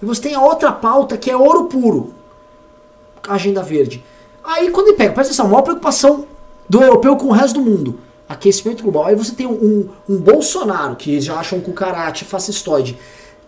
e 0.02 0.06
você 0.08 0.20
tem 0.24 0.34
a 0.34 0.42
outra 0.42 0.72
pauta 0.72 1.16
que 1.18 1.30
é 1.30 1.38
ouro 1.38 1.66
puro, 1.66 2.16
a 3.28 3.36
agenda 3.36 3.62
verde. 3.62 4.04
Aí 4.44 4.72
quando 4.72 4.88
ele 4.88 4.98
pega, 4.98 5.14
presta 5.14 5.32
atenção, 5.34 5.46
a 5.46 5.50
maior 5.50 5.62
preocupação 5.62 6.26
do 6.68 6.82
europeu 6.82 7.16
com 7.16 7.28
o 7.28 7.32
resto 7.32 7.62
do 7.62 7.70
mundo, 7.70 8.00
aquecimento 8.28 8.82
global. 8.82 9.06
Aí 9.06 9.14
você 9.16 9.36
tem 9.36 9.46
um, 9.46 9.52
um, 9.54 9.90
um 10.16 10.18
Bolsonaro, 10.18 10.96
que 10.96 11.12
eles 11.12 11.26
já 11.26 11.36
acham 11.36 11.60
cucarate, 11.62 12.26
fascistoide, 12.26 12.98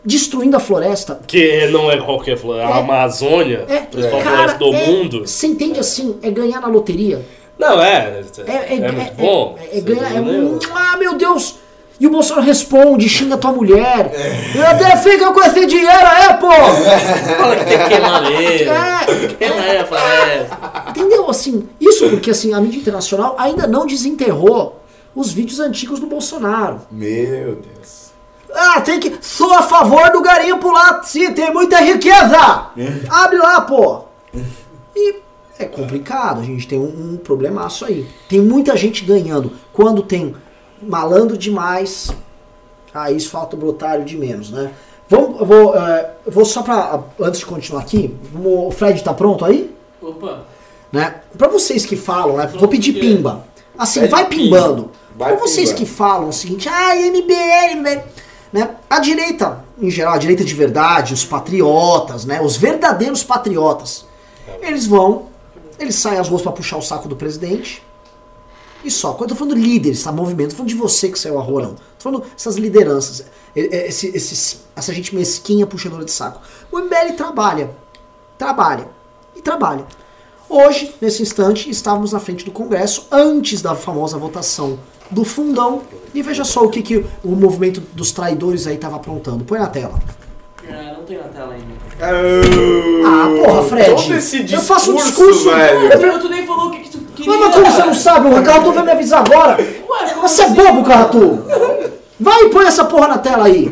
destruindo 0.06 0.56
a 0.56 0.60
floresta. 0.60 1.20
Que 1.26 1.66
não 1.68 1.90
é 1.90 2.00
qualquer 2.00 2.38
floresta, 2.38 2.76
a 2.76 2.78
Amazônia, 2.78 3.66
É, 3.68 3.78
a 3.78 3.82
principal 3.88 4.22
cara, 4.22 4.36
floresta 4.38 4.60
do 4.60 4.72
é- 4.72 4.86
mundo. 4.86 5.28
Você 5.28 5.48
entende 5.48 5.80
assim? 5.80 6.20
É 6.22 6.30
ganhar 6.30 6.62
na 6.62 6.68
loteria. 6.68 7.26
Não, 7.60 7.82
é. 7.82 8.24
É, 8.48 8.52
é, 8.52 8.56
É, 8.56 8.76
é- 8.78 8.92
muito 8.92 9.12
é- 9.12 9.14
bom. 9.18 9.58
É, 9.60 9.78
é 9.78 9.82
ganhar. 9.82 10.16
É, 10.16 10.18
Entendeu? 10.20 10.60
ah, 10.74 10.98
meu 10.98 11.16
Deus! 11.16 11.56
E 12.00 12.08
o 12.08 12.10
Bolsonaro 12.10 12.46
responde, 12.48 13.10
xinga 13.10 13.36
tua 13.38 13.52
mulher. 13.52 14.10
É. 14.14 14.58
Eu 14.58 14.66
até 14.66 14.96
fica 14.96 15.34
com 15.34 15.42
esse 15.42 15.66
dinheiro 15.66 16.08
aí, 16.08 16.34
pô! 16.36 16.50
Fala 16.50 17.56
que 17.58 17.66
tem 17.66 17.78
que 17.78 17.90
queimar 17.90 18.22
mesmo. 18.22 18.72
É, 18.72 19.28
Queima 19.38 19.86
floresta. 19.86 20.58
Entendeu? 20.92 21.30
Assim, 21.30 21.68
isso 21.80 22.10
porque 22.10 22.32
assim, 22.32 22.54
a 22.54 22.62
mídia 22.62 22.80
internacional 22.80 23.36
ainda 23.38 23.68
não 23.68 23.86
desenterrou 23.86 24.82
os 25.14 25.30
vídeos 25.34 25.60
antigos 25.60 26.00
do 26.00 26.08
Bolsonaro. 26.08 26.80
Meu 26.90 27.56
Deus. 27.56 28.12
Ah, 28.56 28.80
tem 28.80 28.98
que. 29.02 29.18
Sou 29.22 29.54
a 29.54 29.64
favor 29.64 30.10
do 30.12 30.22
garimpo 30.22 30.72
lá, 30.72 31.04
sim, 31.04 31.34
tem 31.34 31.54
muita 31.54 31.80
riqueza! 31.82 32.68
Abre 33.10 33.38
lá, 33.38 33.60
pô! 33.62 34.06
E 34.96 35.16
é 35.60 35.66
complicado, 35.66 36.40
a 36.40 36.44
gente 36.44 36.66
tem 36.66 36.80
um, 36.80 37.14
um 37.14 37.18
problemaço 37.18 37.84
aí. 37.84 38.08
Tem 38.30 38.42
muita 38.42 38.78
gente 38.78 39.04
ganhando. 39.04 39.52
Quando 39.74 40.02
tem 40.02 40.34
malandro 40.82 41.38
demais, 41.38 42.10
aí 42.94 43.20
falta 43.20 43.58
o 43.58 43.60
brotário 43.60 44.06
de 44.06 44.18
menos, 44.18 44.50
né? 44.50 44.72
Vamos, 45.10 45.40
eu 45.40 45.46
vou, 45.46 45.76
eu 45.76 46.32
vou 46.32 46.46
só 46.46 46.64
pra. 46.64 47.04
Antes 47.20 47.42
de 47.42 47.46
continuar 47.46 47.82
aqui, 47.82 48.16
o 48.34 48.72
Fred 48.72 49.04
tá 49.04 49.14
pronto 49.14 49.44
aí? 49.44 49.76
Opa, 50.02 50.46
né? 50.92 51.16
Pra 51.38 51.50
vocês 51.50 51.86
que 51.86 51.98
falam, 51.98 52.38
né? 52.38 52.48
Vou 52.48 52.70
pedir 52.70 52.94
pimba. 52.94 53.46
Assim, 53.78 54.02
Pede 54.02 54.12
vai 54.12 54.28
pimba. 54.28 54.58
pimbando. 54.58 54.92
Vai 55.18 55.36
pra 55.36 55.42
vocês 55.46 55.74
que 55.74 55.86
falam 55.86 56.30
o 56.30 56.34
seguinte, 56.34 56.70
ah, 56.70 56.96
MBL, 56.96 57.76
MBL, 57.82 58.02
né? 58.54 58.76
A 58.90 59.00
direita, 59.00 59.66
em 59.82 59.90
geral, 59.90 60.14
a 60.14 60.18
direita 60.18 60.46
de 60.46 60.54
verdade, 60.54 61.14
os 61.14 61.26
patriotas, 61.26 62.24
né? 62.24 62.40
Os 62.42 62.56
verdadeiros 62.56 63.24
patriotas, 63.24 64.06
eles 64.62 64.88
vão, 64.88 65.29
eles 65.80 65.96
saem 65.96 66.20
às 66.20 66.28
ruas 66.28 66.42
pra 66.42 66.52
puxar 66.52 66.78
o 66.78 66.82
saco 66.82 67.08
do 67.08 67.16
presidente. 67.16 67.84
E 68.84 68.90
só. 68.90 69.14
Quando 69.14 69.32
eu 69.32 69.36
tô 69.36 69.46
falando 69.46 69.58
líderes, 69.58 70.04
tá? 70.04 70.12
Movimento, 70.12 70.52
tô 70.52 70.58
falando 70.58 70.70
de 70.70 70.76
você 70.76 71.10
que 71.10 71.20
saiu 71.20 71.38
à 71.40 71.42
rua, 71.42 71.62
não. 71.62 71.74
Tô 71.74 71.82
falando 72.00 72.24
essas 72.36 72.56
lideranças. 72.56 73.26
Esse, 73.56 74.08
esses, 74.16 74.62
essa 74.76 74.94
gente 74.94 75.16
mesquinha 75.16 75.66
puxadora 75.66 76.06
de 76.06 76.12
saco. 76.12 76.42
O 76.72 76.80
MBL 76.80 77.14
trabalha. 77.18 77.72
Trabalha. 78.38 78.88
E 79.36 79.42
trabalha. 79.42 79.86
Hoje, 80.48 80.96
nesse 81.00 81.22
instante, 81.22 81.70
estávamos 81.70 82.12
na 82.12 82.20
frente 82.20 82.44
do 82.44 82.52
Congresso, 82.52 83.08
antes 83.12 83.62
da 83.62 83.76
famosa 83.76 84.18
votação 84.18 84.80
do 85.12 85.24
fundão. 85.24 85.82
E 86.14 86.22
veja 86.22 86.44
só 86.44 86.64
o 86.64 86.70
que, 86.70 86.82
que 86.82 87.06
o 87.24 87.36
movimento 87.36 87.82
dos 87.94 88.12
traidores 88.12 88.66
aí 88.66 88.76
estava 88.76 88.96
aprontando. 88.96 89.44
Põe 89.44 89.60
na 89.60 89.68
tela. 89.68 90.00
ah, 90.70 90.94
não 90.98 91.04
tem 91.04 91.18
na 91.18 91.26
tela 91.26 91.54
ainda. 91.54 91.74
Ah, 92.02 93.30
porra, 93.44 93.64
Fred. 93.64 93.90
Todo 93.96 94.14
esse 94.14 94.54
eu 94.54 94.62
faço 94.62 94.92
um 94.92 94.96
discurso, 94.96 95.32
discurso. 95.34 95.52
velho. 95.52 96.14
Tu, 96.14 96.20
tu 96.20 96.30
nem 96.30 96.46
falou 96.46 96.68
o 96.68 96.72
que, 96.72 96.80
que 96.80 96.90
tu 96.90 96.98
queria. 97.16 97.32
Mas, 97.32 97.40
mas 97.42 97.56
como 97.56 97.72
você 97.72 97.84
não 97.86 97.94
sabe? 97.94 98.28
O 98.30 98.44
Carratu 98.44 98.72
vai 98.72 98.84
me 98.84 98.92
avisar 98.92 99.20
agora. 99.26 99.58
Ué, 99.60 100.16
Você 100.22 100.42
é 100.42 100.46
assim? 100.46 100.54
bobo, 100.54 100.84
Carratu. 100.84 101.44
Vai 102.20 102.44
e 102.44 102.50
põe 102.50 102.66
essa 102.66 102.84
porra 102.84 103.08
na 103.08 103.18
tela 103.18 103.46
aí. 103.46 103.72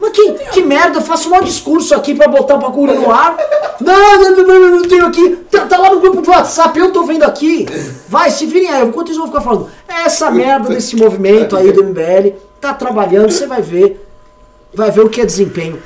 Mas 0.00 0.10
que, 0.10 0.32
que 0.52 0.62
merda, 0.62 0.98
eu 0.98 1.02
faço 1.02 1.28
um 1.28 1.30
maior 1.30 1.44
discurso 1.44 1.94
aqui 1.94 2.14
pra 2.14 2.26
botar 2.26 2.56
o 2.56 2.58
bagulho 2.58 2.94
no 3.00 3.10
ar. 3.10 3.36
Não, 3.80 4.20
não, 4.20 4.36
não, 4.36 4.60
não, 4.60 4.70
não 4.78 4.82
tenho 4.82 5.06
aqui. 5.06 5.36
Tá, 5.50 5.66
tá 5.66 5.76
lá 5.78 5.90
no 5.90 6.00
grupo 6.00 6.20
de 6.22 6.28
WhatsApp, 6.30 6.76
eu 6.78 6.92
tô 6.92 7.04
vendo 7.04 7.22
aqui. 7.22 7.66
Vai, 8.08 8.30
se 8.30 8.46
virem 8.46 8.70
aí. 8.70 8.84
Enquanto 8.84 9.10
isso 9.12 9.20
eu 9.20 9.26
vou 9.26 9.32
ficar 9.32 9.40
falando. 9.42 9.68
Essa 9.88 10.30
merda 10.30 10.68
desse 10.68 10.96
movimento 10.96 11.56
aí 11.56 11.70
do 11.72 11.84
MBL 11.84 12.34
tá 12.60 12.74
trabalhando, 12.74 13.30
você 13.30 13.46
vai 13.46 13.62
ver. 13.62 14.04
Vai 14.72 14.90
ver 14.90 15.02
o 15.02 15.08
que 15.08 15.20
é 15.20 15.24
desempenho. 15.26 15.80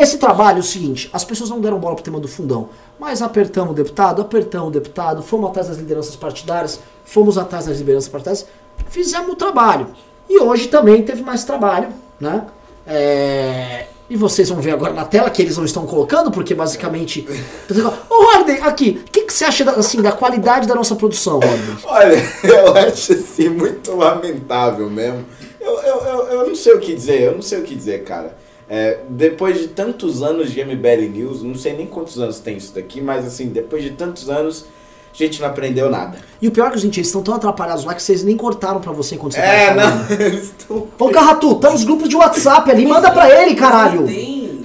Esse 0.00 0.18
trabalho 0.18 0.58
é 0.58 0.60
o 0.60 0.64
seguinte, 0.64 1.10
as 1.12 1.24
pessoas 1.24 1.50
não 1.50 1.60
deram 1.60 1.78
bola 1.78 1.94
pro 1.94 2.04
tema 2.04 2.18
do 2.20 2.28
fundão, 2.28 2.68
mas 2.98 3.20
apertamos 3.22 3.72
o 3.72 3.74
deputado, 3.74 4.22
apertamos 4.22 4.68
o 4.68 4.70
deputado, 4.70 5.22
fomos 5.22 5.50
atrás 5.50 5.68
das 5.68 5.76
lideranças 5.78 6.16
partidárias, 6.16 6.80
fomos 7.04 7.36
atrás 7.38 7.66
das 7.66 7.78
lideranças 7.78 8.08
partidárias, 8.08 8.46
fizemos 8.88 9.32
o 9.32 9.36
trabalho. 9.36 9.88
E 10.28 10.38
hoje 10.38 10.68
também 10.68 11.02
teve 11.02 11.22
mais 11.22 11.44
trabalho, 11.44 11.88
né? 12.20 12.46
É, 12.86 13.86
E 14.08 14.16
vocês 14.16 14.48
vão 14.50 14.60
ver 14.60 14.72
agora 14.72 14.92
na 14.92 15.04
tela 15.04 15.30
que 15.30 15.40
eles 15.40 15.56
não 15.56 15.64
estão 15.64 15.86
colocando, 15.86 16.30
porque 16.30 16.54
basicamente. 16.54 17.26
Ô, 18.10 18.36
Rodney, 18.36 18.60
aqui, 18.60 19.02
o 19.06 19.10
que, 19.10 19.22
que 19.22 19.32
você 19.32 19.44
acha 19.46 19.64
da, 19.64 19.72
assim, 19.72 20.02
da 20.02 20.12
qualidade 20.12 20.68
da 20.68 20.74
nossa 20.74 20.94
produção, 20.94 21.40
Rodney? 21.40 21.76
Olha, 21.84 22.16
eu 22.44 22.74
acho 22.76 23.12
assim 23.14 23.48
muito 23.48 23.94
lamentável 23.96 24.88
mesmo. 24.90 25.24
Eu, 25.60 25.72
eu, 25.80 25.96
eu, 26.02 26.18
eu 26.26 26.46
não 26.48 26.54
sei 26.54 26.74
o 26.74 26.78
que 26.80 26.94
dizer, 26.94 27.22
eu 27.22 27.32
não 27.34 27.42
sei 27.42 27.60
o 27.60 27.62
que 27.62 27.74
dizer, 27.74 28.04
cara. 28.04 28.36
É, 28.68 29.00
depois 29.08 29.58
de 29.58 29.68
tantos 29.68 30.22
anos 30.22 30.50
de 30.50 30.64
MBL 30.64 31.08
News, 31.12 31.42
não 31.42 31.54
sei 31.54 31.74
nem 31.76 31.86
quantos 31.86 32.18
anos 32.18 32.38
tem 32.40 32.56
isso 32.56 32.74
daqui, 32.74 33.00
mas 33.00 33.26
assim, 33.26 33.48
depois 33.48 33.82
de 33.82 33.90
tantos 33.90 34.30
anos, 34.30 34.64
a 35.12 35.16
gente 35.16 35.40
não 35.40 35.48
aprendeu 35.48 35.90
nada. 35.90 36.16
E 36.40 36.48
o 36.48 36.50
pior 36.50 36.68
é 36.68 36.70
que, 36.70 36.78
gente, 36.78 36.98
eles 36.98 37.08
estão 37.08 37.22
tão 37.22 37.34
atrapalhados 37.34 37.84
lá 37.84 37.94
que 37.94 38.02
vocês 38.02 38.24
nem 38.24 38.36
cortaram 38.36 38.80
pra 38.80 38.90
você 38.92 39.14
enquanto 39.16 39.34
você 39.34 39.40
É, 39.40 39.66
tava 39.74 39.80
falando. 39.82 40.08
não, 40.10 40.16
eles 40.26 40.42
estão. 40.44 40.88
Ô, 40.98 41.10
Carratu, 41.10 41.54
tá 41.56 41.70
nos 41.70 41.84
grupos 41.84 42.08
de 42.08 42.16
WhatsApp 42.16 42.70
ali, 42.70 42.86
manda 42.86 43.10
pra 43.10 43.42
ele, 43.42 43.54
caralho! 43.54 44.06
Tem. 44.06 44.44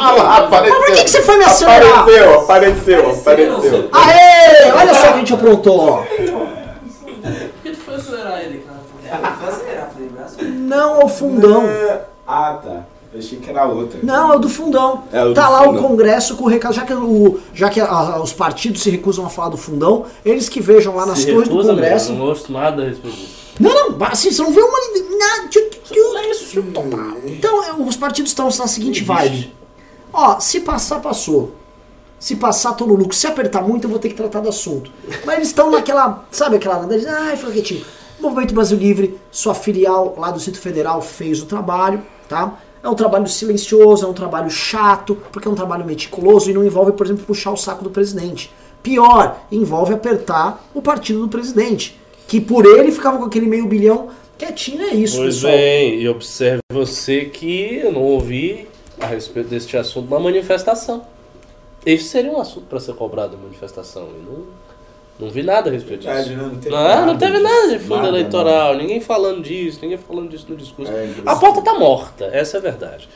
Ah 0.00 0.12
lá, 0.12 0.36
apareceu. 0.38 0.78
Mas 0.78 0.86
por 0.88 0.94
que 0.96 1.04
que 1.04 1.10
você 1.10 1.22
foi 1.22 1.36
me 1.38 1.44
acelerar? 1.44 1.98
Apareceu, 2.00 2.40
apareceu, 2.40 3.10
apareceu. 3.10 3.88
Aê! 3.92 4.70
Olha 4.72 4.94
só 4.94 5.00
o 5.00 5.06
que 5.08 5.14
a 5.14 5.18
gente 5.18 5.34
aprontou, 5.34 5.80
ó. 5.80 5.96
Por 6.02 7.62
que 7.64 7.70
tu 7.70 7.76
foi 7.78 7.94
acelerar 7.96 8.40
ele, 8.44 8.58
cara? 8.64 8.78
É, 9.04 9.10
vai 9.20 9.48
acelerar, 9.48 9.90
falei, 9.92 10.08
braço. 10.10 10.36
Não 10.68 11.00
é 11.00 11.04
o 11.04 11.08
fundão. 11.08 11.62
Ah, 12.26 12.60
tá. 12.62 12.84
Eu 13.12 13.18
achei 13.20 13.38
que 13.38 13.48
era 13.48 13.64
outra. 13.66 13.98
Não, 14.02 14.32
é 14.34 14.36
o 14.36 14.38
do 14.38 14.48
fundão. 14.50 15.04
É 15.10 15.24
o 15.24 15.28
do 15.28 15.34
tá 15.34 15.48
lá 15.48 15.64
fundão. 15.64 15.82
o 15.84 15.88
Congresso 15.88 16.36
com 16.36 16.44
o 16.44 16.48
recado. 16.48 16.74
Já 16.74 16.84
que, 16.84 16.92
o, 16.92 17.40
já 17.54 17.70
que 17.70 17.80
a- 17.80 18.20
os 18.20 18.34
partidos 18.34 18.82
se 18.82 18.90
recusam 18.90 19.24
a 19.24 19.30
falar 19.30 19.48
do 19.48 19.56
fundão, 19.56 20.04
eles 20.24 20.48
que 20.48 20.60
vejam 20.60 20.94
lá 20.94 21.06
nas 21.06 21.20
Se 21.20 21.26
torres 21.32 21.48
do 21.48 21.54
recusa, 21.54 21.70
Congresso. 21.74 22.10
meu, 22.12 22.18
Não 22.20 22.26
gosto 22.26 22.52
nada 22.52 22.82
a 22.82 22.86
respeito. 22.86 23.16
Não, 23.58 23.90
não, 23.98 24.06
assim, 24.06 24.30
você 24.30 24.42
não 24.42 24.52
vê 24.52 24.60
uma. 24.60 24.78
Tchu. 25.48 25.58
Então, 27.26 27.64
é, 27.64 27.72
os 27.72 27.96
partidos 27.96 28.30
estão 28.30 28.46
na 28.46 28.66
seguinte 28.66 29.02
vibe. 29.02 29.54
Ó, 30.12 30.38
se 30.38 30.60
passar, 30.60 31.00
passou. 31.00 31.52
Se 32.18 32.36
passar, 32.36 32.72
tô 32.74 32.84
no 32.86 32.94
lucro. 32.94 33.14
Se 33.16 33.26
apertar 33.26 33.62
muito, 33.62 33.84
eu 33.84 33.90
vou 33.90 33.98
ter 33.98 34.08
que 34.08 34.14
tratar 34.14 34.40
do 34.40 34.48
assunto. 34.48 34.90
Mas 35.24 35.36
eles 35.36 35.48
estão 35.48 35.70
naquela. 35.70 36.24
Sabe 36.30 36.56
aquela. 36.56 36.86
Ai, 37.20 37.36
fica 37.36 37.52
quietinho. 37.52 37.84
Movimento 38.28 38.54
Brasil 38.54 38.78
Livre, 38.78 39.18
sua 39.30 39.54
filial 39.54 40.14
lá 40.18 40.30
do 40.30 40.36
Distrito 40.36 40.60
Federal 40.60 41.00
fez 41.00 41.42
o 41.42 41.46
trabalho, 41.46 42.02
tá? 42.28 42.58
É 42.82 42.88
um 42.88 42.94
trabalho 42.94 43.26
silencioso, 43.26 44.04
é 44.04 44.08
um 44.08 44.12
trabalho 44.12 44.50
chato, 44.50 45.16
porque 45.32 45.48
é 45.48 45.50
um 45.50 45.54
trabalho 45.54 45.84
meticuloso 45.84 46.50
e 46.50 46.54
não 46.54 46.64
envolve, 46.64 46.92
por 46.92 47.06
exemplo, 47.06 47.24
puxar 47.24 47.50
o 47.52 47.56
saco 47.56 47.82
do 47.82 47.90
presidente. 47.90 48.52
Pior, 48.82 49.38
envolve 49.50 49.92
apertar 49.94 50.64
o 50.72 50.80
partido 50.80 51.20
do 51.20 51.28
presidente. 51.28 51.98
Que 52.28 52.40
por 52.40 52.66
ele 52.66 52.92
ficava 52.92 53.18
com 53.18 53.24
aquele 53.24 53.46
meio 53.46 53.66
bilhão 53.66 54.10
quietinho, 54.36 54.82
é 54.82 54.94
isso, 54.94 55.16
Pois 55.16 55.36
pessoal. 55.36 55.52
bem, 55.54 56.00
e 56.00 56.08
observe 56.08 56.60
você 56.70 57.24
que 57.24 57.80
eu 57.82 57.92
não 57.92 58.02
ouvi 58.02 58.68
a 59.00 59.06
respeito 59.06 59.48
deste 59.48 59.76
assunto 59.76 60.08
na 60.08 60.20
manifestação. 60.20 61.02
Esse 61.84 62.04
seria 62.04 62.30
um 62.30 62.40
assunto 62.40 62.66
para 62.66 62.78
ser 62.78 62.94
cobrado 62.94 63.36
na 63.36 63.42
manifestação. 63.42 64.08
E 64.16 64.22
não, 64.24 64.44
não 65.18 65.28
vi 65.28 65.42
nada 65.42 65.68
a 65.68 65.72
respeito 65.72 66.00
disso. 66.00 66.12
Verdade, 66.14 66.36
não 66.36 66.50
teve 66.56 66.70
Não, 66.74 66.82
nada 66.82 67.06
não 67.06 67.18
teve 67.18 67.38
nada 67.38 67.68
de 67.68 67.78
fundo 67.78 67.96
Nada, 67.96 68.08
eleitoral, 68.08 68.76
ninguém 68.76 69.00
falando 69.00 69.42
disso, 69.42 69.80
ninguém 69.82 69.98
falando 69.98 70.28
disso 70.28 70.46
no 70.48 70.56
discurso. 70.56 70.92
É, 70.92 71.08
a 71.26 71.36
pauta 71.36 71.60
tá 71.60 71.74
morta, 71.74 72.26
essa 72.32 72.56
é 72.56 72.58
a 72.58 72.62
verdade. 72.62 73.08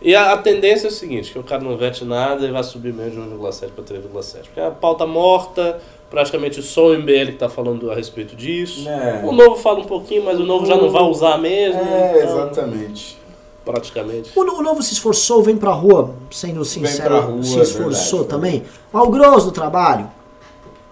E 0.00 0.14
a, 0.14 0.32
a 0.32 0.38
tendência 0.38 0.86
é 0.86 0.90
o 0.90 0.92
seguinte, 0.92 1.32
que 1.32 1.38
o 1.38 1.42
cara 1.42 1.62
não 1.62 1.76
vete 1.76 2.04
nada 2.04 2.46
e 2.46 2.52
vai 2.52 2.62
subir 2.62 2.92
meio 2.92 3.10
de 3.10 3.18
1,7 3.18 3.70
para 3.74 3.84
3,7. 3.84 4.42
Porque 4.44 4.60
a 4.60 4.70
pauta 4.70 5.04
morta, 5.04 5.80
praticamente 6.08 6.62
só 6.62 6.86
o 6.86 6.94
MBL 6.96 7.32
que 7.32 7.38
tá 7.38 7.48
falando 7.48 7.90
a 7.90 7.94
respeito 7.96 8.36
disso. 8.36 8.88
É. 8.88 9.22
O 9.24 9.32
novo 9.32 9.56
fala 9.56 9.80
um 9.80 9.84
pouquinho, 9.84 10.24
mas 10.24 10.38
o 10.38 10.44
novo 10.44 10.64
já 10.64 10.76
não 10.76 10.90
vai 10.90 11.02
usar 11.02 11.38
mesmo. 11.38 11.80
É, 11.80 12.22
então, 12.22 12.42
exatamente. 12.42 13.18
Praticamente. 13.64 14.30
O, 14.34 14.40
o 14.40 14.62
Novo 14.62 14.82
se 14.82 14.94
esforçou, 14.94 15.42
vem 15.42 15.54
pra 15.54 15.72
rua, 15.72 16.14
sendo 16.30 16.64
sincero, 16.64 17.08
pra 17.10 17.20
rua, 17.20 17.42
se 17.42 17.58
é 17.58 17.62
esforçou 17.62 18.20
verdade. 18.20 18.28
também. 18.28 18.62
Mas 18.90 19.02
o 19.06 19.10
grosso 19.10 19.46
do 19.46 19.52
trabalho 19.52 20.08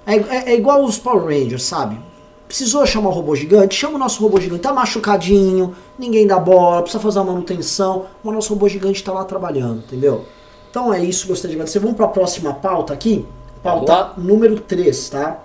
é, 0.07 0.15
é- 0.17 0.53
é 0.53 0.55
igual 0.57 0.83
os 0.85 0.99
Power 0.99 1.25
Rangers, 1.25 1.63
sabe? 1.65 1.99
Precisou 2.47 2.87
chamar 2.87 3.09
o 3.09 3.13
robô 3.13 3.35
gigante, 3.35 3.75
chama 3.75 3.97
o 3.97 3.99
nosso 3.99 4.23
robô 4.23 4.41
gigante, 4.41 4.63
tá 4.63 4.73
machucadinho, 4.73 5.75
ninguém 5.99 6.27
dá 6.27 6.39
bola, 6.39 6.81
precisa 6.83 7.03
fazer 7.03 7.19
uma 7.19 7.33
manutenção, 7.33 8.07
mas 8.23 8.33
o 8.33 8.35
nosso 8.37 8.51
robô 8.55 8.69
gigante 8.69 9.03
tá 9.03 9.13
lá 9.13 9.25
trabalhando, 9.25 9.79
entendeu? 9.79 10.25
Então 10.71 10.95
é 10.95 11.03
isso, 11.03 11.27
gostaria 11.27 11.51
de 11.51 11.57
agradecer. 11.57 11.81
Vamos 11.81 11.97
pra 11.97 12.07
próxima 12.07 12.55
pauta 12.55 12.93
aqui, 12.93 13.27
pauta 13.63 13.93
lá. 13.93 14.15
número 14.17 14.61
3, 14.61 15.09
tá? 15.09 15.41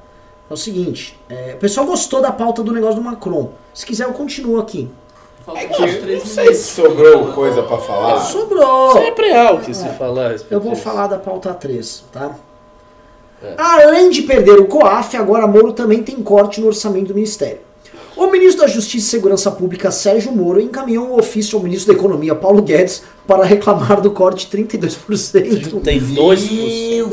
É 0.50 0.54
o 0.54 0.58
seguinte, 0.58 1.18
é, 1.30 1.54
o 1.56 1.58
pessoal 1.58 1.88
gostou 1.88 2.22
da 2.22 2.32
pauta 2.32 2.62
do 2.62 2.72
negócio 2.72 2.96
do 2.98 3.02
Macron. 3.02 3.50
Se 3.74 3.86
quiser 3.86 4.04
eu 4.06 4.14
continuo 4.14 4.60
aqui. 4.60 4.90
É 5.56 5.66
que 5.66 5.82
não 6.18 6.26
sei 6.26 6.54
se 6.54 6.72
sobrou 6.76 7.28
coisa 7.34 7.64
pra 7.64 7.78
falar. 7.80 8.20
Sobrou! 8.20 8.92
Sempre 8.94 9.34
há 9.34 9.52
o 9.54 9.60
que 9.60 9.74
se 9.74 9.90
falar 9.98 10.26
a 10.28 10.30
respeito 10.30 10.54
Eu 10.54 10.60
vou 10.62 10.76
falar 10.76 11.08
da 11.08 11.18
pauta 11.18 11.52
3, 11.54 12.06
tá? 12.12 12.36
É. 13.44 13.56
Além 13.58 14.10
de 14.10 14.22
perder 14.22 14.60
o 14.60 14.66
COAF, 14.66 15.18
agora 15.18 15.48
Moro 15.48 15.74
também 15.74 16.04
tem 16.04 16.22
corte 16.22 16.62
no 16.62 16.68
orçamento 16.68 17.08
do 17.08 17.16
Ministério. 17.16 17.60
O 18.16 18.28
ministro 18.28 18.62
da 18.62 18.68
Justiça 18.68 19.08
e 19.08 19.10
Segurança 19.10 19.50
Pública, 19.50 19.90
Sérgio 19.90 20.32
Moro, 20.32 20.60
encaminhou 20.60 21.08
um 21.08 21.18
ofício 21.18 21.58
ao 21.58 21.64
ministro 21.64 21.94
da 21.94 22.00
Economia, 22.00 22.36
Paulo 22.36 22.62
Guedes, 22.62 23.04
para 23.26 23.44
reclamar 23.44 24.02
do 24.02 24.12
corte 24.12 24.48
de 24.48 24.58
32%. 24.58 25.82
Tem 25.82 26.00
dois. 26.00 26.48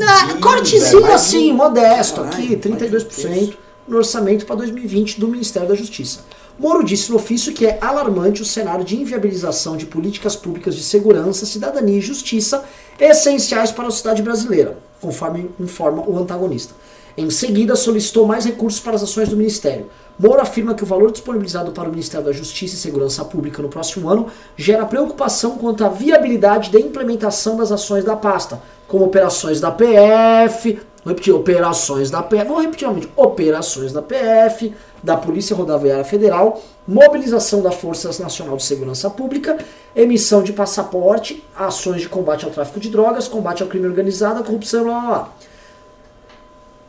Ah, 0.07 0.35
cortezinho 0.39 1.05
é 1.07 1.13
assim, 1.13 1.53
modesto 1.53 2.21
aqui, 2.21 2.49
mais 2.49 2.65
um 2.65 2.77
32% 2.77 3.53
no 3.87 3.97
orçamento 3.97 4.45
para 4.45 4.57
2020 4.57 5.19
do 5.19 5.27
Ministério 5.27 5.67
da 5.67 5.75
Justiça. 5.75 6.19
Moro 6.59 6.83
disse 6.83 7.09
no 7.09 7.15
ofício 7.15 7.53
que 7.53 7.65
é 7.65 7.79
alarmante 7.81 8.41
o 8.41 8.45
cenário 8.45 8.83
de 8.83 8.95
inviabilização 8.95 9.77
de 9.77 9.85
políticas 9.85 10.35
públicas 10.35 10.75
de 10.75 10.83
segurança, 10.83 11.45
cidadania 11.45 11.97
e 11.97 12.01
justiça 12.01 12.65
essenciais 12.99 13.71
para 13.71 13.87
a 13.87 13.91
sociedade 13.91 14.21
brasileira, 14.21 14.77
conforme 15.01 15.49
informa 15.59 16.03
o 16.07 16.17
antagonista. 16.17 16.73
Em 17.17 17.29
seguida, 17.29 17.75
solicitou 17.75 18.25
mais 18.25 18.45
recursos 18.45 18.79
para 18.79 18.95
as 18.95 19.03
ações 19.03 19.27
do 19.27 19.35
Ministério. 19.35 19.87
Moro 20.17 20.41
afirma 20.41 20.73
que 20.73 20.83
o 20.83 20.85
valor 20.85 21.11
disponibilizado 21.11 21.71
para 21.71 21.87
o 21.87 21.91
Ministério 21.91 22.25
da 22.25 22.31
Justiça 22.31 22.75
e 22.75 22.77
Segurança 22.77 23.25
Pública 23.25 23.61
no 23.61 23.69
próximo 23.69 24.09
ano 24.09 24.27
gera 24.55 24.85
preocupação 24.85 25.57
quanto 25.57 25.83
à 25.83 25.89
viabilidade 25.89 26.71
da 26.71 26.79
implementação 26.79 27.57
das 27.57 27.71
ações 27.71 28.03
da 28.03 28.15
pasta, 28.15 28.61
como 28.87 29.05
operações 29.05 29.59
da 29.59 29.71
PF, 29.71 30.79
vou 31.03 31.13
repetir, 31.13 31.33
operações 31.33 32.09
da 32.09 32.21
PF, 32.21 32.45
vou 32.45 32.61
repetir 32.61 32.87
novamente, 32.87 33.11
operações 33.15 33.91
da 33.91 34.01
PF, 34.01 34.73
da 35.01 35.15
Polícia 35.17 35.55
Rodoviária 35.55 36.03
Federal, 36.03 36.61
mobilização 36.87 37.61
da 37.61 37.71
Força 37.71 38.09
Nacional 38.21 38.57
de 38.57 38.63
Segurança 38.63 39.09
Pública, 39.09 39.57
emissão 39.95 40.43
de 40.43 40.51
passaporte, 40.53 41.43
ações 41.55 42.01
de 42.01 42.09
combate 42.09 42.45
ao 42.45 42.51
tráfico 42.51 42.79
de 42.79 42.89
drogas, 42.89 43.27
combate 43.27 43.63
ao 43.63 43.69
crime 43.69 43.87
organizado, 43.87 44.39
à 44.39 44.43
corrupção, 44.43 44.83
blá 44.83 44.99
blá 44.99 45.07
blá. 45.09 45.29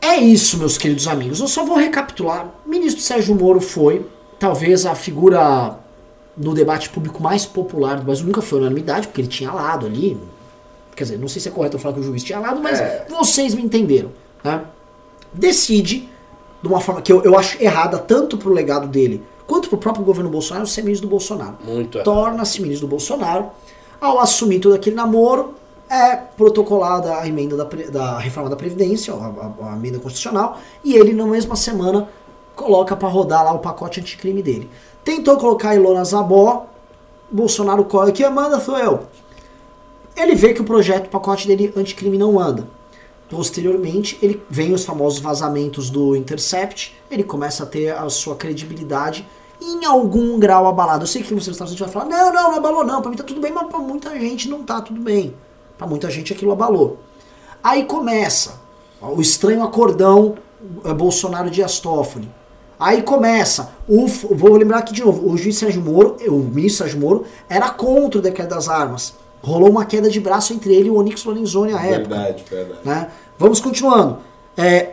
É 0.01 0.17
isso, 0.17 0.57
meus 0.57 0.77
queridos 0.77 1.07
amigos. 1.07 1.39
Eu 1.39 1.47
só 1.47 1.63
vou 1.63 1.77
recapitular. 1.77 2.47
O 2.65 2.69
ministro 2.69 3.01
Sérgio 3.01 3.35
Moro 3.35 3.61
foi, 3.61 4.05
talvez, 4.39 4.85
a 4.85 4.95
figura 4.95 5.77
no 6.35 6.53
debate 6.53 6.89
público 6.89 7.21
mais 7.21 7.45
popular 7.45 7.97
do 7.97 8.03
Brasil. 8.03 8.25
Nunca 8.25 8.41
foi 8.41 8.59
unanimidade, 8.59 9.07
porque 9.07 9.21
ele 9.21 9.27
tinha 9.27 9.51
lado 9.51 9.85
ali. 9.85 10.17
Quer 10.95 11.03
dizer, 11.03 11.19
não 11.19 11.27
sei 11.27 11.41
se 11.41 11.47
é 11.47 11.51
correto 11.51 11.77
eu 11.77 11.79
falar 11.79 11.93
que 11.93 11.99
o 12.01 12.03
juiz 12.03 12.23
tinha 12.23 12.39
lado, 12.39 12.59
mas 12.59 12.79
É. 12.79 13.05
vocês 13.09 13.53
me 13.53 13.61
entenderam. 13.61 14.11
Né? 14.43 14.61
Decide, 15.31 16.09
de 16.61 16.67
uma 16.67 16.79
forma 16.79 17.01
que 17.01 17.11
eu, 17.11 17.21
eu 17.23 17.37
acho 17.37 17.61
errada, 17.61 17.97
tanto 17.97 18.37
pro 18.37 18.51
legado 18.53 18.87
dele 18.87 19.23
quanto 19.47 19.67
pro 19.69 19.77
próprio 19.77 20.05
governo 20.05 20.29
Bolsonaro, 20.29 20.65
ser 20.67 20.81
ministro 20.83 21.07
do 21.07 21.11
Bolsonaro 21.11 21.57
Muito 21.65 21.97
errado. 21.97 22.05
torna-se 22.05 22.61
ministro 22.61 22.87
do 22.87 22.91
Bolsonaro. 22.91 23.47
Ao 23.99 24.19
assumir 24.19 24.59
todo 24.59 24.73
aquele 24.75 24.95
namoro, 24.95 25.53
é 25.89 26.15
protocolada 26.15 27.17
a 27.17 27.27
emenda 27.27 27.57
da, 27.57 27.65
da 27.91 28.17
reforma 28.17 28.49
da 28.49 28.55
Previdência, 28.55 29.13
a, 29.13 29.17
a- 29.17 29.71
a 29.73 29.75
emenda 29.75 29.99
constitucional, 29.99 30.57
e 30.83 30.95
ele, 30.95 31.11
na 31.13 31.25
mesma 31.25 31.55
semana, 31.55 32.07
coloca 32.55 32.95
para 32.95 33.09
rodar 33.09 33.43
lá 33.43 33.51
o 33.53 33.59
pacote 33.59 33.99
anticrime 33.99 34.41
dele. 34.41 34.69
Tentou 35.03 35.35
colocar 35.37 35.69
a 35.71 35.75
Ilona 35.75 36.03
Zabó, 36.05 36.65
Bolsonaro 37.29 37.83
corre, 37.83 38.11
que 38.13 38.27
manda 38.29 38.59
sou 38.59 38.77
eu. 38.77 39.01
Ele 40.15 40.35
vê 40.35 40.53
que 40.53 40.61
o 40.61 40.65
projeto, 40.65 41.07
o 41.07 41.09
pacote 41.09 41.47
dele 41.47 41.73
anticrime 41.75 42.17
não 42.17 42.39
anda. 42.39 42.67
Posteriormente, 43.31 44.19
ele 44.21 44.43
vem 44.49 44.73
os 44.73 44.83
famosos 44.83 45.19
vazamentos 45.19 45.89
do 45.89 46.17
Intercept, 46.17 46.93
ele 47.09 47.23
começa 47.23 47.63
a 47.63 47.65
ter 47.65 47.95
a 47.95 48.09
sua 48.09 48.35
credibilidade 48.35 49.25
em 49.61 49.85
algum 49.85 50.37
grau 50.37 50.67
abalado. 50.67 51.03
Eu 51.03 51.07
sei 51.07 51.23
que 51.23 51.33
você 51.33 51.49
vai 51.51 51.89
falar, 51.89 52.05
não, 52.05 52.33
não, 52.33 52.51
não 52.51 52.57
abalou 52.57 52.83
não, 52.83 53.01
pra 53.01 53.09
mim 53.09 53.15
tá 53.15 53.23
tudo 53.23 53.39
bem, 53.39 53.53
mas 53.53 53.67
pra 53.69 53.79
muita 53.79 54.19
gente 54.19 54.49
não 54.49 54.63
tá 54.63 54.81
tudo 54.81 54.99
bem. 54.99 55.33
Pra 55.77 55.87
muita 55.87 56.11
gente 56.11 56.33
aquilo 56.33 56.51
abalou. 56.51 56.99
Aí 57.63 57.85
começa 57.85 58.59
ó, 59.01 59.13
o 59.13 59.21
estranho 59.21 59.63
acordão 59.63 60.35
eh, 60.83 60.93
Bolsonaro 60.93 61.49
Dias 61.49 61.79
Toffoli. 61.79 62.29
Aí 62.77 63.01
começa, 63.01 63.71
o, 63.87 64.07
vou 64.07 64.57
lembrar 64.57 64.79
aqui 64.79 64.91
de 64.91 65.03
novo, 65.05 65.31
o 65.31 65.37
juiz 65.37 65.55
Sérgio 65.57 65.81
Moro, 65.81 66.17
o 66.27 66.39
ministro 66.39 66.83
Sérgio 66.83 66.99
Moro, 66.99 67.25
era 67.47 67.69
contra 67.69 68.19
o 68.19 68.21
decreto 68.21 68.49
das 68.49 68.67
armas. 68.67 69.13
Rolou 69.43 69.69
uma 69.69 69.85
queda 69.85 70.09
de 70.09 70.19
braço 70.19 70.53
entre 70.53 70.73
ele 70.73 70.87
e 70.87 70.91
o 70.91 70.97
Onyx 70.97 71.23
Lorenzoni 71.23 71.73
à 71.73 71.83
época 71.83 72.15
Verdade, 72.15 72.43
verdade. 72.49 72.79
né? 72.83 73.11
Vamos 73.41 73.59
continuando. 73.59 74.19
É, 74.55 74.91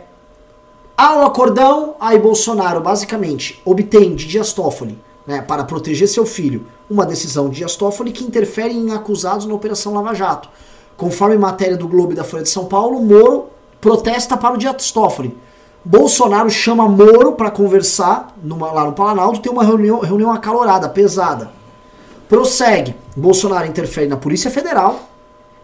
há 0.97 1.15
um 1.17 1.23
acordão, 1.23 1.93
aí 1.99 2.17
Bolsonaro 2.17 2.81
basicamente 2.81 3.61
obtém 3.63 4.15
de 4.15 4.25
Dias 4.25 4.51
Toffoli 4.53 4.97
né, 5.27 5.39
para 5.39 5.63
proteger 5.63 6.07
seu 6.07 6.25
filho. 6.25 6.65
Uma 6.89 7.05
decisão 7.05 7.47
de 7.47 7.57
Dias 7.57 7.75
Toffoli 7.75 8.11
que 8.11 8.23
interfere 8.23 8.73
em 8.73 8.91
acusados 8.91 9.45
na 9.45 9.53
Operação 9.53 9.93
Lava 9.93 10.15
Jato. 10.15 10.49
Conforme 10.97 11.37
matéria 11.37 11.77
do 11.77 11.87
Globo 11.87 12.13
e 12.13 12.15
da 12.15 12.23
Folha 12.23 12.41
de 12.41 12.49
São 12.49 12.65
Paulo, 12.65 12.99
Moro 12.99 13.49
protesta 13.79 14.35
para 14.35 14.55
o 14.55 14.57
Dias 14.57 14.91
Toffoli. 14.91 15.37
Bolsonaro 15.85 16.49
chama 16.49 16.87
Moro 16.89 17.33
para 17.33 17.51
conversar 17.51 18.35
numa- 18.43 18.71
lá 18.71 18.83
no 18.83 18.93
Planalto, 18.93 19.41
tem 19.41 19.51
uma 19.51 19.63
reunião, 19.63 19.99
reunião 19.99 20.31
acalorada, 20.33 20.89
pesada. 20.89 21.51
Prossegue. 22.27 22.95
Bolsonaro 23.15 23.67
interfere 23.67 24.07
na 24.07 24.17
Polícia 24.17 24.49
Federal. 24.49 24.99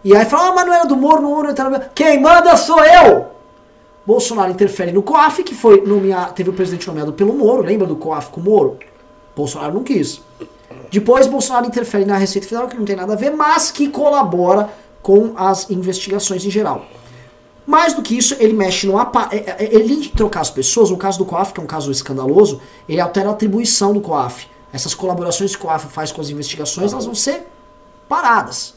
E 0.06 0.14
aí 0.14 0.24
fala, 0.24 0.50
ah, 0.50 0.54
mas 0.54 0.66
não 0.66 0.72
era 0.72 0.86
do 0.86 0.94
Moro, 0.96 1.20
não 1.20 1.30
Moro 1.30 1.50
entra 1.50 1.68
no... 1.68 1.80
Quem 1.92 2.20
manda 2.20 2.56
sou 2.56 2.78
eu! 2.78 3.26
Bolsonaro 4.06 4.52
interfere 4.52 4.92
no 4.92 5.02
COAF, 5.02 5.42
que 5.42 5.52
foi 5.52 5.84
nomeado, 5.84 6.32
teve 6.32 6.48
o 6.48 6.52
presidente 6.52 6.86
nomeado 6.86 7.12
pelo 7.12 7.32
Moro, 7.32 7.62
lembra 7.62 7.88
do 7.88 7.96
COAF 7.96 8.30
com 8.30 8.40
o 8.40 8.44
Moro? 8.44 8.78
Bolsonaro 9.34 9.74
não 9.74 9.82
quis. 9.82 10.22
Depois, 10.92 11.26
Bolsonaro 11.26 11.66
interfere 11.66 12.04
na 12.04 12.16
Receita 12.16 12.46
Federal, 12.46 12.68
que 12.68 12.76
não 12.76 12.84
tem 12.84 12.94
nada 12.94 13.14
a 13.14 13.16
ver, 13.16 13.32
mas 13.32 13.72
que 13.72 13.88
colabora 13.88 14.70
com 15.02 15.32
as 15.36 15.68
investigações 15.70 16.44
em 16.44 16.50
geral. 16.50 16.86
Mais 17.66 17.92
do 17.92 18.00
que 18.00 18.16
isso, 18.16 18.36
ele 18.38 18.52
mexe 18.52 18.86
no 18.86 18.96
apa 18.96 19.28
é- 19.32 19.56
é- 19.64 19.74
Ele 19.74 19.96
de 19.96 20.10
trocar 20.10 20.42
as 20.42 20.50
pessoas, 20.50 20.88
no 20.88 20.96
caso 20.96 21.18
do 21.18 21.24
COAF, 21.24 21.52
que 21.52 21.58
é 21.58 21.64
um 21.64 21.66
caso 21.66 21.90
escandaloso, 21.90 22.60
ele 22.88 23.00
altera 23.00 23.30
a 23.30 23.32
atribuição 23.32 23.92
do 23.92 24.00
COAF. 24.00 24.46
Essas 24.72 24.94
colaborações 24.94 25.56
que 25.56 25.64
o 25.64 25.66
COAF 25.66 25.88
faz 25.88 26.12
com 26.12 26.20
as 26.20 26.30
investigações, 26.30 26.92
elas 26.92 27.06
vão 27.06 27.14
ser 27.16 27.44
paradas. 28.08 28.76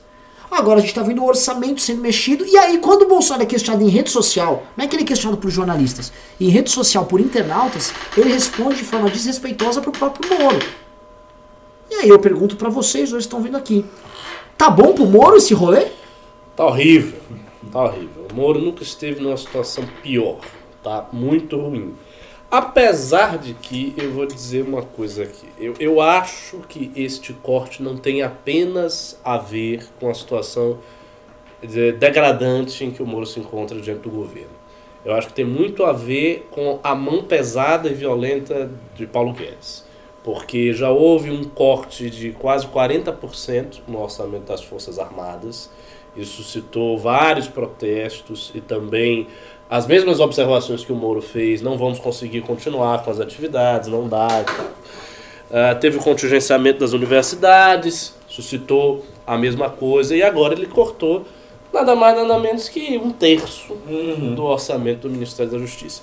Agora 0.51 0.77
a 0.77 0.81
gente 0.81 0.89
está 0.89 1.03
vendo 1.03 1.21
o 1.21 1.27
orçamento 1.27 1.80
sendo 1.80 2.01
mexido, 2.01 2.45
e 2.45 2.57
aí 2.57 2.80
quando 2.80 3.03
o 3.03 3.07
Bolsonaro 3.07 3.43
é 3.43 3.45
questionado 3.45 3.84
em 3.84 3.89
rede 3.89 4.09
social, 4.09 4.63
não 4.76 4.84
é 4.84 4.88
que 4.88 4.95
ele 4.95 5.03
é 5.03 5.05
questionado 5.05 5.39
por 5.39 5.51
jornalistas, 5.51 6.11
em 6.41 6.49
rede 6.49 6.71
social 6.71 7.05
por 7.05 7.19
internautas, 7.19 7.93
ele 8.17 8.31
responde 8.31 8.77
de 8.77 8.84
forma 8.84 9.09
desrespeitosa 9.09 9.80
pro 9.80 9.91
próprio 9.91 10.27
Moro. 10.39 10.59
E 11.91 11.95
aí 11.95 12.09
eu 12.09 12.19
pergunto 12.19 12.55
para 12.55 12.69
vocês, 12.69 13.11
que 13.11 13.17
estão 13.17 13.41
vindo 13.41 13.57
aqui, 13.57 13.85
tá 14.57 14.69
bom 14.69 14.93
pro 14.93 15.05
Moro 15.05 15.38
esse 15.38 15.53
rolê? 15.53 15.88
Tá 16.55 16.65
horrível. 16.65 17.19
Tá 17.71 17.84
horrível. 17.84 18.27
O 18.31 18.35
Moro 18.35 18.59
nunca 18.59 18.84
esteve 18.84 19.21
numa 19.21 19.38
situação 19.38 19.84
pior. 20.01 20.39
Tá 20.84 21.07
muito 21.13 21.57
ruim. 21.57 21.93
Apesar 22.51 23.38
de 23.38 23.53
que 23.53 23.93
eu 23.95 24.11
vou 24.11 24.26
dizer 24.26 24.63
uma 24.63 24.81
coisa 24.81 25.23
aqui. 25.23 25.47
Eu, 25.59 25.76
eu 25.80 26.01
acho 26.01 26.57
que 26.67 26.91
este 26.95 27.31
corte 27.34 27.84
não 27.84 27.95
tem 27.95 28.23
apenas 28.23 29.19
a 29.23 29.38
ver 29.38 29.85
com 29.99 30.09
a 30.09 30.13
situação 30.15 30.80
de- 31.61 31.91
degradante 31.91 32.84
em 32.84 32.89
que 32.89 33.03
o 33.03 33.05
Moro 33.05 33.26
se 33.27 33.39
encontra 33.39 33.80
diante 33.80 34.01
do 34.01 34.09
governo. 34.09 34.57
Eu 35.05 35.13
acho 35.13 35.27
que 35.27 35.34
tem 35.34 35.45
muito 35.45 35.84
a 35.85 35.93
ver 35.93 36.47
com 36.49 36.80
a 36.84 36.95
mão 36.95 37.23
pesada 37.23 37.88
e 37.88 37.93
violenta 37.93 38.71
de 38.95 39.05
Paulo 39.05 39.31
Guedes. 39.34 39.85
Porque 40.23 40.73
já 40.73 40.89
houve 40.89 41.30
um 41.30 41.43
corte 41.43 42.09
de 42.09 42.31
quase 42.31 42.65
40% 42.67 43.81
no 43.88 44.01
orçamento 44.01 44.45
das 44.45 44.63
Forças 44.63 44.97
Armadas. 44.97 45.69
Isso 46.17 46.41
suscitou 46.41 46.97
vários 46.97 47.47
protestos 47.47 48.51
e 48.55 48.59
também 48.59 49.27
as 49.70 49.86
mesmas 49.86 50.20
observações 50.20 50.84
que 50.84 50.91
o 50.91 50.96
Moro 50.96 51.22
fez, 51.22 51.62
não 51.62 51.78
vamos 51.78 52.00
conseguir 52.00 52.41
continuar 52.41 53.04
com 53.04 53.12
as 53.12 53.20
atividades, 53.20 53.88
não 53.88 54.08
dá. 54.08 54.44
Ah, 55.52 55.76
teve 55.76 55.98
o 55.98 56.02
contingenciamento 56.02 56.80
das 56.80 56.94
universidades, 56.94 58.16
suscitou 58.28 59.06
a 59.28 59.38
mesma 59.38 59.70
coisa, 59.70 60.16
e 60.16 60.24
agora 60.24 60.54
ele 60.54 60.66
cortou 60.66 61.26
nada 61.72 61.96
mais 61.96 62.16
nada 62.16 62.40
menos 62.40 62.68
que 62.68 62.98
um 62.98 63.12
terço 63.12 63.76
do 64.36 64.44
orçamento 64.44 65.08
do 65.08 65.10
Ministério 65.10 65.52
da 65.52 65.60
Justiça. 65.60 66.02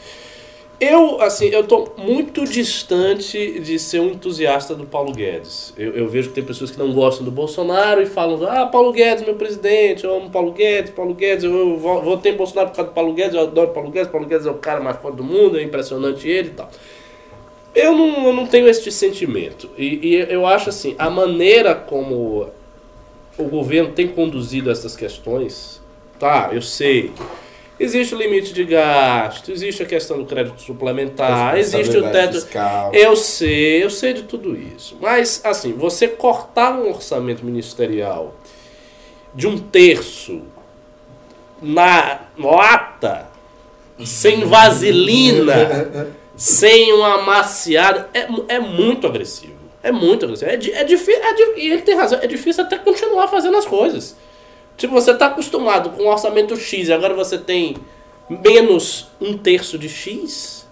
Eu, 0.79 1.23
assim, 1.23 1.47
eu 1.47 1.65
tô 1.67 1.89
muito 1.97 2.45
distante 2.45 3.61
de 3.61 3.79
ser 3.79 4.01
um 4.01 4.09
entusiasta 4.11 4.75
do 4.75 4.85
Paulo 4.85 5.11
Guedes. 5.11 5.73
Eu, 5.77 5.93
eu 5.93 6.07
vejo 6.07 6.29
que 6.29 6.35
tem 6.35 6.45
pessoas 6.45 6.71
que 6.71 6.79
não 6.79 6.93
gostam 6.93 7.25
do 7.25 7.31
Bolsonaro 7.31 8.03
e 8.03 8.07
falam, 8.07 8.47
ah, 8.47 8.67
Paulo 8.67 8.93
Guedes, 8.93 9.25
meu 9.25 9.37
presidente, 9.37 10.05
eu 10.05 10.15
amo 10.15 10.29
Paulo 10.29 10.53
Guedes, 10.53 10.91
Paulo 10.91 11.15
Guedes, 11.15 11.45
eu, 11.45 11.55
eu 11.57 11.79
vo- 11.79 12.03
votei 12.03 12.33
em 12.33 12.37
Bolsonaro 12.37 12.69
por 12.69 12.77
causa 12.77 12.91
do 12.91 12.95
Paulo 12.95 13.15
Guedes, 13.15 13.35
eu 13.35 13.41
adoro 13.41 13.71
Paulo 13.71 13.91
Guedes, 13.91 14.11
Paulo 14.11 14.27
Guedes 14.27 14.47
é 14.47 14.51
o 14.51 14.55
cara 14.59 14.81
mais 14.81 14.99
forte 14.99 15.17
do 15.17 15.25
mundo, 15.25 15.59
é 15.59 15.63
impressionante 15.63 16.29
ele 16.29 16.49
e 16.49 16.53
tal. 16.53 16.71
Eu 17.75 17.93
não, 17.97 18.27
eu 18.27 18.33
não 18.35 18.47
tenho 18.47 18.69
esse 18.69 18.91
sentimento. 18.91 19.71
E, 19.79 20.09
e 20.09 20.15
eu 20.31 20.47
acho 20.47 20.69
assim, 20.69 20.95
a 20.99 21.09
maneira 21.09 21.75
como 21.75 22.49
o 23.39 23.45
governo 23.45 23.93
tem 23.93 24.09
conduzido 24.09 24.71
essas 24.71 24.95
questões, 24.95 25.81
tá, 26.19 26.51
eu 26.53 26.61
sei. 26.61 27.13
Existe 27.79 28.15
o 28.15 28.19
limite 28.19 28.55
de 28.55 28.65
gasto, 28.65 29.53
existe 29.53 29.83
a 29.83 29.87
questão 29.87 30.17
do 30.17 30.25
crédito 30.25 30.63
suplementar, 30.63 31.59
existe 31.59 31.99
o 31.99 32.11
teto. 32.11 32.35
fiscal. 32.35 32.91
Eu 32.95 33.15
sei, 33.15 33.85
eu 33.85 33.91
sei 33.91 34.15
de 34.15 34.23
tudo 34.23 34.57
isso. 34.57 34.97
Mas, 34.99 35.43
assim, 35.45 35.75
você 35.75 36.09
cortar 36.09 36.73
um 36.73 36.89
orçamento 36.89 37.45
ministerial 37.45 38.35
de 39.35 39.47
um 39.47 39.59
terço 39.59 40.43
na 41.61 42.21
lata, 42.39 43.29
sem 44.03 44.47
vaselina, 44.47 46.09
sem 46.35 46.95
uma 46.95 47.21
amaciada, 47.21 48.09
é, 48.15 48.27
é 48.55 48.59
muito 48.59 49.07
agressivo. 49.07 49.53
É 49.83 49.93
muito 49.93 50.25
agressivo. 50.25 50.51
É, 50.51 50.55
é 50.55 50.85
difícil. 50.85 51.23
e 51.57 51.71
ele 51.71 51.83
tem 51.83 51.95
razão, 51.95 52.19
é 52.23 52.27
difícil 52.27 52.65
até 52.65 52.79
continuar 52.79 53.29
fazendo 53.29 53.59
as 53.59 53.67
coisas. 53.67 54.17
Tipo, 54.77 54.93
você 54.95 55.13
está 55.13 55.27
acostumado 55.27 55.91
com 55.91 56.03
um 56.05 56.09
orçamento 56.09 56.57
X 56.57 56.89
e 56.89 56.93
agora 56.93 57.15
você 57.15 57.39
tem 57.39 57.77
menos 58.29 59.09
um 59.21 59.37
terço 59.37 59.79
de 59.79 59.89
X. 59.89 60.67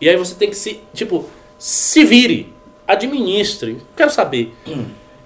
E 0.00 0.08
aí 0.08 0.16
você 0.16 0.34
tem 0.34 0.50
que 0.50 0.56
se. 0.56 0.80
Tipo, 0.92 1.24
se 1.58 2.04
vire, 2.04 2.52
administre. 2.86 3.78
Quero 3.96 4.10
saber. 4.10 4.54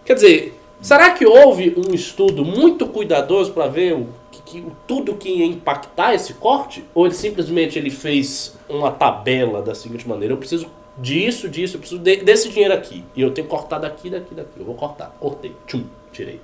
Quer 0.05 0.15
dizer, 0.15 0.59
será 0.81 1.11
que 1.11 1.27
houve 1.27 1.75
um 1.77 1.95
estudo 1.95 2.45
muito 2.45 2.87
cuidadoso 2.87 3.53
para 3.53 3.67
ver 3.67 3.95
o, 3.95 4.09
que, 4.45 4.61
o- 4.61 4.73
tudo 4.87 5.15
que 5.15 5.29
ia 5.29 5.45
impactar 5.47 6.15
esse 6.15 6.35
corte? 6.35 6.85
Ou 6.95 7.07
ele 7.07 7.15
simplesmente 7.15 7.79
ele 7.79 7.91
fez 7.91 8.55
uma 8.69 8.91
tabela 8.91 9.61
da 9.63 9.75
seguinte 9.75 10.09
maneira: 10.09 10.33
eu 10.35 10.39
preciso 10.39 10.67
disso, 10.97 11.49
disso, 11.49 11.77
eu 11.77 11.81
preciso 11.81 12.01
de- 12.01 12.17
desse 12.19 12.49
dinheiro 12.49 12.73
aqui. 12.75 13.05
E 13.17 13.21
eu 13.23 13.31
tenho 13.31 13.47
que 13.47 13.51
cortar 13.51 13.79
daqui, 13.79 14.09
daqui, 14.11 14.35
daqui. 14.35 14.51
Eu 14.59 14.65
vou 14.65 14.75
cortar. 14.75 15.15
Cortei. 15.21 15.53
Tchum, 15.67 15.85
tirei. 16.13 16.41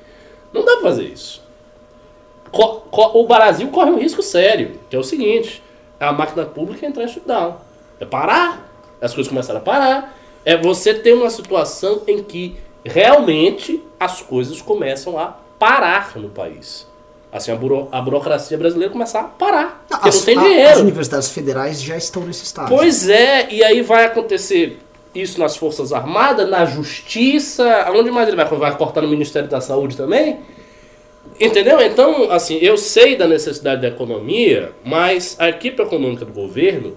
Não 0.53 0.65
dá 0.65 0.73
pra 0.75 0.83
fazer 0.83 1.05
isso. 1.05 1.47
O 2.53 3.27
Brasil 3.27 3.69
corre 3.69 3.91
um 3.91 3.99
risco 3.99 4.23
sério, 4.23 4.73
que 4.89 4.97
é 4.97 4.99
o 4.99 5.05
seguinte: 5.05 5.63
a 6.01 6.13
máquina 6.13 6.45
pública 6.45 6.87
entrar 6.87 7.05
em 7.05 7.09
shutdown. 7.09 7.57
É 8.01 8.05
parar. 8.05 8.67
As 9.01 9.15
coisas 9.15 9.29
começaram 9.29 9.61
a 9.61 9.63
parar. 9.63 10.17
É 10.45 10.57
você 10.57 10.95
ter 10.95 11.13
uma 11.13 11.31
situação 11.31 12.03
em 12.07 12.23
que 12.23 12.57
realmente 12.85 13.83
as 13.99 14.23
coisas 14.23 14.61
começam 14.63 15.19
a 15.19 15.37
parar 15.59 16.13
no 16.17 16.29
país. 16.29 16.87
Assim, 17.31 17.53
a, 17.53 17.57
buro- 17.57 17.89
a 17.93 18.01
burocracia 18.01 18.57
brasileira 18.57 18.91
começar 18.91 19.21
a 19.21 19.25
parar. 19.25 19.85
Porque 19.87 20.09
As, 20.09 20.17
não 20.17 20.25
tem 20.25 20.39
dinheiro. 20.39 20.71
as 20.71 20.79
universidades 20.79 21.29
federais 21.31 21.83
já 21.83 21.97
estão 21.97 22.23
nesse 22.23 22.45
estágio. 22.45 22.75
Pois 22.75 23.09
é, 23.09 23.49
e 23.51 23.63
aí 23.63 23.83
vai 23.83 24.07
acontecer 24.07 24.79
isso 25.15 25.39
nas 25.39 25.55
Forças 25.57 25.93
Armadas, 25.93 26.49
na 26.49 26.65
Justiça, 26.65 27.69
aonde 27.87 28.11
mais 28.11 28.29
ele 28.29 28.37
vai? 28.37 28.47
Vai 28.47 28.77
cortar 28.79 29.03
no 29.03 29.09
Ministério 29.09 29.49
da 29.49 29.61
Saúde 29.61 29.97
também? 29.97 30.41
Entendeu? 31.41 31.81
Então, 31.81 32.31
assim, 32.31 32.57
eu 32.57 32.77
sei 32.77 33.15
da 33.17 33.27
necessidade 33.27 33.83
da 33.83 33.89
economia, 33.89 34.73
mas 34.85 35.37
a 35.39 35.49
equipe 35.49 35.81
econômica 35.81 36.25
do 36.25 36.33
governo 36.33 36.97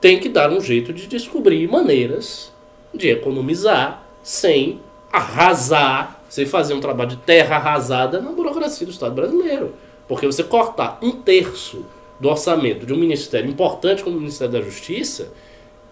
tem 0.00 0.18
que 0.18 0.28
dar 0.28 0.50
um 0.50 0.60
jeito 0.60 0.92
de 0.92 1.06
descobrir 1.06 1.68
maneiras 1.68 2.52
de 2.92 3.08
economizar 3.10 4.02
sem 4.22 4.80
arrasar, 5.12 6.20
sem 6.28 6.44
fazer 6.46 6.74
um 6.74 6.80
trabalho 6.80 7.10
de 7.10 7.16
terra 7.18 7.56
arrasada 7.56 8.20
na 8.20 8.32
burocracia 8.32 8.86
do 8.86 8.92
Estado 8.92 9.14
brasileiro. 9.14 9.74
Porque 10.08 10.26
você 10.26 10.42
cortar 10.42 10.98
um 11.02 11.12
terço 11.12 11.84
do 12.18 12.28
orçamento 12.28 12.86
de 12.86 12.92
um 12.92 12.96
ministério 12.96 13.48
importante 13.48 14.02
como 14.02 14.16
o 14.16 14.20
Ministério 14.20 14.52
da 14.52 14.60
Justiça 14.60 15.28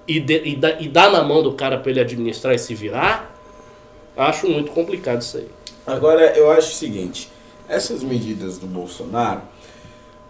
e, 0.09 0.19
de- 0.19 0.43
e, 0.45 0.57
dá- 0.57 0.81
e 0.81 0.89
dar 0.89 1.11
na 1.12 1.23
mão 1.23 1.43
do 1.43 1.53
cara 1.53 1.79
para 1.79 1.91
ele 1.91 2.01
administrar 2.01 2.55
e 2.55 2.59
se 2.59 2.75
virar, 2.75 3.35
acho 4.16 4.49
muito 4.49 4.73
complicado 4.73 5.21
isso 5.21 5.37
aí. 5.37 5.49
Agora, 5.87 6.37
eu 6.37 6.51
acho 6.51 6.71
o 6.71 6.75
seguinte: 6.75 7.29
essas 7.69 8.03
medidas 8.03 8.59
do 8.59 8.66
Bolsonaro, 8.66 9.41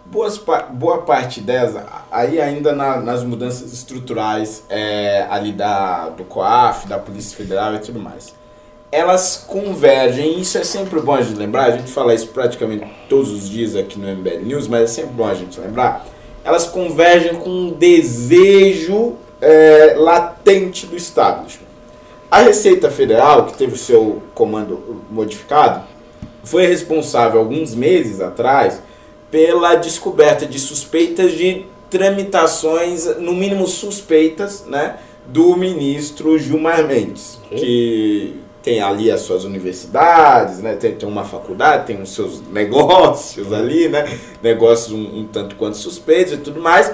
boas, 0.06 0.40
boa 0.72 0.98
parte 1.02 1.40
delas, 1.40 1.82
aí 2.10 2.40
ainda 2.40 2.72
na- 2.72 3.00
nas 3.00 3.22
mudanças 3.24 3.72
estruturais 3.72 4.62
é, 4.68 5.26
ali 5.30 5.52
da, 5.52 6.08
do 6.10 6.24
COAF, 6.24 6.86
da 6.86 6.98
Polícia 6.98 7.36
Federal 7.36 7.74
e 7.74 7.78
tudo 7.78 7.98
mais, 7.98 8.34
elas 8.92 9.44
convergem, 9.48 10.38
isso 10.40 10.56
é 10.56 10.62
sempre 10.62 11.00
bom 11.00 11.14
a 11.14 11.22
gente 11.22 11.36
lembrar, 11.36 11.64
a 11.64 11.70
gente 11.72 11.90
fala 11.90 12.14
isso 12.14 12.28
praticamente 12.28 12.86
todos 13.08 13.32
os 13.32 13.48
dias 13.48 13.74
aqui 13.74 13.98
no 13.98 14.06
MBL 14.06 14.44
News, 14.44 14.68
mas 14.68 14.82
é 14.82 14.86
sempre 14.86 15.12
bom 15.14 15.26
a 15.26 15.34
gente 15.34 15.58
lembrar, 15.58 16.06
elas 16.44 16.66
convergem 16.66 17.34
com 17.36 17.48
um 17.50 17.70
desejo 17.72 19.14
é, 19.40 19.94
latente 19.98 20.86
do 20.86 20.94
establishment. 20.96 21.64
A 22.30 22.40
Receita 22.40 22.90
Federal, 22.90 23.46
que 23.46 23.56
teve 23.56 23.74
o 23.74 23.78
seu 23.78 24.22
comando 24.34 25.02
modificado, 25.10 25.84
foi 26.44 26.66
responsável 26.66 27.40
alguns 27.40 27.74
meses 27.74 28.20
atrás 28.20 28.80
pela 29.30 29.74
descoberta 29.74 30.46
de 30.46 30.58
suspeitas 30.58 31.32
de 31.32 31.66
tramitações, 31.90 33.06
no 33.18 33.32
mínimo 33.32 33.66
suspeitas, 33.66 34.64
né, 34.66 34.96
do 35.26 35.56
ministro 35.56 36.38
Gilmar 36.38 36.86
Mendes, 36.86 37.38
que 37.50 38.40
tem 38.64 38.80
ali 38.80 39.10
as 39.10 39.20
suas 39.20 39.44
universidades, 39.44 40.60
né? 40.60 40.74
tem, 40.74 40.94
tem 40.94 41.06
uma 41.06 41.22
faculdade, 41.22 41.86
tem 41.86 42.00
os 42.00 42.14
seus 42.14 42.40
negócios 42.48 43.52
ali, 43.52 43.88
né? 43.88 44.18
negócios 44.42 44.90
um, 44.90 45.20
um 45.20 45.28
tanto 45.30 45.54
quanto 45.56 45.76
suspeitos 45.76 46.32
e 46.32 46.36
tudo 46.38 46.60
mais. 46.60 46.90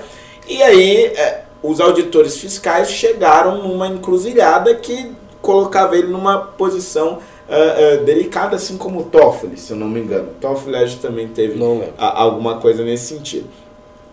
E 0.48 0.60
aí 0.62 1.06
é, 1.06 1.44
os 1.62 1.80
auditores 1.80 2.36
fiscais 2.38 2.90
chegaram 2.90 3.62
numa 3.62 3.86
encruzilhada 3.86 4.74
que 4.74 5.12
colocava 5.40 5.96
ele 5.96 6.08
numa 6.08 6.38
posição 6.38 7.20
uh, 7.50 8.00
uh, 8.02 8.04
delicada, 8.04 8.56
assim 8.56 8.76
como 8.76 9.00
o 9.00 9.04
Toffoli, 9.04 9.58
se 9.58 9.72
eu 9.72 9.76
não 9.76 9.88
me 9.88 10.00
engano. 10.00 10.28
O 10.28 10.40
Toffoli 10.40 10.76
acho 10.76 10.98
também 10.98 11.28
teve 11.28 11.58
a- 11.98 12.22
alguma 12.22 12.56
coisa 12.58 12.84
nesse 12.84 13.14
sentido. 13.14 13.48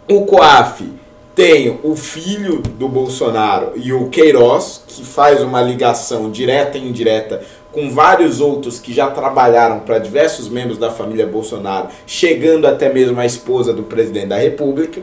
O 0.09 0.25
COAF 0.25 0.89
tem 1.35 1.79
o 1.83 1.95
filho 1.95 2.61
do 2.61 2.87
Bolsonaro 2.89 3.73
e 3.75 3.93
o 3.93 4.09
Queiroz, 4.09 4.81
que 4.87 5.05
faz 5.05 5.41
uma 5.43 5.61
ligação 5.61 6.31
direta 6.31 6.77
e 6.77 6.87
indireta 6.87 7.43
com 7.71 7.91
vários 7.91 8.41
outros 8.41 8.79
que 8.79 8.91
já 8.91 9.11
trabalharam 9.11 9.81
para 9.81 9.99
diversos 9.99 10.49
membros 10.49 10.79
da 10.79 10.89
família 10.89 11.27
Bolsonaro, 11.27 11.89
chegando 12.07 12.65
até 12.65 12.91
mesmo 12.91 13.19
a 13.19 13.25
esposa 13.25 13.71
do 13.71 13.83
presidente 13.83 14.27
da 14.27 14.37
República. 14.37 15.01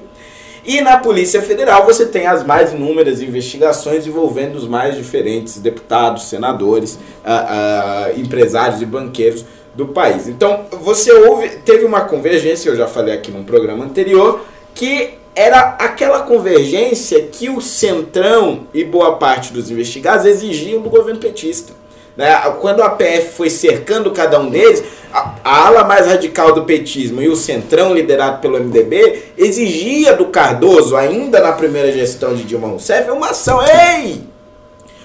E 0.64 0.80
na 0.80 0.96
Polícia 0.96 1.42
Federal 1.42 1.84
você 1.84 2.06
tem 2.06 2.26
as 2.26 2.44
mais 2.44 2.72
inúmeras 2.72 3.20
investigações 3.20 4.06
envolvendo 4.06 4.56
os 4.56 4.66
mais 4.66 4.96
diferentes 4.96 5.58
deputados, 5.58 6.24
senadores, 6.24 6.98
ah, 7.22 8.06
ah, 8.08 8.12
empresários 8.18 8.80
e 8.80 8.86
banqueiros 8.86 9.44
do 9.74 9.88
país. 9.88 10.26
Então 10.26 10.64
você 10.80 11.12
teve 11.64 11.84
uma 11.84 12.02
convergência, 12.02 12.70
eu 12.70 12.76
já 12.76 12.86
falei 12.86 13.14
aqui 13.14 13.30
num 13.30 13.44
programa 13.44 13.84
anterior, 13.84 14.44
que 14.74 15.14
era 15.36 15.76
aquela 15.78 16.20
convergência 16.20 17.20
que 17.20 17.50
o 17.50 17.60
Centrão 17.60 18.66
e 18.72 18.84
boa 18.84 19.16
parte 19.16 19.52
dos 19.52 19.70
investigados 19.70 20.24
exigiam 20.24 20.80
do 20.80 20.88
governo 20.88 21.20
petista. 21.20 21.72
Né? 22.16 22.32
Quando 22.60 22.82
a 22.82 22.90
PF 22.90 23.32
foi 23.32 23.50
cercando 23.50 24.10
cada 24.12 24.38
um 24.38 24.48
deles, 24.48 24.82
a, 25.12 25.34
a 25.44 25.66
ala 25.66 25.84
mais 25.84 26.06
radical 26.06 26.52
do 26.52 26.64
petismo 26.64 27.20
e 27.20 27.28
o 27.28 27.36
Centrão, 27.36 27.92
liderado 27.92 28.40
pelo 28.40 28.58
MDB, 28.58 29.32
exigia 29.36 30.14
do 30.14 30.26
Cardoso, 30.26 30.96
ainda 30.96 31.40
na 31.40 31.52
primeira 31.52 31.92
gestão 31.92 32.34
de 32.34 32.44
Dilma 32.44 32.68
Rousseff, 32.68 33.10
uma 33.10 33.30
ação. 33.30 33.60
Ei! 33.62 34.22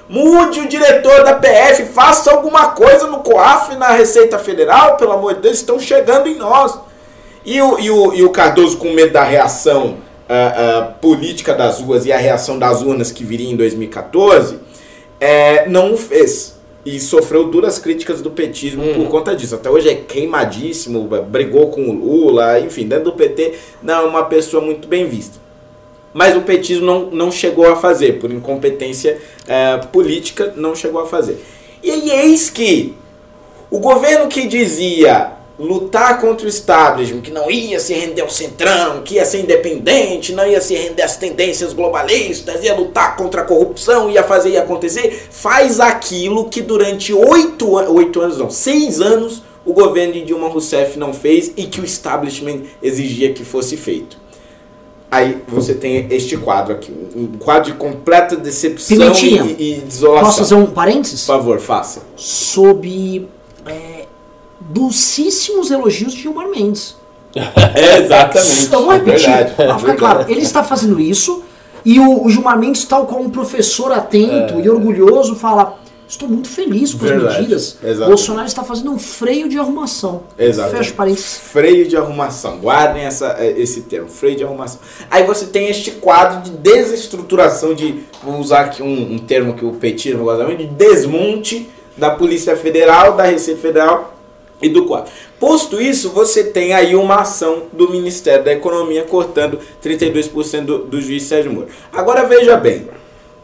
Mude 0.08 0.62
o 0.62 0.68
diretor 0.68 1.24
da 1.24 1.36
PF, 1.36 1.86
faça 1.86 2.32
alguma 2.32 2.70
coisa 2.70 3.06
no 3.06 3.20
COAF 3.20 3.76
na 3.76 3.90
Receita 3.90 4.40
Federal, 4.40 4.98
pelo 4.98 5.12
amor 5.12 5.36
de 5.36 5.42
Deus, 5.42 5.58
estão 5.58 5.80
chegando 5.80 6.28
em 6.28 6.36
nós. 6.36 6.80
E 7.46 7.62
o, 7.62 7.80
e 7.80 7.92
o, 7.92 8.14
e 8.16 8.24
o 8.24 8.32
Cardoso, 8.32 8.78
com 8.78 8.92
medo 8.92 9.14
da 9.14 9.24
reação 9.24 9.98
ah, 10.28 10.34
ah, 10.34 10.82
política 11.00 11.54
das 11.54 11.80
ruas 11.80 12.06
e 12.06 12.12
a 12.12 12.18
reação 12.18 12.58
das 12.58 12.82
urnas 12.82 13.12
que 13.12 13.24
viria 13.24 13.52
em 13.52 13.56
2014, 13.56 14.60
é, 15.20 15.68
não 15.70 15.94
o 15.94 15.98
fez. 15.98 16.59
E 16.86 17.00
sofreu 17.00 17.50
duras 17.50 17.78
críticas 17.78 18.22
do 18.22 18.32
petismo 18.32 18.84
por 18.96 19.10
conta 19.10 19.36
disso. 19.36 19.56
Até 19.56 19.70
hoje 19.70 19.90
é 19.90 19.96
queimadíssimo, 19.96 21.08
brigou 21.28 21.70
com 21.70 21.90
o 21.90 21.94
Lula, 21.94 22.60
enfim, 22.60 22.88
dentro 22.88 23.06
do 23.06 23.12
PT 23.14 23.54
não 23.84 23.94
é 23.94 24.02
uma 24.02 24.24
pessoa 24.26 24.64
muito 24.64 24.88
bem 24.88 25.06
vista. 25.06 25.40
Mas 26.14 26.36
o 26.36 26.42
petismo 26.42 26.86
não, 26.86 27.12
não 27.12 27.32
chegou 27.32 27.68
a 27.68 27.76
fazer, 27.76 28.14
por 28.14 28.32
incompetência 28.32 29.20
eh, 29.48 29.78
política, 29.92 30.54
não 30.56 30.74
chegou 30.74 31.02
a 31.02 31.06
fazer. 31.06 31.44
E 31.84 31.92
aí 31.92 32.10
eis 32.10 32.50
que 32.50 32.96
o 33.70 33.80
governo 33.80 34.28
que 34.28 34.48
dizia 34.48 35.34
lutar 35.60 36.22
contra 36.22 36.46
o 36.46 36.50
establishment, 36.50 37.22
que 37.22 37.32
não 37.32 37.52
ia 37.52 37.80
se 37.80 37.94
render 37.94 38.22
ao 38.22 38.30
centrão, 38.30 39.02
que 39.04 39.16
ia 39.16 39.26
ser 39.26 39.42
independente, 39.42 40.32
não 40.32 40.48
ia 40.48 40.62
se 40.62 40.74
render 40.74 41.02
às 41.04 41.18
tendências 41.18 41.74
globalistas, 41.74 42.64
ia 42.64 42.74
lutar 42.74 43.18
contra 43.18 43.42
a 43.42 43.44
corrupção, 43.44 44.10
ia 44.10 44.24
fazer, 44.24 44.52
ia 44.52 44.62
acontecer, 44.62 45.28
faz 45.30 45.80
aquilo 45.82 46.46
que 46.50 46.62
durante 46.62 47.14
oito, 47.14 47.78
an- 47.78 47.90
oito 47.90 48.22
anos, 48.22 48.38
não, 48.38 48.50
seis 48.50 49.02
anos, 49.02 49.44
o 49.66 49.74
governo 49.74 50.14
de 50.14 50.22
Dilma 50.24 50.48
Rousseff 50.48 50.98
não 50.98 51.14
fez 51.14 51.52
e 51.58 51.66
que 51.66 51.82
o 51.82 51.86
establishment 51.86 52.62
exigia 52.82 53.34
que 53.34 53.44
fosse 53.44 53.76
feito. 53.76 54.18
Aí 55.12 55.42
você 55.48 55.74
tem 55.74 56.08
este 56.12 56.38
quadro 56.38 56.74
aqui, 56.74 56.94
um 57.16 57.38
quadro 57.40 57.72
de 57.74 57.78
completa 57.78 58.36
decepção 58.36 58.96
Pimentinha. 58.98 59.44
e, 59.58 59.74
e 59.74 59.82
desolação. 59.82 60.26
Posso 60.26 60.38
fazer 60.40 60.56
um 60.56 60.68
parênteses? 60.68 61.22
Por 61.22 61.28
favor, 61.28 61.60
faça. 61.60 62.04
Sob 62.16 63.28
é, 63.66 63.99
dulcíssimos 64.70 65.72
elogios 65.72 66.14
de 66.14 66.22
Gilmar 66.22 66.48
Mendes. 66.50 66.96
É, 67.76 67.98
exatamente. 68.00 68.64
Então, 68.64 68.84
vou 68.84 68.92
repetir, 68.92 69.28
Verdade. 69.30 69.54
pra 69.56 69.78
ficar 69.80 69.96
claro, 69.96 70.26
ele 70.28 70.42
está 70.42 70.64
fazendo 70.64 71.00
isso 71.00 71.44
e 71.86 72.00
o, 72.00 72.26
o 72.26 72.30
Gilmar 72.30 72.58
Mendes, 72.58 72.86
tal 72.86 73.06
qual 73.06 73.22
um 73.22 73.30
professor 73.30 73.92
atento 73.92 74.60
e 74.60 74.68
orgulhoso, 74.70 75.36
fala: 75.36 75.78
Estou 76.08 76.28
muito 76.28 76.50
feliz 76.50 76.92
com 76.94 77.06
as 77.06 77.12
É. 77.12 77.14
Verdade, 77.14 77.38
medidas. 77.42 77.78
exatamente. 77.84 78.08
Bolsonaro 78.08 78.48
está 78.48 78.64
fazendo 78.64 78.92
um 78.92 78.98
freio 78.98 79.48
de 79.48 79.60
arrumação. 79.60 80.24
Exato. 80.40 80.72
Fecha 80.76 80.94
parênteses. 80.94 81.38
Freio 81.38 81.88
de 81.88 81.96
arrumação. 81.96 82.58
Guardem 82.58 83.04
essa, 83.04 83.36
eh, 83.40 83.54
esse 83.58 83.82
termo, 83.82 84.10
freio 84.10 84.36
de 84.36 84.44
arrumação. 84.44 84.80
Aí 85.10 85.24
você 85.24 85.46
tem 85.46 85.70
este 85.70 85.92
quadro 85.92 86.42
de 86.42 86.50
desestruturação 86.58 87.76
de, 87.76 88.00
vou 88.24 88.40
usar 88.40 88.62
aqui 88.62 88.82
um, 88.82 89.14
um 89.14 89.20
termo 89.20 89.54
que 89.54 89.64
o 89.64 89.74
petismo 89.74 90.24
gosta 90.24 90.44
muito, 90.46 90.58
de 90.58 90.68
desmonte 90.68 91.70
da 91.96 92.10
Polícia 92.10 92.56
Federal, 92.58 93.16
da 93.16 93.24
Receita 93.24 93.62
Federal 93.62 94.16
e 94.62 94.70
do 94.70 94.86
quadro. 94.86 95.12
Posto 95.40 95.82
isso, 95.82 96.10
você 96.10 96.44
tem 96.44 96.74
aí 96.74 96.96
uma 96.96 97.22
ação 97.22 97.64
do 97.72 97.90
Ministério 97.90 98.44
da 98.44 98.52
Economia 98.52 99.04
cortando 99.04 99.60
32% 99.84 100.66
do, 100.66 100.78
do 100.80 101.02
juiz 101.02 101.24
Sérgio 101.24 101.54
Moro. 101.54 101.68
Agora 101.94 102.26
veja 102.26 102.58
bem, 102.58 102.88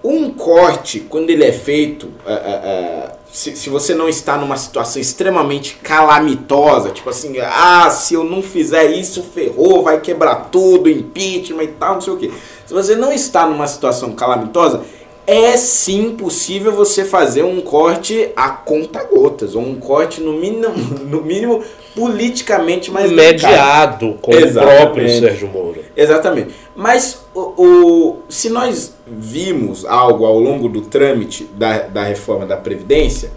um 0.04 0.30
corte, 0.30 1.00
quando 1.00 1.32
ele 1.32 1.44
é 1.44 1.52
feito, 1.52 2.10
ah, 2.28 2.32
ah, 2.32 2.62
ah, 2.64 3.16
se, 3.32 3.56
se 3.56 3.70
você 3.70 3.96
não 3.96 4.08
está 4.08 4.38
numa 4.38 4.56
situação 4.56 5.02
extremamente 5.02 5.80
calamitosa, 5.82 6.92
tipo 6.92 7.10
assim, 7.10 7.40
ah, 7.40 7.90
se 7.90 8.14
eu 8.14 8.24
não 8.24 8.44
fizer 8.44 8.92
isso, 8.92 9.24
ferrou, 9.24 9.82
vai 9.82 10.00
quebrar 10.00 10.50
tudo, 10.52 10.90
impeachment 10.90 11.64
e 11.64 11.68
tal, 11.68 11.96
não 11.96 12.02
sei 12.02 12.14
o 12.14 12.18
quê. 12.18 12.32
Se 12.68 12.74
você 12.74 12.96
não 12.96 13.12
está 13.12 13.48
numa 13.48 13.68
situação 13.68 14.12
calamitosa, 14.12 14.84
é 15.28 15.58
sim 15.58 16.12
possível 16.12 16.72
você 16.72 17.04
fazer 17.04 17.44
um 17.44 17.60
corte 17.62 18.30
a 18.36 18.50
conta 18.50 19.04
gotas, 19.04 19.56
ou 19.56 19.62
um 19.64 19.76
corte 19.76 20.22
no 20.22 20.34
mínimo, 20.34 20.70
no 21.10 21.22
mínimo 21.22 21.64
politicamente 21.96 22.92
mais 22.92 23.10
delicado. 23.10 24.06
mediado 24.06 24.18
com 24.22 24.32
Exatamente. 24.32 24.76
o 24.76 24.82
próprio 24.82 25.10
Sérgio 25.10 25.48
Moro. 25.48 25.80
Exatamente. 25.96 26.50
Mas 26.76 27.24
o, 27.34 27.40
o- 27.58 28.18
se 28.30 28.50
nós 28.50 28.94
vimos 29.08 29.86
algo 29.86 30.26
ao 30.26 30.38
longo 30.40 30.70
do 30.70 30.82
trâmite 30.82 31.46
da, 31.56 31.80
da 31.80 32.04
reforma 32.04 32.46
da 32.46 32.58
Previdência, 32.58 33.32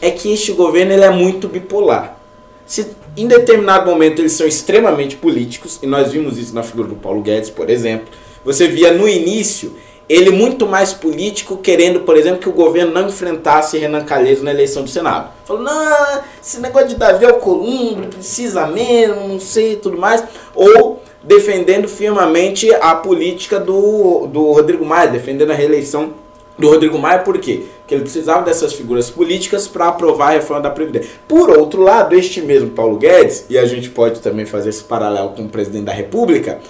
é 0.00 0.10
que 0.10 0.32
este 0.32 0.52
governo 0.52 0.92
ele 0.92 1.04
é 1.04 1.10
muito 1.10 1.48
bipolar. 1.48 2.18
Se 2.66 2.86
em 3.16 3.26
determinado 3.26 3.90
momento 3.90 4.20
eles 4.20 4.32
são 4.32 4.46
extremamente 4.46 5.16
políticos, 5.16 5.78
e 5.82 5.86
nós 5.86 6.12
vimos 6.12 6.38
isso 6.38 6.54
na 6.54 6.62
figura 6.62 6.88
do 6.88 6.94
Paulo 6.94 7.20
Guedes, 7.20 7.50
por 7.50 7.68
exemplo, 7.68 8.06
você 8.44 8.66
via 8.68 8.92
no 8.92 9.08
início 9.08 9.74
ele 10.08 10.30
muito 10.30 10.66
mais 10.66 10.92
político, 10.92 11.56
querendo, 11.56 12.00
por 12.00 12.16
exemplo, 12.16 12.40
que 12.40 12.48
o 12.48 12.52
governo 12.52 12.92
não 12.92 13.08
enfrentasse 13.08 13.78
Renan 13.78 14.04
Calheiros 14.04 14.42
na 14.42 14.50
eleição 14.50 14.82
do 14.82 14.90
Senado. 14.90 15.30
Falou, 15.44 15.62
não, 15.62 16.20
esse 16.42 16.60
negócio 16.60 16.88
de 16.88 16.96
Davi 16.96 17.24
Alcolumbre 17.24 18.08
precisa 18.08 18.66
mesmo, 18.66 19.28
não 19.28 19.40
sei 19.40 19.76
tudo 19.76 19.96
mais. 19.96 20.22
Ou 20.54 21.02
defendendo 21.22 21.88
firmemente 21.88 22.72
a 22.74 22.94
política 22.94 23.58
do, 23.58 24.26
do 24.26 24.52
Rodrigo 24.52 24.84
Maia, 24.84 25.08
defendendo 25.08 25.50
a 25.52 25.54
reeleição 25.54 26.12
do 26.58 26.68
Rodrigo 26.68 26.98
Maia, 26.98 27.20
por 27.20 27.38
quê? 27.38 27.64
Porque 27.80 27.94
ele 27.94 28.02
precisava 28.02 28.42
dessas 28.42 28.72
figuras 28.74 29.10
políticas 29.10 29.66
para 29.66 29.88
aprovar 29.88 30.28
a 30.28 30.32
reforma 30.32 30.62
da 30.62 30.70
Previdência. 30.70 31.10
Por 31.26 31.50
outro 31.50 31.82
lado, 31.82 32.14
este 32.14 32.40
mesmo 32.40 32.70
Paulo 32.70 32.96
Guedes, 32.96 33.46
e 33.50 33.58
a 33.58 33.64
gente 33.64 33.90
pode 33.90 34.20
também 34.20 34.46
fazer 34.46 34.68
esse 34.68 34.84
paralelo 34.84 35.30
com 35.30 35.42
o 35.42 35.48
presidente 35.48 35.84
da 35.84 35.92
República, 35.92 36.60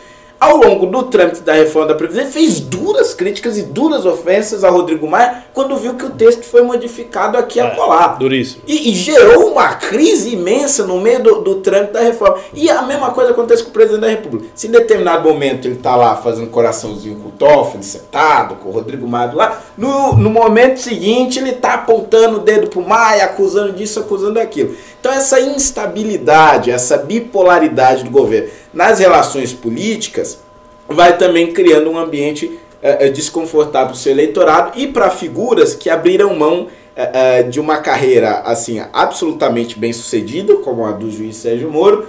ao 0.44 0.58
longo 0.58 0.86
do 0.86 1.04
trâmite 1.04 1.40
da 1.40 1.54
reforma 1.54 1.88
da 1.88 1.94
Previdência, 1.94 2.32
fez 2.32 2.60
duras 2.60 3.14
críticas 3.14 3.56
e 3.56 3.62
duras 3.62 4.04
ofensas 4.04 4.62
a 4.62 4.68
Rodrigo 4.68 5.06
Maia 5.06 5.44
quando 5.54 5.76
viu 5.76 5.94
que 5.94 6.04
o 6.04 6.10
texto 6.10 6.44
foi 6.44 6.62
modificado 6.62 7.38
aqui 7.38 7.58
a 7.58 7.70
colar. 7.70 8.18
Duríssimo. 8.18 8.62
E, 8.66 8.90
e 8.90 8.94
gerou 8.94 9.52
uma 9.52 9.74
crise 9.74 10.34
imensa 10.34 10.86
no 10.86 11.00
meio 11.00 11.22
do, 11.22 11.40
do 11.40 11.54
trâmite 11.56 11.92
da 11.92 12.00
reforma. 12.00 12.38
E 12.52 12.68
a 12.70 12.82
mesma 12.82 13.10
coisa 13.10 13.30
acontece 13.30 13.62
com 13.62 13.70
o 13.70 13.72
presidente 13.72 14.00
da 14.00 14.08
República. 14.08 14.46
Se 14.54 14.68
em 14.68 14.70
determinado 14.70 15.28
momento 15.28 15.66
ele 15.66 15.76
está 15.76 15.96
lá 15.96 16.16
fazendo 16.16 16.50
coraçãozinho 16.50 17.16
com 17.16 17.28
o 17.28 17.32
Toffoli, 17.32 17.82
sentado, 17.82 18.56
com 18.56 18.68
o 18.68 18.72
Rodrigo 18.72 19.06
Maia 19.06 19.32
lado, 19.32 19.56
no, 19.76 20.16
no 20.16 20.30
momento 20.30 20.78
seguinte 20.78 21.38
ele 21.38 21.50
está 21.50 21.74
apontando 21.74 22.36
o 22.36 22.40
dedo 22.40 22.68
pro 22.68 22.82
Maia, 22.82 23.24
acusando 23.24 23.72
disso, 23.72 24.00
acusando 24.00 24.38
aquilo. 24.38 24.74
Então 25.05 25.12
essa 25.12 25.39
instabilidade, 25.39 26.70
essa 26.70 26.97
bipolaridade 26.97 28.05
do 28.05 28.10
governo 28.10 28.48
nas 28.72 29.01
relações 29.01 29.52
políticas 29.52 30.43
vai 30.89 31.18
também 31.18 31.52
criando 31.52 31.90
um 31.90 31.98
ambiente 31.98 32.59
eh, 32.81 33.10
desconfortável 33.10 33.89
para 33.89 33.94
o 33.94 33.98
seu 33.98 34.12
eleitorado 34.12 34.81
e 34.81 34.86
para 34.86 35.10
figuras 35.10 35.74
que 35.74 35.90
abriram 35.90 36.35
mão 36.35 36.68
eh, 36.97 37.43
de 37.43 37.60
uma 37.60 37.76
carreira 37.76 38.40
assim 38.47 38.82
absolutamente 38.94 39.78
bem 39.78 39.93
sucedida, 39.93 40.56
como 40.56 40.86
a 40.86 40.93
do 40.93 41.10
juiz 41.10 41.36
Sérgio 41.36 41.70
Moro, 41.70 42.06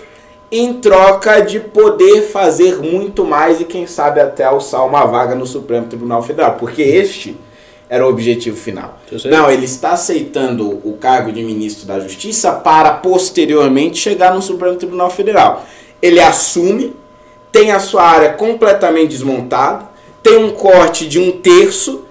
em 0.49 0.75
troca 0.75 1.41
de 1.41 1.59
poder 1.59 2.21
fazer 2.21 2.77
muito 2.77 3.25
mais 3.25 3.59
e 3.59 3.65
quem 3.65 3.85
sabe 3.85 4.21
até 4.21 4.45
alçar 4.45 4.87
uma 4.87 5.03
vaga 5.03 5.35
no 5.35 5.45
Supremo 5.45 5.87
Tribunal 5.87 6.23
Federal, 6.23 6.53
porque 6.53 6.81
este 6.81 7.35
era 7.89 8.05
o 8.05 8.09
objetivo 8.09 8.57
final. 8.57 8.99
Não, 9.25 9.49
ele 9.49 9.65
está 9.65 9.91
aceitando 9.91 10.81
o 10.83 10.97
cargo 10.99 11.31
de 11.31 11.43
ministro 11.43 11.85
da 11.85 11.99
Justiça 11.99 12.51
para 12.51 12.91
posteriormente 12.91 13.97
chegar 13.97 14.33
no 14.33 14.41
Supremo 14.41 14.75
Tribunal 14.75 15.09
Federal. 15.09 15.65
Ele 16.01 16.19
assume, 16.19 16.95
tem 17.51 17.71
a 17.71 17.79
sua 17.79 18.03
área 18.03 18.33
completamente 18.33 19.09
desmontada, 19.09 19.85
tem 20.23 20.37
um 20.37 20.51
corte 20.51 21.07
de 21.07 21.19
um 21.19 21.31
terço 21.39 22.05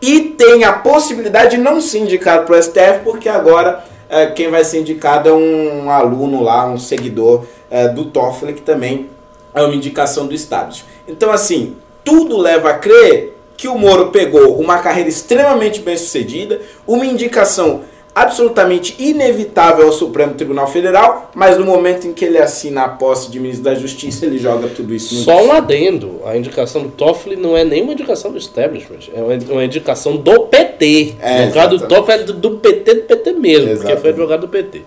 e 0.00 0.20
tem 0.20 0.64
a 0.64 0.72
possibilidade 0.72 1.56
de 1.56 1.62
não 1.62 1.80
ser 1.80 1.98
indicado 1.98 2.46
para 2.46 2.58
o 2.58 2.62
STF, 2.62 3.00
porque 3.04 3.28
agora 3.28 3.84
eh, 4.08 4.26
quem 4.28 4.50
vai 4.50 4.64
ser 4.64 4.80
indicado 4.80 5.28
é 5.28 5.32
um 5.32 5.90
aluno 5.90 6.42
lá, 6.42 6.66
um 6.66 6.78
seguidor 6.78 7.44
eh, 7.70 7.88
do 7.88 8.06
Toffoli, 8.06 8.54
que 8.54 8.62
também 8.62 9.10
é 9.54 9.62
uma 9.62 9.74
indicação 9.74 10.26
do 10.26 10.34
establishment. 10.34 10.86
Então, 11.06 11.30
assim, 11.30 11.76
tudo 12.04 12.38
leva 12.38 12.70
a 12.70 12.74
crer 12.74 13.37
que 13.58 13.66
o 13.66 13.76
Moro 13.76 14.10
pegou 14.10 14.56
uma 14.58 14.78
carreira 14.78 15.08
extremamente 15.08 15.80
bem 15.80 15.96
sucedida, 15.96 16.60
uma 16.86 17.04
indicação 17.04 17.82
absolutamente 18.14 18.96
inevitável 18.98 19.86
ao 19.86 19.92
Supremo 19.92 20.34
Tribunal 20.34 20.66
Federal, 20.66 21.30
mas 21.34 21.56
no 21.56 21.64
momento 21.64 22.06
em 22.06 22.12
que 22.12 22.24
ele 22.24 22.38
assina 22.38 22.82
a 22.82 22.88
posse 22.88 23.30
de 23.30 23.38
ministro 23.38 23.64
da 23.64 23.74
Justiça, 23.74 24.26
ele 24.26 24.38
joga 24.38 24.68
tudo 24.68 24.94
isso 24.94 25.14
no 25.14 25.20
Só 25.22 25.44
um 25.44 25.52
adendo, 25.52 26.20
a 26.24 26.36
indicação 26.36 26.82
do 26.82 26.88
Toffoli 26.88 27.36
não 27.36 27.56
é 27.56 27.64
nem 27.64 27.82
uma 27.82 27.92
indicação 27.92 28.32
do 28.32 28.38
establishment, 28.38 29.10
é 29.12 29.20
uma, 29.52 29.64
indicação 29.64 30.16
do 30.16 30.40
PT. 30.46 31.14
É, 31.20 31.46
no 31.46 31.52
caso 31.52 31.78
do. 31.78 31.86
Toffoli 31.86 32.22
é 32.22 32.24
do, 32.24 32.50
PT, 32.58 32.94
do 32.94 33.02
PT 33.02 33.32
mesmo, 33.32 33.76
porque 33.76 33.96
foi 33.96 34.10
advogado 34.10 34.42
do 34.42 34.48
PT. 34.48 34.82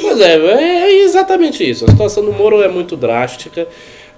Pois 0.00 0.20
é, 0.20 0.36
é 0.36 1.02
exatamente 1.04 1.68
isso. 1.68 1.84
A 1.84 1.90
situação 1.90 2.24
do 2.24 2.32
Moro 2.32 2.62
é 2.62 2.68
muito 2.68 2.96
drástica, 2.96 3.68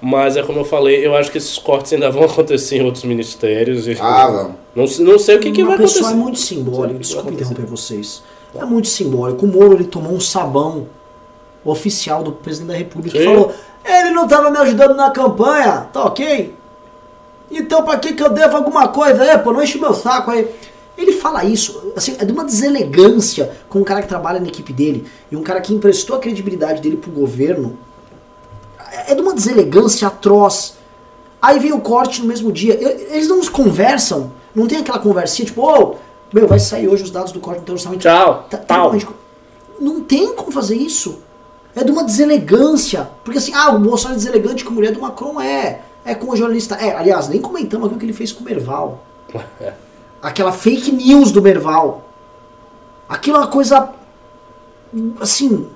mas 0.00 0.36
é 0.36 0.42
como 0.42 0.60
eu 0.60 0.64
falei, 0.64 1.06
eu 1.06 1.14
acho 1.16 1.30
que 1.30 1.38
esses 1.38 1.56
cortes 1.58 1.92
ainda 1.92 2.10
vão 2.10 2.24
acontecer 2.28 2.76
em 2.76 2.84
outros 2.84 3.04
ministérios. 3.04 3.86
e- 3.88 3.96
Ah, 4.00 4.50
não, 4.74 4.84
não 5.00 5.18
sei 5.18 5.36
o 5.36 5.40
que, 5.40 5.50
que 5.52 5.64
vai 5.64 5.76
pessoa 5.76 6.00
acontecer. 6.00 6.14
é 6.14 6.22
muito 6.22 6.38
simbólico, 6.38 6.98
desculpa 7.00 7.30
interromper 7.32 7.66
vocês. 7.66 8.22
É 8.54 8.64
muito 8.64 8.88
simbólico. 8.88 9.44
O 9.44 9.48
Moro 9.48 9.74
ele 9.74 9.84
tomou 9.84 10.12
um 10.12 10.20
sabão 10.20 10.86
oficial 11.64 12.22
do 12.22 12.32
presidente 12.32 12.68
da 12.68 12.74
República 12.78 13.18
Sim. 13.18 13.24
que 13.24 13.30
falou: 13.34 13.52
ele 13.84 14.10
não 14.10 14.24
estava 14.24 14.50
me 14.50 14.58
ajudando 14.58 14.94
na 14.94 15.10
campanha, 15.10 15.88
tá 15.92 16.04
ok? 16.04 16.54
Então 17.50 17.82
pra 17.84 17.98
que, 17.98 18.12
que 18.12 18.22
eu 18.22 18.30
devo 18.30 18.56
alguma 18.56 18.88
coisa 18.88 19.22
aí? 19.22 19.38
Pô, 19.38 19.52
não 19.52 19.62
enche 19.62 19.78
meu 19.78 19.94
saco 19.94 20.30
aí. 20.30 20.48
Ele 20.98 21.12
fala 21.12 21.44
isso, 21.44 21.92
assim, 21.94 22.16
é 22.18 22.24
de 22.24 22.32
uma 22.32 22.42
deselegância 22.44 23.52
com 23.68 23.80
um 23.80 23.84
cara 23.84 24.00
que 24.00 24.08
trabalha 24.08 24.40
na 24.40 24.46
equipe 24.48 24.72
dele 24.72 25.04
e 25.30 25.36
um 25.36 25.42
cara 25.42 25.60
que 25.60 25.74
emprestou 25.74 26.16
a 26.16 26.18
credibilidade 26.18 26.80
dele 26.80 26.96
pro 26.96 27.10
governo. 27.10 27.78
É 29.06 29.14
de 29.14 29.20
uma 29.22 29.34
deselegância 29.34 30.08
atroz. 30.08 30.76
Aí 31.40 31.58
vem 31.58 31.72
o 31.72 31.80
corte 31.80 32.20
no 32.22 32.26
mesmo 32.28 32.50
dia. 32.50 32.74
Eles 33.12 33.28
não 33.28 33.40
conversam, 33.46 34.32
não 34.54 34.66
tem 34.66 34.78
aquela 34.78 34.98
conversinha 34.98 35.46
tipo, 35.46 35.62
ô, 35.62 35.94
meu, 36.32 36.46
vai 36.48 36.58
sair 36.58 36.88
hoje 36.88 37.04
os 37.04 37.10
dados 37.10 37.30
do 37.32 37.40
corte 37.40 37.60
do 37.60 37.64
teu 37.64 37.74
orçamento. 37.74 38.00
Tchau. 38.00 38.46
Tá- 38.50 38.58
tá 38.58 38.64
Pau. 38.64 38.78
realmente- 38.90 39.06
Não 39.78 40.00
tem 40.02 40.34
como 40.34 40.50
fazer 40.50 40.74
isso. 40.76 41.20
É 41.74 41.84
de 41.84 41.92
uma 41.92 42.02
deselegância. 42.04 43.08
Porque 43.22 43.38
assim, 43.38 43.52
ah, 43.54 43.70
o 43.74 43.78
Bolsonaro 43.78 44.14
é 44.14 44.18
deselegante 44.18 44.64
com 44.64 44.70
a 44.70 44.74
mulher 44.74 44.92
do 44.92 45.00
Macron. 45.00 45.40
É. 45.40 45.82
É 46.04 46.14
com 46.14 46.30
o 46.32 46.36
jornalista. 46.36 46.74
É, 46.76 46.96
aliás, 46.96 47.28
nem 47.28 47.40
comentamos 47.40 47.86
aqui 47.86 47.96
o 47.96 47.98
que 47.98 48.06
ele 48.06 48.12
fez 48.14 48.32
com 48.32 48.40
o 48.40 48.44
Merval. 48.44 49.02
Aquela 50.22 50.50
fake 50.52 50.90
news 50.90 51.30
do 51.30 51.42
Merval. 51.42 52.04
Aquilo 53.08 53.36
é 53.36 53.40
uma 53.40 53.48
coisa. 53.48 53.90
Assim. 55.20 55.68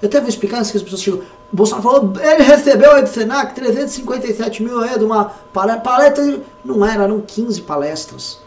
Eu 0.00 0.08
até 0.08 0.20
vou 0.20 0.28
explicar 0.28 0.58
antes 0.58 0.70
que 0.70 0.76
as 0.76 0.82
pessoas 0.82 1.02
chegam. 1.02 1.20
Bolsonaro 1.52 1.82
falou, 1.88 2.12
ele 2.20 2.42
recebeu 2.42 2.92
aí 2.92 3.02
do 3.02 3.08
Senac 3.08 3.54
357 3.54 4.62
mil 4.62 4.80
aí 4.80 4.98
de 4.98 5.04
uma 5.04 5.24
pale- 5.52 5.80
palestra. 5.80 6.40
Não 6.64 6.84
era, 6.84 7.04
eram 7.04 7.20
15 7.20 7.62
palestras. 7.62 8.38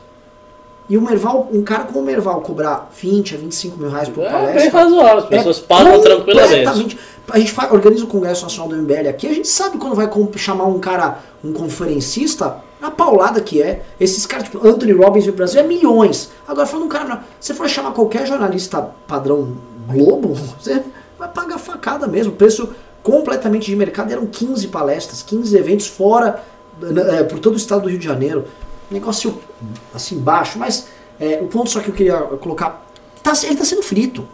E 0.89 0.97
o 0.97 1.01
Merval, 1.01 1.49
um 1.51 1.63
cara 1.63 1.83
como 1.85 1.99
o 1.99 2.03
Merval 2.03 2.41
cobrar 2.41 2.89
20 2.99 3.35
a 3.35 3.37
25 3.37 3.77
mil 3.77 3.89
reais 3.89 4.09
por 4.09 4.23
É 4.23 4.29
palestra. 4.29 4.61
bem 4.61 4.69
razoável, 4.69 5.17
as 5.19 5.25
pessoas 5.25 5.59
pagam 5.59 6.01
tranquilamente. 6.01 6.65
É 6.65 6.67
A 7.33 7.39
gente 7.39 7.51
fa- 7.53 7.69
organiza 7.71 8.03
o 8.03 8.07
Congresso 8.07 8.43
Nacional 8.43 8.67
do 8.69 8.75
MBL 8.75 9.07
aqui, 9.09 9.25
a 9.27 9.33
gente 9.33 9.47
sabe 9.47 9.77
quando 9.77 9.95
vai 9.95 10.09
chamar 10.35 10.65
um 10.65 10.79
cara, 10.79 11.19
um 11.43 11.53
conferencista, 11.53 12.57
a 12.81 12.91
paulada 12.91 13.39
que 13.39 13.61
é. 13.61 13.83
Esses 13.99 14.25
caras, 14.25 14.45
tipo, 14.49 14.67
Anthony 14.67 14.91
Robbins 14.91 15.25
no 15.27 15.33
Brasil 15.33 15.61
é 15.61 15.63
milhões. 15.63 16.29
Agora, 16.47 16.65
falando 16.67 16.85
um 16.87 16.89
cara, 16.89 17.23
se 17.39 17.53
for 17.53 17.69
chamar 17.69 17.91
qualquer 17.91 18.27
jornalista 18.27 18.81
padrão 19.07 19.55
Globo, 19.87 20.33
você 20.59 20.83
vai 21.21 21.29
pagar 21.29 21.57
facada 21.59 22.07
mesmo. 22.07 22.33
Preço 22.33 22.69
completamente 23.03 23.65
de 23.67 23.75
mercado 23.75 24.11
eram 24.11 24.25
15 24.25 24.67
palestras, 24.67 25.21
15 25.21 25.55
eventos 25.55 25.87
fora, 25.87 26.43
eh, 26.81 27.23
por 27.23 27.39
todo 27.39 27.53
o 27.53 27.57
estado 27.57 27.83
do 27.83 27.89
Rio 27.89 27.99
de 27.99 28.05
Janeiro. 28.05 28.45
Negócio 28.89 29.39
assim 29.93 30.17
baixo, 30.19 30.57
mas 30.59 30.87
eh, 31.19 31.39
o 31.41 31.47
ponto 31.47 31.69
só 31.69 31.79
que 31.79 31.89
eu 31.89 31.93
queria 31.93 32.17
colocar, 32.17 32.85
tá, 33.23 33.33
ele 33.43 33.53
está 33.53 33.63
sendo 33.65 33.83
frito. 33.83 34.27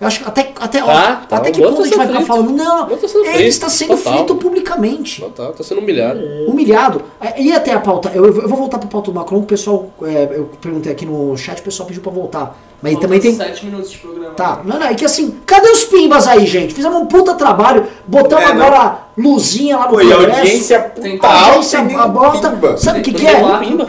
Eu 0.00 0.06
acho 0.06 0.20
que 0.22 0.28
até, 0.28 0.52
até, 0.60 0.80
Tá, 0.80 1.16
tá, 1.28 1.36
até 1.38 1.50
que 1.50 1.60
ponto 1.60 1.82
a 1.82 1.84
gente 1.84 1.90
tá 1.90 1.96
vai 1.96 2.06
ficar 2.06 2.18
frito. 2.20 2.32
falando, 2.32 2.52
não, 2.52 2.86
tá 2.86 2.94
ele 3.34 3.48
está 3.48 3.68
sendo 3.68 3.96
total. 3.96 4.12
frito 4.14 4.36
publicamente. 4.36 5.20
Total, 5.20 5.52
tá 5.52 5.64
sendo 5.64 5.80
humilhado. 5.80 6.20
Humilhado. 6.46 7.02
É, 7.20 7.42
E 7.42 7.52
até 7.52 7.72
a 7.72 7.80
pauta, 7.80 8.12
eu, 8.14 8.24
eu 8.24 8.48
vou 8.48 8.56
voltar 8.56 8.78
para 8.78 8.86
a 8.86 8.90
pauta 8.90 9.10
do 9.10 9.14
Macron, 9.14 9.38
que 9.40 9.44
o 9.44 9.48
pessoal, 9.48 9.90
é, 10.02 10.28
eu 10.36 10.50
perguntei 10.60 10.92
aqui 10.92 11.04
no 11.04 11.36
chat, 11.36 11.58
o 11.58 11.64
pessoal 11.64 11.88
pediu 11.88 12.00
para 12.00 12.12
voltar. 12.12 12.56
Mas 12.80 12.92
Faltam 12.92 13.08
também 13.08 13.20
tem. 13.20 13.34
sete 13.34 13.64
minutos 13.66 13.90
de 13.90 13.98
programa. 13.98 14.34
Tá, 14.34 14.60
não, 14.64 14.78
não, 14.78 14.86
é 14.86 14.94
que 14.94 15.04
assim, 15.04 15.34
cadê 15.44 15.68
os 15.68 15.84
pimbas 15.84 16.28
aí, 16.28 16.46
gente? 16.46 16.72
Fizemos 16.74 17.00
um 17.00 17.06
puta 17.06 17.34
trabalho, 17.34 17.84
botamos 18.06 18.44
É, 18.48 18.54
não. 18.54 18.62
agora 18.66 18.98
luzinha 19.18 19.76
lá 19.76 19.88
no 19.90 19.98
a 19.98 20.00
Congresso. 20.00 20.36
audiência 20.38 20.78
Tem 21.02 21.16
puta 21.18 21.26
audiência 21.26 21.80
a 21.80 22.06
bota. 22.06 22.50
pimba. 22.50 22.76
Sabe 22.76 23.00
o 23.00 23.02
que, 23.02 23.12
que 23.12 23.26
é? 23.26 23.34
Pimba. 23.34 23.84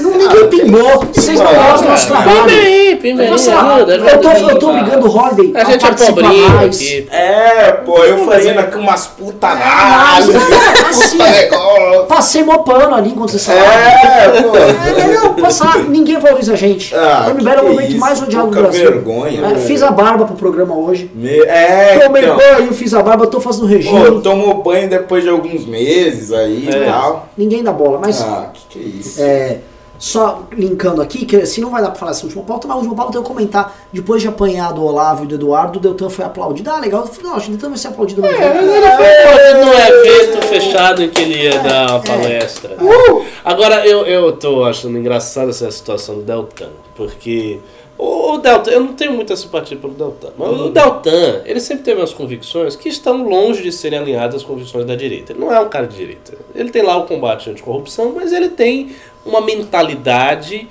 Não, 0.00 0.10
ninguém 0.10 0.48
pimbou. 0.50 1.06
Vocês 1.10 1.40
não 1.40 1.54
gostam 1.54 1.82
do 1.84 1.88
nosso 1.88 2.06
trabalho. 2.06 2.44
Pimba 2.44 2.52
aí, 2.60 2.96
pimba 2.96 3.22
aí, 3.22 3.28
Eu, 3.30 4.20
tô, 4.20 4.28
ajuda. 4.28 4.52
eu 4.52 4.58
tô 4.58 4.68
obrigando 4.68 5.06
o 5.08 5.16
Holiday 5.16 5.52
A 5.54 5.64
gente 5.64 5.76
é 5.76 5.88
participar 5.88 6.22
mais. 6.22 6.76
aqui. 6.76 7.08
É, 7.10 7.72
pô, 7.72 7.96
eu 8.04 8.26
fazendo 8.26 8.58
aqui 8.60 8.76
umas 8.76 9.06
putanagens. 9.06 10.34
É, 10.34 10.88
assim, 10.88 11.16
puta 11.16 11.30
negócio. 11.30 12.04
Passei 12.08 12.44
mó 12.44 12.58
pano 12.58 12.94
ali 12.94 13.08
enquanto 13.08 13.30
vocês 13.30 13.46
falavam. 13.46 13.72
É, 13.72 14.42
pô. 14.42 14.54
É, 14.54 15.14
não, 15.14 15.32
passar, 15.34 15.78
ninguém 15.78 16.18
valoriza 16.18 16.52
a 16.52 16.56
gente. 16.56 16.94
Ah, 16.94 17.32
o 17.34 17.48
é 17.48 17.60
o 17.62 17.68
momento 17.68 17.96
mais 17.96 18.20
odiado 18.20 18.33
do 18.42 18.46
pouca 18.48 18.62
Brasil. 18.62 18.90
vergonha, 18.90 19.46
É, 19.46 19.54
fiz 19.56 19.82
a 19.82 19.90
barba 19.90 20.24
pro 20.24 20.34
programa 20.36 20.74
hoje. 20.76 21.10
Me- 21.14 21.40
É, 21.40 21.98
Tomei 21.98 22.22
então. 22.24 22.36
banho, 22.36 22.72
fiz 22.72 22.92
a 22.94 23.02
barba, 23.02 23.26
tô 23.26 23.40
fazendo 23.40 23.66
regime. 23.66 23.98
Pô, 24.10 24.20
tomou 24.20 24.62
banho 24.62 24.88
depois 24.88 25.22
de 25.22 25.28
alguns 25.30 25.64
meses 25.66 26.32
aí 26.32 26.68
e 26.70 26.74
É. 26.74 26.84
tal. 26.86 27.28
Ninguém 27.36 27.62
dá 27.62 27.72
bola, 27.72 27.98
mas 28.00 28.20
Ah, 28.22 28.50
que 28.52 28.60
que 28.68 28.78
é 28.78 28.82
isso? 28.82 29.22
é, 29.22 29.58
só 29.98 30.42
linkando 30.52 31.00
aqui, 31.00 31.24
que 31.24 31.36
assim 31.36 31.60
não 31.60 31.70
vai 31.70 31.80
dar 31.80 31.88
pra 31.90 31.98
falar 31.98 32.10
essa 32.10 32.24
última 32.24 32.42
pauta, 32.44 32.66
mas 32.66 32.74
a 32.76 32.78
última 32.80 32.96
pauta 32.96 33.16
eu 33.16 33.22
vou 33.22 33.30
comentar. 33.30 33.74
Depois 33.92 34.20
de 34.20 34.28
apanhar 34.28 34.72
do 34.72 34.84
Olavo 34.84 35.24
e 35.24 35.26
do 35.26 35.36
Eduardo, 35.36 35.78
o 35.78 35.82
Deltan 35.82 36.10
foi 36.10 36.24
aplaudido. 36.24 36.68
Ah, 36.70 36.80
legal. 36.80 37.02
Eu 37.02 37.06
falei, 37.06 37.22
não, 37.30 37.36
acho 37.36 37.46
que 37.46 37.52
o 37.52 37.54
Deltan 37.54 37.68
vai 37.68 37.78
ser 37.78 37.88
aplaudido 37.88 38.20
no 38.20 38.26
É, 38.26 38.30
ele 38.30 38.86
foi 39.26 39.64
no 39.64 39.72
evento 39.72 40.42
fechado 40.48 41.02
em 41.02 41.08
que 41.08 41.22
ele 41.22 41.44
ia 41.44 41.58
dar 41.60 41.90
uma 41.92 42.00
palestra. 42.00 42.76
Uh! 42.80 43.24
Agora, 43.44 43.86
eu, 43.86 44.04
eu 44.04 44.32
tô 44.32 44.64
achando 44.64 44.98
engraçada 44.98 45.50
essa 45.50 45.70
situação 45.70 46.16
do 46.16 46.22
Deltan, 46.22 46.70
porque 46.96 47.60
o, 47.96 48.38
Deltan, 48.38 48.70
eu 48.72 48.80
não 48.80 48.92
tenho 48.94 49.12
muita 49.12 49.36
simpatia 49.36 49.76
pelo 49.76 49.92
Deltan, 49.94 50.30
mas 50.36 50.48
o 50.60 50.68
Deltan, 50.70 51.42
ele 51.44 51.60
sempre 51.60 51.84
teve 51.84 52.00
umas 52.00 52.12
convicções 52.12 52.74
que 52.74 52.88
estão 52.88 53.22
longe 53.28 53.62
de 53.62 53.70
serem 53.70 53.98
alinhadas 53.98 54.36
às 54.36 54.42
convicções 54.42 54.84
da 54.84 54.96
direita. 54.96 55.32
Ele 55.32 55.40
não 55.40 55.52
é 55.52 55.60
um 55.60 55.68
cara 55.68 55.86
de 55.86 55.96
direita. 55.96 56.34
Ele 56.54 56.70
tem 56.70 56.82
lá 56.82 56.96
o 56.96 57.06
combate 57.06 57.48
anticorrupção, 57.50 58.12
mas 58.14 58.32
ele 58.32 58.48
tem 58.48 58.90
uma 59.24 59.40
mentalidade 59.40 60.68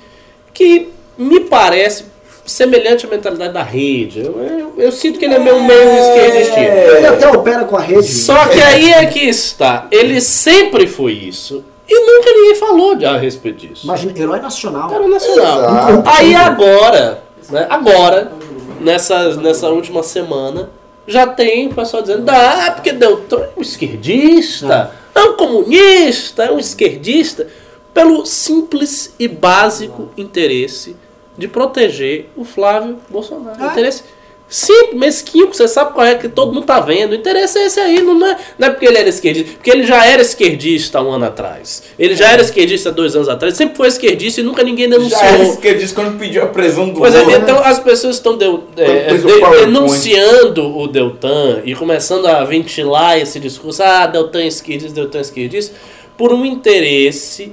que 0.52 0.88
me 1.16 1.40
parece 1.40 2.04
semelhante 2.44 3.06
à 3.06 3.08
mentalidade 3.08 3.52
da 3.54 3.62
rede. 3.62 4.20
Eu, 4.20 4.38
eu- 4.38 4.74
eu 4.76 4.92
sinto 4.92 5.18
que 5.18 5.24
ele 5.24 5.34
é 5.34 5.38
meio, 5.38 5.62
meio 5.64 5.80
esquerdistinho. 5.98 6.68
Ele 6.68 7.06
até 7.06 7.28
opera 7.28 7.64
com 7.64 7.76
a 7.76 7.80
rede. 7.80 8.06
Só 8.06 8.48
que 8.48 8.60
aí 8.60 8.92
é 8.92 9.06
que 9.06 9.20
está. 9.20 9.86
Ele 9.90 10.20
sempre 10.20 10.86
foi 10.86 11.12
isso. 11.12 11.64
E 11.88 12.00
nunca 12.00 12.32
ninguém 12.32 12.54
falou 12.54 12.94
de, 12.94 13.04
a 13.04 13.16
respeito 13.16 13.66
disso. 13.66 13.84
Imagina, 13.84 14.18
herói 14.18 14.40
nacional. 14.40 14.92
Era 14.92 15.06
nacional. 15.06 15.58
Exato. 15.58 16.08
Aí 16.08 16.34
agora, 16.34 17.22
né, 17.50 17.66
agora, 17.68 18.32
nessa, 18.80 19.34
nessa 19.36 19.68
última 19.68 20.02
semana, 20.02 20.70
já 21.06 21.26
tem 21.26 21.68
o 21.68 21.74
pessoal 21.74 22.02
dizendo, 22.02 22.28
ah, 22.30 22.72
porque 22.74 22.92
Deltan 22.92 23.40
é 23.40 23.50
um 23.58 23.62
esquerdista, 23.62 24.92
é 25.14 25.20
um 25.20 25.36
comunista, 25.36 26.44
é 26.44 26.50
um 26.50 26.58
esquerdista, 26.58 27.46
pelo 27.92 28.26
simples 28.26 29.14
e 29.18 29.28
básico 29.28 30.10
interesse 30.16 30.96
de 31.36 31.46
proteger 31.46 32.30
o 32.36 32.44
Flávio 32.44 32.98
Bolsonaro. 33.08 33.62
É. 33.62 33.66
Interesse 33.68 34.04
simples, 34.48 34.94
mesquinho, 35.00 35.48
você 35.52 35.66
sabe 35.66 35.92
qual 35.94 36.06
é 36.06 36.14
que 36.14 36.28
todo 36.28 36.52
mundo 36.52 36.64
tá 36.66 36.78
vendo. 36.80 37.12
O 37.12 37.14
interesse 37.14 37.58
é 37.58 37.66
esse 37.66 37.80
aí, 37.80 38.00
não 38.02 38.24
é, 38.26 38.36
não 38.58 38.68
é 38.68 38.70
porque 38.70 38.86
ele 38.86 38.98
era 38.98 39.08
esquerdista, 39.08 39.52
porque 39.54 39.70
ele 39.70 39.84
já 39.86 40.04
era 40.06 40.22
esquerdista 40.22 41.00
um 41.02 41.10
ano 41.10 41.24
atrás. 41.24 41.82
Ele 41.98 42.14
já 42.14 42.30
era 42.30 42.42
esquerdista 42.42 42.92
dois 42.92 43.16
anos 43.16 43.28
atrás, 43.28 43.56
sempre 43.56 43.76
foi 43.76 43.88
esquerdista 43.88 44.40
e 44.40 44.44
nunca 44.44 44.62
ninguém 44.62 44.88
denunciou. 44.88 45.18
Já 45.20 45.26
era 45.26 45.42
isso 45.42 45.58
que 45.58 45.68
eu 45.68 45.76
disse 45.78 45.94
quando 45.94 46.18
pediu 46.18 46.42
a 46.42 46.46
prisão 46.46 46.88
do 46.90 46.98
Pois 47.00 47.14
é, 47.14 47.20
Lula. 47.22 47.36
então 47.38 47.58
as 47.64 47.78
pessoas 47.80 48.16
estão 48.16 48.36
deu- 48.36 48.64
é, 48.76 49.14
de- 49.14 49.60
denunciando 49.64 50.76
o 50.78 50.86
Deltan 50.86 51.62
e 51.64 51.74
começando 51.74 52.26
a 52.26 52.44
ventilar 52.44 53.18
esse 53.18 53.40
discurso, 53.40 53.82
ah, 53.82 54.06
Deltan 54.06 54.42
é 54.42 54.46
esquerdista, 54.46 54.94
Deltan 54.94 55.18
é 55.18 55.22
esquerdista, 55.22 55.74
por 56.16 56.32
um 56.32 56.44
interesse 56.44 57.52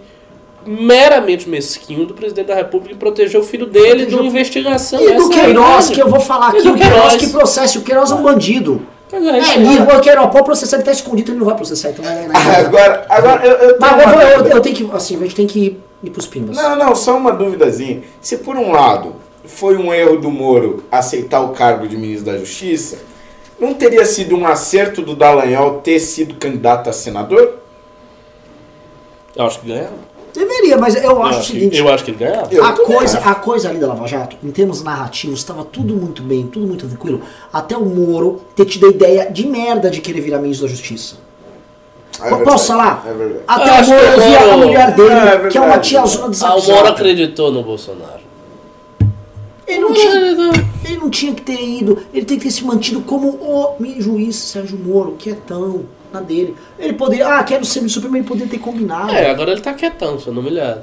meramente 0.66 1.50
mesquinho 1.50 2.06
do 2.06 2.14
presidente 2.14 2.48
da 2.48 2.56
República 2.56 2.94
em 2.94 2.98
proteger 2.98 3.40
o 3.40 3.44
filho 3.44 3.66
dele 3.66 4.06
de 4.06 4.16
uma 4.16 4.26
investigação. 4.26 5.02
E 5.02 5.14
do 5.14 5.32
é 5.32 5.36
Queiroz, 5.36 5.90
que 5.90 6.00
eu 6.00 6.08
vou 6.08 6.20
falar 6.20 6.50
aqui, 6.50 6.68
o 6.68 6.76
Queiroz 6.76 7.16
que 7.16 7.28
processa, 7.30 7.80
o 7.80 7.82
Queiroz 7.82 8.12
é 8.12 8.16
um 8.16 8.24
bandido. 8.24 8.82
Mas 9.12 9.26
é, 9.26 9.30
É, 9.30 9.60
e 9.60 9.68
aí. 9.68 9.82
o 9.82 10.00
Queiroz 10.00 10.32
pode 10.32 10.46
processar, 10.46 10.78
ele 10.78 10.86
tá 10.86 10.92
escondido, 10.92 11.32
ele 11.32 11.40
não 11.40 11.46
vai 11.46 11.56
processar, 11.56 11.90
então 11.90 12.04
vai. 12.04 12.26
Agora, 12.66 13.06
agora 13.10 13.46
eu, 13.46 13.52
eu 13.52 13.78
tenho 13.78 13.80
Mas 13.80 14.14
uma 14.14 14.24
eu, 14.24 14.30
eu, 14.30 14.46
eu 14.48 14.62
tenho 14.62 14.76
que, 14.76 14.90
assim, 14.94 15.16
a 15.18 15.20
gente 15.20 15.36
tem 15.36 15.48
que 15.48 15.60
ir, 15.60 15.84
ir 16.04 16.10
pros 16.10 16.28
pimbas. 16.28 16.56
Não, 16.56 16.76
não, 16.76 16.96
só 16.96 17.18
uma 17.18 17.32
duvidazinha. 17.32 18.02
Se 18.22 18.38
por 18.38 18.56
um 18.56 18.72
lado 18.72 19.16
foi 19.46 19.76
um 19.76 19.94
erro 19.94 20.18
do 20.18 20.30
Moro 20.30 20.84
aceitar 20.92 21.42
o 21.42 21.50
cargo 21.50 21.88
de 21.88 21.98
ministro 21.98 22.32
da 22.32 22.38
Justiça, 22.38 23.00
não 23.60 23.74
teria 23.74 24.06
sido 24.06 24.36
um 24.36 24.48
acerto 24.48 25.02
do 25.02 25.16
Dallagnol 25.16 25.80
ter 25.82 26.00
sido 26.00 26.36
candidato 26.36 26.90
a 26.90 26.94
senador? 26.94 27.60
Eu 29.36 29.46
acho 29.46 29.60
que 29.60 29.68
ganhava. 29.68 29.94
Deveria, 30.34 30.78
mas 30.78 30.96
eu 30.96 31.02
Eu 31.04 31.24
acho 31.24 31.38
o 31.38 31.40
acho, 31.40 31.52
que, 31.52 31.60
seguinte. 31.60 31.78
eu 31.78 31.90
acho 31.90 32.04
que 32.06 32.12
ele 32.12 32.18
ganhava. 32.18 32.48
Eu 32.54 32.64
a 32.64 32.74
coisa, 32.74 33.20
a 33.20 33.36
coisa 33.36 33.70
ali 33.70 33.80
da 33.80 33.88
Lava 33.88 34.08
Jato, 34.08 34.38
em 34.44 34.52
termos 34.52 34.82
narrativos, 34.84 35.40
estava 35.40 35.64
tudo 35.66 35.94
muito 35.96 36.22
bem, 36.22 36.48
tudo 36.48 36.66
muito 36.68 36.88
tranquilo. 36.88 37.22
Até 37.52 37.76
o 37.78 37.86
Moro 37.86 38.42
ter 38.56 38.66
tido 38.66 38.86
a 38.88 38.90
ideia 38.90 39.30
de 39.32 39.46
merda 39.48 39.90
de 39.90 40.00
querer 40.02 40.22
virar 40.22 40.40
ministro 40.40 40.68
da 40.68 40.74
Justiça. 40.74 41.16
É 42.24 42.30
Posso 42.44 42.68
falar? 42.68 43.04
É 43.08 43.14
verdade. 43.14 43.40
Até 43.48 43.80
Eu 43.80 43.84
o 43.84 43.88
Moro 43.88 44.14
que 44.14 44.20
o 44.20 44.24
via 44.24 44.54
a 44.54 44.58
mulher 44.58 44.96
dele, 44.96 45.10
É, 45.14 45.46
é 45.46 45.48
que 45.50 45.58
é 45.58 45.62
uma 45.62 45.80
tiazona 45.80 46.36
Ah, 46.42 46.56
o 46.56 46.64
Moro 46.68 46.88
acreditou 46.88 47.52
no 47.52 47.64
Bolsonaro. 47.64 48.22
Ele 49.68 49.80
não, 49.80 49.94
tinha, 49.94 50.16
ele 50.86 50.98
não 50.98 51.10
tinha 51.10 51.34
que 51.34 51.42
ter 51.42 51.62
ido, 51.62 51.98
ele 52.14 52.26
tem 52.26 52.38
que 52.38 52.44
ter 52.44 52.52
se 52.52 52.64
mantido 52.66 53.02
como 53.02 53.30
o 53.30 53.76
juiz 54.02 54.36
Sérgio 54.36 54.78
Moro, 54.78 55.16
quietão, 55.18 55.86
na 56.12 56.20
dele. 56.22 56.56
Ele 56.80 56.94
poderia, 56.94 57.38
ah, 57.38 57.44
quero 57.44 57.64
ser 57.66 57.80
ministro 57.80 58.02
supremo, 58.02 58.18
ele 58.18 58.28
poderia 58.28 58.50
ter 58.50 58.58
combinado. 58.60 59.12
É, 59.12 59.30
agora 59.30 59.52
ele 59.52 59.62
tá 59.62 59.74
quietão, 59.74 60.20
sendo 60.20 60.40
humilhado. 60.40 60.82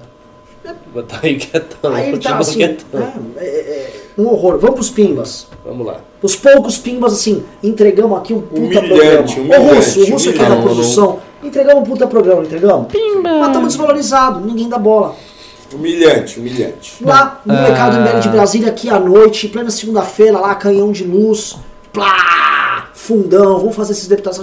Mas 0.95 1.07
tá 1.07 1.21
aí 1.23 1.37
quietão, 1.37 1.95
Aí 1.95 2.09
ele 2.09 2.19
tá 2.19 2.37
assim, 2.37 2.57
quietão. 2.57 3.13
é, 3.37 3.45
é, 3.45 3.47
é, 3.47 3.93
um 4.19 4.27
horror. 4.27 4.59
Vamos 4.59 4.75
pros 4.77 4.91
pimbas. 4.91 5.47
Vamos 5.65 5.87
lá. 5.87 6.01
Os 6.21 6.37
poucos 6.37 6.77
pimbas, 6.77 7.13
assim, 7.15 7.43
entregamos 7.63 8.19
aqui 8.19 8.35
um 8.35 8.41
puta 8.43 8.81
Humilhante, 8.81 9.35
programa. 9.37 9.65
Ô 9.65 9.75
Russo, 9.75 9.91
o 10.01 10.03
humilhante, 10.03 10.11
Russo 10.13 10.29
aqui 10.31 10.39
da 10.39 10.45
humilhante. 10.47 10.65
produção. 10.67 11.21
Entregamos 11.43 11.83
um 11.83 11.87
puta 11.87 12.07
programa, 12.07 12.43
entregamos? 12.43 12.89
Pimba! 12.93 13.31
Mas 13.39 13.47
estamos 13.47 13.69
desvalorizados, 13.69 14.45
ninguém 14.45 14.69
dá 14.69 14.77
bola. 14.79 15.15
Humilhante, 15.73 16.41
humilhante. 16.41 17.03
Lá 17.05 17.41
no 17.47 17.55
Ah. 17.55 17.63
Mercado 17.63 18.01
Império 18.01 18.21
de 18.21 18.29
Brasília, 18.29 18.69
aqui 18.69 18.91
à 18.91 18.99
noite, 18.99 19.49
plena 19.49 19.71
segunda-feira, 19.71 20.39
lá, 20.39 20.55
canhão 20.57 20.91
de 20.91 21.05
luz, 21.05 21.57
plá, 21.93 22.89
fundão, 22.95 23.59
vamos 23.59 23.77
fazer 23.77 23.93
esses 23.93 24.09
deputados. 24.09 24.41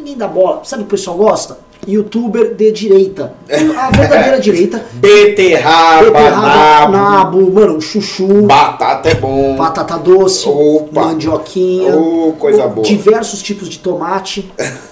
Ninguém 0.00 0.16
dá 0.16 0.26
bola. 0.26 0.62
Sabe 0.64 0.82
o 0.82 0.86
que 0.86 0.94
o 0.94 0.96
pessoal 0.96 1.16
gosta? 1.18 1.58
Youtuber 1.86 2.54
de 2.54 2.72
direita. 2.72 3.34
A 3.50 3.90
verdadeira 3.90 4.40
direita. 4.40 4.84
Beterraba, 4.94 6.04
Beterraba, 6.04 6.88
nabo, 6.88 6.92
nabo, 6.92 7.50
mano, 7.52 7.80
chuchu, 7.80 8.42
batata 8.46 9.10
é 9.10 9.14
bom. 9.14 9.56
batata 9.56 9.98
doce, 9.98 10.48
Opa. 10.48 11.06
mandioquinha, 11.06 11.94
Ô, 11.96 12.32
coisa 12.38 12.66
boa. 12.66 12.86
diversos 12.86 13.42
tipos 13.42 13.68
de 13.68 13.78
tomate. 13.78 14.50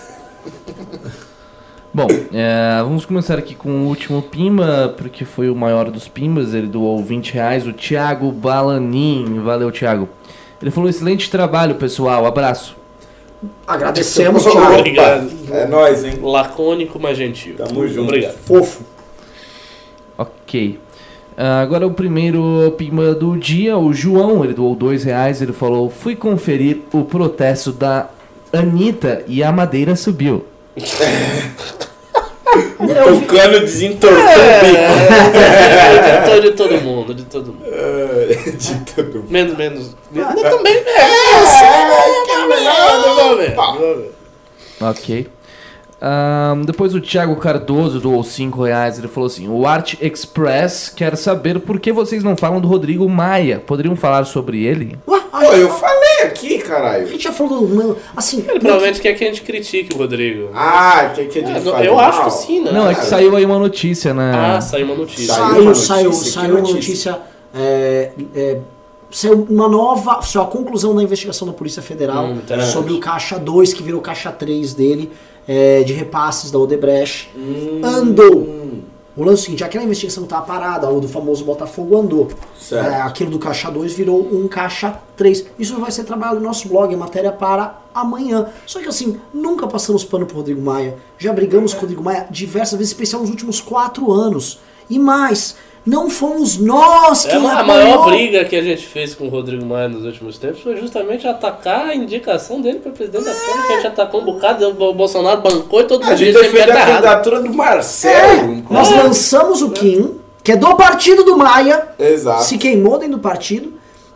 Bom, 1.92 2.06
é, 2.32 2.80
vamos 2.82 3.04
começar 3.06 3.38
aqui 3.38 3.54
com 3.54 3.70
o 3.70 3.86
último 3.88 4.22
Pimba, 4.22 4.94
porque 4.96 5.24
foi 5.24 5.50
o 5.50 5.56
maior 5.56 5.90
dos 5.90 6.06
Pimbas. 6.06 6.54
Ele 6.54 6.66
doou 6.68 7.02
20 7.02 7.32
reais, 7.32 7.66
o 7.66 7.72
Thiago 7.72 8.30
Balanin. 8.30 9.40
Valeu, 9.42 9.72
Thiago. 9.72 10.08
Ele 10.62 10.70
falou: 10.70 10.88
excelente 10.88 11.28
trabalho, 11.30 11.74
pessoal. 11.74 12.24
Abraço. 12.26 12.76
Agradecemos, 13.66 14.42
Thiago. 14.44 14.78
Obrigado. 14.78 15.30
É 15.52 15.66
nóis, 15.66 16.04
hein? 16.04 16.18
Lacônico, 16.20 16.98
mas 16.98 17.16
gentil. 17.16 17.54
Tamo 17.56 17.86
junto. 17.86 18.08
Obrigado. 18.08 18.36
Fofo. 18.38 18.82
Ok. 20.16 20.78
Ah, 21.36 21.60
agora 21.60 21.86
o 21.86 21.92
primeiro 21.92 22.74
Pimba 22.76 23.14
do 23.14 23.36
dia, 23.36 23.78
o 23.78 23.92
João. 23.92 24.44
Ele 24.44 24.54
doou 24.54 24.74
2 24.74 25.04
reais. 25.04 25.40
Ele 25.40 25.52
falou: 25.52 25.88
fui 25.88 26.16
conferir 26.16 26.80
o 26.92 27.04
protesto 27.04 27.70
da 27.70 28.08
Anitta 28.52 29.22
e 29.28 29.42
a 29.42 29.52
madeira 29.52 29.94
subiu. 29.94 30.44
Vi- 32.80 33.20
Tucano 33.20 33.60
desentortou 33.60 34.18
o 34.18 34.22
bico. 34.24 34.76
É, 35.36 36.20
de, 36.40 36.40
de 36.42 36.50
todo 36.56 36.80
mundo, 36.80 37.14
de 37.14 37.24
todo 37.24 37.52
mundo. 37.52 37.64
É, 37.66 38.34
De 38.56 38.74
todo 38.94 39.14
mundo. 39.18 39.26
Menos, 39.30 39.56
menos. 39.56 39.96
menos 40.12 40.42
também 40.42 40.76
é. 40.86 41.08
Vamos 43.54 43.78
ver. 43.96 44.12
Ok. 44.80 45.26
Ahn, 46.00 46.62
depois 46.64 46.94
o 46.94 47.00
Thiago 47.00 47.34
Cardoso 47.36 47.98
doou 47.98 48.22
5 48.22 48.62
reais. 48.62 48.98
Ele 48.98 49.08
falou 49.08 49.26
assim: 49.26 49.48
O 49.48 49.66
Art 49.66 49.94
Express 50.00 50.88
quer 50.94 51.16
saber 51.16 51.58
por 51.60 51.80
que 51.80 51.92
vocês 51.92 52.22
não 52.22 52.36
falam 52.36 52.60
do 52.60 52.68
Rodrigo 52.68 53.08
Maia. 53.08 53.58
Poderiam 53.66 53.96
falar 53.96 54.24
sobre 54.24 54.64
ele? 54.64 54.96
Ué, 55.08 55.20
eu 55.60 55.68
falei 55.70 56.07
aqui, 56.22 56.56
a 56.56 56.62
caralho. 56.62 57.06
gente 57.08 57.24
já 57.24 57.32
falou 57.32 57.66
mano, 57.68 57.96
Assim, 58.16 58.44
Ele 58.48 58.60
provavelmente 58.60 59.00
quer 59.00 59.14
que 59.14 59.24
a 59.24 59.26
gente 59.26 59.42
critique 59.42 59.94
o 59.94 59.98
Rodrigo. 59.98 60.50
Ah, 60.54 61.12
que, 61.14 61.24
que 61.26 61.38
a 61.38 61.46
gente 61.46 61.64
não, 61.64 61.72
faz 61.72 61.86
eu 61.86 61.98
acho 61.98 62.24
que 62.24 62.30
sim, 62.30 62.60
né? 62.60 62.72
Não, 62.72 62.90
é 62.90 62.94
que 62.94 63.04
saiu 63.04 63.34
aí 63.36 63.44
uma 63.44 63.58
notícia, 63.58 64.12
né? 64.14 64.32
Ah, 64.34 64.60
saiu 64.60 64.86
uma 64.86 64.94
notícia. 64.94 65.34
Saiu 65.34 65.62
uma 65.62 65.74
saiu, 65.74 66.04
notícia, 66.10 66.32
saiu, 66.32 66.50
uma 66.54 66.60
notícia. 66.60 67.18
é, 67.54 68.10
é, 68.34 68.58
saiu 69.10 69.46
uma 69.48 69.68
nova. 69.68 70.20
Saiu 70.22 70.42
a 70.44 70.46
conclusão 70.46 70.94
da 70.94 71.02
investigação 71.02 71.46
da 71.46 71.54
Polícia 71.54 71.82
Federal 71.82 72.26
Hum, 72.26 72.40
sobre 72.72 72.92
o 72.92 73.00
Caixa 73.00 73.38
2, 73.38 73.72
que 73.72 73.82
virou 73.82 74.00
Caixa 74.00 74.30
3 74.30 74.74
dele, 74.74 75.10
é, 75.46 75.82
de 75.82 75.92
repasses 75.92 76.50
da 76.50 76.58
Odebrecht. 76.58 77.30
Hum, 77.36 77.80
Andou. 77.82 78.58
O 79.18 79.24
lance 79.24 79.30
é 79.30 79.42
o 79.42 79.44
seguinte, 79.46 79.64
aquela 79.64 79.82
investigação 79.82 80.22
estava 80.22 80.46
parada, 80.46 80.88
o 80.88 81.00
do 81.00 81.08
famoso 81.08 81.44
Botafogo 81.44 81.98
andou. 81.98 82.28
Certo. 82.56 82.88
É, 82.88 83.02
aquilo 83.02 83.32
do 83.32 83.38
Caixa 83.40 83.68
2 83.68 83.92
virou 83.92 84.20
um 84.32 84.46
Caixa 84.46 84.96
3. 85.16 85.44
Isso 85.58 85.76
vai 85.80 85.90
ser 85.90 86.04
trabalhado 86.04 86.38
no 86.38 86.46
nosso 86.46 86.68
blog, 86.68 86.94
é 86.94 86.96
matéria 86.96 87.32
para 87.32 87.80
amanhã. 87.92 88.46
Só 88.64 88.78
que 88.78 88.86
assim, 88.86 89.20
nunca 89.34 89.66
passamos 89.66 90.04
pano 90.04 90.24
pro 90.24 90.36
Rodrigo 90.36 90.62
Maia. 90.62 90.98
Já 91.18 91.32
brigamos 91.32 91.72
com 91.72 91.78
o 91.78 91.80
Rodrigo 91.80 92.04
Maia 92.04 92.28
diversas 92.30 92.78
vezes, 92.78 92.92
especial 92.92 93.20
nos 93.20 93.30
últimos 93.30 93.60
quatro 93.60 94.12
anos. 94.12 94.60
E 94.88 95.00
mais, 95.00 95.56
não 95.88 96.10
fomos 96.10 96.58
nós 96.58 97.24
É, 97.26 97.30
quem 97.30 97.48
a 97.48 97.62
maior 97.62 98.06
briga 98.10 98.44
que 98.44 98.54
a 98.56 98.62
gente 98.62 98.86
fez 98.86 99.14
com 99.14 99.26
o 99.26 99.28
Rodrigo 99.30 99.64
Maia 99.64 99.88
nos 99.88 100.04
últimos 100.04 100.36
tempos 100.38 100.60
foi 100.60 100.76
justamente 100.76 101.26
atacar 101.26 101.86
a 101.88 101.94
indicação 101.94 102.60
dele 102.60 102.78
para 102.80 102.92
presidente 102.92 103.24
da 103.24 103.34
Câmara, 103.34 103.66
que 103.66 103.72
a 103.72 103.76
gente 103.76 103.86
atacou 103.86 104.20
um 104.20 104.24
bocado, 104.24 104.68
o 104.68 104.92
Bolsonaro 104.94 105.40
bancou 105.40 105.80
e 105.80 105.84
todo 105.84 106.02
A 106.02 106.06
mundo 106.08 106.16
gente 106.18 106.32
disse 106.32 106.44
que 106.44 106.50
defendeu 106.52 106.74
tá 106.74 106.80
a 106.80 106.82
errado. 106.82 107.02
candidatura 107.02 107.40
do 107.42 107.54
Marcelo. 107.54 108.64
Nós 108.70 108.92
É. 108.92 109.02
lançamos 109.02 109.62
o 109.62 109.70
Kim, 109.70 110.20
que 110.44 110.52
é 110.52 110.56
do 110.56 110.76
partido 110.76 111.24
do 111.24 111.36
Maia, 111.36 111.88
Exato. 111.98 112.44
se 112.44 112.58
queimou 112.58 112.98
dentro 112.98 113.16
do 113.16 113.20
partido, 113.22 113.72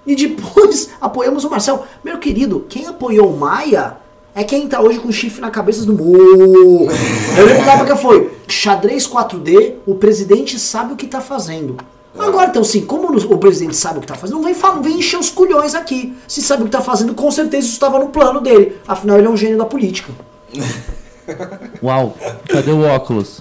e 0.07 0.15
depois 0.15 0.90
apoiamos 1.01 1.44
o 1.44 1.51
Marcel. 1.51 1.85
Meu 2.05 2.19
querido, 2.19 2.66
quem 2.69 2.86
apoiou 2.86 3.28
o 3.31 3.36
Maia 3.36 3.97
é 4.35 4.45
quem 4.45 4.67
tá 4.67 4.81
hoje 4.81 4.99
com 4.99 5.13
chifre 5.13 5.41
na 5.41 5.51
cabeça 5.51 5.85
do 5.85 5.93
morro. 5.93 6.89
Eu 7.37 7.47
lembro 7.47 7.65
da 7.65 7.73
época 7.75 7.97
foi 7.97 8.33
xadrez 8.49 9.07
4D, 9.07 9.75
o 9.87 9.95
presidente 9.95 10.59
sabe 10.59 10.95
o 10.95 10.97
que 10.97 11.07
tá 11.07 11.21
fazendo. 11.21 11.77
Agora, 12.19 12.51
então, 12.51 12.61
assim, 12.61 12.83
como 12.83 13.09
o 13.17 13.39
presidente 13.39 13.75
sabe 13.75 13.99
o 13.99 14.01
que 14.03 14.07
tá 14.07 14.15
fazendo, 14.15 14.37
não 14.37 14.45
vem, 14.45 14.55
falar, 14.55 14.77
não 14.77 14.83
vem 14.83 14.99
encher 14.99 15.19
os 15.19 15.31
culhões 15.31 15.75
aqui. 15.75 16.15
Se 16.29 16.43
sabe 16.43 16.63
o 16.63 16.65
que 16.67 16.71
tá 16.71 16.83
fazendo, 16.83 17.15
com 17.15 17.31
certeza 17.31 17.67
isso 17.67 17.73
estava 17.73 17.99
no 17.99 18.09
plano 18.09 18.41
dele. 18.41 18.77
Afinal, 18.87 19.19
ele 19.19 19.27
é 19.27 19.31
um 19.31 19.37
gênio 19.37 19.57
da 19.57 19.65
política. 19.65 20.13
Uau, 21.83 22.17
cadê 22.49 22.71
o 22.71 22.83
óculos? 22.83 23.41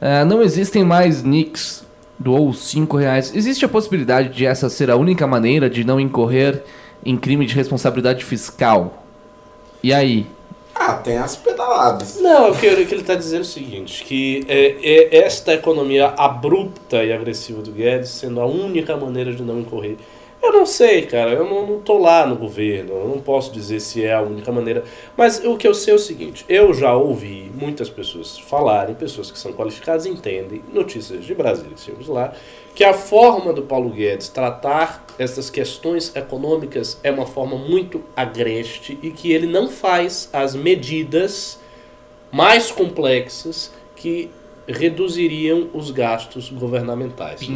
É, 0.00 0.24
não 0.24 0.42
existem 0.42 0.84
mais 0.84 1.22
nicks. 1.22 1.84
Doou 2.18 2.54
5 2.54 2.96
reais. 2.96 3.30
Existe 3.34 3.66
a 3.66 3.68
possibilidade 3.68 4.30
de 4.30 4.46
essa 4.46 4.70
ser 4.70 4.90
a 4.90 4.96
única 4.96 5.26
maneira 5.26 5.68
de 5.68 5.84
não 5.84 6.00
incorrer 6.00 6.64
em 7.04 7.14
crime 7.14 7.44
de 7.44 7.54
responsabilidade 7.54 8.24
fiscal. 8.24 9.05
E 9.86 9.94
aí? 9.94 10.26
Ah, 10.74 10.94
tem 10.94 11.16
as 11.16 11.36
pedaladas. 11.36 12.20
Não, 12.20 12.50
o 12.50 12.58
que, 12.58 12.66
o 12.68 12.74
que 12.84 12.92
ele 12.92 13.02
está 13.02 13.14
dizendo 13.14 13.38
é 13.38 13.42
o 13.42 13.44
seguinte, 13.44 14.02
que 14.02 14.44
é, 14.48 14.74
é 14.82 15.18
esta 15.18 15.54
economia 15.54 16.08
abrupta 16.18 17.04
e 17.04 17.12
agressiva 17.12 17.62
do 17.62 17.70
Guedes 17.70 18.08
sendo 18.08 18.40
a 18.40 18.46
única 18.46 18.96
maneira 18.96 19.32
de 19.32 19.44
não 19.44 19.60
incorrer. 19.60 19.96
Eu 20.42 20.52
não 20.52 20.66
sei, 20.66 21.02
cara, 21.02 21.32
eu 21.32 21.44
não, 21.44 21.66
não 21.66 21.80
tô 21.80 21.98
lá 21.98 22.26
no 22.26 22.36
governo, 22.36 22.92
eu 22.92 23.08
não 23.08 23.20
posso 23.20 23.52
dizer 23.52 23.80
se 23.80 24.04
é 24.04 24.14
a 24.14 24.20
única 24.20 24.52
maneira, 24.52 24.84
mas 25.16 25.42
o 25.44 25.56
que 25.56 25.66
eu 25.66 25.74
sei 25.74 25.92
é 25.92 25.96
o 25.96 25.98
seguinte, 25.98 26.44
eu 26.48 26.72
já 26.72 26.94
ouvi 26.94 27.50
muitas 27.54 27.88
pessoas 27.88 28.38
falarem, 28.38 28.94
pessoas 28.94 29.30
que 29.30 29.38
são 29.38 29.52
qualificadas 29.52 30.06
entendem, 30.06 30.62
notícias 30.72 31.24
de 31.24 31.34
Brasília 31.34 31.74
e 31.74 31.80
seus 31.80 32.06
lá, 32.06 32.32
que 32.74 32.84
a 32.84 32.92
forma 32.92 33.52
do 33.52 33.62
Paulo 33.62 33.90
Guedes 33.90 34.28
tratar 34.28 35.04
essas 35.18 35.48
questões 35.48 36.14
econômicas 36.14 37.00
é 37.02 37.10
uma 37.10 37.26
forma 37.26 37.56
muito 37.56 38.04
agreste 38.14 38.98
e 39.02 39.10
que 39.10 39.32
ele 39.32 39.46
não 39.46 39.68
faz 39.68 40.28
as 40.32 40.54
medidas 40.54 41.58
mais 42.30 42.70
complexas 42.70 43.72
que 43.96 44.30
reduziriam 44.68 45.68
os 45.72 45.90
gastos 45.90 46.48
governamentais. 46.50 47.48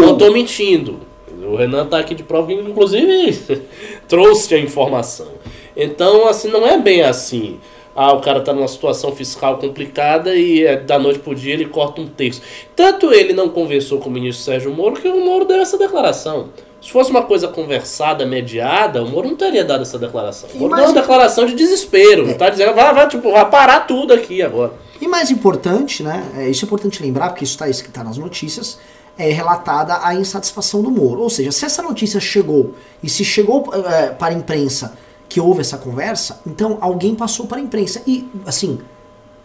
Não 0.00 0.12
estou 0.12 0.32
mentindo. 0.32 1.00
O 1.44 1.56
Renan 1.56 1.84
está 1.84 1.98
aqui 1.98 2.14
de 2.14 2.22
prova, 2.22 2.48
que 2.48 2.54
inclusive 2.54 3.62
trouxe 4.08 4.54
a 4.54 4.58
informação. 4.58 5.28
Então, 5.76 6.28
assim, 6.28 6.48
não 6.48 6.66
é 6.66 6.76
bem 6.78 7.02
assim. 7.02 7.58
Ah, 7.94 8.12
o 8.12 8.20
cara 8.20 8.40
tá 8.40 8.52
numa 8.52 8.68
situação 8.68 9.10
fiscal 9.12 9.58
complicada 9.58 10.34
e 10.36 10.64
é, 10.64 10.76
da 10.76 10.98
noite 10.98 11.18
pro 11.18 11.34
dia 11.34 11.54
ele 11.54 11.64
corta 11.64 12.00
um 12.00 12.06
terço. 12.06 12.40
Tanto 12.76 13.12
ele 13.12 13.32
não 13.32 13.48
conversou 13.48 13.98
com 13.98 14.08
o 14.08 14.12
ministro 14.12 14.44
Sérgio 14.44 14.72
Moro 14.72 15.00
que 15.00 15.08
o 15.08 15.24
Moro 15.24 15.44
deu 15.44 15.60
essa 15.60 15.76
declaração. 15.76 16.50
Se 16.80 16.92
fosse 16.92 17.10
uma 17.10 17.22
coisa 17.22 17.48
conversada, 17.48 18.24
mediada, 18.24 19.02
o 19.02 19.08
Moro 19.08 19.28
não 19.28 19.36
teria 19.36 19.64
dado 19.64 19.82
essa 19.82 19.98
declaração. 19.98 20.48
O 20.54 20.58
Moro 20.58 20.76
deu 20.76 20.84
uma 20.84 20.92
declaração 20.92 21.44
de 21.44 21.54
desespero. 21.54 22.32
Tá 22.34 22.50
dizendo, 22.50 22.74
vai, 22.74 22.94
vai, 22.94 23.08
tipo, 23.08 23.32
vai 23.32 23.50
parar 23.50 23.80
tudo 23.80 24.14
aqui 24.14 24.42
agora. 24.42 24.72
E 25.00 25.08
mais 25.08 25.30
importante, 25.30 26.02
né? 26.02 26.24
é, 26.36 26.48
isso 26.48 26.64
é 26.64 26.66
importante 26.66 27.02
lembrar, 27.02 27.30
porque 27.30 27.44
isso 27.44 27.54
está 27.54 27.68
escrito 27.68 27.94
tá 27.94 28.04
nas 28.04 28.16
notícias, 28.16 28.78
é 29.16 29.30
relatada 29.30 29.98
a 30.02 30.14
insatisfação 30.14 30.80
do 30.80 30.90
Moro. 30.90 31.20
Ou 31.20 31.30
seja, 31.30 31.50
se 31.50 31.64
essa 31.64 31.82
notícia 31.82 32.20
chegou 32.20 32.74
e 33.02 33.08
se 33.08 33.24
chegou 33.24 33.72
é, 33.74 34.10
para 34.10 34.32
a 34.32 34.36
imprensa 34.36 34.96
que 35.28 35.40
houve 35.40 35.60
essa 35.60 35.76
conversa, 35.76 36.40
então 36.46 36.78
alguém 36.80 37.14
passou 37.14 37.46
para 37.46 37.58
a 37.58 37.60
imprensa. 37.60 38.02
E, 38.06 38.28
assim, 38.46 38.78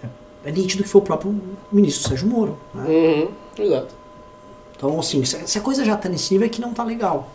é, 0.04 0.50
é 0.50 0.52
nítido 0.52 0.84
que 0.84 0.90
foi 0.90 1.02
o 1.02 1.04
próprio 1.04 1.36
ministro 1.72 2.08
Sérgio 2.10 2.28
Moro. 2.28 2.58
Né? 2.74 2.86
Uhum, 2.88 3.28
exato. 3.58 4.03
Então, 4.84 5.00
assim, 5.00 5.24
se, 5.24 5.58
a 5.58 5.62
coisa 5.62 5.86
já 5.86 5.96
tá 5.96 6.10
nesse 6.10 6.34
nível 6.34 6.46
é 6.46 6.50
que 6.50 6.60
não 6.60 6.74
tá 6.74 6.84
legal. 6.84 7.30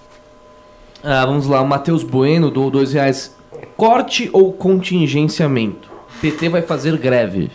Ah, 1.02 1.24
vamos 1.24 1.46
lá, 1.46 1.62
o 1.62 1.66
Matheus 1.66 2.02
Bueno 2.02 2.50
doou 2.50 2.70
dois 2.70 2.92
reais. 2.92 3.34
Corte 3.74 4.28
ou 4.34 4.52
contingenciamento? 4.52 5.90
PT 6.20 6.50
vai 6.50 6.60
fazer 6.60 6.98
greve. 6.98 7.50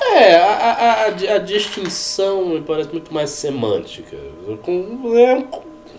É, 0.00 0.36
a, 0.36 0.46
a, 0.46 1.04
a, 1.04 1.34
a 1.34 1.38
distinção 1.38 2.46
me 2.46 2.62
parece 2.62 2.90
muito 2.92 3.12
mais 3.12 3.28
semântica. 3.28 4.16
É, 4.16 5.44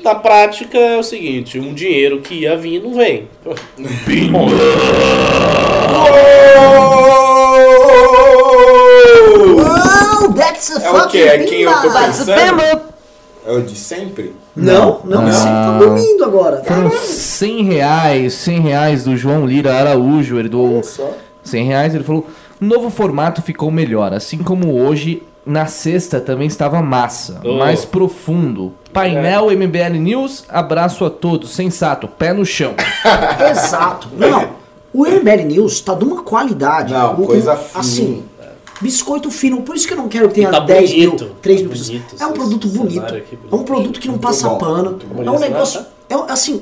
na 0.03 0.15
prática 0.15 0.79
é 0.79 0.97
o 0.97 1.03
seguinte, 1.03 1.59
um 1.59 1.75
dinheiro 1.75 2.21
que 2.21 2.33
ia 2.33 2.57
vir 2.57 2.81
não 2.81 2.95
vem. 2.95 3.29
Wow, 9.53 10.33
that's 10.33 10.71
a 10.71 10.83
É 10.83 10.91
o 10.91 11.07
quê? 11.07 11.19
É 11.19 11.37
quem 11.43 11.61
eu 11.61 11.81
tô 11.81 11.91
pensando? 11.91 12.90
É 13.45 13.51
o 13.51 13.61
de 13.61 13.75
sempre? 13.75 14.35
Não, 14.55 14.99
não, 15.03 15.21
Não. 15.23 15.31
você 15.31 15.45
tá 15.45 15.77
dormindo 15.79 16.23
agora. 16.23 16.63
Foram 16.63 16.91
100 16.91 17.63
reais, 17.63 18.33
100 18.33 18.59
reais 18.59 19.03
do 19.03 19.15
João 19.17 19.45
Lira 19.45 19.73
Araújo. 19.73 20.37
Ele 20.37 20.49
doou 20.49 20.83
Só. 20.83 21.11
100 21.43 21.65
reais. 21.65 21.95
Ele 21.95 22.03
falou: 22.03 22.27
novo 22.59 22.89
formato 22.89 23.41
ficou 23.41 23.71
melhor. 23.71 24.13
Assim 24.13 24.37
como 24.39 24.73
hoje, 24.79 25.23
na 25.45 25.65
sexta 25.65 26.19
também 26.21 26.47
estava 26.47 26.81
massa, 26.81 27.41
Oh. 27.43 27.53
mais 27.57 27.83
profundo. 27.83 28.73
Painel 28.93 29.49
MBL 29.51 29.97
News, 29.99 30.43
abraço 30.49 31.03
a 31.05 31.09
todos. 31.09 31.51
Sensato, 31.51 32.07
pé 32.07 32.33
no 32.33 32.45
chão. 32.45 32.73
Exato. 33.49 34.09
Não, 34.17 34.49
o 34.93 35.05
MBL 35.05 35.45
News 35.45 35.79
tá 35.81 35.95
de 35.95 36.03
uma 36.03 36.21
qualidade. 36.21 36.93
Não, 36.93 37.15
O- 37.15 37.23
o- 37.23 37.25
coisa 37.27 37.55
fina. 37.55 37.79
Assim, 37.79 38.23
biscoito 38.81 39.29
fino. 39.31 39.61
Por 39.61 39.75
isso 39.75 39.87
que 39.87 39.93
eu 39.93 39.97
não 39.97 40.07
quero 40.09 40.27
que 40.29 40.35
tenha 40.35 40.49
Tá 40.49 40.59
10 40.59 40.91
bonito, 40.91 41.23
mil, 41.25 41.33
3 41.41 41.61
mil 41.61 41.69
pessoas. 41.69 41.87
bonito 41.89 42.15
É 42.19 42.25
um 42.25 42.31
produto 42.33 42.67
bonito. 42.67 43.15
aqui, 43.15 43.39
É 43.51 43.55
um 43.55 43.63
produto 43.63 43.99
que 43.99 44.07
não 44.07 44.13
Muito 44.15 44.23
passa 44.23 44.49
bom, 44.49 44.57
pano. 44.57 44.99
É 45.01 45.13
um 45.13 45.23
Bonito, 45.23 45.39
negócio. 45.39 45.81
né? 45.81 45.85
É, 46.09 46.15
assim, 46.31 46.61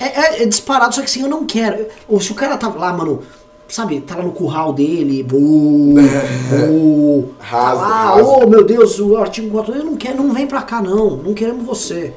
é, 0.00 0.04
é- 0.06 0.42
é 0.42 0.46
disparado, 0.46 0.94
só 0.94 1.00
que 1.00 1.06
assim, 1.06 1.22
eu 1.22 1.28
não 1.28 1.44
quero. 1.46 1.86
Ou 2.08 2.20
se 2.20 2.32
o 2.32 2.34
cara 2.34 2.56
tá 2.56 2.68
lá, 2.68 2.92
mano. 2.92 3.22
Sabe, 3.70 4.00
tá 4.00 4.16
lá 4.16 4.22
no 4.22 4.32
curral 4.32 4.72
dele, 4.72 5.22
bu, 5.22 5.92
bu, 6.48 7.34
tá 7.38 7.72
lá, 7.74 8.14
rasga. 8.14 8.24
oh 8.24 8.46
meu 8.46 8.64
Deus, 8.64 8.98
o 8.98 9.14
artigo 9.18 9.50
4, 9.50 9.74
eu 9.74 9.84
não 9.84 9.94
quero, 9.94 10.22
não 10.22 10.32
vem 10.32 10.46
pra 10.46 10.62
cá 10.62 10.80
não, 10.80 11.18
não 11.18 11.34
queremos 11.34 11.66
você. 11.66 12.14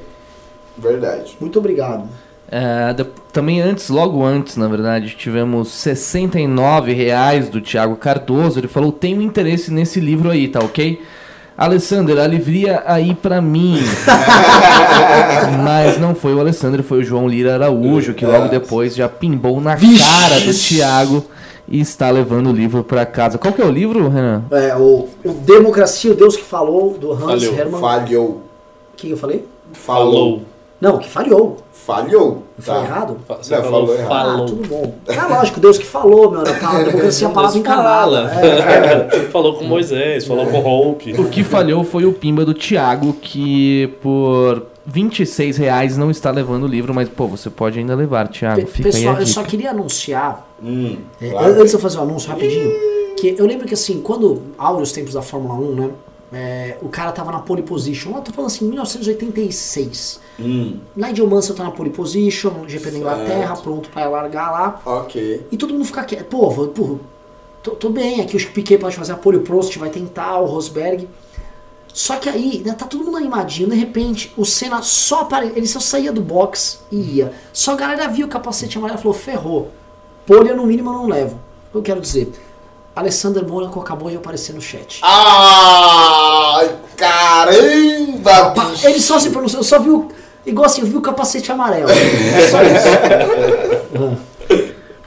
Verdade. 0.77 1.35
Muito 1.41 1.59
obrigado. 1.59 2.07
É, 2.51 2.91
de- 2.93 3.05
também 3.31 3.61
antes, 3.61 3.87
logo 3.87 4.25
antes, 4.25 4.57
na 4.57 4.67
verdade, 4.67 5.15
tivemos 5.17 5.69
69 5.69 6.91
reais 6.93 7.47
do 7.47 7.61
Thiago 7.61 7.95
Cardoso. 7.95 8.59
Ele 8.59 8.67
falou: 8.67 8.91
tenho 8.91 9.21
interesse 9.21 9.71
nesse 9.71 9.99
livro 10.01 10.29
aí, 10.29 10.49
tá 10.49 10.59
ok? 10.59 11.01
Alessander, 11.57 12.17
alivia 12.19 12.83
aí 12.85 13.13
pra 13.15 13.39
mim. 13.41 13.79
Mas 15.63 15.99
não 15.99 16.15
foi 16.15 16.33
o 16.33 16.39
Alessandro, 16.39 16.83
foi 16.83 16.99
o 16.99 17.03
João 17.03 17.27
Lira 17.27 17.53
Araújo, 17.53 18.13
que 18.13 18.25
logo 18.25 18.47
depois 18.47 18.95
já 18.95 19.07
pimbou 19.07 19.61
na 19.61 19.75
Vixe! 19.75 20.03
cara 20.03 20.39
do 20.39 20.53
Thiago 20.53 21.25
e 21.67 21.79
está 21.79 22.09
levando 22.09 22.49
o 22.49 22.53
livro 22.53 22.83
pra 22.83 23.05
casa. 23.05 23.37
Qual 23.37 23.53
que 23.53 23.61
é 23.61 23.65
o 23.65 23.71
livro, 23.71 24.09
Renan? 24.09 24.43
É, 24.51 24.75
o, 24.75 25.07
o 25.23 25.33
Democracia, 25.45 26.11
o 26.11 26.15
Deus 26.15 26.35
que 26.35 26.43
falou, 26.43 26.97
do 26.97 27.11
Hans. 27.13 27.43
Hermann. 27.43 27.79
Falhou. 27.79 28.41
que 28.97 29.11
eu 29.11 29.17
falei? 29.17 29.45
Falou. 29.73 30.41
Não, 30.81 30.97
que 30.97 31.07
falhou. 31.07 31.57
Falhou. 31.71 32.43
Eu 32.57 32.63
falei 32.63 32.81
Tá. 32.81 32.87
errado? 32.87 33.17
Você 33.41 33.55
Não, 33.55 33.63
falou, 33.63 33.87
falou 33.87 33.95
errado. 33.95 34.09
falou. 34.09 34.43
Ah, 34.43 34.47
tudo 34.47 34.67
bom. 34.67 34.93
É 35.07 35.21
lógico, 35.33 35.59
Deus 35.59 35.77
que 35.77 35.85
falou, 35.85 36.31
meu. 36.31 36.41
Palavra- 36.43 36.79
a 36.79 36.83
democracia 36.83 37.27
é 37.27 37.29
a 37.29 37.33
palavra 37.33 37.57
encarnada. 37.59 38.29
fala. 38.29 38.45
É, 38.45 39.09
falou 39.31 39.53
com 39.55 39.63
Moisés, 39.65 40.25
falou 40.25 40.45
com 40.47 40.59
Hope. 40.59 41.13
O 41.13 41.25
que 41.29 41.43
falhou 41.43 41.83
foi 41.83 42.05
o 42.05 42.13
pimba 42.13 42.43
do 42.43 42.53
Thiago, 42.53 43.13
que 43.13 43.87
por 44.01 44.65
26 44.85 45.57
reais 45.57 45.97
não 45.97 46.09
está 46.11 46.31
levando 46.31 46.63
o 46.63 46.67
livro, 46.67 46.93
mas 46.93 47.07
pô, 47.09 47.27
você 47.27 47.49
pode 47.49 47.77
ainda 47.79 47.93
levar, 47.95 48.27
Thiago. 48.27 48.61
Pe- 48.61 48.67
Fica 48.67 48.89
Pessoal, 48.89 49.13
aí 49.15 49.19
a 49.19 49.23
eu 49.23 49.27
só 49.27 49.43
queria 49.43 49.71
anunciar, 49.71 50.47
Hum, 50.63 50.97
é, 51.21 51.29
claro. 51.29 51.53
antes 51.53 51.69
de 51.69 51.75
eu 51.75 51.79
fazer 51.79 51.97
o 51.97 52.01
anúncio 52.01 52.29
rapidinho, 52.29 52.71
que 53.17 53.35
eu 53.37 53.45
lembro 53.45 53.67
que 53.67 53.73
assim, 53.73 54.01
quando 54.01 54.41
áureos 54.57 54.91
tempos 54.91 55.13
da 55.13 55.21
Fórmula 55.21 55.53
1, 55.55 55.75
né? 55.75 55.89
É, 56.33 56.77
o 56.81 56.87
cara 56.89 57.11
tava 57.11 57.31
na 57.31 57.39
pole 57.39 57.61
position, 57.61 58.11
lá 58.13 58.21
tô 58.21 58.31
falando 58.31 58.47
assim, 58.49 58.65
1986. 58.65 60.19
Hum, 60.39 60.79
Nigel 60.95 61.27
Mansell 61.27 61.55
tá 61.55 61.63
na 61.63 61.71
pole 61.71 61.89
position, 61.89 62.67
GP 62.67 62.91
da 62.91 62.97
Inglaterra, 62.97 63.55
pronto 63.57 63.89
pra 63.89 64.07
largar 64.09 64.51
lá. 64.51 64.81
ok. 64.85 65.45
E 65.51 65.57
todo 65.57 65.73
mundo 65.73 65.85
fica 65.85 66.03
quieto. 66.03 66.25
Pô, 66.25 66.49
vou- 66.49 66.67
pô 66.69 66.97
tô, 67.61 67.71
tô 67.71 67.89
bem, 67.89 68.21
aqui 68.21 68.37
o 68.37 68.51
Piquet 68.51 68.77
pode 68.77 68.95
fazer 68.95 69.11
a 69.11 69.17
pole, 69.17 69.37
o 69.37 69.41
Prost 69.41 69.77
vai 69.77 69.89
tentar, 69.89 70.39
o 70.39 70.45
Rosberg. 70.45 71.07
Só 71.93 72.15
que 72.15 72.29
aí, 72.29 72.63
né, 72.65 72.73
tá 72.73 72.85
todo 72.85 73.03
mundo 73.03 73.17
animadinho, 73.17 73.69
de 73.69 73.75
repente, 73.75 74.31
o 74.37 74.45
Senna 74.45 74.81
só 74.81 75.21
apare... 75.21 75.51
ele 75.55 75.67
só 75.67 75.79
saía 75.81 76.11
do 76.13 76.21
box 76.21 76.79
e 76.89 77.17
ia. 77.17 77.33
Só 77.51 77.73
a 77.73 77.75
galera 77.75 78.07
viu 78.07 78.25
o 78.25 78.29
capacete 78.29 78.77
amarelo 78.77 78.97
e 78.97 79.03
falou, 79.03 79.17
ferrou. 79.17 79.71
Pole 80.25 80.49
eu 80.49 80.55
no 80.55 80.65
mínimo 80.65 80.89
eu 80.89 80.93
não 80.93 81.07
levo. 81.07 81.37
Eu 81.73 81.81
quero 81.81 81.99
dizer, 81.99 82.31
Alessander 82.95 83.47
Mônaco 83.47 83.79
acabou 83.79 84.09
de 84.09 84.17
aparecer 84.17 84.53
no 84.53 84.61
chat. 84.61 84.99
Ai, 85.03 86.69
caramba, 86.97 88.49
bicho. 88.49 88.87
Ele 88.87 88.99
só 88.99 89.17
se 89.19 89.29
pronunciou, 89.29 89.61
eu 89.61 89.63
só 89.63 89.79
viu, 89.79 90.09
igual 90.45 90.65
assim, 90.65 90.81
eu 90.81 90.87
vi 90.87 90.97
o 90.97 91.01
capacete 91.01 91.51
amarelo. 91.51 91.89
É 91.91 92.47
só 92.47 92.61
isso. 92.63 94.21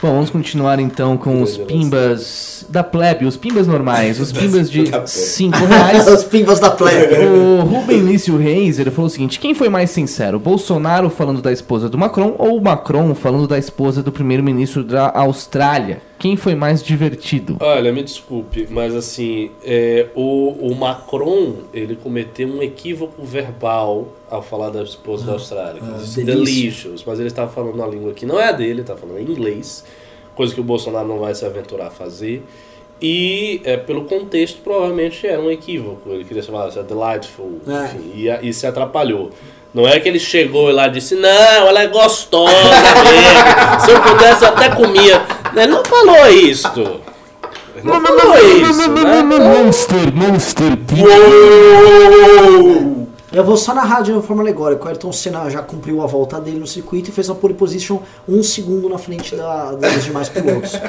Bom, 0.01 0.11
vamos 0.13 0.29
continuar 0.29 0.79
então 0.79 1.17
com 1.17 1.41
os 1.41 1.57
pimbas 1.57 2.65
da 2.69 2.83
plebe, 2.83 3.25
os 3.25 3.37
pimbas 3.37 3.65
normais, 3.65 4.19
os 4.19 4.31
pimbas 4.31 4.69
de 4.69 4.83
Da 4.83 4.99
plebe. 4.99 5.09
5 5.09 5.57
reais. 5.65 6.07
As 6.07 6.23
pimbas 6.23 6.59
da 6.59 6.69
plebe. 6.69 7.15
O 7.25 7.61
Rubem 7.61 7.99
Lício 8.01 8.37
Reis, 8.37 8.77
ele 8.77 8.91
falou 8.91 9.07
o 9.07 9.09
seguinte: 9.09 9.39
quem 9.39 9.55
foi 9.55 9.69
mais 9.69 9.89
sincero, 9.89 10.37
Bolsonaro 10.37 11.09
falando 11.09 11.41
da 11.41 11.51
esposa 11.51 11.87
do 11.89 11.97
Macron 11.97 12.35
ou 12.37 12.59
Macron 12.61 13.15
falando 13.15 13.47
da 13.47 13.57
esposa 13.57 14.03
do 14.03 14.11
primeiro-ministro 14.11 14.83
da 14.83 15.11
Austrália? 15.15 16.01
Quem 16.17 16.35
foi 16.37 16.55
mais 16.55 16.81
divertido? 16.81 17.57
Olha, 17.59 17.91
me 17.91 18.01
desculpe, 18.01 18.67
mas 18.69 18.95
assim, 18.95 19.51
é, 19.63 20.07
o, 20.15 20.49
o 20.71 20.75
Macron, 20.75 21.55
ele 21.73 21.95
cometeu 21.95 22.47
um 22.47 22.63
equívoco 22.63 23.21
verbal 23.23 24.07
ao 24.29 24.41
falar 24.41 24.69
da 24.69 24.81
esposa 24.81 25.25
da 25.25 25.33
Austrália. 25.33 25.81
ah, 25.83 25.97
disse 25.99 26.23
delícia. 26.23 26.53
delicious, 26.55 27.03
mas 27.05 27.19
ele 27.19 27.27
estava 27.27 27.51
falando 27.51 27.75
uma 27.75 27.87
língua 27.87 28.13
que 28.13 28.25
não 28.25 28.39
é 28.39 28.47
a 28.47 28.51
dele, 28.53 28.81
está 28.81 28.95
falando 28.95 29.19
em 29.19 29.23
inglês, 29.23 29.83
coisa 30.35 30.53
que 30.53 30.59
o 30.61 30.63
Bolsonaro 30.63 31.07
não 31.07 31.19
vai 31.19 31.35
se 31.35 31.45
aventurar 31.45 31.87
a 31.87 31.91
fazer. 31.91 32.43
E 33.01 33.59
é, 33.65 33.75
pelo 33.75 34.05
contexto, 34.05 34.61
provavelmente 34.63 35.27
era 35.27 35.41
um 35.41 35.51
equívoco. 35.51 36.09
Ele 36.09 36.23
queria 36.23 36.41
falar 36.41 36.67
assim, 36.67 36.81
delightful, 36.83 37.59
É. 37.67 37.85
enfim, 37.87 38.11
e, 38.15 38.49
e 38.49 38.53
se 38.53 38.65
atrapalhou. 38.65 39.31
Não 39.73 39.85
é 39.85 39.99
que 39.99 40.07
ele 40.07 40.19
chegou 40.19 40.71
lá 40.71 40.87
e 40.87 40.91
disse, 40.91 41.13
não, 41.15 41.67
ela 41.67 41.81
é 41.83 41.87
gostosa 41.87 42.53
mesmo. 42.53 43.81
Se 43.85 43.91
eu 43.91 44.01
pudesse, 44.01 44.45
eu 44.45 44.49
até 44.49 44.69
comia. 44.73 45.21
Ele 45.55 45.67
não 45.67 45.83
falou 45.85 46.27
isso. 46.27 47.01
Não 47.83 48.01
falou 48.01 48.37
isso, 48.37 48.91
né? 48.91 49.23
Monster, 49.23 50.13
Monster, 50.13 50.77
Eu 53.31 53.43
vou 53.43 53.57
só 53.57 53.73
narrar 53.73 54.01
de 54.01 54.11
uma 54.11 54.21
forma 54.21 54.41
alegórica. 54.41 54.85
O 54.85 54.87
Ayrton 54.87 55.11
Senna 55.11 55.49
já 55.49 55.61
cumpriu 55.61 56.01
a 56.01 56.05
volta 56.05 56.39
dele 56.39 56.59
no 56.59 56.67
circuito 56.67 57.09
e 57.09 57.13
fez 57.13 57.29
a 57.29 57.35
pole 57.35 57.53
position 57.53 57.99
um 58.27 58.41
segundo 58.41 58.89
na 58.89 58.97
frente 58.97 59.35
da- 59.35 59.71
dos 59.73 60.03
demais 60.03 60.29
pilotos. 60.29 60.73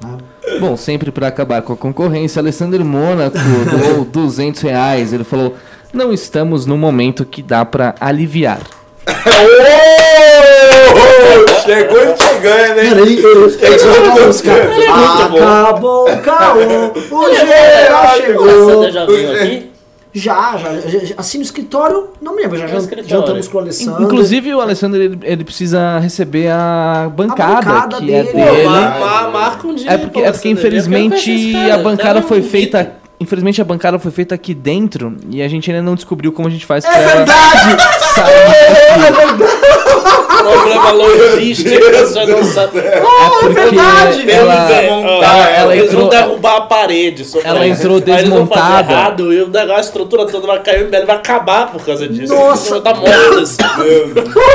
Né? 0.00 0.16
Bom, 0.60 0.76
sempre 0.76 1.10
para 1.10 1.26
acabar 1.26 1.60
com 1.60 1.72
a 1.72 1.76
concorrência, 1.76 2.38
Alessandro 2.40 2.84
Mônaco 2.84 3.36
doou 3.36 4.04
200 4.06 4.62
reais. 4.62 5.12
Ele 5.12 5.24
falou: 5.24 5.56
Não 5.92 6.12
estamos 6.12 6.66
no 6.66 6.78
momento 6.78 7.24
que 7.24 7.42
dá 7.42 7.64
para 7.64 7.96
aliviar. 8.00 8.60
Chegou 11.74 11.98
e 12.02 12.16
chegando, 12.22 12.78
hein? 12.80 12.90
Mano, 12.90 13.00
ele, 13.06 13.14
ele, 13.14 13.56
ele 13.60 13.78
só 13.78 13.92
joga 13.92 14.22
a 14.22 14.26
música. 14.26 14.50
Ele 14.52 14.84
é 14.84 14.88
bom. 14.88 15.38
Acabou 15.44 16.10
o 16.10 16.16
caô, 16.20 16.58
o 16.58 17.34
geral 17.34 18.08
Você 18.08 18.22
chegou. 18.22 18.90
já 18.90 19.06
veio 19.06 19.32
aqui? 19.32 19.70
Já, 20.10 20.56
já, 20.56 20.80
já, 20.80 20.98
já- 21.00 21.14
assim 21.18 21.36
no 21.38 21.44
escritório, 21.44 22.08
não 22.20 22.34
me 22.34 22.40
lembro, 22.42 22.56
já 22.56 22.64
escritório. 22.78 23.08
jantamos 23.08 23.46
com 23.46 23.58
o 23.58 23.60
Alessandro. 23.60 24.02
Inclusive, 24.02 24.54
o 24.54 24.60
Alessandro 24.60 25.00
ele, 25.00 25.18
ele 25.22 25.44
precisa 25.44 25.98
receber 25.98 26.48
a 26.50 27.10
bancada, 27.14 27.54
bancada 27.56 27.96
que 27.98 28.12
é 28.14 28.22
dele. 28.24 28.32
Pô, 28.32 28.38
dele. 28.54 28.64
mar- 28.68 28.98
mar- 28.98 29.30
marca 29.30 29.68
um 29.68 29.74
dia. 29.74 29.90
É 29.90 29.98
porque, 29.98 30.18
é 30.20 30.32
porque 30.32 30.48
eu 30.48 30.56
quero 30.56 30.58
infelizmente 30.58 31.54
a 31.70 31.76
bancada 31.78 32.14
cara, 32.14 32.22
foi 32.22 32.40
feita. 32.42 32.92
Infelizmente 33.20 33.60
a 33.60 33.64
bancada 33.64 33.98
foi 33.98 34.12
feita 34.12 34.34
aqui 34.36 34.54
dentro 34.54 35.16
e 35.28 35.42
a 35.42 35.48
gente 35.48 35.68
ainda 35.70 35.82
não 35.82 35.96
descobriu 35.96 36.30
como 36.32 36.46
a 36.46 36.50
gente 36.50 36.64
faz 36.64 36.84
É 36.84 36.88
pra 36.88 37.00
ela 37.00 37.14
verdade! 37.16 37.82
sair. 38.14 38.32
É 38.32 38.98
verdade! 38.98 39.42
Problema 40.38 40.90
logístico, 40.92 41.70
você 41.90 42.26
não 42.26 42.44
sabe. 42.44 42.78
É 42.78 43.00
porque 43.40 43.54
verdade! 43.54 44.30
ela, 44.30 44.54
ela, 44.72 45.48
ela 45.50 45.76
eles 45.76 45.92
vão 45.92 46.04
entrou. 46.06 46.08
derrubar 46.10 46.56
a 46.56 46.60
parede. 46.62 47.24
só 47.24 47.40
ela 47.42 47.66
isso. 47.66 47.80
entrou 47.80 47.96
Aí 47.96 48.02
eles 48.20 48.28
vão 48.28 48.46
fazer 48.46 48.60
desmontada. 48.60 48.92
errado 48.92 49.32
e 49.32 49.42
o 49.42 49.48
negócio, 49.48 49.76
a 49.76 49.80
estrutura 49.80 50.26
toda 50.26 50.46
vai 50.46 50.62
cair 50.62 50.86
e 50.86 51.04
vai 51.04 51.16
acabar 51.16 51.72
por 51.72 51.84
causa 51.84 52.08
disso. 52.08 52.32
Nossa! 52.32 52.80
Vão 52.80 52.94
mortas. 52.96 53.56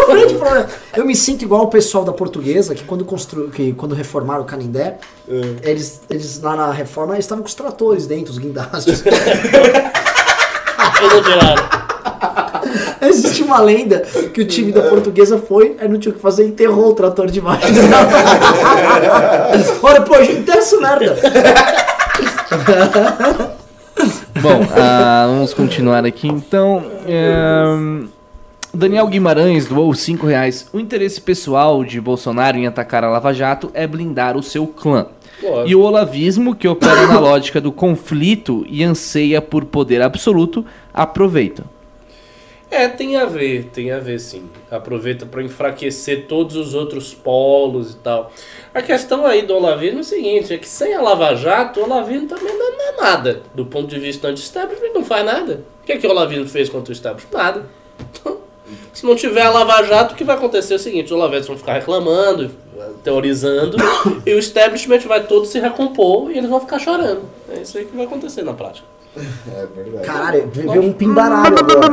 Grande 0.08 0.34
problema. 0.36 0.68
Eu 0.96 1.06
me 1.06 1.16
sinto 1.16 1.44
igual 1.44 1.64
o 1.64 1.68
pessoal 1.68 2.06
da 2.06 2.14
portuguesa 2.14 2.76
que 2.76 2.84
quando, 2.84 3.04
constru... 3.04 3.50
que 3.50 3.74
quando 3.74 3.96
reformaram 3.96 4.44
o 4.44 4.46
Canindé, 4.46 4.98
eles, 5.64 6.02
eles 6.10 6.40
lá 6.40 6.56
na 6.56 6.72
reforma 6.72 7.16
eles 7.16 7.26
estavam 7.26 7.44
com 7.44 7.48
os 7.48 7.56
tratores 7.56 8.06
dentro, 8.06 8.32
os 8.32 8.38
guindastes. 8.38 9.04
Existe 13.02 13.44
uma 13.44 13.60
lenda 13.60 14.02
que 14.34 14.42
o 14.42 14.46
time 14.46 14.72
da 14.72 14.84
portuguesa 14.84 15.38
foi, 15.38 15.76
aí 15.80 15.88
não 15.88 16.00
tinha 16.00 16.12
o 16.12 16.16
que 16.16 16.22
fazer, 16.22 16.46
enterrou 16.46 16.92
o 16.92 16.94
trator 16.94 17.30
debaixo. 17.30 17.68
Olha, 19.82 20.02
pô, 20.02 20.16
a 20.16 20.24
gente 20.24 20.40
enterra 20.40 20.60
essa 20.60 20.80
merda. 20.80 21.16
Bom, 24.42 24.62
ah, 24.76 25.26
vamos 25.28 25.54
continuar 25.54 26.06
aqui 26.06 26.28
então. 26.28 26.84
É, 27.06 27.64
Daniel 28.76 29.06
Guimarães 29.06 29.68
doou 29.68 29.94
5 29.94 30.26
reais. 30.26 30.68
O 30.74 30.80
interesse 30.80 31.22
pessoal 31.22 31.84
de 31.84 32.02
Bolsonaro 32.02 32.58
em 32.58 32.66
atacar 32.66 33.04
a 33.04 33.10
Lava 33.10 33.32
Jato 33.32 33.70
é 33.72 33.86
blindar 33.86 34.36
o 34.36 34.42
seu 34.42 34.66
clã. 34.66 35.06
Lógico. 35.44 35.70
E 35.70 35.76
o 35.76 35.82
olavismo, 35.82 36.56
que 36.56 36.68
opera 36.68 37.06
na 37.06 37.20
lógica 37.20 37.62
do 37.62 37.72
conflito 37.72 38.66
e 38.68 38.84
anseia 38.84 39.40
por 39.44 39.66
poder 39.66 40.02
absoluto, 40.02 40.66
aproveita. 40.92 41.64
É, 42.72 42.88
tem 42.88 43.16
a 43.16 43.26
ver, 43.26 43.66
tem 43.66 43.92
a 43.92 44.00
ver 44.00 44.18
sim. 44.20 44.50
Aproveita 44.72 45.28
para 45.28 45.44
enfraquecer 45.44 46.26
todos 46.26 46.56
os 46.56 46.74
outros 46.74 47.14
polos 47.14 47.92
e 47.92 47.98
tal. 47.98 48.34
A 48.74 48.82
questão 48.82 49.24
aí 49.24 49.44
do 49.44 49.54
Olavismo 49.54 50.00
é 50.00 50.02
o 50.02 50.04
seguinte, 50.04 50.52
é 50.52 50.58
que 50.58 50.68
sem 50.68 50.96
a 50.96 51.02
Lava 51.02 51.36
Jato, 51.36 51.80
o 51.80 51.84
Olavismo 51.84 52.28
também 52.28 52.58
não 52.58 52.90
é 52.90 53.02
nada. 53.02 53.44
Do 53.54 53.68
ponto 53.68 53.88
de 53.88 54.00
vista 54.00 54.30
anti-establishment, 54.30 54.94
não 54.96 55.06
faz 55.06 55.24
nada. 55.24 55.64
O 55.84 55.86
que, 55.86 55.92
é 55.92 55.98
que 56.00 56.08
o 56.08 56.10
Olavismo 56.10 56.48
fez 56.48 56.70
contra 56.70 56.92
o 56.92 56.94
establishment? 56.94 57.38
Nada. 57.38 57.83
Se 58.94 59.06
não 59.06 59.16
tiver 59.16 59.42
a 59.42 59.50
Lava 59.50 59.84
Jato, 59.84 60.14
o 60.14 60.18
que 60.18 60.24
vai 60.24 60.36
acontecer 60.36 60.74
é 60.74 60.76
o 60.76 60.80
seguinte, 60.80 61.06
os 61.06 61.12
olavistas 61.12 61.48
vão 61.48 61.58
ficar 61.58 61.74
reclamando, 61.74 62.52
teorizando, 63.04 63.76
e 64.26 64.34
o 64.34 64.40
establishment 64.40 65.00
vai 65.00 65.24
todo 65.24 65.46
se 65.46 65.60
recompor 65.60 66.32
e 66.32 66.38
eles 66.38 66.50
vão 66.50 66.60
ficar 66.60 66.78
chorando. 66.78 67.22
É 67.50 67.62
isso 67.62 67.78
aí 67.78 67.86
que 67.86 67.96
vai 67.96 68.06
acontecer 68.06 68.44
na 68.44 68.54
prática. 68.54 68.86
É 69.16 69.68
verdade. 69.76 70.06
Caralho, 70.06 70.50
veio 70.52 70.82
um 70.82 70.94
pimbaralho 70.94 71.56
agora. 71.58 71.90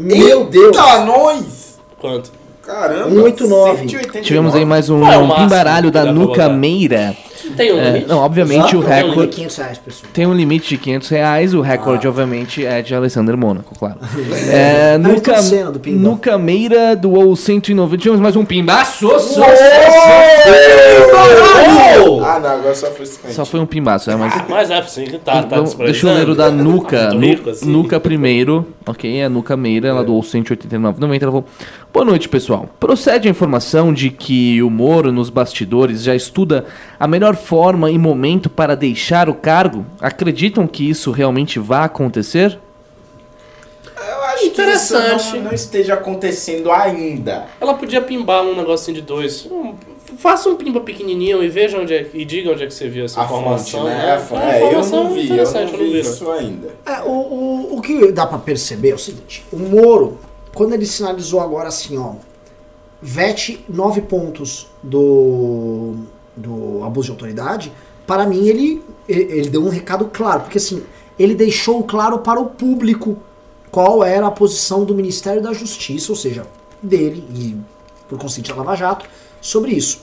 Meu 0.00 0.44
Deus! 0.44 0.76
Eita, 0.76 1.04
nós! 1.04 1.78
Quanto? 2.00 2.32
Caramba! 2.62 3.10
189. 3.10 3.76
189. 3.88 4.20
Tivemos 4.22 4.54
aí 4.54 4.64
mais 4.64 4.88
um, 4.88 5.06
é 5.06 5.18
um 5.18 5.26
máximo 5.26 5.48
pimbaralho 5.48 5.90
da 5.90 6.04
Nuca? 6.12 6.48
Meira. 6.48 7.16
Tem 7.56 7.72
um 7.72 7.78
É, 7.80 7.84
limite? 7.90 8.08
não, 8.08 8.18
obviamente 8.18 8.76
o 8.76 8.80
Exato, 8.80 8.80
recorde- 8.80 9.08
recorde 9.10 9.36
500 9.36 9.56
reais, 9.56 9.78
pessoal. 9.78 10.10
tem 10.12 10.26
um 10.26 10.34
limite 10.34 10.68
de 10.70 10.78
500 10.78 11.08
reais, 11.08 11.54
o 11.54 11.60
recorde 11.60 12.08
obviamente 12.08 12.64
é 12.64 12.82
de 12.82 12.94
Alessandro 12.94 13.36
Mônaco, 13.38 13.74
claro. 13.78 13.96
É, 14.50 14.96
Nuca, 14.98 15.32
Ayrton 15.32 15.42
Senna 15.42 15.70
do 15.70 15.78
Pimba. 15.80 16.00
Nuca 16.00 16.38
Meira 16.38 16.96
doou 16.96 17.34
190, 17.36 17.96
tivemos 17.98 18.20
mais 18.20 18.36
um 18.36 18.44
pimbaço. 18.44 19.08
Ah, 22.24 22.40
não, 22.40 22.50
agora 22.50 22.74
só 22.74 22.90
foi 22.90 23.06
50. 23.06 23.34
Só 23.34 23.44
foi 23.44 23.60
um 23.60 23.66
pimbaço, 23.66 24.10
é, 24.10 24.16
mas... 24.16 24.34
Mas 24.48 24.70
é, 24.70 24.82
sim, 24.82 25.04
tá, 25.24 25.42
tá 25.42 25.56
Vamos- 25.56 25.74
deixa 25.74 26.08
eu 26.08 26.14
ler 26.14 26.28
o 26.28 26.34
da 26.34 26.50
Nuca. 26.50 27.10
Rico, 27.10 27.50
assim. 27.50 27.70
Nuca 27.70 28.00
primeiro, 28.00 28.66
ok? 28.86 29.22
A 29.22 29.28
Nuca 29.28 29.56
Meira, 29.56 29.88
ela 29.88 30.02
doou 30.04 30.22
189,90. 30.22 31.22
Ela 31.22 31.32
falou: 31.32 31.44
Boa 31.92 32.04
noite, 32.04 32.28
pessoal. 32.28 32.68
Procede 32.80 33.28
a 33.28 33.30
informação 33.30 33.92
de 33.92 34.10
que 34.10 34.62
o 34.62 34.70
Moro, 34.70 35.12
nos 35.12 35.30
bastidores, 35.30 36.02
já 36.02 36.14
estuda 36.14 36.64
a 36.98 37.06
melhor 37.06 37.33
forma 37.34 37.90
e 37.90 37.98
momento 37.98 38.48
para 38.50 38.74
deixar 38.76 39.28
o 39.28 39.34
cargo? 39.34 39.84
Acreditam 40.00 40.66
que 40.66 40.88
isso 40.88 41.10
realmente 41.10 41.58
vai 41.58 41.84
acontecer? 41.84 42.58
Eu 43.96 44.22
acho 44.24 44.44
Interessante. 44.46 45.08
que 45.10 45.16
isso 45.16 45.36
não, 45.36 45.42
não 45.44 45.52
esteja 45.52 45.94
acontecendo 45.94 46.70
ainda. 46.70 47.46
Ela 47.60 47.74
podia 47.74 48.00
pimbar 48.00 48.42
um 48.42 48.54
negocinho 48.56 48.96
de 48.96 49.02
dois. 49.02 49.46
Um- 49.46 49.74
faça 50.18 50.48
um 50.48 50.56
pimba 50.56 50.80
pequenininho 50.80 51.42
e 51.42 51.48
veja 51.48 51.78
onde 51.78 51.94
é, 51.94 52.08
e 52.12 52.24
diga 52.24 52.50
onde 52.52 52.62
é 52.62 52.66
que 52.66 52.74
você 52.74 52.88
viu 52.88 53.04
essa 53.04 53.20
A 53.22 53.26
fonte, 53.28 53.40
informação. 53.40 53.84
né? 53.84 54.12
A 54.12 54.18
fonte. 54.20 54.42
É, 54.42 54.62
eu 54.74 54.86
não 54.86 55.10
vi, 55.12 55.28
eu 55.36 55.44
não 55.52 55.66
vi 55.78 55.98
isso 56.00 56.30
ainda. 56.30 56.68
É, 56.86 57.02
o, 57.02 57.10
o, 57.10 57.78
o 57.78 57.82
que 57.82 58.12
dá 58.12 58.26
pra 58.26 58.38
perceber 58.38 58.90
é 58.90 58.94
o 58.94 58.98
seguinte: 58.98 59.44
o 59.52 59.56
Moro, 59.58 60.18
quando 60.54 60.72
ele 60.74 60.86
sinalizou 60.86 61.40
agora 61.40 61.68
assim, 61.68 61.96
ó, 61.98 62.12
vete 63.00 63.64
nove 63.68 64.02
pontos 64.02 64.68
do, 64.82 65.94
do 66.36 66.82
abuso 66.84 67.06
de 67.06 67.12
autoridade, 67.12 67.72
para 68.06 68.26
mim 68.26 68.46
ele, 68.46 68.82
ele 69.08 69.48
deu 69.48 69.64
um 69.64 69.68
recado 69.68 70.10
claro, 70.12 70.42
porque 70.42 70.58
assim, 70.58 70.82
ele 71.18 71.34
deixou 71.34 71.82
claro 71.84 72.18
para 72.18 72.40
o 72.40 72.46
público 72.46 73.16
qual 73.70 74.04
era 74.04 74.26
a 74.26 74.30
posição 74.30 74.84
do 74.84 74.94
Ministério 74.94 75.42
da 75.42 75.52
Justiça, 75.52 76.12
ou 76.12 76.16
seja, 76.16 76.46
dele 76.82 77.24
e 77.34 77.56
por 78.08 78.18
da 78.18 78.54
Lava 78.54 78.76
Jato, 78.76 79.06
sobre 79.40 79.72
isso. 79.72 80.00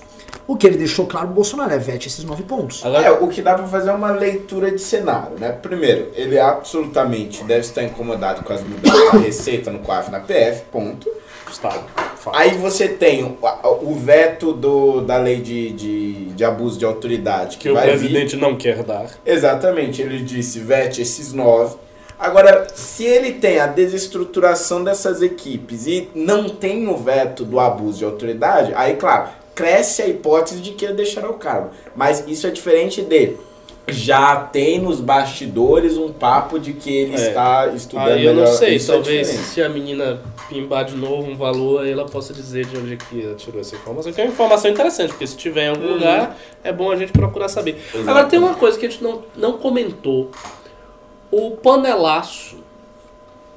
O 0.51 0.57
que 0.57 0.67
ele 0.67 0.75
deixou 0.75 1.05
claro 1.05 1.27
pro 1.27 1.35
Bolsonaro 1.35 1.71
é 1.71 1.77
vete 1.77 2.09
esses 2.09 2.25
nove 2.25 2.43
pontos. 2.43 2.85
Agora, 2.85 3.05
É, 3.07 3.11
o 3.11 3.29
que 3.29 3.41
dá 3.41 3.53
pra 3.53 3.65
fazer 3.65 3.89
é 3.89 3.93
uma 3.93 4.11
leitura 4.11 4.69
de 4.69 4.81
cenário, 4.81 5.39
né? 5.39 5.49
Primeiro, 5.49 6.09
ele 6.13 6.37
absolutamente 6.37 7.41
deve 7.45 7.61
estar 7.61 7.81
incomodado 7.83 8.43
com 8.43 8.51
as 8.51 8.61
mudanças 8.61 9.13
na 9.13 9.19
Receita, 9.21 9.71
no 9.71 9.79
COAF, 9.79 10.11
na 10.11 10.19
PF, 10.19 10.63
ponto. 10.69 11.09
está. 11.49 11.69
Fala. 12.17 12.37
Aí 12.37 12.57
você 12.57 12.89
tem 12.89 13.23
o, 13.23 13.37
o 13.81 13.95
veto 13.95 14.51
do, 14.51 14.99
da 14.99 15.17
lei 15.17 15.37
de, 15.37 15.71
de, 15.71 16.25
de 16.31 16.43
abuso 16.43 16.77
de 16.77 16.83
autoridade, 16.83 17.55
que, 17.55 17.63
que 17.63 17.69
o 17.69 17.73
vai 17.73 17.85
vir 17.91 17.99
presidente 17.99 18.35
não 18.35 18.57
quer 18.57 18.83
dar. 18.83 19.07
Exatamente, 19.25 20.01
ele 20.01 20.21
disse 20.21 20.59
vete 20.59 21.01
esses 21.01 21.31
nove. 21.31 21.77
Agora, 22.19 22.67
se 22.75 23.05
ele 23.05 23.35
tem 23.35 23.57
a 23.59 23.67
desestruturação 23.67 24.83
dessas 24.83 25.21
equipes 25.21 25.87
e 25.87 26.09
não 26.13 26.49
tem 26.49 26.89
o 26.89 26.97
veto 26.97 27.45
do 27.45 27.57
abuso 27.57 27.99
de 27.99 28.05
autoridade, 28.05 28.73
aí, 28.75 28.95
claro, 28.95 29.29
cresce 29.55 30.01
a 30.01 30.07
hipótese 30.07 30.61
de 30.61 30.71
que 30.71 30.85
ele 30.85 30.93
deixará 30.93 31.29
o 31.29 31.35
cargo. 31.35 31.69
Mas 31.95 32.23
isso 32.27 32.47
é 32.47 32.49
diferente 32.51 33.01
dele. 33.01 33.37
Já 33.87 34.35
tem 34.37 34.79
nos 34.79 35.01
bastidores 35.01 35.97
um 35.97 36.13
papo 36.13 36.59
de 36.59 36.71
que 36.73 36.89
ele 36.95 37.15
É. 37.15 37.27
está 37.27 37.67
estudando 37.67 38.07
Aí 38.09 38.23
eu 38.25 38.33
não 38.33 38.43
melhor. 38.43 38.55
sei, 38.55 38.75
Isso 38.75 38.91
é 38.91 38.95
talvez 38.95 39.27
diferente. 39.27 39.49
se 39.49 39.61
a 39.63 39.67
menina 39.69 40.21
pimbar 40.47 40.85
de 40.85 40.95
novo 40.95 41.29
um 41.29 41.35
valor, 41.35 41.81
aí 41.81 41.91
ela 41.91 42.05
possa 42.05 42.31
dizer 42.33 42.65
de 42.65 42.77
onde 42.77 42.93
é 42.93 42.95
que 42.95 43.25
ela 43.25 43.35
tirou 43.35 43.59
essa 43.59 43.75
informação. 43.75 44.13
Que 44.13 44.21
é 44.21 44.23
uma 44.25 44.31
informação 44.31 44.69
interessante, 44.71 45.09
porque 45.09 45.25
se 45.27 45.35
tiver 45.35 45.65
em 45.65 45.69
algum 45.69 45.87
Uhum. 45.87 45.93
lugar, 45.95 46.37
é 46.63 46.71
bom 46.71 46.91
a 46.91 46.95
gente 46.95 47.11
procurar 47.11 47.49
saber. 47.49 47.71
Exatamente. 47.75 48.09
Agora 48.09 48.27
tem 48.27 48.39
uma 48.39 48.53
coisa 48.53 48.77
que 48.77 48.85
a 48.85 48.89
gente 48.89 49.03
não, 49.03 49.23
não 49.35 49.53
comentou. 49.57 50.29
O 51.31 51.51
panelaço 51.51 52.57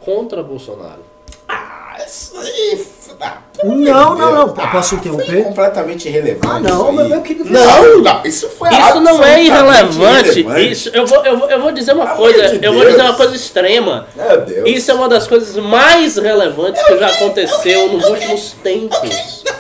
contra 0.00 0.42
Bolsonaro. 0.42 1.02
Ah, 1.48 1.96
isso 2.06 2.36
aí. 2.38 2.86
Ah, 3.20 3.39
Não, 3.62 4.14
não, 4.14 4.32
não. 4.47 4.55
Ah, 4.56 4.66
Posso 4.68 4.90
Foi 4.90 4.98
interromper? 4.98 5.44
completamente 5.44 6.09
irrelevante. 6.09 6.47
Ah, 6.48 6.59
não, 6.60 6.93
isso 7.01 7.09
meu, 7.09 7.20
querido. 7.22 7.51
Não, 7.51 7.98
não, 8.02 8.20
isso 8.24 8.48
foi 8.51 8.68
Isso 8.70 9.01
não 9.01 9.22
é 9.24 9.43
irrelevante. 9.44 10.40
irrelevante. 10.40 10.70
Isso, 10.72 10.90
eu, 10.93 11.06
vou, 11.06 11.24
eu, 11.24 11.39
vou, 11.39 11.51
eu 11.51 11.60
vou 11.60 11.72
dizer 11.72 11.93
uma 11.94 12.09
coisa. 12.09 12.59
de 12.59 12.64
eu 12.64 12.72
vou 12.72 12.85
dizer 12.85 13.02
uma 13.02 13.14
coisa 13.14 13.35
extrema. 13.36 14.06
Meu 14.16 14.40
Deus. 14.43 14.68
Isso 14.70 14.90
é 14.90 14.94
uma 14.94 15.09
das 15.09 15.26
coisas 15.26 15.56
mais 15.56 16.16
relevantes 16.16 16.82
que 16.82 16.98
já 16.98 17.09
aconteceu 17.09 17.93
nos 17.93 18.05
últimos 18.06 18.52
tempos. 18.62 19.44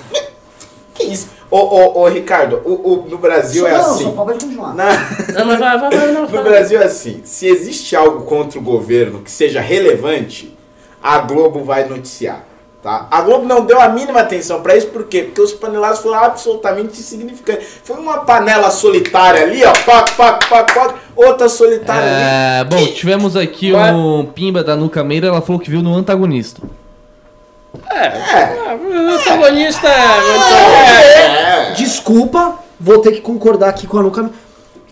Que 0.94 1.02
isso? 1.04 1.28
Ô, 1.50 1.56
ô, 1.58 2.02
ô, 2.02 2.08
Ricardo, 2.08 2.62
o, 2.64 2.70
o- 2.72 3.06
no 3.08 3.18
Brasil 3.18 3.66
é 3.66 3.72
não, 3.72 3.80
assim. 3.80 4.04
Só 4.04 4.10
pode 4.10 4.44
continuar. 4.44 4.74
Na- 4.76 4.92
Não, 5.34 5.44
mas 5.44 5.58
vai, 5.58 5.76
vai, 5.78 5.90
vai, 5.90 6.12
não, 6.12 6.22
no 6.22 6.28
fala. 6.28 6.42
Brasil 6.44 6.80
é 6.80 6.84
assim. 6.84 7.20
Se 7.24 7.48
existe 7.48 7.96
algo 7.96 8.22
contra 8.26 8.60
o 8.60 8.62
governo 8.62 9.20
que 9.20 9.28
seja 9.30 9.60
relevante, 9.60 10.56
a 11.02 11.18
Globo 11.18 11.64
vai 11.64 11.84
noticiar. 11.88 12.44
Tá? 12.84 13.06
A 13.10 13.22
Globo 13.22 13.46
não 13.46 13.64
deu 13.64 13.80
a 13.80 13.88
mínima 13.88 14.20
atenção 14.20 14.60
pra 14.60 14.76
isso, 14.76 14.88
por 14.88 15.04
quê? 15.04 15.22
Porque 15.22 15.40
os 15.40 15.54
panelados 15.54 16.00
foram 16.00 16.18
absolutamente 16.22 17.00
insignificantes. 17.00 17.66
Foi 17.82 17.96
uma 17.96 18.18
panela 18.26 18.70
solitária 18.70 19.42
ali, 19.42 19.64
ó, 19.64 19.72
pac, 19.86 20.12
pac, 20.14 20.46
pac, 20.50 20.74
pac, 20.74 20.94
outra 21.16 21.48
solitária 21.48 22.02
ali. 22.02 22.60
É, 22.60 22.64
bom, 22.64 22.86
tivemos 22.92 23.38
aqui 23.38 23.72
Mas- 23.72 23.94
um 23.94 24.26
pimba 24.26 24.62
da 24.62 24.76
Nuca 24.76 25.02
Meira, 25.02 25.28
ela 25.28 25.40
falou 25.40 25.58
que 25.58 25.70
viu 25.70 25.80
no 25.82 25.94
antagonista. 25.96 26.60
É, 27.90 28.04
É. 28.06 28.78
o 28.78 29.12
antagonista 29.14 29.88
é. 29.88 31.70
É. 31.70 31.72
Desculpa, 31.72 32.58
vou 32.78 32.98
ter 32.98 33.12
que 33.12 33.22
concordar 33.22 33.70
aqui 33.70 33.86
com 33.86 33.96
a 33.98 34.02
Nuca. 34.02 34.30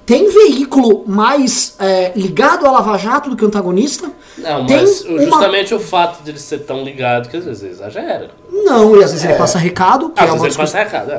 Tem 0.04 0.28
veículo 0.30 1.04
mais 1.06 1.76
é, 1.78 2.12
ligado 2.16 2.66
a 2.66 2.70
Lava 2.70 2.96
Jato 2.98 3.30
do 3.30 3.36
que 3.36 3.44
o 3.44 3.48
antagonista? 3.48 4.10
Não, 4.38 4.66
Tem 4.66 4.78
mas 4.78 5.02
uma- 5.04 5.20
justamente 5.20 5.74
o 5.74 5.80
fato 5.80 6.22
de 6.22 6.30
ele 6.30 6.38
ser 6.38 6.58
tão 6.60 6.82
ligado 6.82 7.28
que 7.28 7.36
às 7.36 7.44
vezes 7.44 7.62
exagera. 7.62 8.30
Não, 8.50 8.96
e 8.98 9.04
às 9.04 9.10
vezes 9.12 9.24
ele 9.24 9.34
passa 9.34 9.58
recado, 9.58 10.10
que 10.10 10.20
Às 10.20 10.28
é 10.28 10.32
vezes 10.32 10.40
uma 10.40 10.46
ele 10.48 10.56
passa 10.56 10.78
discussão. 10.84 11.00
recado. 11.00 11.10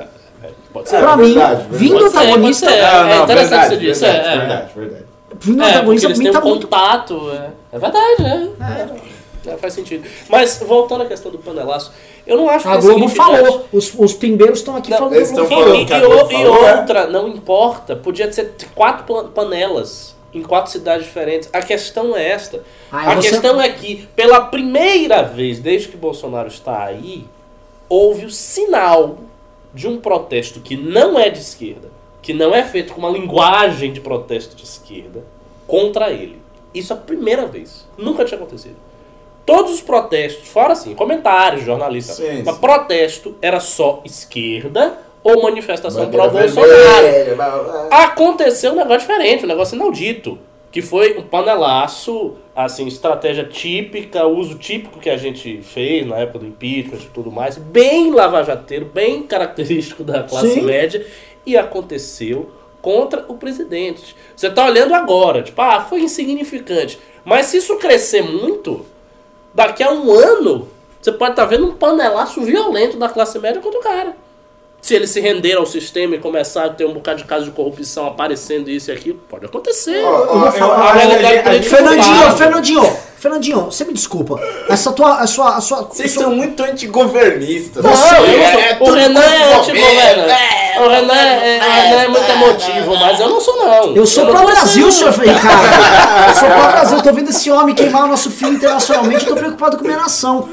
É, 0.43 0.47
é, 0.47 0.49
pode 0.73 0.89
ser. 0.89 0.99
Pra 0.99 1.14
É 1.14 1.18
mim, 1.18 1.35
vindo 1.72 1.99
ser, 1.99 2.05
antagonista. 2.18 2.69
É, 2.72 3.23
interessante 3.23 3.69
você 3.69 3.77
dizer, 3.77 4.05
verdade, 4.05 4.27
é. 4.27 4.38
verdade, 4.39 4.72
verdade. 4.76 5.03
vindo 5.39 5.61
É, 5.61 5.65
porque 5.65 5.77
antagonista 5.77 6.07
eles 6.07 6.18
pra 6.18 6.27
mim 6.27 6.31
tá 6.34 6.41
muito. 6.41 6.68
contato. 6.68 7.31
É, 7.31 7.49
é 7.76 7.80
verdade, 7.80 8.26
é. 8.26 9.12
É, 9.45 9.57
faz 9.57 9.74
sentido. 9.74 10.07
Mas 10.30 10.57
voltando 10.60 11.03
à 11.03 11.06
questão 11.06 11.32
do 11.32 11.38
panelaço, 11.38 11.91
eu 12.26 12.38
não 12.38 12.49
acho 12.49 12.64
que 12.65 12.72
A 12.74 12.78
Globo 12.78 13.10
falou, 13.10 13.68
os, 13.74 13.94
os 13.98 14.14
pimbeiros 14.14 14.60
estão 14.60 14.76
aqui 14.76 14.90
Não, 14.90 14.98
falando 14.98 15.15
eles 15.15 15.30
estão 15.30 15.45
falando. 15.48 15.76
E, 15.76 15.86
que 15.86 15.94
a 15.94 15.98
e 15.99 16.02
e 16.02 16.06
falou, 16.06 16.78
outra, 16.78 17.07
não 17.07 17.28
importa, 17.28 17.95
podia 17.95 18.32
ser 18.32 18.53
quatro 18.74 19.03
pan- 19.06 19.28
panelas 19.30 20.15
em 20.34 20.41
quatro 20.41 20.72
cidades 20.72 21.06
diferentes. 21.06 21.49
A 21.53 21.61
questão 21.61 22.15
é 22.15 22.28
esta. 22.30 22.64
Ah, 22.91 23.11
a 23.11 23.15
você- 23.15 23.30
questão 23.30 23.61
é 23.61 23.70
que, 23.70 24.07
pela 24.15 24.41
primeira 24.45 25.22
vez 25.24 25.60
desde 25.60 25.90
que 25.90 25.98
Bolsonaro 25.98 26.48
está 26.48 26.84
aí, 26.86 27.26
houve 27.90 28.26
o 28.26 28.30
sinal 28.32 29.18
de 29.74 29.88
um 29.88 29.99
protesto 29.99 30.60
que 30.61 30.76
não 30.78 31.20
é 31.20 31.30
de 31.30 31.40
esquerda, 31.40 31.90
que 32.22 32.34
não 32.34 32.56
é 32.56 32.64
feito 32.64 32.94
com 32.94 32.99
uma 32.99 33.10
linguagem 33.10 33.91
de 33.91 33.99
protesto 33.99 34.56
de 34.56 34.64
esquerda, 34.64 35.24
contra 35.68 36.10
ele. 36.11 36.41
Isso 36.74 36.94
é 36.94 36.95
a 36.95 36.99
primeira 36.99 37.45
vez. 37.45 37.86
Nunca 37.98 38.24
tinha 38.26 38.38
acontecido. 38.40 38.76
Todos 39.45 39.74
os 39.74 39.82
protestos, 39.82 40.48
fora 40.48 40.74
assim, 40.74 40.95
comentários, 40.95 41.64
jornalistas, 41.64 42.15
Sim, 42.15 42.44
mas 42.45 42.56
sim. 42.56 42.61
protesto 42.61 43.36
era 43.41 43.60
só 43.60 44.02
esquerda 44.06 44.98
ou 45.24 45.44
manifestação 45.44 46.10
pró-Bolsonaro. 46.10 47.36
blá. 47.36 47.88
Aconteceu 47.91 48.72
um 48.72 48.76
negócio 48.76 48.99
diferente, 49.07 49.45
um 49.45 49.48
negócio 49.48 49.76
inaudito. 49.76 50.38
Que 50.72 50.82
foi 50.82 51.15
um 51.20 51.22
panelaço, 51.22 52.34
assim, 52.56 52.88
estratégia 52.88 53.44
típica, 53.44 54.26
uso 54.26 54.56
típico 54.57 54.99
que 54.99 55.10
a 55.10 55.18
gente 55.18 55.61
fez 55.61 56.03
na 56.07 56.18
época 56.18 56.40
do 56.40 56.48
impeachment 56.48 56.98
e 56.98 57.10
tudo 57.14 57.32
mais, 57.32 57.57
bem 57.60 58.11
lavajateiro, 58.11 58.86
bem 58.86 59.22
característico 59.22 60.03
da 60.03 60.24
classe 60.24 60.56
Sim. 60.56 60.61
média, 60.61 61.06
e 61.45 61.56
aconteceu 61.56 62.49
contra 62.82 63.24
o 63.28 63.36
presidente. 63.36 64.15
Você 64.36 64.49
tá 64.49 64.65
olhando 64.65 64.95
agora, 64.95 65.44
tipo, 65.44 65.61
ah, 65.61 65.80
foi 65.82 66.02
insignificante. 66.02 66.98
Mas 67.24 67.45
se 67.45 67.57
isso 67.57 67.78
crescer 67.78 68.24
muito, 68.24 68.84
daqui 69.53 69.84
a 69.84 69.91
um 69.91 70.11
ano, 70.11 70.67
você 71.01 71.11
pode 71.11 71.31
estar 71.31 71.45
vendo 71.45 71.65
um 71.65 71.73
panelaço 71.73 72.41
violento 72.41 72.97
da 72.97 73.09
classe 73.09 73.38
média 73.39 73.61
contra 73.61 73.80
o 73.80 73.84
cara. 73.84 74.15
Se 74.81 74.93
ele 74.95 75.07
se 75.07 75.21
render 75.21 75.53
ao 75.53 75.65
sistema 75.65 76.15
e 76.15 76.19
começar 76.19 76.65
a 76.65 76.69
ter 76.69 76.85
um 76.85 76.93
bocado 76.93 77.19
de 77.19 77.23
casos 77.23 77.45
de 77.45 77.51
corrupção 77.51 78.05
aparecendo 78.05 78.69
isso 78.69 78.91
e 78.91 78.93
aquilo, 78.93 79.19
pode 79.30 79.45
acontecer. 79.45 79.95
Eu 79.95 80.05
eu 80.05 80.45
a 80.45 80.49
a 80.49 81.63
Fernandinho. 81.63 82.31
Fernandinho, 82.38 82.97
Fernandinho, 83.23 83.61
você 83.71 83.85
me 83.85 83.93
desculpa. 83.93 84.39
Essa 84.69 84.91
tua. 84.91 85.15
A 85.19 85.25
sua, 85.27 85.55
a 85.55 85.61
sua, 85.61 85.83
Vocês 85.83 86.11
sua- 86.11 86.23
são 86.23 86.35
muito 86.35 86.61
antigovernistas. 86.61 87.83
Não, 87.83 87.95
Você 87.95 88.15
eu 88.15 88.21
não 88.21 88.27
é- 88.27 88.51
sou- 88.51 88.61
é 88.61 88.77
o 88.79 88.93
Renan 88.93 89.21
é 89.21 89.53
anti-governo. 89.55 90.21
governo. 90.23 90.31
É, 90.31 90.63
O 90.83 90.89
Renan 90.89 91.13
é, 91.13 91.59
Renan 91.59 92.01
é 92.01 92.07
muito 92.09 92.31
emotivo, 92.31 92.95
mas 92.97 93.19
eu 93.19 93.29
não 93.29 93.39
sou 93.39 93.55
não. 93.57 93.95
Eu 93.95 94.05
sou 94.05 94.25
pro 94.25 94.43
Brasil, 94.45 94.91
senhor 94.91 95.13
Ricardo. 95.17 96.29
Eu 96.29 96.33
sou 96.35 96.49
pro 96.49 96.71
Brasil. 96.71 96.97
Eu 96.97 97.03
tô 97.03 97.13
vendo 97.13 97.29
esse 97.29 97.49
homem 97.51 97.73
queimar 97.75 98.03
o 98.03 98.07
nosso 98.07 98.29
filho 98.29 98.53
internacionalmente. 98.53 99.23
Eu 99.25 99.29
tô 99.33 99.35
preocupado 99.39 99.77
com 99.77 99.83
minha 99.85 99.97
nação. 99.97 100.49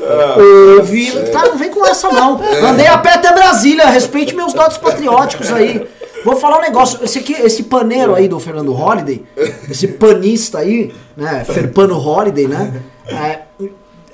Ouve. 0.76 1.10
Tá, 1.32 1.46
não 1.46 1.56
vem 1.56 1.70
com 1.70 1.84
essa, 1.86 2.08
não. 2.10 2.40
Andei 2.68 2.86
a 2.86 2.98
pé 2.98 3.14
até 3.14 3.32
Brasília. 3.32 3.86
Respeite 3.86 4.34
meus 4.34 4.52
dados 4.52 4.76
patrióticos 4.78 5.50
aí. 5.52 5.86
Vou 6.24 6.36
falar 6.36 6.58
um 6.58 6.62
negócio. 6.62 6.98
Esse, 7.02 7.18
aqui, 7.20 7.32
esse 7.32 7.64
paneiro 7.64 8.14
aí 8.14 8.28
do 8.28 8.38
Fernando 8.38 8.72
Holliday, 8.72 9.24
esse 9.70 9.88
panista 9.88 10.58
aí, 10.58 10.92
né? 11.16 11.44
Ferpano 11.44 11.96
Holliday, 11.96 12.46
né? 12.46 12.82
É, 13.06 13.40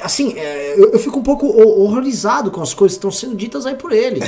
assim, 0.01 0.35
é, 0.39 0.75
eu, 0.77 0.91
eu 0.93 0.99
fico 0.99 1.19
um 1.19 1.23
pouco 1.23 1.47
ho- 1.47 1.83
horrorizado 1.85 2.51
com 2.51 2.63
as 2.63 2.73
coisas 2.75 2.97
que 2.97 2.99
estão 3.07 3.11
sendo 3.11 3.35
ditas 3.37 3.67
aí 3.67 3.75
por 3.75 3.93
ele. 3.93 4.21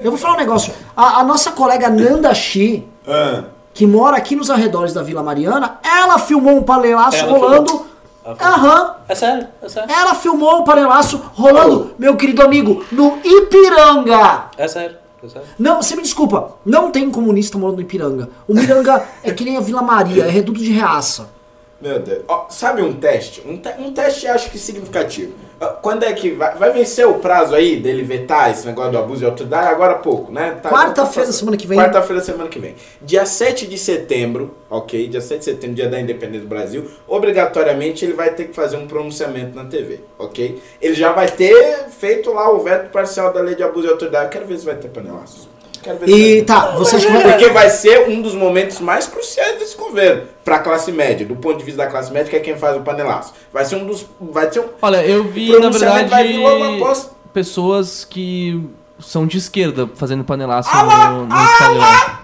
Eu 0.00 0.10
vou 0.10 0.18
falar 0.18 0.34
um 0.34 0.38
negócio. 0.38 0.72
A, 0.96 1.20
a 1.20 1.24
nossa 1.24 1.50
colega 1.52 1.90
Nanda 1.90 2.32
Shi, 2.34 2.86
Ah, 3.06 3.44
que 3.74 3.86
mora 3.86 4.16
aqui 4.16 4.34
nos 4.36 4.50
arredores 4.50 4.92
da 4.94 5.02
Vila 5.02 5.22
Mariana, 5.22 5.78
ela 5.84 6.18
filmou 6.18 6.56
um 6.56 6.62
panelaço 6.62 7.16
Ela 7.18 7.32
rolando. 7.32 7.86
Ela 8.24 8.36
filmou. 8.36 8.54
Aham. 8.54 8.94
É 9.08 9.14
sério, 9.16 9.48
é 9.60 9.68
sério. 9.68 9.90
Ela 9.92 10.14
filmou 10.14 10.60
um 10.60 10.64
panelaço 10.64 11.20
rolando, 11.34 11.90
meu 11.98 12.16
querido 12.16 12.40
amigo, 12.42 12.84
no 12.92 13.18
Ipiranga. 13.24 14.44
É 14.56 14.68
sério, 14.68 14.96
sério. 15.28 15.48
Não, 15.58 15.82
você 15.82 15.94
me 15.96 16.02
desculpa, 16.02 16.56
não 16.64 16.90
tem 16.90 17.10
comunista 17.10 17.56
morando 17.58 17.76
no 17.76 17.82
Ipiranga. 17.82 18.28
O 18.48 18.54
Miranga 18.54 19.04
é 19.22 19.32
que 19.32 19.44
nem 19.44 19.56
a 19.56 19.60
Vila 19.60 19.82
Maria, 19.82 20.24
é 20.24 20.30
reduto 20.30 20.60
de 20.60 20.70
reaça. 20.72 21.28
meu 21.80 21.98
Deus. 22.00 22.22
Ó, 22.28 22.46
sabe 22.48 22.82
um 22.82 22.92
teste? 22.94 23.42
Um, 23.46 23.56
te- 23.58 23.74
um 23.78 23.92
teste 23.92 24.26
acho 24.26 24.50
que 24.50 24.58
significativo. 24.58 25.32
Quando 25.68 26.04
é 26.04 26.12
que 26.12 26.30
vai, 26.30 26.54
vai 26.56 26.72
vencer 26.72 27.06
o 27.06 27.14
prazo 27.14 27.54
aí 27.54 27.76
dele 27.76 28.02
vetar 28.02 28.50
esse 28.50 28.66
negócio 28.66 28.92
do 28.92 28.98
abuso 28.98 29.20
de 29.20 29.26
autoridade? 29.26 29.68
Agora 29.68 29.92
há 29.92 29.98
pouco, 29.98 30.32
né? 30.32 30.58
Tá- 30.62 30.70
Quarta-feira 30.70 31.26
tá- 31.26 31.32
semana 31.32 31.56
que 31.56 31.66
vem. 31.66 31.78
Quarta-feira 31.78 32.22
semana 32.22 32.48
que 32.48 32.58
vem. 32.58 32.74
Dia 33.00 33.24
7 33.26 33.66
de 33.66 33.78
setembro, 33.78 34.54
ok? 34.68 35.08
Dia 35.08 35.20
7 35.20 35.38
de 35.38 35.44
setembro, 35.44 35.76
dia 35.76 35.88
da 35.88 36.00
independência 36.00 36.42
do 36.42 36.48
Brasil. 36.48 36.90
Obrigatoriamente 37.06 38.04
ele 38.04 38.14
vai 38.14 38.30
ter 38.34 38.46
que 38.48 38.54
fazer 38.54 38.76
um 38.76 38.86
pronunciamento 38.86 39.54
na 39.56 39.64
TV, 39.64 40.00
ok? 40.18 40.60
Ele 40.80 40.94
já 40.94 41.12
vai 41.12 41.28
ter 41.28 41.86
feito 41.90 42.32
lá 42.32 42.50
o 42.50 42.60
veto 42.60 42.90
parcial 42.90 43.32
da 43.32 43.40
lei 43.40 43.54
de 43.54 43.62
abuso 43.62 43.86
de 43.86 43.92
autoridade. 43.92 44.24
Eu 44.26 44.30
quero 44.30 44.46
ver 44.46 44.58
se 44.58 44.64
vai 44.64 44.74
ter 44.76 44.88
panelaço. 44.88 45.51
Quero 45.82 45.98
ver 45.98 46.08
E 46.08 46.42
tá, 46.42 46.70
você 46.76 46.96
acha 46.96 47.06
que 47.06 47.12
vai. 47.12 47.22
Porque 47.22 47.48
vai 47.48 47.68
ser 47.68 48.08
um 48.08 48.22
dos 48.22 48.34
momentos 48.34 48.78
mais 48.80 49.06
cruciais 49.06 49.58
desse 49.58 49.76
governo 49.76 50.22
para 50.44 50.56
a 50.56 50.58
classe 50.60 50.92
média, 50.92 51.26
do 51.26 51.36
ponto 51.36 51.58
de 51.58 51.64
vista 51.64 51.84
da 51.84 51.90
classe 51.90 52.12
média, 52.12 52.30
que 52.30 52.36
é 52.36 52.40
quem 52.40 52.56
faz 52.56 52.76
o 52.76 52.80
panelaço. 52.80 53.34
Vai 53.52 53.64
ser 53.64 53.76
um 53.76 53.86
dos. 53.86 54.06
Vai 54.20 54.50
ser 54.52 54.60
um. 54.60 54.68
Olha, 54.80 55.04
eu 55.04 55.24
vi, 55.24 55.50
na 55.50 55.58
pronunciamento 55.58 56.08
vai 56.10 56.26
vir 56.26 56.38
logo 56.38 56.58
verdade, 56.58 56.82
após. 56.82 57.10
pessoas 57.32 58.04
que 58.04 58.62
são 59.00 59.26
de 59.26 59.38
esquerda 59.38 59.90
fazendo 59.96 60.22
panelaço 60.22 60.70
Ah 60.72 61.10
no, 61.10 61.26
no 61.26 61.34
Instagram. 61.34 62.22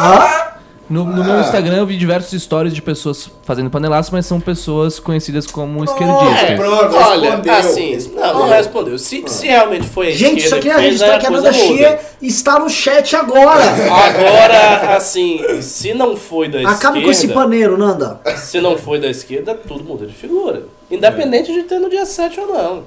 Hã? 0.00 0.51
No, 0.90 1.04
no 1.04 1.24
meu 1.24 1.40
Instagram 1.40 1.76
eu 1.78 1.86
vi 1.86 1.96
diversos 1.96 2.42
stories 2.42 2.74
de 2.74 2.82
pessoas 2.82 3.30
fazendo 3.44 3.70
panelaço, 3.70 4.10
mas 4.12 4.26
são 4.26 4.40
pessoas 4.40 4.98
conhecidas 5.00 5.46
como 5.46 5.82
esquerdistas. 5.84 6.50
É, 6.50 6.56
pronto, 6.56 6.94
Olha, 6.96 7.30
respondeu, 7.30 7.54
assim, 7.54 8.10
não, 8.14 8.38
não 8.40 8.48
respondeu. 8.48 8.98
Se, 8.98 9.24
se 9.26 9.46
realmente 9.46 9.88
foi 9.88 10.08
a 10.08 10.10
Gente, 10.10 10.44
isso 10.44 10.54
esquerda 10.54 10.56
aqui 10.56 10.68
que 10.68 10.70
a 10.70 10.78
fez, 10.78 10.90
gente 10.92 11.00
tá 11.00 11.06
aí 11.06 11.16
aqui, 11.16 11.26
a 11.26 11.30
Nanda. 11.30 11.52
Chia 11.52 12.00
está 12.20 12.58
no 12.58 12.68
chat 12.68 13.16
agora. 13.16 13.64
Agora, 13.64 14.96
assim, 14.96 15.40
se 15.62 15.94
não 15.94 16.16
foi 16.16 16.48
da 16.48 16.60
Acaba 16.68 17.00
com 17.00 17.10
esse 17.10 17.26
esquerda, 17.26 17.34
paneiro, 17.34 17.78
Nanda. 17.78 18.20
se 18.36 18.60
não 18.60 18.76
foi 18.76 19.00
da 19.00 19.08
esquerda, 19.08 19.54
tudo 19.54 19.84
muda 19.84 20.06
de 20.06 20.12
figura. 20.12 20.64
Independente 20.90 21.52
de 21.52 21.62
ter 21.62 21.78
no 21.78 21.88
dia 21.88 22.04
7 22.04 22.38
ou 22.40 22.48
não. 22.48 22.82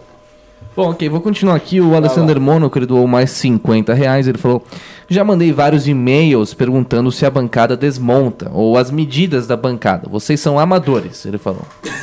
Bom, 0.75 0.89
ok, 0.89 1.07
vou 1.07 1.21
continuar 1.21 1.55
aqui. 1.55 1.79
O 1.79 1.95
Alessandro 1.95 2.39
Monaco, 2.41 2.77
ele 2.77 2.85
doou 2.85 3.07
mais 3.07 3.31
50 3.31 3.93
reais. 3.93 4.27
Ele 4.27 4.37
falou: 4.37 4.61
Já 5.09 5.23
mandei 5.23 5.51
vários 5.53 5.87
e-mails 5.87 6.53
perguntando 6.53 7.11
se 7.11 7.25
a 7.25 7.29
bancada 7.29 7.77
desmonta 7.77 8.51
ou 8.53 8.77
as 8.77 8.91
medidas 8.91 9.47
da 9.47 9.55
bancada. 9.55 10.07
Vocês 10.09 10.39
são 10.39 10.59
amadores, 10.59 11.25
ele 11.25 11.37
falou. 11.37 11.61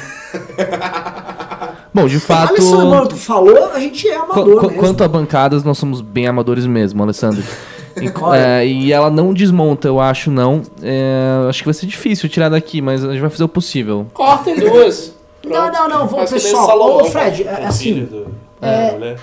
Bom, 1.94 2.06
de 2.06 2.18
fato. 2.18 2.54
Alessandro, 2.54 2.86
mano, 2.88 3.08
tu 3.08 3.16
falou, 3.16 3.70
a 3.72 3.78
gente 3.78 4.08
é 4.08 4.16
amador 4.16 4.60
qu- 4.60 4.66
mesmo. 4.68 4.78
quanto 4.80 5.04
a 5.04 5.08
bancadas, 5.08 5.62
nós 5.62 5.76
somos 5.76 6.00
bem 6.00 6.26
amadores 6.26 6.66
mesmo, 6.66 7.02
Alessandro. 7.02 7.42
E, 7.94 8.06
é, 8.34 8.66
e 8.66 8.90
ela 8.90 9.10
não 9.10 9.34
desmonta, 9.34 9.86
eu 9.86 10.00
acho, 10.00 10.30
não. 10.30 10.62
É, 10.82 11.44
acho 11.46 11.58
que 11.58 11.66
vai 11.66 11.74
ser 11.74 11.84
difícil 11.84 12.26
tirar 12.26 12.48
daqui, 12.48 12.80
mas 12.80 13.04
a 13.04 13.12
gente 13.12 13.20
vai 13.20 13.28
fazer 13.28 13.44
o 13.44 13.48
possível. 13.48 14.06
Corta 14.14 14.50
em 14.50 14.58
duas. 14.58 15.14
Não, 15.44 15.70
não, 15.70 15.88
não, 15.90 16.08
vamos, 16.08 16.30
pessoal, 16.30 16.68
Salomão, 16.68 17.02
ô, 17.02 17.04
Fred, 17.04 17.46
é 17.46 17.64
o 17.64 17.66
assim, 17.66 17.82
filho 17.92 18.06
do- 18.06 18.26
é- 18.66 18.86
da 18.86 18.92
mulher. 18.92 19.18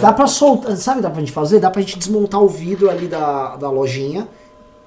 Dá 0.00 0.12
pra 0.12 0.26
soltar, 0.26 0.74
sabe 0.76 0.98
o 0.98 1.02
que 1.02 1.02
dá 1.02 1.10
pra 1.10 1.20
gente 1.20 1.32
fazer? 1.32 1.60
Dá 1.60 1.70
pra 1.70 1.82
gente 1.82 1.98
desmontar 1.98 2.40
o 2.42 2.48
vidro 2.48 2.88
ali 2.90 3.06
da, 3.06 3.56
da 3.56 3.68
lojinha, 3.70 4.26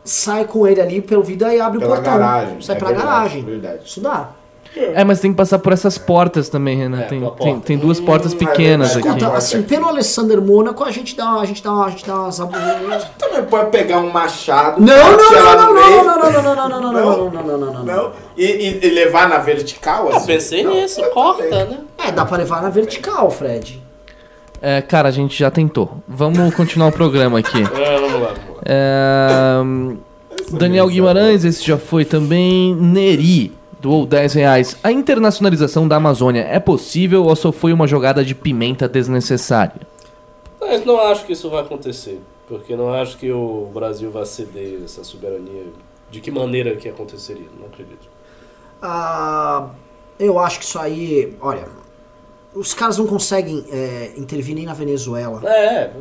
sai 0.04 0.46
com 0.46 0.66
ele 0.68 0.82
ali 0.82 1.02
pelo 1.02 1.22
vidro 1.24 1.48
e 1.52 1.60
abre 1.62 1.78
o 1.78 1.82
Pela 1.82 1.96
portão. 1.98 2.18
garagem. 2.18 2.62
Sai 2.62 2.76
é 2.76 2.80
pela 2.80 2.92
verdade, 2.92 3.10
garagem. 3.12 3.44
Verdade. 3.44 3.80
Isso 3.86 4.02
dá. 4.02 4.30
É, 4.76 5.04
mas 5.04 5.20
tem 5.20 5.32
que 5.32 5.38
passar 5.38 5.58
por 5.60 5.72
essas 5.74 5.98
portas 5.98 6.50
também, 6.50 6.78
Renan. 6.78 7.00
É, 7.02 7.04
tem, 7.04 7.20
pela 7.20 7.32
tem, 7.32 7.52
porta. 7.54 7.66
tem 7.68 7.78
duas 7.78 8.00
portas 8.00 8.34
Hum, 8.34 8.38
pequenas 8.38 8.90
é 8.90 8.92
aqui. 8.94 9.02
verdade. 9.04 9.24
Então, 9.24 9.36
assim, 9.36 9.62
pelo 9.64 9.88
Alessander 9.88 10.40
Mônaco, 10.42 10.84
a 10.84 10.92
gente 10.92 11.16
dá, 11.16 11.32
a 11.40 11.46
gente 11.46 11.64
dá, 11.64 11.72
a 11.72 11.90
gente 11.90 12.06
dá 12.06 12.16
umas... 12.16 12.38
Não, 12.40 12.50
Também 13.18 13.44
pode 13.50 13.72
pegar 13.72 14.00
um 14.00 14.12
machado. 14.12 14.80
não, 14.82 14.96
não, 14.96 15.32
não, 15.32 15.56
no 15.58 15.58
não, 15.58 15.74
meio, 15.74 16.04
não, 16.04 16.20
não, 16.20 16.32
não, 16.32 16.42
não, 16.44 16.56
não, 16.56 16.70
não, 16.70 16.82
não, 16.82 16.92
não, 16.92 16.92
não, 16.92 17.30
não, 17.32 17.44
não, 17.44 17.58
não, 17.58 17.74
não. 17.74 17.84
Não? 17.86 18.12
E, 18.36 18.46
e- 18.46 18.80
e 18.86 18.90
levar 18.90 19.28
na 19.30 19.38
vertical, 19.38 20.10
Eu 20.10 20.18
assim? 20.18 20.28
pensei 20.28 20.64
Não, 20.64 20.74
nisso, 20.74 21.02
eu 21.02 21.10
corta, 21.12 21.44
também. 21.44 21.66
né? 21.70 21.80
É, 21.98 22.12
dá 22.12 22.26
pra 22.26 22.38
levar 22.38 22.62
na 22.62 22.70
vertical, 22.70 23.32
Fred. 23.32 23.82
É, 24.62 24.82
cara, 24.82 25.10
a 25.10 25.12
gente 25.12 25.38
já 25.38 25.52
tentou. 25.52 25.98
Vamos 26.08 26.54
continuar 26.56 26.88
o 26.88 26.92
programa 26.92 27.40
aqui. 27.40 27.58
É, 27.78 28.00
vamos 28.00 28.22
lá. 28.22 28.34
vamos 28.34 28.56
lá. 28.56 28.62
É, 28.66 29.62
hum, 29.64 29.98
Daniel 30.52 30.88
Guimarães, 30.88 31.46
esse 31.46 31.66
já 31.66 31.78
foi 31.78 32.06
também. 32.06 32.76
Neri, 32.76 33.54
doou 33.80 34.06
10 34.06 34.34
reais. 34.34 34.78
A 34.84 34.92
internacionalização 34.92 35.88
da 35.88 35.98
Amazônia 35.98 36.42
é 36.50 36.60
possível 36.60 37.26
ou 37.26 37.36
só 37.36 37.52
foi 37.52 37.74
uma 37.74 37.88
jogada 37.88 38.24
de 38.24 38.34
pimenta 38.34 38.88
desnecessária? 38.88 39.82
Mas 40.60 40.86
não 40.86 41.00
acho 41.00 41.26
que 41.26 41.34
isso 41.34 41.50
vai 41.50 41.62
acontecer. 41.62 42.20
Porque 42.48 42.76
não 42.76 42.94
acho 42.94 43.18
que 43.18 43.32
o 43.32 43.70
Brasil 43.74 44.10
vai 44.10 44.26
ceder 44.26 44.82
essa 44.84 45.04
soberania. 45.04 45.66
De 46.10 46.22
que 46.22 46.32
maneira 46.32 46.76
que 46.76 46.88
aconteceria? 46.88 47.48
Não 47.60 47.68
acredito. 47.68 48.08
Ah, 48.82 49.70
eu 50.18 50.40
acho 50.40 50.60
que 50.60 50.66
isso 50.66 50.80
aí. 50.80 51.36
Olha, 51.42 51.68
os 52.58 52.74
caras 52.74 52.98
não 52.98 53.06
conseguem 53.06 53.66
é, 53.70 54.14
intervir 54.18 54.56
nem 54.56 54.66
na 54.66 54.74
Venezuela. 54.74 55.42
É, 55.46 55.94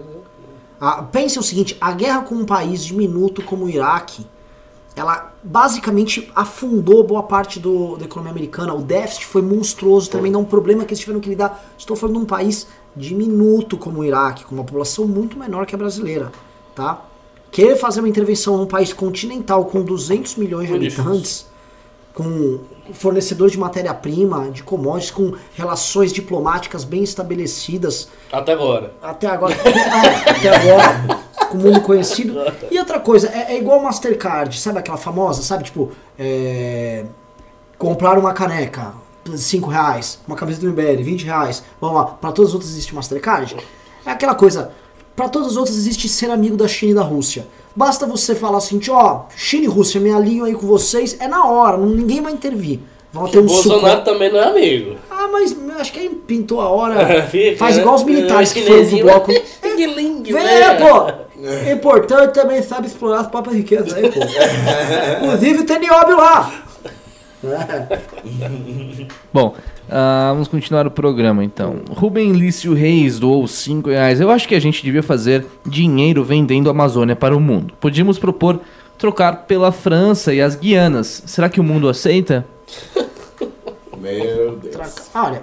Ah, 0.81 1.03
pense 1.03 1.39
o 1.39 1.43
seguinte: 1.43 1.77
a 1.81 1.93
guerra 1.93 2.23
com 2.23 2.35
um 2.35 2.45
país 2.45 2.85
diminuto 2.85 3.43
como 3.43 3.65
o 3.65 3.69
Iraque, 3.69 4.27
ela 4.95 5.33
basicamente 5.43 6.31
afundou 6.35 7.05
boa 7.05 7.23
parte 7.23 7.61
do, 7.61 7.97
da 7.97 8.05
economia 8.07 8.33
americana. 8.33 8.75
O 8.75 8.83
déficit 8.83 9.27
foi 9.27 9.43
monstruoso 9.43 10.11
também, 10.11 10.33
dá 10.33 10.39
um 10.39 10.45
problema 10.45 10.85
que 10.85 10.93
eles 10.93 11.01
tiveram 11.01 11.21
que 11.21 11.29
lidar. 11.29 11.73
Estou 11.77 11.97
falando 11.97 12.17
de 12.17 12.23
um 12.23 12.27
país 12.27 12.67
diminuto 12.95 13.77
como 13.77 14.01
o 14.01 14.05
Iraque, 14.05 14.45
com 14.45 14.55
uma 14.55 14.65
população 14.65 15.07
muito 15.07 15.39
menor 15.39 15.67
que 15.67 15.75
a 15.75 15.79
brasileira, 15.79 16.33
tá? 16.75 17.05
Querer 17.51 17.77
fazer 17.77 18.01
uma 18.01 18.09
intervenção 18.09 18.57
num 18.57 18.67
país 18.67 18.93
continental 18.93 19.67
com 19.67 19.83
200 19.83 20.37
milhões 20.37 20.69
de 20.69 20.75
habitantes, 20.75 21.47
com 22.17 22.61
fornecedor 22.95 23.51
de 23.51 23.59
matéria-prima, 23.59 24.51
de 24.51 24.63
commodities, 24.63 25.11
com 25.11 25.35
relações 25.55 26.15
diplomáticas 26.15 26.83
bem 26.83 27.03
estabelecidas, 27.03 28.09
até 28.33 28.53
agora. 28.53 28.95
até 29.03 29.27
agora, 29.27 29.55
até 30.27 30.49
agora, 30.49 31.21
com 31.51 31.59
o 31.59 31.61
mundo 31.61 31.83
conhecido. 31.83 32.35
E 32.71 32.79
outra 32.79 33.01
coisa, 33.01 33.29
é, 33.29 33.53
é 33.53 33.59
igual 33.59 33.83
Mastercard, 33.83 34.59
sabe 34.59 34.79
aquela 34.79 34.97
famosa, 34.97 35.43
sabe, 35.43 35.65
tipo, 35.65 35.93
é, 36.19 37.05
comprar 37.77 38.19
uma 38.19 38.33
caneca, 38.33 38.95
5 39.27 39.69
reais, 39.69 40.19
uma 40.27 40.39
camiseta 40.39 40.65
do 40.65 40.73
MBL, 40.73 41.03
20 41.03 41.25
reais, 41.25 41.63
vamos 41.79 41.97
lá, 41.97 42.05
para 42.07 42.33
todas 42.33 42.49
as 42.49 42.55
outras 42.55 42.73
existe 42.73 42.95
Mastercard? 42.95 43.59
É 44.07 44.11
aquela 44.11 44.35
coisa, 44.35 44.73
para 45.17 45.29
todas 45.29 45.49
as 45.49 45.57
outras 45.57 45.77
existe 45.77 46.09
ser 46.09 46.31
amigo 46.31 46.57
da 46.57 46.69
China 46.69 46.93
e 46.93 46.95
da 46.95 47.03
Rússia. 47.03 47.47
Basta 47.75 48.07
você 48.07 48.35
falar 48.35 48.59
assim, 48.59 48.81
ó, 48.91 49.23
China 49.37 49.65
e 49.65 49.69
Rússia, 49.69 50.01
me 50.01 50.13
alinho 50.13 50.45
aí 50.45 50.55
com 50.55 50.67
vocês, 50.67 51.17
é 51.19 51.27
na 51.27 51.45
hora, 51.47 51.77
ninguém 51.79 52.21
vai 52.23 52.33
intervir. 52.33 52.81
Vão 53.13 53.27
ter 53.29 53.39
O 53.39 53.43
um 53.43 53.47
Bolsonaro 53.47 53.99
suco. 54.01 54.05
também 54.05 54.31
não 54.31 54.39
é 54.41 54.45
amigo. 54.49 54.97
Ah, 55.11 55.29
mas 55.33 55.57
acho 55.81 55.93
que 55.93 56.01
aí 56.01 56.09
pintou 56.11 56.61
a 56.61 56.69
hora. 56.69 57.23
Fica, 57.31 57.57
Faz 57.57 57.77
né? 57.77 57.81
igual 57.83 57.95
os 57.95 58.03
militares 58.05 58.53
que 58.53 58.61
É, 58.61 58.63
foram 58.63 58.77
pro 58.79 58.85
chinesinho. 58.89 59.05
bloco. 59.07 59.33
Ling-ling, 59.65 60.23
Vem, 60.23 60.35
né? 60.35 60.75
pô! 60.75 61.27
É 61.47 61.73
importante 61.73 62.33
também 62.35 62.63
sabe 62.63 62.87
explorar 62.89 63.21
as 63.21 63.27
próprias 63.29 63.57
riquezas 63.57 63.93
aí, 63.95 64.11
pô. 64.11 64.21
Inclusive 65.25 65.65
tem 65.65 65.79
nióbio 65.79 66.17
lá. 66.17 66.53
Bom, 69.33 69.55
ah, 69.91 70.31
vamos 70.33 70.49
continuar 70.49 70.87
o 70.87 70.91
programa 70.91 71.45
então. 71.45 71.77
Rubem 71.91 72.33
Lício 72.33 72.75
Reis 72.75 73.19
doou 73.19 73.47
5 73.47 73.89
reais. 73.91 74.21
Eu 74.21 74.31
acho 74.31 74.47
que 74.49 74.55
a 74.55 74.61
gente 74.61 74.83
devia 74.83 75.03
fazer 75.03 75.47
dinheiro 75.65 76.25
vendendo 76.25 76.69
a 76.69 76.73
Amazônia 76.73 77.15
para 77.17 77.37
o 77.37 77.41
mundo. 77.41 77.75
Podíamos 77.81 78.19
propor 78.19 78.61
trocar 78.99 79.45
pela 79.47 79.71
França 79.73 80.33
e 80.35 80.41
as 80.41 80.55
Guianas. 80.57 81.23
Será 81.27 81.49
que 81.49 81.61
o 81.61 81.65
mundo 81.65 81.89
aceita? 81.89 82.47
Meu 83.99 84.57
Deus. 84.57 84.75
Traca- 84.75 85.03
Olha, 85.15 85.43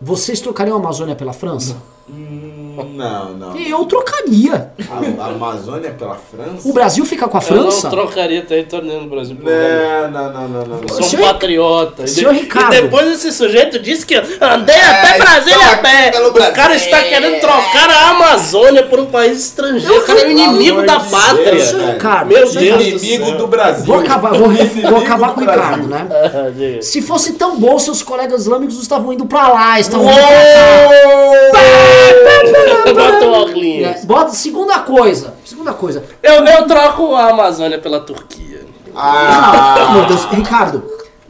vocês 0.00 0.40
trocariam 0.40 0.76
a 0.76 0.80
Amazônia 0.80 1.14
pela 1.14 1.32
França? 1.32 1.76
Hum, 2.12 2.46
Não, 2.94 3.34
não. 3.34 3.56
Eu 3.58 3.84
trocaria. 3.84 4.72
A, 4.90 5.22
a 5.22 5.26
Amazônia 5.26 5.90
pela 5.90 6.14
França? 6.16 6.66
O 6.68 6.72
Brasil 6.72 7.04
fica 7.04 7.28
com 7.28 7.36
a 7.36 7.40
Eu 7.40 7.44
França? 7.46 7.82
não 7.84 7.90
trocaria 7.90 8.40
território 8.42 8.86
nenhum 8.86 9.02
no 9.02 9.08
Brasil. 9.10 9.36
Não, 9.38 10.10
não, 10.10 10.32
não, 10.32 10.48
não, 10.48 10.64
não. 10.66 10.76
não. 10.80 10.88
Sou 10.88 11.00
um 11.00 11.02
Senhor- 11.02 11.26
patriota. 11.26 12.02
E 12.02 12.04
de- 12.06 12.10
Senhor 12.10 12.32
Ricardo. 12.32 12.74
E 12.74 12.80
depois 12.82 13.06
esse 13.12 13.32
sujeito 13.32 13.78
disse 13.78 14.06
que 14.06 14.14
eu 14.14 14.22
andei 14.40 14.76
até 14.80 15.18
Brasília 15.18 15.72
a 15.72 15.76
pé. 15.78 16.12
O 16.26 16.52
cara 16.54 16.74
está 16.74 17.02
querendo 17.02 17.38
trocar 17.40 17.90
a 17.90 18.10
Amazônia 18.10 18.82
por 18.84 18.98
um 19.00 19.06
país 19.06 19.38
estrangeiro. 19.38 19.98
O 19.98 20.06
cara 20.06 20.20
é 20.20 20.26
o 20.26 20.30
inimigo 20.30 20.82
da 20.86 21.00
pátria. 21.00 21.50
Deus, 21.52 21.64
Senhor 21.64 21.80
velho. 21.82 21.92
Ricardo, 21.92 22.28
Meu 22.28 22.38
Deus 22.38 22.54
do 22.54 22.62
Inimigo 22.64 23.26
céu. 23.26 23.36
do 23.36 23.46
Brasil. 23.46 23.84
Vou 23.84 23.98
acabar, 23.98 24.32
vou, 24.32 24.48
vou 24.48 24.98
acabar 25.00 25.28
do 25.28 25.34
com 25.34 25.40
o. 25.40 25.44
Ricardo, 25.44 25.86
né? 25.88 26.06
Ah. 26.10 26.82
Se 26.82 27.02
fosse 27.02 27.34
tão 27.34 27.58
bom, 27.58 27.78
seus 27.78 28.02
colegas 28.02 28.42
islâmicos 28.42 28.80
estavam 28.80 29.12
indo 29.12 29.26
pra 29.26 29.48
lá, 29.48 29.78
estavam 29.80 30.06
Uou! 30.06 30.14
indo 30.14 31.50
pra 31.50 31.60
cá. 31.60 31.99
Bota 32.94 33.26
o 33.26 33.32
óculos. 33.32 33.82
É, 33.82 34.00
bota, 34.04 34.30
segunda 34.32 34.78
coisa, 34.80 35.34
segunda 35.44 35.72
coisa. 35.72 36.04
Eu, 36.22 36.44
eu 36.44 36.66
troco 36.66 37.14
a 37.14 37.30
Amazônia 37.30 37.78
pela 37.78 38.00
Turquia. 38.00 38.60
Ah, 38.94 39.92
Meu 39.94 40.06
Deus, 40.06 40.24
Ricardo, 40.24 40.82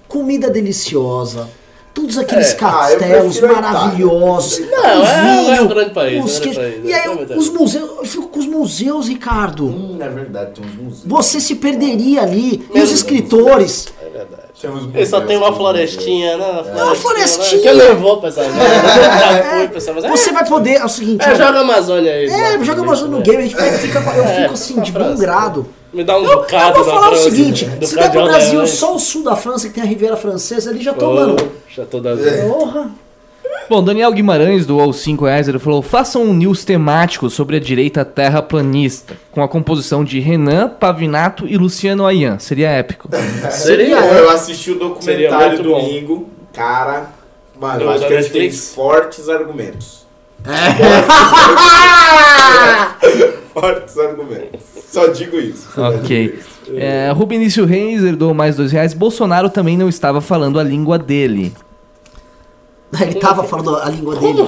comida 0.09 0.48
deliciosa. 0.51 1.48
Todos 1.92 2.16
aqueles 2.18 2.50
É. 2.50 2.52
Ah, 2.52 2.56
castelos 2.56 3.36
a 3.36 3.38
Itália. 3.38 3.62
maravilhosos. 3.62 4.60
Não, 4.60 5.00
o 5.00 5.04
é- 5.04 5.56
é 5.56 5.60
um 5.60 5.66
grande 5.66 5.90
país, 5.90 6.24
os 6.24 6.36
é 6.36 6.40
grande 6.40 6.56
queijos. 6.58 6.74
país, 6.80 6.88
E 6.88 6.92
é 6.92 7.00
aí, 7.02 7.08
um 7.08 7.16
grande 7.16 7.34
os 7.34 7.48
museus, 7.48 7.90
eu 7.98 8.04
fico 8.04 8.28
com 8.28 8.38
os 8.38 8.46
museus, 8.46 9.08
Ricardo. 9.08 9.66
hum, 9.66 9.98
é 10.00 10.08
verdade, 10.08 10.52
tem 10.52 10.64
uns 10.64 10.74
museus. 10.76 11.02
Você 11.04 11.40
se 11.40 11.56
perderia 11.56 12.22
ali. 12.22 12.64
E 12.70 12.74
Meu 12.74 12.84
os 12.84 12.92
escritores. 12.92 13.88
É 14.00 14.08
verdade. 14.08 14.40
Ele 14.94 15.06
só 15.06 15.20
tem 15.22 15.36
uma 15.38 15.46
tem 15.46 15.54
uns 15.54 15.58
florestinha, 15.58 16.36
né? 16.36 16.62
uma 16.84 16.94
florestinha. 16.94 17.62
Que 17.62 17.68
eu 17.68 17.74
levou 17.74 18.18
pra 18.18 18.28
essa 18.28 18.42
pra 18.42 19.76
essa 19.76 19.92
mas 19.92 20.04
é- 20.04 20.08
Você 20.10 20.32
vai 20.32 20.46
poder. 20.46 20.74
É 20.76 20.84
o 20.84 20.88
seguinte. 20.88 21.24
É, 21.26 21.34
joga 21.34 21.58
a 21.58 21.60
Amazônia 21.62 22.12
aí. 22.12 22.26
É, 22.26 22.62
joga 22.64 22.82
no 23.10 23.18
né? 23.18 23.22
game, 23.24 23.38
a 23.38 23.42
gente 23.42 23.56
pega, 23.56 23.76
e 23.76 23.78
fica, 23.78 23.98
eu 24.00 24.24
É, 24.24 24.42
fico 24.42 24.54
assim, 24.54 24.80
de 24.82 24.92
bom 24.92 25.16
grado. 25.16 25.66
Me 25.92 26.04
dá 26.04 26.16
um 26.18 26.24
Eu, 26.24 26.30
eu 26.30 26.36
bocado 26.38 26.74
vou 26.76 26.84
da 26.84 26.90
falar 26.92 27.08
o 27.08 27.10
França, 27.16 27.30
seguinte: 27.30 27.64
do 27.66 27.86
se 27.86 27.94
der 27.96 28.10
pro 28.10 28.24
Brasil 28.24 28.60
né? 28.60 28.66
só 28.66 28.94
o 28.94 28.98
sul 28.98 29.24
da 29.24 29.36
França, 29.36 29.68
que 29.68 29.74
tem 29.74 29.82
a 29.82 29.86
Riviera 29.86 30.16
Francesa 30.16 30.70
ali, 30.70 30.82
já 30.82 30.92
tô, 30.94 31.10
Ô, 31.10 31.14
mano. 31.14 31.36
Já 31.68 31.84
tô 31.84 32.00
da 32.00 32.16
Porra. 32.16 32.90
Bom, 33.68 33.82
Daniel 33.84 34.10
Guimarães 34.12 34.66
doou 34.66 34.92
5 34.92 35.24
reais. 35.24 35.48
Ele 35.48 35.58
falou: 35.58 35.82
façam 35.82 36.22
um 36.24 36.32
news 36.34 36.64
temático 36.64 37.28
sobre 37.30 37.56
a 37.56 37.60
direita 37.60 38.04
terraplanista, 38.04 39.16
com 39.32 39.42
a 39.42 39.48
composição 39.48 40.04
de 40.04 40.18
Renan, 40.20 40.68
Pavinato 40.68 41.46
e 41.46 41.56
Luciano 41.56 42.06
Ayan. 42.06 42.38
Seria 42.38 42.68
épico. 42.70 43.08
Seria. 43.50 43.96
Eu 43.98 44.30
assisti 44.30 44.70
o 44.72 44.78
documentário 44.78 45.62
domingo. 45.62 46.28
Cara, 46.52 47.10
mano, 47.60 47.82
eu 47.82 47.86
Do- 47.86 47.92
acho 47.94 48.06
que 48.06 48.12
eles 48.12 48.28
têm 48.30 48.42
Netflix? 48.42 48.74
fortes 48.74 49.28
argumentos. 49.28 50.00
Fortes 53.61 53.99
argumentos. 53.99 54.61
Só 54.91 55.07
digo 55.09 55.39
isso. 55.39 55.69
Ok. 55.77 56.39
É, 56.74 57.11
Rubenício 57.12 57.65
Reis 57.65 58.03
doou 58.16 58.32
mais 58.35 58.57
2 58.57 58.73
reais. 58.73 58.95
Bolsonaro 58.95 59.51
também 59.51 59.77
não 59.77 59.89
estava 59.89 60.20
falando 60.20 60.59
a 60.59 60.62
língua 60.62 60.99
dele. 60.99 61.53
Ele 63.01 63.15
tava 63.15 63.45
falando 63.45 63.77
a 63.77 63.89
língua 63.89 64.16
dele. 64.16 64.41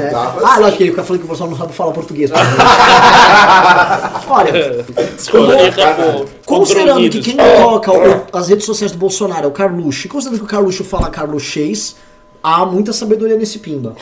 É. 0.00 0.08
tava 0.08 0.40
Ah, 0.46 0.58
lógico 0.58 0.78
que 0.78 0.82
ele 0.84 0.90
fica 0.92 1.04
falando 1.04 1.20
que 1.20 1.24
o 1.26 1.28
Bolsonaro 1.28 1.50
não 1.52 1.58
sabe 1.62 1.74
falar 1.74 1.92
português. 1.92 2.30
Olha, 4.28 4.84
Desconfica 5.16 5.94
com- 5.94 6.24
considerando 6.46 7.10
que 7.10 7.20
quem 7.20 7.36
toca 7.36 7.92
o- 7.92 8.22
as 8.32 8.48
redes 8.48 8.64
sociais 8.64 8.92
do 8.92 8.98
Bolsonaro 8.98 9.44
é 9.44 9.48
o 9.48 9.50
Carluxo, 9.52 10.06
e 10.06 10.08
considerando 10.08 10.38
que 10.40 10.44
o 10.46 10.48
Carluxo 10.48 10.82
fala 10.84 11.10
carluxês, 11.10 11.96
há 12.42 12.64
muita 12.64 12.92
sabedoria 12.92 13.36
nesse 13.36 13.58
pimba. 13.58 13.94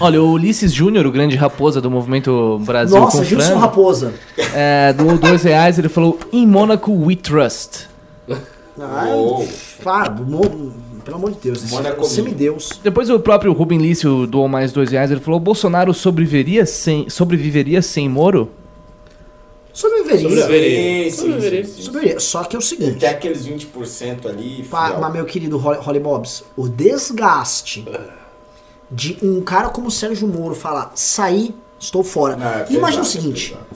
Olha, 0.00 0.22
o 0.22 0.32
Ulisses 0.32 0.72
Júnior, 0.72 1.06
o 1.06 1.10
grande 1.12 1.36
raposa 1.36 1.80
do 1.80 1.90
movimento 1.90 2.58
Brasil 2.64 2.98
Nossa, 2.98 3.18
com 3.18 3.24
Gilson 3.24 3.46
Frango, 3.46 3.60
Raposa. 3.60 4.14
é, 4.54 4.92
doou 4.92 5.16
2 5.18 5.42
reais. 5.42 5.78
Ele 5.78 5.88
falou: 5.88 6.18
In 6.32 6.46
Monaco 6.46 6.92
we 6.92 7.16
trust. 7.16 7.88
Ah, 8.78 10.10
mo- 10.10 10.72
pelo 11.04 11.16
amor 11.16 11.30
de 11.32 11.38
Deus, 11.40 11.62
esse 11.62 11.72
Mônaco 11.72 12.04
semideus. 12.04 12.80
Depois 12.82 13.08
o 13.08 13.18
próprio 13.20 13.52
Rubem 13.52 13.78
Lício 13.78 14.26
doou 14.26 14.48
mais 14.48 14.72
2 14.72 14.90
reais. 14.90 15.10
Ele 15.10 15.20
falou: 15.20 15.38
Bolsonaro 15.40 15.94
sobreviveria 15.94 16.66
sem, 16.66 17.08
sobreviveria 17.08 17.80
sem 17.80 18.08
Moro? 18.08 18.50
Sobreviveria. 19.72 20.28
Sobreviveria. 20.30 21.10
Sobreviveria. 21.12 22.20
Só 22.20 22.44
que 22.44 22.56
é 22.56 22.58
o 22.58 22.62
seguinte. 22.62 22.98
Tem 22.98 23.08
aqueles 23.10 23.46
20% 23.46 24.26
ali. 24.26 24.64
Fiel. 24.64 24.98
mas 25.00 25.12
meu 25.12 25.24
querido 25.26 25.58
Holly, 25.58 25.78
Holly 25.80 26.00
Bobs, 26.00 26.42
o 26.56 26.66
desgaste 26.68 27.84
de 28.90 29.18
um 29.22 29.40
cara 29.40 29.68
como 29.68 29.88
o 29.88 29.90
Sérgio 29.90 30.28
Moro 30.28 30.54
falar, 30.54 30.92
sair, 30.94 31.54
estou 31.78 32.02
fora. 32.04 32.36
Não, 32.36 32.46
é 32.46 32.66
E 32.70 32.76
Imagina 32.76 33.02
o 33.02 33.06
é 33.06 33.08
seguinte, 33.08 33.50
pesado. 33.50 33.66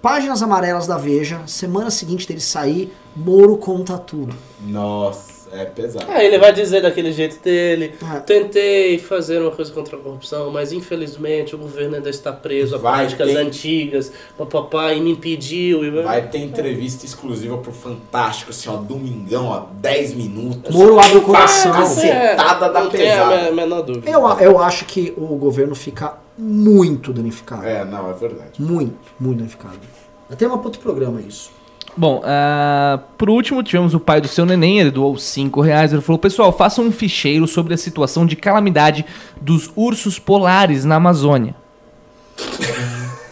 páginas 0.00 0.42
amarelas 0.42 0.86
da 0.86 0.96
Veja, 0.96 1.42
semana 1.46 1.90
seguinte 1.90 2.26
dele 2.26 2.40
sair, 2.40 2.92
Moro 3.14 3.56
conta 3.56 3.96
tudo. 3.98 4.34
Nossa, 4.62 5.33
é 5.60 5.64
pesado. 5.64 6.06
Ah, 6.08 6.22
ele 6.22 6.38
vai 6.38 6.52
dizer 6.52 6.82
daquele 6.82 7.12
jeito 7.12 7.42
dele. 7.42 7.94
É. 8.14 8.20
Tentei 8.20 8.98
fazer 8.98 9.40
uma 9.40 9.50
coisa 9.50 9.72
contra 9.72 9.96
a 9.96 10.00
corrupção, 10.00 10.50
mas 10.50 10.72
infelizmente 10.72 11.54
o 11.54 11.58
governo 11.58 11.96
ainda 11.96 12.10
está 12.10 12.32
preso 12.32 12.74
a 12.76 12.78
Vai 12.78 13.00
práticas 13.06 13.28
ter- 13.30 13.36
antigas. 13.38 14.12
Papai 14.50 15.00
me 15.00 15.10
impediu. 15.12 15.84
E... 15.84 15.90
Vai 16.02 16.28
ter 16.28 16.38
entrevista 16.38 17.04
exclusiva 17.06 17.56
pro 17.58 17.72
Fantástico, 17.72 18.50
assim, 18.50 18.68
ó, 18.68 18.76
domingão, 18.76 19.46
ó, 19.46 19.66
10 19.80 20.14
minutos. 20.14 20.74
Moro 20.74 20.98
abre 20.98 21.18
o 21.18 21.22
coração. 21.22 21.72
Cacete. 21.72 22.08
Cacetada 22.08 22.68
da 22.70 22.80
não 22.82 22.90
tem 22.90 23.10
a 23.10 23.24
pesada. 23.26 23.42
me- 23.50 23.56
menor 23.56 23.82
dúvida. 23.82 24.10
Eu, 24.10 24.20
eu 24.40 24.58
acho 24.58 24.84
que 24.84 25.12
o 25.16 25.36
governo 25.36 25.74
fica 25.74 26.14
muito 26.38 27.12
danificado. 27.12 27.64
É, 27.66 27.84
não, 27.84 28.10
é 28.10 28.12
verdade. 28.14 28.60
Muito, 28.60 28.96
muito 29.20 29.38
danificado. 29.38 29.78
Até 30.30 30.46
uma 30.46 30.56
outro 30.56 30.80
programa 30.80 31.20
isso. 31.20 31.50
Bom, 31.96 32.20
ah, 32.24 32.98
por 33.16 33.30
último, 33.30 33.62
tivemos 33.62 33.94
o 33.94 34.00
pai 34.00 34.20
do 34.20 34.26
seu 34.28 34.44
neném, 34.44 34.80
ele 34.80 34.90
doou 34.90 35.16
5 35.16 35.60
reais. 35.60 35.92
Ele 35.92 36.02
falou: 36.02 36.18
Pessoal, 36.18 36.52
façam 36.52 36.84
um 36.84 36.90
ficheiro 36.92 37.46
sobre 37.46 37.72
a 37.72 37.76
situação 37.76 38.26
de 38.26 38.34
calamidade 38.36 39.04
dos 39.40 39.70
ursos 39.76 40.18
polares 40.18 40.84
na 40.84 40.96
Amazônia. 40.96 41.54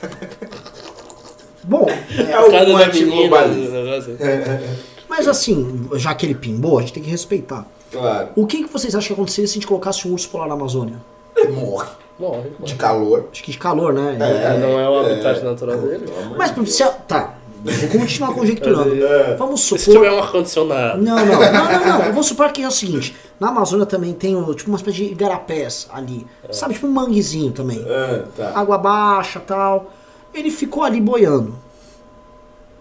Bom, 1.64 1.86
É 1.88 2.38
O 2.40 2.50
cara 2.50 2.64
da 2.64 2.66
menina. 2.66 2.84
antiglobalista. 2.86 3.70
do 3.70 3.84
negócio. 3.84 4.16
mas 5.08 5.28
assim, 5.28 5.88
já 5.94 6.14
que 6.14 6.26
ele 6.26 6.34
pimbou, 6.34 6.78
a 6.78 6.80
gente 6.82 6.92
tem 6.92 7.02
que 7.02 7.10
respeitar. 7.10 7.66
Claro. 7.90 8.28
O 8.34 8.46
que, 8.46 8.64
que 8.64 8.72
vocês 8.72 8.94
acham 8.94 9.08
que 9.08 9.12
aconteceria 9.12 9.46
se 9.46 9.52
a 9.52 9.54
gente 9.54 9.66
colocasse 9.66 10.08
um 10.08 10.12
urso 10.12 10.28
polar 10.30 10.48
na 10.48 10.54
Amazônia? 10.54 10.96
Ele 11.36 11.52
morre 11.52 11.88
Morre, 12.18 12.42
de 12.50 12.56
morre. 12.60 12.74
calor. 12.76 13.28
Acho 13.32 13.42
que 13.42 13.50
de 13.52 13.58
calor, 13.58 13.92
né? 13.92 14.16
É, 14.20 14.58
não 14.58 14.78
é 14.78 14.88
o 14.88 15.00
habitat 15.00 15.42
natural 15.44 15.78
dele. 15.78 16.04
Mas 16.36 16.52
se, 16.70 16.84
tá, 17.08 17.34
vou 17.64 18.00
continuar 18.00 18.34
conjecturando. 18.34 19.04
É. 19.04 19.36
Vamos 19.36 19.60
Se 19.62 19.78
supor. 19.78 20.02
tiver 20.02 20.12
um 20.12 20.18
ar-condicionado. 20.18 21.02
Não, 21.02 21.16
não, 21.16 21.24
não, 21.26 21.52
não, 21.52 21.98
não. 21.98 22.04
Eu 22.06 22.12
vou 22.12 22.22
supor 22.22 22.50
que 22.52 22.62
é 22.62 22.68
o 22.68 22.70
seguinte: 22.70 23.14
na 23.38 23.48
Amazônia 23.48 23.86
também 23.86 24.12
tem 24.12 24.34
o- 24.36 24.54
tipo 24.54 24.70
uma 24.70 24.76
espécie 24.76 24.96
de 24.98 25.04
igarapés 25.12 25.88
ali. 25.92 26.26
Sabe, 26.50 26.74
tipo 26.74 26.86
um 26.86 26.90
manguezinho 26.92 27.52
também. 27.52 27.84
Ah, 27.88 28.24
tá. 28.36 28.52
Água 28.54 28.78
baixa 28.78 29.38
tal. 29.40 29.90
Ele 30.34 30.50
ficou 30.50 30.82
ali 30.82 31.00
boiando. 31.00 31.54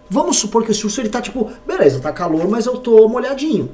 Vamos 0.09 0.37
supor 0.37 0.63
que 0.65 0.71
esse 0.71 0.85
urso 0.85 0.99
ele 0.99 1.09
tá 1.09 1.21
tipo, 1.21 1.49
beleza, 1.65 1.99
tá 1.99 2.11
calor, 2.11 2.47
mas 2.49 2.65
eu 2.65 2.77
tô 2.77 3.07
molhadinho. 3.07 3.69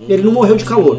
Ele 0.00 0.22
não 0.22 0.32
morreu 0.32 0.56
de 0.56 0.64
calor. 0.64 0.96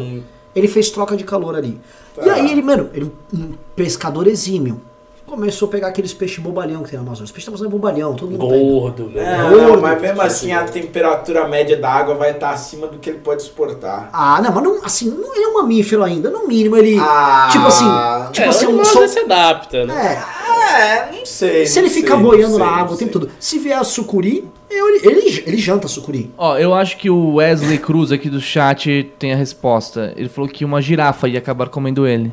Ele 0.54 0.68
fez 0.68 0.90
troca 0.90 1.16
de 1.16 1.24
calor 1.24 1.54
ali. 1.56 1.80
E 2.16 2.24
Tá. 2.24 2.34
aí 2.34 2.50
ele, 2.52 2.62
mano, 2.62 2.90
ele 2.94 3.10
um 3.32 3.52
pescador 3.74 4.26
exímio. 4.26 4.80
Começou 5.26 5.68
a 5.68 5.70
pegar 5.70 5.88
aqueles 5.88 6.12
peixes 6.12 6.38
bobalhão 6.38 6.82
que 6.82 6.90
tem 6.90 6.98
na 6.98 7.04
Amazônia. 7.04 7.24
Os 7.24 7.32
peixes 7.32 7.46
da 7.46 7.50
Amazônia 7.50 7.68
é 7.70 7.72
bobalhão, 7.72 8.14
todo 8.14 8.30
mundo 8.30 8.46
pega. 8.46 8.60
Gordo, 8.62 9.10
né? 9.12 9.22
É, 9.22 9.48
Gordo. 9.50 9.72
não, 9.72 9.80
mas 9.80 10.00
mesmo 10.02 10.20
assim 10.20 10.52
a 10.52 10.64
temperatura 10.64 11.48
média 11.48 11.76
da 11.76 11.90
água 11.90 12.14
vai 12.14 12.32
estar 12.32 12.50
acima 12.50 12.86
do 12.86 12.98
que 12.98 13.08
ele 13.10 13.18
pode 13.18 13.42
suportar. 13.42 14.10
Ah, 14.12 14.40
não, 14.42 14.52
mas 14.52 14.62
não, 14.62 14.84
assim, 14.84 15.08
não, 15.10 15.34
ele 15.34 15.44
é 15.44 15.48
um 15.48 15.54
mamífero 15.54 16.02
ainda, 16.04 16.30
no 16.30 16.46
mínimo 16.46 16.76
ele. 16.76 16.98
Ah. 17.00 17.48
tipo 17.50 17.66
assim, 17.66 17.86
tipo 18.32 18.46
é, 18.46 18.50
assim, 18.50 18.66
o 18.66 18.80
um 18.80 18.84
sol. 18.84 19.08
se 19.08 19.18
adapta, 19.20 19.86
né? 19.86 20.22
É, 20.40 20.44
É, 20.76 21.12
não 21.18 21.26
sei. 21.26 21.66
se 21.66 21.78
ele 21.78 21.88
não 21.88 21.94
ficar 21.94 22.14
sei, 22.14 22.16
não 22.16 22.22
boiando 22.30 22.54
sei, 22.56 22.58
na 22.58 22.66
não 22.66 22.74
água 22.74 22.94
o 22.94 22.96
sei. 22.96 23.06
tempo 23.06 23.18
todo, 23.20 23.32
se 23.40 23.58
vier 23.58 23.78
a 23.78 23.84
sucuri, 23.84 24.48
ele, 24.70 25.00
ele, 25.06 25.44
ele 25.46 25.56
janta 25.56 25.88
sucuri. 25.88 26.30
Ó, 26.36 26.56
eu 26.58 26.74
acho 26.74 26.96
que 26.98 27.08
o 27.08 27.34
Wesley 27.36 27.78
Cruz 27.78 28.12
aqui 28.12 28.28
do 28.28 28.40
chat 28.40 29.10
tem 29.18 29.32
a 29.32 29.36
resposta. 29.36 30.12
Ele 30.16 30.28
falou 30.28 30.48
que 30.50 30.64
uma 30.64 30.82
girafa 30.82 31.28
ia 31.28 31.38
acabar 31.38 31.68
comendo 31.68 32.06
ele. 32.06 32.32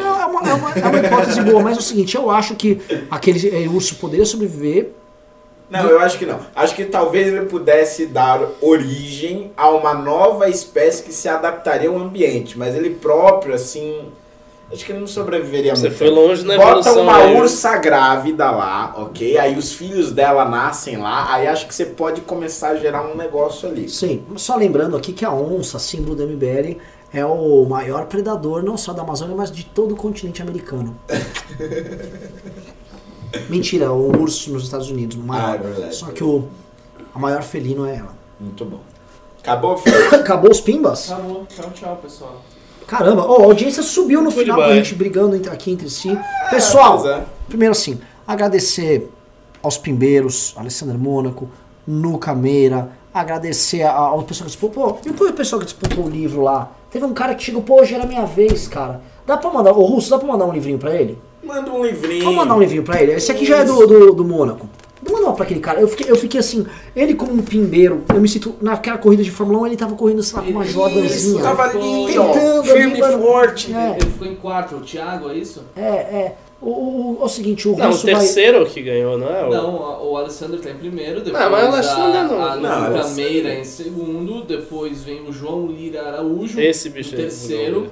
É 0.00 0.17
uma, 0.38 0.50
é 0.50 0.54
uma, 0.54 0.70
é 0.72 0.86
uma 0.86 0.98
hipótese 0.98 1.40
boa, 1.42 1.62
mas 1.62 1.76
é 1.76 1.80
o 1.80 1.82
seguinte, 1.82 2.16
eu 2.16 2.30
acho 2.30 2.54
que 2.54 2.80
aquele 3.10 3.64
eh, 3.64 3.68
urso 3.68 3.96
poderia 3.96 4.24
sobreviver. 4.24 4.90
Não, 5.70 5.80
eu 5.86 6.00
acho 6.00 6.18
que 6.18 6.24
não. 6.24 6.40
Acho 6.56 6.74
que 6.74 6.84
talvez 6.86 7.28
ele 7.28 7.44
pudesse 7.44 8.06
dar 8.06 8.40
origem 8.60 9.52
a 9.56 9.68
uma 9.70 9.92
nova 9.92 10.48
espécie 10.48 11.02
que 11.02 11.12
se 11.12 11.28
adaptaria 11.28 11.90
ao 11.90 11.98
ambiente, 11.98 12.58
mas 12.58 12.74
ele 12.74 12.90
próprio, 12.90 13.54
assim. 13.54 14.06
Acho 14.72 14.84
que 14.84 14.92
ele 14.92 15.00
não 15.00 15.06
sobreviveria 15.06 15.74
Você 15.74 15.84
muito. 15.88 15.96
foi 15.96 16.08
tempo. 16.08 16.20
longe 16.20 16.44
na 16.44 16.56
Bota 16.56 16.68
evolução 16.68 17.02
uma 17.02 17.16
aí. 17.16 17.36
ursa 17.36 17.76
grávida 17.78 18.50
lá, 18.50 18.94
ok? 18.98 19.38
Aí 19.38 19.56
os 19.56 19.72
filhos 19.72 20.12
dela 20.12 20.44
nascem 20.44 20.98
lá, 20.98 21.32
aí 21.34 21.46
acho 21.46 21.66
que 21.66 21.74
você 21.74 21.86
pode 21.86 22.20
começar 22.20 22.70
a 22.70 22.76
gerar 22.76 23.02
um 23.02 23.14
negócio 23.16 23.66
ali. 23.66 23.88
Sim, 23.88 24.24
só 24.36 24.56
lembrando 24.56 24.94
aqui 24.94 25.14
que 25.14 25.24
a 25.24 25.32
onça, 25.32 25.78
símbolo 25.78 26.14
do 26.16 26.26
MBL, 26.26 26.76
é 27.12 27.24
o 27.24 27.64
maior 27.64 28.06
predador, 28.06 28.62
não 28.62 28.76
só 28.76 28.92
da 28.92 29.02
Amazônia, 29.02 29.34
mas 29.36 29.50
de 29.50 29.64
todo 29.64 29.92
o 29.92 29.96
continente 29.96 30.42
americano. 30.42 30.96
Mentira, 33.48 33.92
o 33.92 34.20
urso 34.20 34.52
nos 34.52 34.64
Estados 34.64 34.90
Unidos, 34.90 35.16
o 35.16 35.20
maior. 35.20 35.50
Ah, 35.50 35.54
é 35.54 35.58
verdade. 35.58 35.96
Só 35.96 36.06
que 36.06 36.24
o 36.24 36.44
a 37.14 37.18
maior 37.18 37.42
felino 37.42 37.86
é 37.86 37.96
ela. 37.96 38.14
Muito 38.38 38.64
bom. 38.64 38.80
Acabou, 39.42 39.76
filho? 39.76 39.96
Acabou 40.14 40.50
os 40.50 40.60
pimbas? 40.60 41.10
Acabou. 41.10 41.46
Tchau, 41.46 41.70
tchau, 41.74 41.96
pessoal. 42.02 42.42
Caramba, 42.86 43.24
ó, 43.26 43.42
a 43.42 43.44
audiência 43.44 43.82
subiu 43.82 44.22
no 44.22 44.30
Foi 44.30 44.44
final 44.44 44.56
com 44.58 44.64
a 44.64 44.74
gente 44.74 44.94
brigando 44.94 45.36
entre- 45.36 45.50
aqui 45.50 45.70
entre 45.70 45.90
si. 45.90 46.18
Pessoal, 46.48 47.00
pois 47.00 47.16
é. 47.16 47.24
primeiro 47.46 47.72
assim, 47.72 48.00
agradecer 48.26 49.10
aos 49.62 49.76
pimbeiros, 49.76 50.54
Alessandro 50.56 50.98
Mônaco, 50.98 51.50
Nuca 51.86 52.34
Meira, 52.34 52.90
agradecer 53.12 53.82
ao 53.82 54.22
pessoal 54.22 54.46
que 54.46 54.52
disputou. 54.52 54.94
Pô, 54.94 55.26
e 55.26 55.30
o 55.30 55.34
pessoal 55.34 55.58
que 55.60 55.66
disputou 55.66 56.06
o 56.06 56.08
livro 56.08 56.40
lá? 56.42 56.72
Teve 56.90 57.04
um 57.04 57.12
cara 57.12 57.34
que 57.34 57.42
chegou, 57.42 57.62
pô, 57.62 57.80
hoje 57.80 57.94
era 57.94 58.06
minha 58.06 58.24
vez, 58.24 58.66
cara. 58.66 59.02
Dá 59.26 59.36
pra 59.36 59.50
mandar, 59.50 59.72
ô 59.72 59.84
Russo, 59.84 60.08
dá 60.10 60.18
pra 60.18 60.26
mandar 60.26 60.46
um 60.46 60.52
livrinho 60.52 60.78
pra 60.78 60.94
ele? 60.94 61.18
Manda 61.44 61.70
um 61.70 61.84
livrinho. 61.84 62.24
Vamos 62.24 62.36
mandar 62.36 62.56
um 62.56 62.60
livrinho 62.60 62.82
pra 62.82 63.00
ele. 63.02 63.12
Esse 63.12 63.30
aqui 63.30 63.44
já 63.44 63.58
é 63.58 63.64
do, 63.64 63.86
do, 63.86 64.12
do 64.14 64.24
Mônaco. 64.24 64.68
Manda 65.08 65.26
uma 65.26 65.32
pra 65.34 65.44
aquele 65.44 65.60
cara. 65.60 65.80
Eu 65.80 65.86
fiquei, 65.86 66.10
eu 66.10 66.16
fiquei 66.16 66.40
assim, 66.40 66.66
ele 66.96 67.14
como 67.14 67.32
um 67.32 67.42
pimbeiro, 67.42 68.04
eu 68.12 68.20
me 68.20 68.28
sinto. 68.28 68.54
Naquela 68.60 68.98
corrida 68.98 69.22
de 69.22 69.30
Fórmula 69.30 69.60
1, 69.60 69.66
ele 69.66 69.76
tava 69.76 69.94
correndo, 69.94 70.22
sei 70.22 70.36
lá, 70.36 70.44
com 70.44 70.50
uma 70.50 70.64
Isso, 70.64 70.72
Jordanzinha. 70.72 71.42
Tava 71.42 71.62
ali, 71.64 72.18
ó, 72.18 72.32
Tentando 72.32 72.64
firme 72.64 72.98
e 72.98 73.02
ali, 73.02 73.22
forte. 73.22 73.74
É. 73.74 73.90
Ele 73.92 74.10
ficou 74.10 74.26
em 74.26 74.34
quarto, 74.34 74.76
o 74.76 74.80
Thiago, 74.80 75.30
é 75.30 75.34
isso? 75.34 75.62
É, 75.76 75.82
é. 75.82 76.36
O, 76.60 76.70
o, 76.70 77.18
o, 77.20 77.24
o 77.24 77.28
seguinte, 77.28 77.68
o 77.68 77.76
Não, 77.76 77.86
o 77.86 77.90
Russo 77.92 78.04
vai. 78.04 78.14
terceiro 78.16 78.66
que 78.66 78.82
ganhou, 78.82 79.16
não 79.16 79.28
é? 79.28 79.44
O- 79.44 79.50
Não, 79.50 80.10
o 80.10 80.16
Alessandro 80.16 80.58
tá 80.58 80.70
em 80.70 80.74
primeiro, 80.76 81.20
depois 81.20 81.40
Não, 81.44 81.50
mas 81.52 81.64
o 81.64 81.66
Alessandro 81.72 82.18
a, 82.18 82.24
não. 82.24 82.44
a 82.44 82.56
Não, 82.56 82.56
Luca 82.56 82.84
Alessandro. 83.00 83.14
Meira 83.14 83.54
em 83.54 83.64
segundo, 83.64 84.42
depois 84.42 85.02
vem 85.04 85.20
o 85.28 85.32
João 85.32 85.66
Lira 85.68 86.02
Araújo 86.02 86.60
Esse 86.60 86.90
bicho 86.90 87.10
em 87.14 87.18
aí. 87.18 87.22
terceiro 87.22 87.90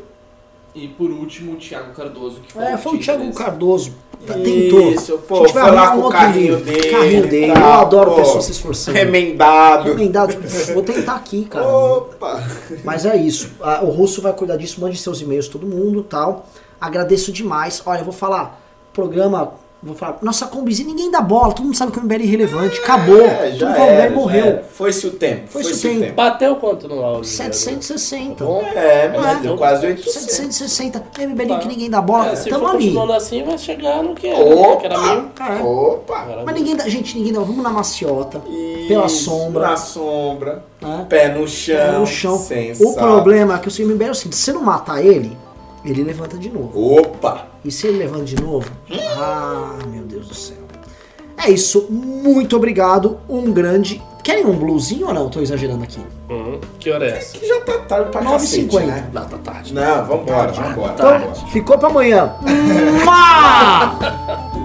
e 0.75 0.89
por 0.89 1.11
último 1.11 1.53
o 1.53 1.57
Thiago 1.57 1.93
Cardoso, 1.95 2.41
que 2.41 2.53
foi 2.53 2.65
É, 2.65 2.75
o 2.75 2.79
foi 2.79 2.97
o 2.97 2.99
Thiago 2.99 3.21
Tigres. 3.21 3.39
Cardoso. 3.39 3.93
Tá- 4.27 4.35
Tentou. 4.35 4.91
Isso, 4.93 5.19
pô, 5.29 5.49
foi 5.49 5.63
lá 5.71 5.91
com 5.93 5.99
um 6.01 6.07
o 6.07 6.11
carrinho 6.11 6.57
livro. 6.57 6.65
dele. 6.65 6.89
Carrinho 6.91 7.27
dele. 7.29 7.53
tá, 7.53 7.61
Eu 7.61 7.67
adoro 7.67 8.11
pô, 8.11 8.17
pessoas 8.17 8.45
se 8.47 8.53
esforçando. 8.53 8.97
Remendado. 8.97 9.91
Remendado. 9.91 10.35
Vou 10.75 10.83
tentar 10.83 11.15
aqui, 11.15 11.45
cara. 11.45 11.67
Opa! 11.69 12.43
Mas 12.83 13.07
é 13.07 13.17
isso. 13.17 13.51
O 13.83 13.87
Russo 13.91 14.21
vai 14.21 14.33
cuidar 14.33 14.57
disso. 14.57 14.81
Mande 14.81 14.97
seus 14.99 15.21
e-mails, 15.21 15.47
todo 15.49 15.67
mundo 15.67 16.03
tal. 16.03 16.47
Agradeço 16.81 17.33
demais. 17.33 17.83
Olha, 17.87 18.01
eu 18.01 18.05
vou 18.05 18.13
falar. 18.15 18.61
Programa. 18.93 19.53
Vou 19.83 19.95
falar. 19.95 20.17
Nossa 20.23 20.47
combizinha, 20.47 20.89
ninguém 20.89 21.11
dá 21.11 21.21
bola. 21.21 21.53
Todo 21.53 21.65
mundo 21.67 21.77
sabe 21.77 21.93
que 21.93 21.99
o 21.99 22.03
MBL 22.03 22.15
é 22.15 22.25
irrelevante. 22.25 22.79
Acabou. 22.81 23.21
É, 23.21 23.51
Todo 23.51 23.59
já 23.59 23.69
mundo 23.69 23.79
era, 23.79 24.05
MBL 24.11 24.15
morreu. 24.19 24.47
era. 24.47 24.65
Foi-se 24.73 25.07
o 25.07 25.11
tempo. 25.13 25.43
Foi-se 25.49 25.69
Foi-se 25.69 25.87
o 25.87 25.91
o 25.91 25.93
tempo. 25.93 26.05
tempo. 26.07 26.17
Bateu 26.17 26.57
quanto 26.57 26.89
no 26.89 27.05
áudio? 27.05 27.25
760. 27.25 28.43
Bom, 28.45 28.63
É, 28.75 29.09
mas 29.17 29.37
É. 29.39 29.41
deu 29.43 29.57
quase 29.57 29.87
800. 29.87 30.13
760. 30.13 31.03
MBL 31.21 31.47
Tá. 31.49 31.59
que 31.59 31.69
ninguém 31.69 31.91
dá 31.91 32.01
bola. 32.01 32.31
é, 32.33 32.37
se 32.37 32.49
Tamo 32.49 32.67
ali. 32.69 32.97
assim, 33.15 33.43
vai 33.45 33.59
chegar 33.59 34.03
no 34.03 34.15
que 34.15 34.27
era, 34.27 34.43
né? 34.45 34.77
que 34.77 34.87
era 34.87 34.99
mil. 34.99 35.19
Opa! 35.19 35.47
É. 35.53 35.63
Opa! 35.63 36.27
Era 36.31 36.43
Mas 36.45 36.55
ninguém 36.55 36.75
dá. 36.75 36.89
Gente, 36.89 37.17
ninguém 37.19 37.33
dá. 37.35 37.41
Vamos 37.41 37.63
na 37.63 37.71
maciota. 37.71 38.41
Pela 38.89 39.07
Isso, 39.07 39.25
sombra. 39.27 39.69
Na 39.69 39.77
sombra. 39.77 40.65
Né? 40.81 41.07
Pé 41.09 41.29
no 41.29 41.47
chão. 41.47 42.01
no 42.01 42.07
chão. 42.07 42.39
sensato. 42.39 42.89
O 42.91 42.95
problema 42.95 43.55
é 43.55 43.59
que 43.59 43.69
o 43.69 43.87
MBL 43.87 44.09
é 44.09 44.11
o 44.11 44.15
seguinte: 44.15 44.37
se 44.37 44.43
você 44.45 44.53
não 44.53 44.63
matar 44.63 45.05
ele, 45.05 45.37
ele 45.91 46.05
levanta 46.05 46.39
de 46.39 46.49
novo. 46.51 46.99
Opa! 47.01 47.47
E 47.65 47.71
se 47.71 47.89
ele 47.89 47.99
levanta 47.99 48.25
de 48.25 48.41
novo? 48.41 48.71
Ah, 49.17 49.77
meu 49.89 50.05
Deus 50.05 50.29
do 50.29 50.35
céu. 50.35 50.57
É 51.37 51.51
isso. 51.51 51.87
Muito 51.91 52.57
obrigado. 52.57 53.19
Um 53.29 53.53
grande. 53.53 54.03
Querem 54.25 54.45
um 54.45 54.57
bluesinho 54.57 55.07
ou 55.07 55.15
não? 55.15 55.29
Tô 55.29 55.41
exagerando 55.41 55.85
aqui. 55.85 56.01
Uhum. 56.29 56.59
Que 56.81 56.91
hora 56.91 57.07
é 57.07 57.19
essa? 57.19 57.39
Que 57.39 57.47
já 57.47 57.61
tá 57.61 57.79
tarde 57.79 58.11
pra 58.11 58.23
9h50. 58.23 58.31
cacete, 58.33 58.77
né? 58.79 59.11
Não, 59.13 59.25
tá 59.25 59.39
tarde. 59.39 59.73
Não, 59.73 60.05
vambora, 60.05 60.53
vambora. 60.53 60.93
Então, 60.95 61.35
ficou 61.53 61.79
pra 61.79 61.89
amanhã. 61.89 62.35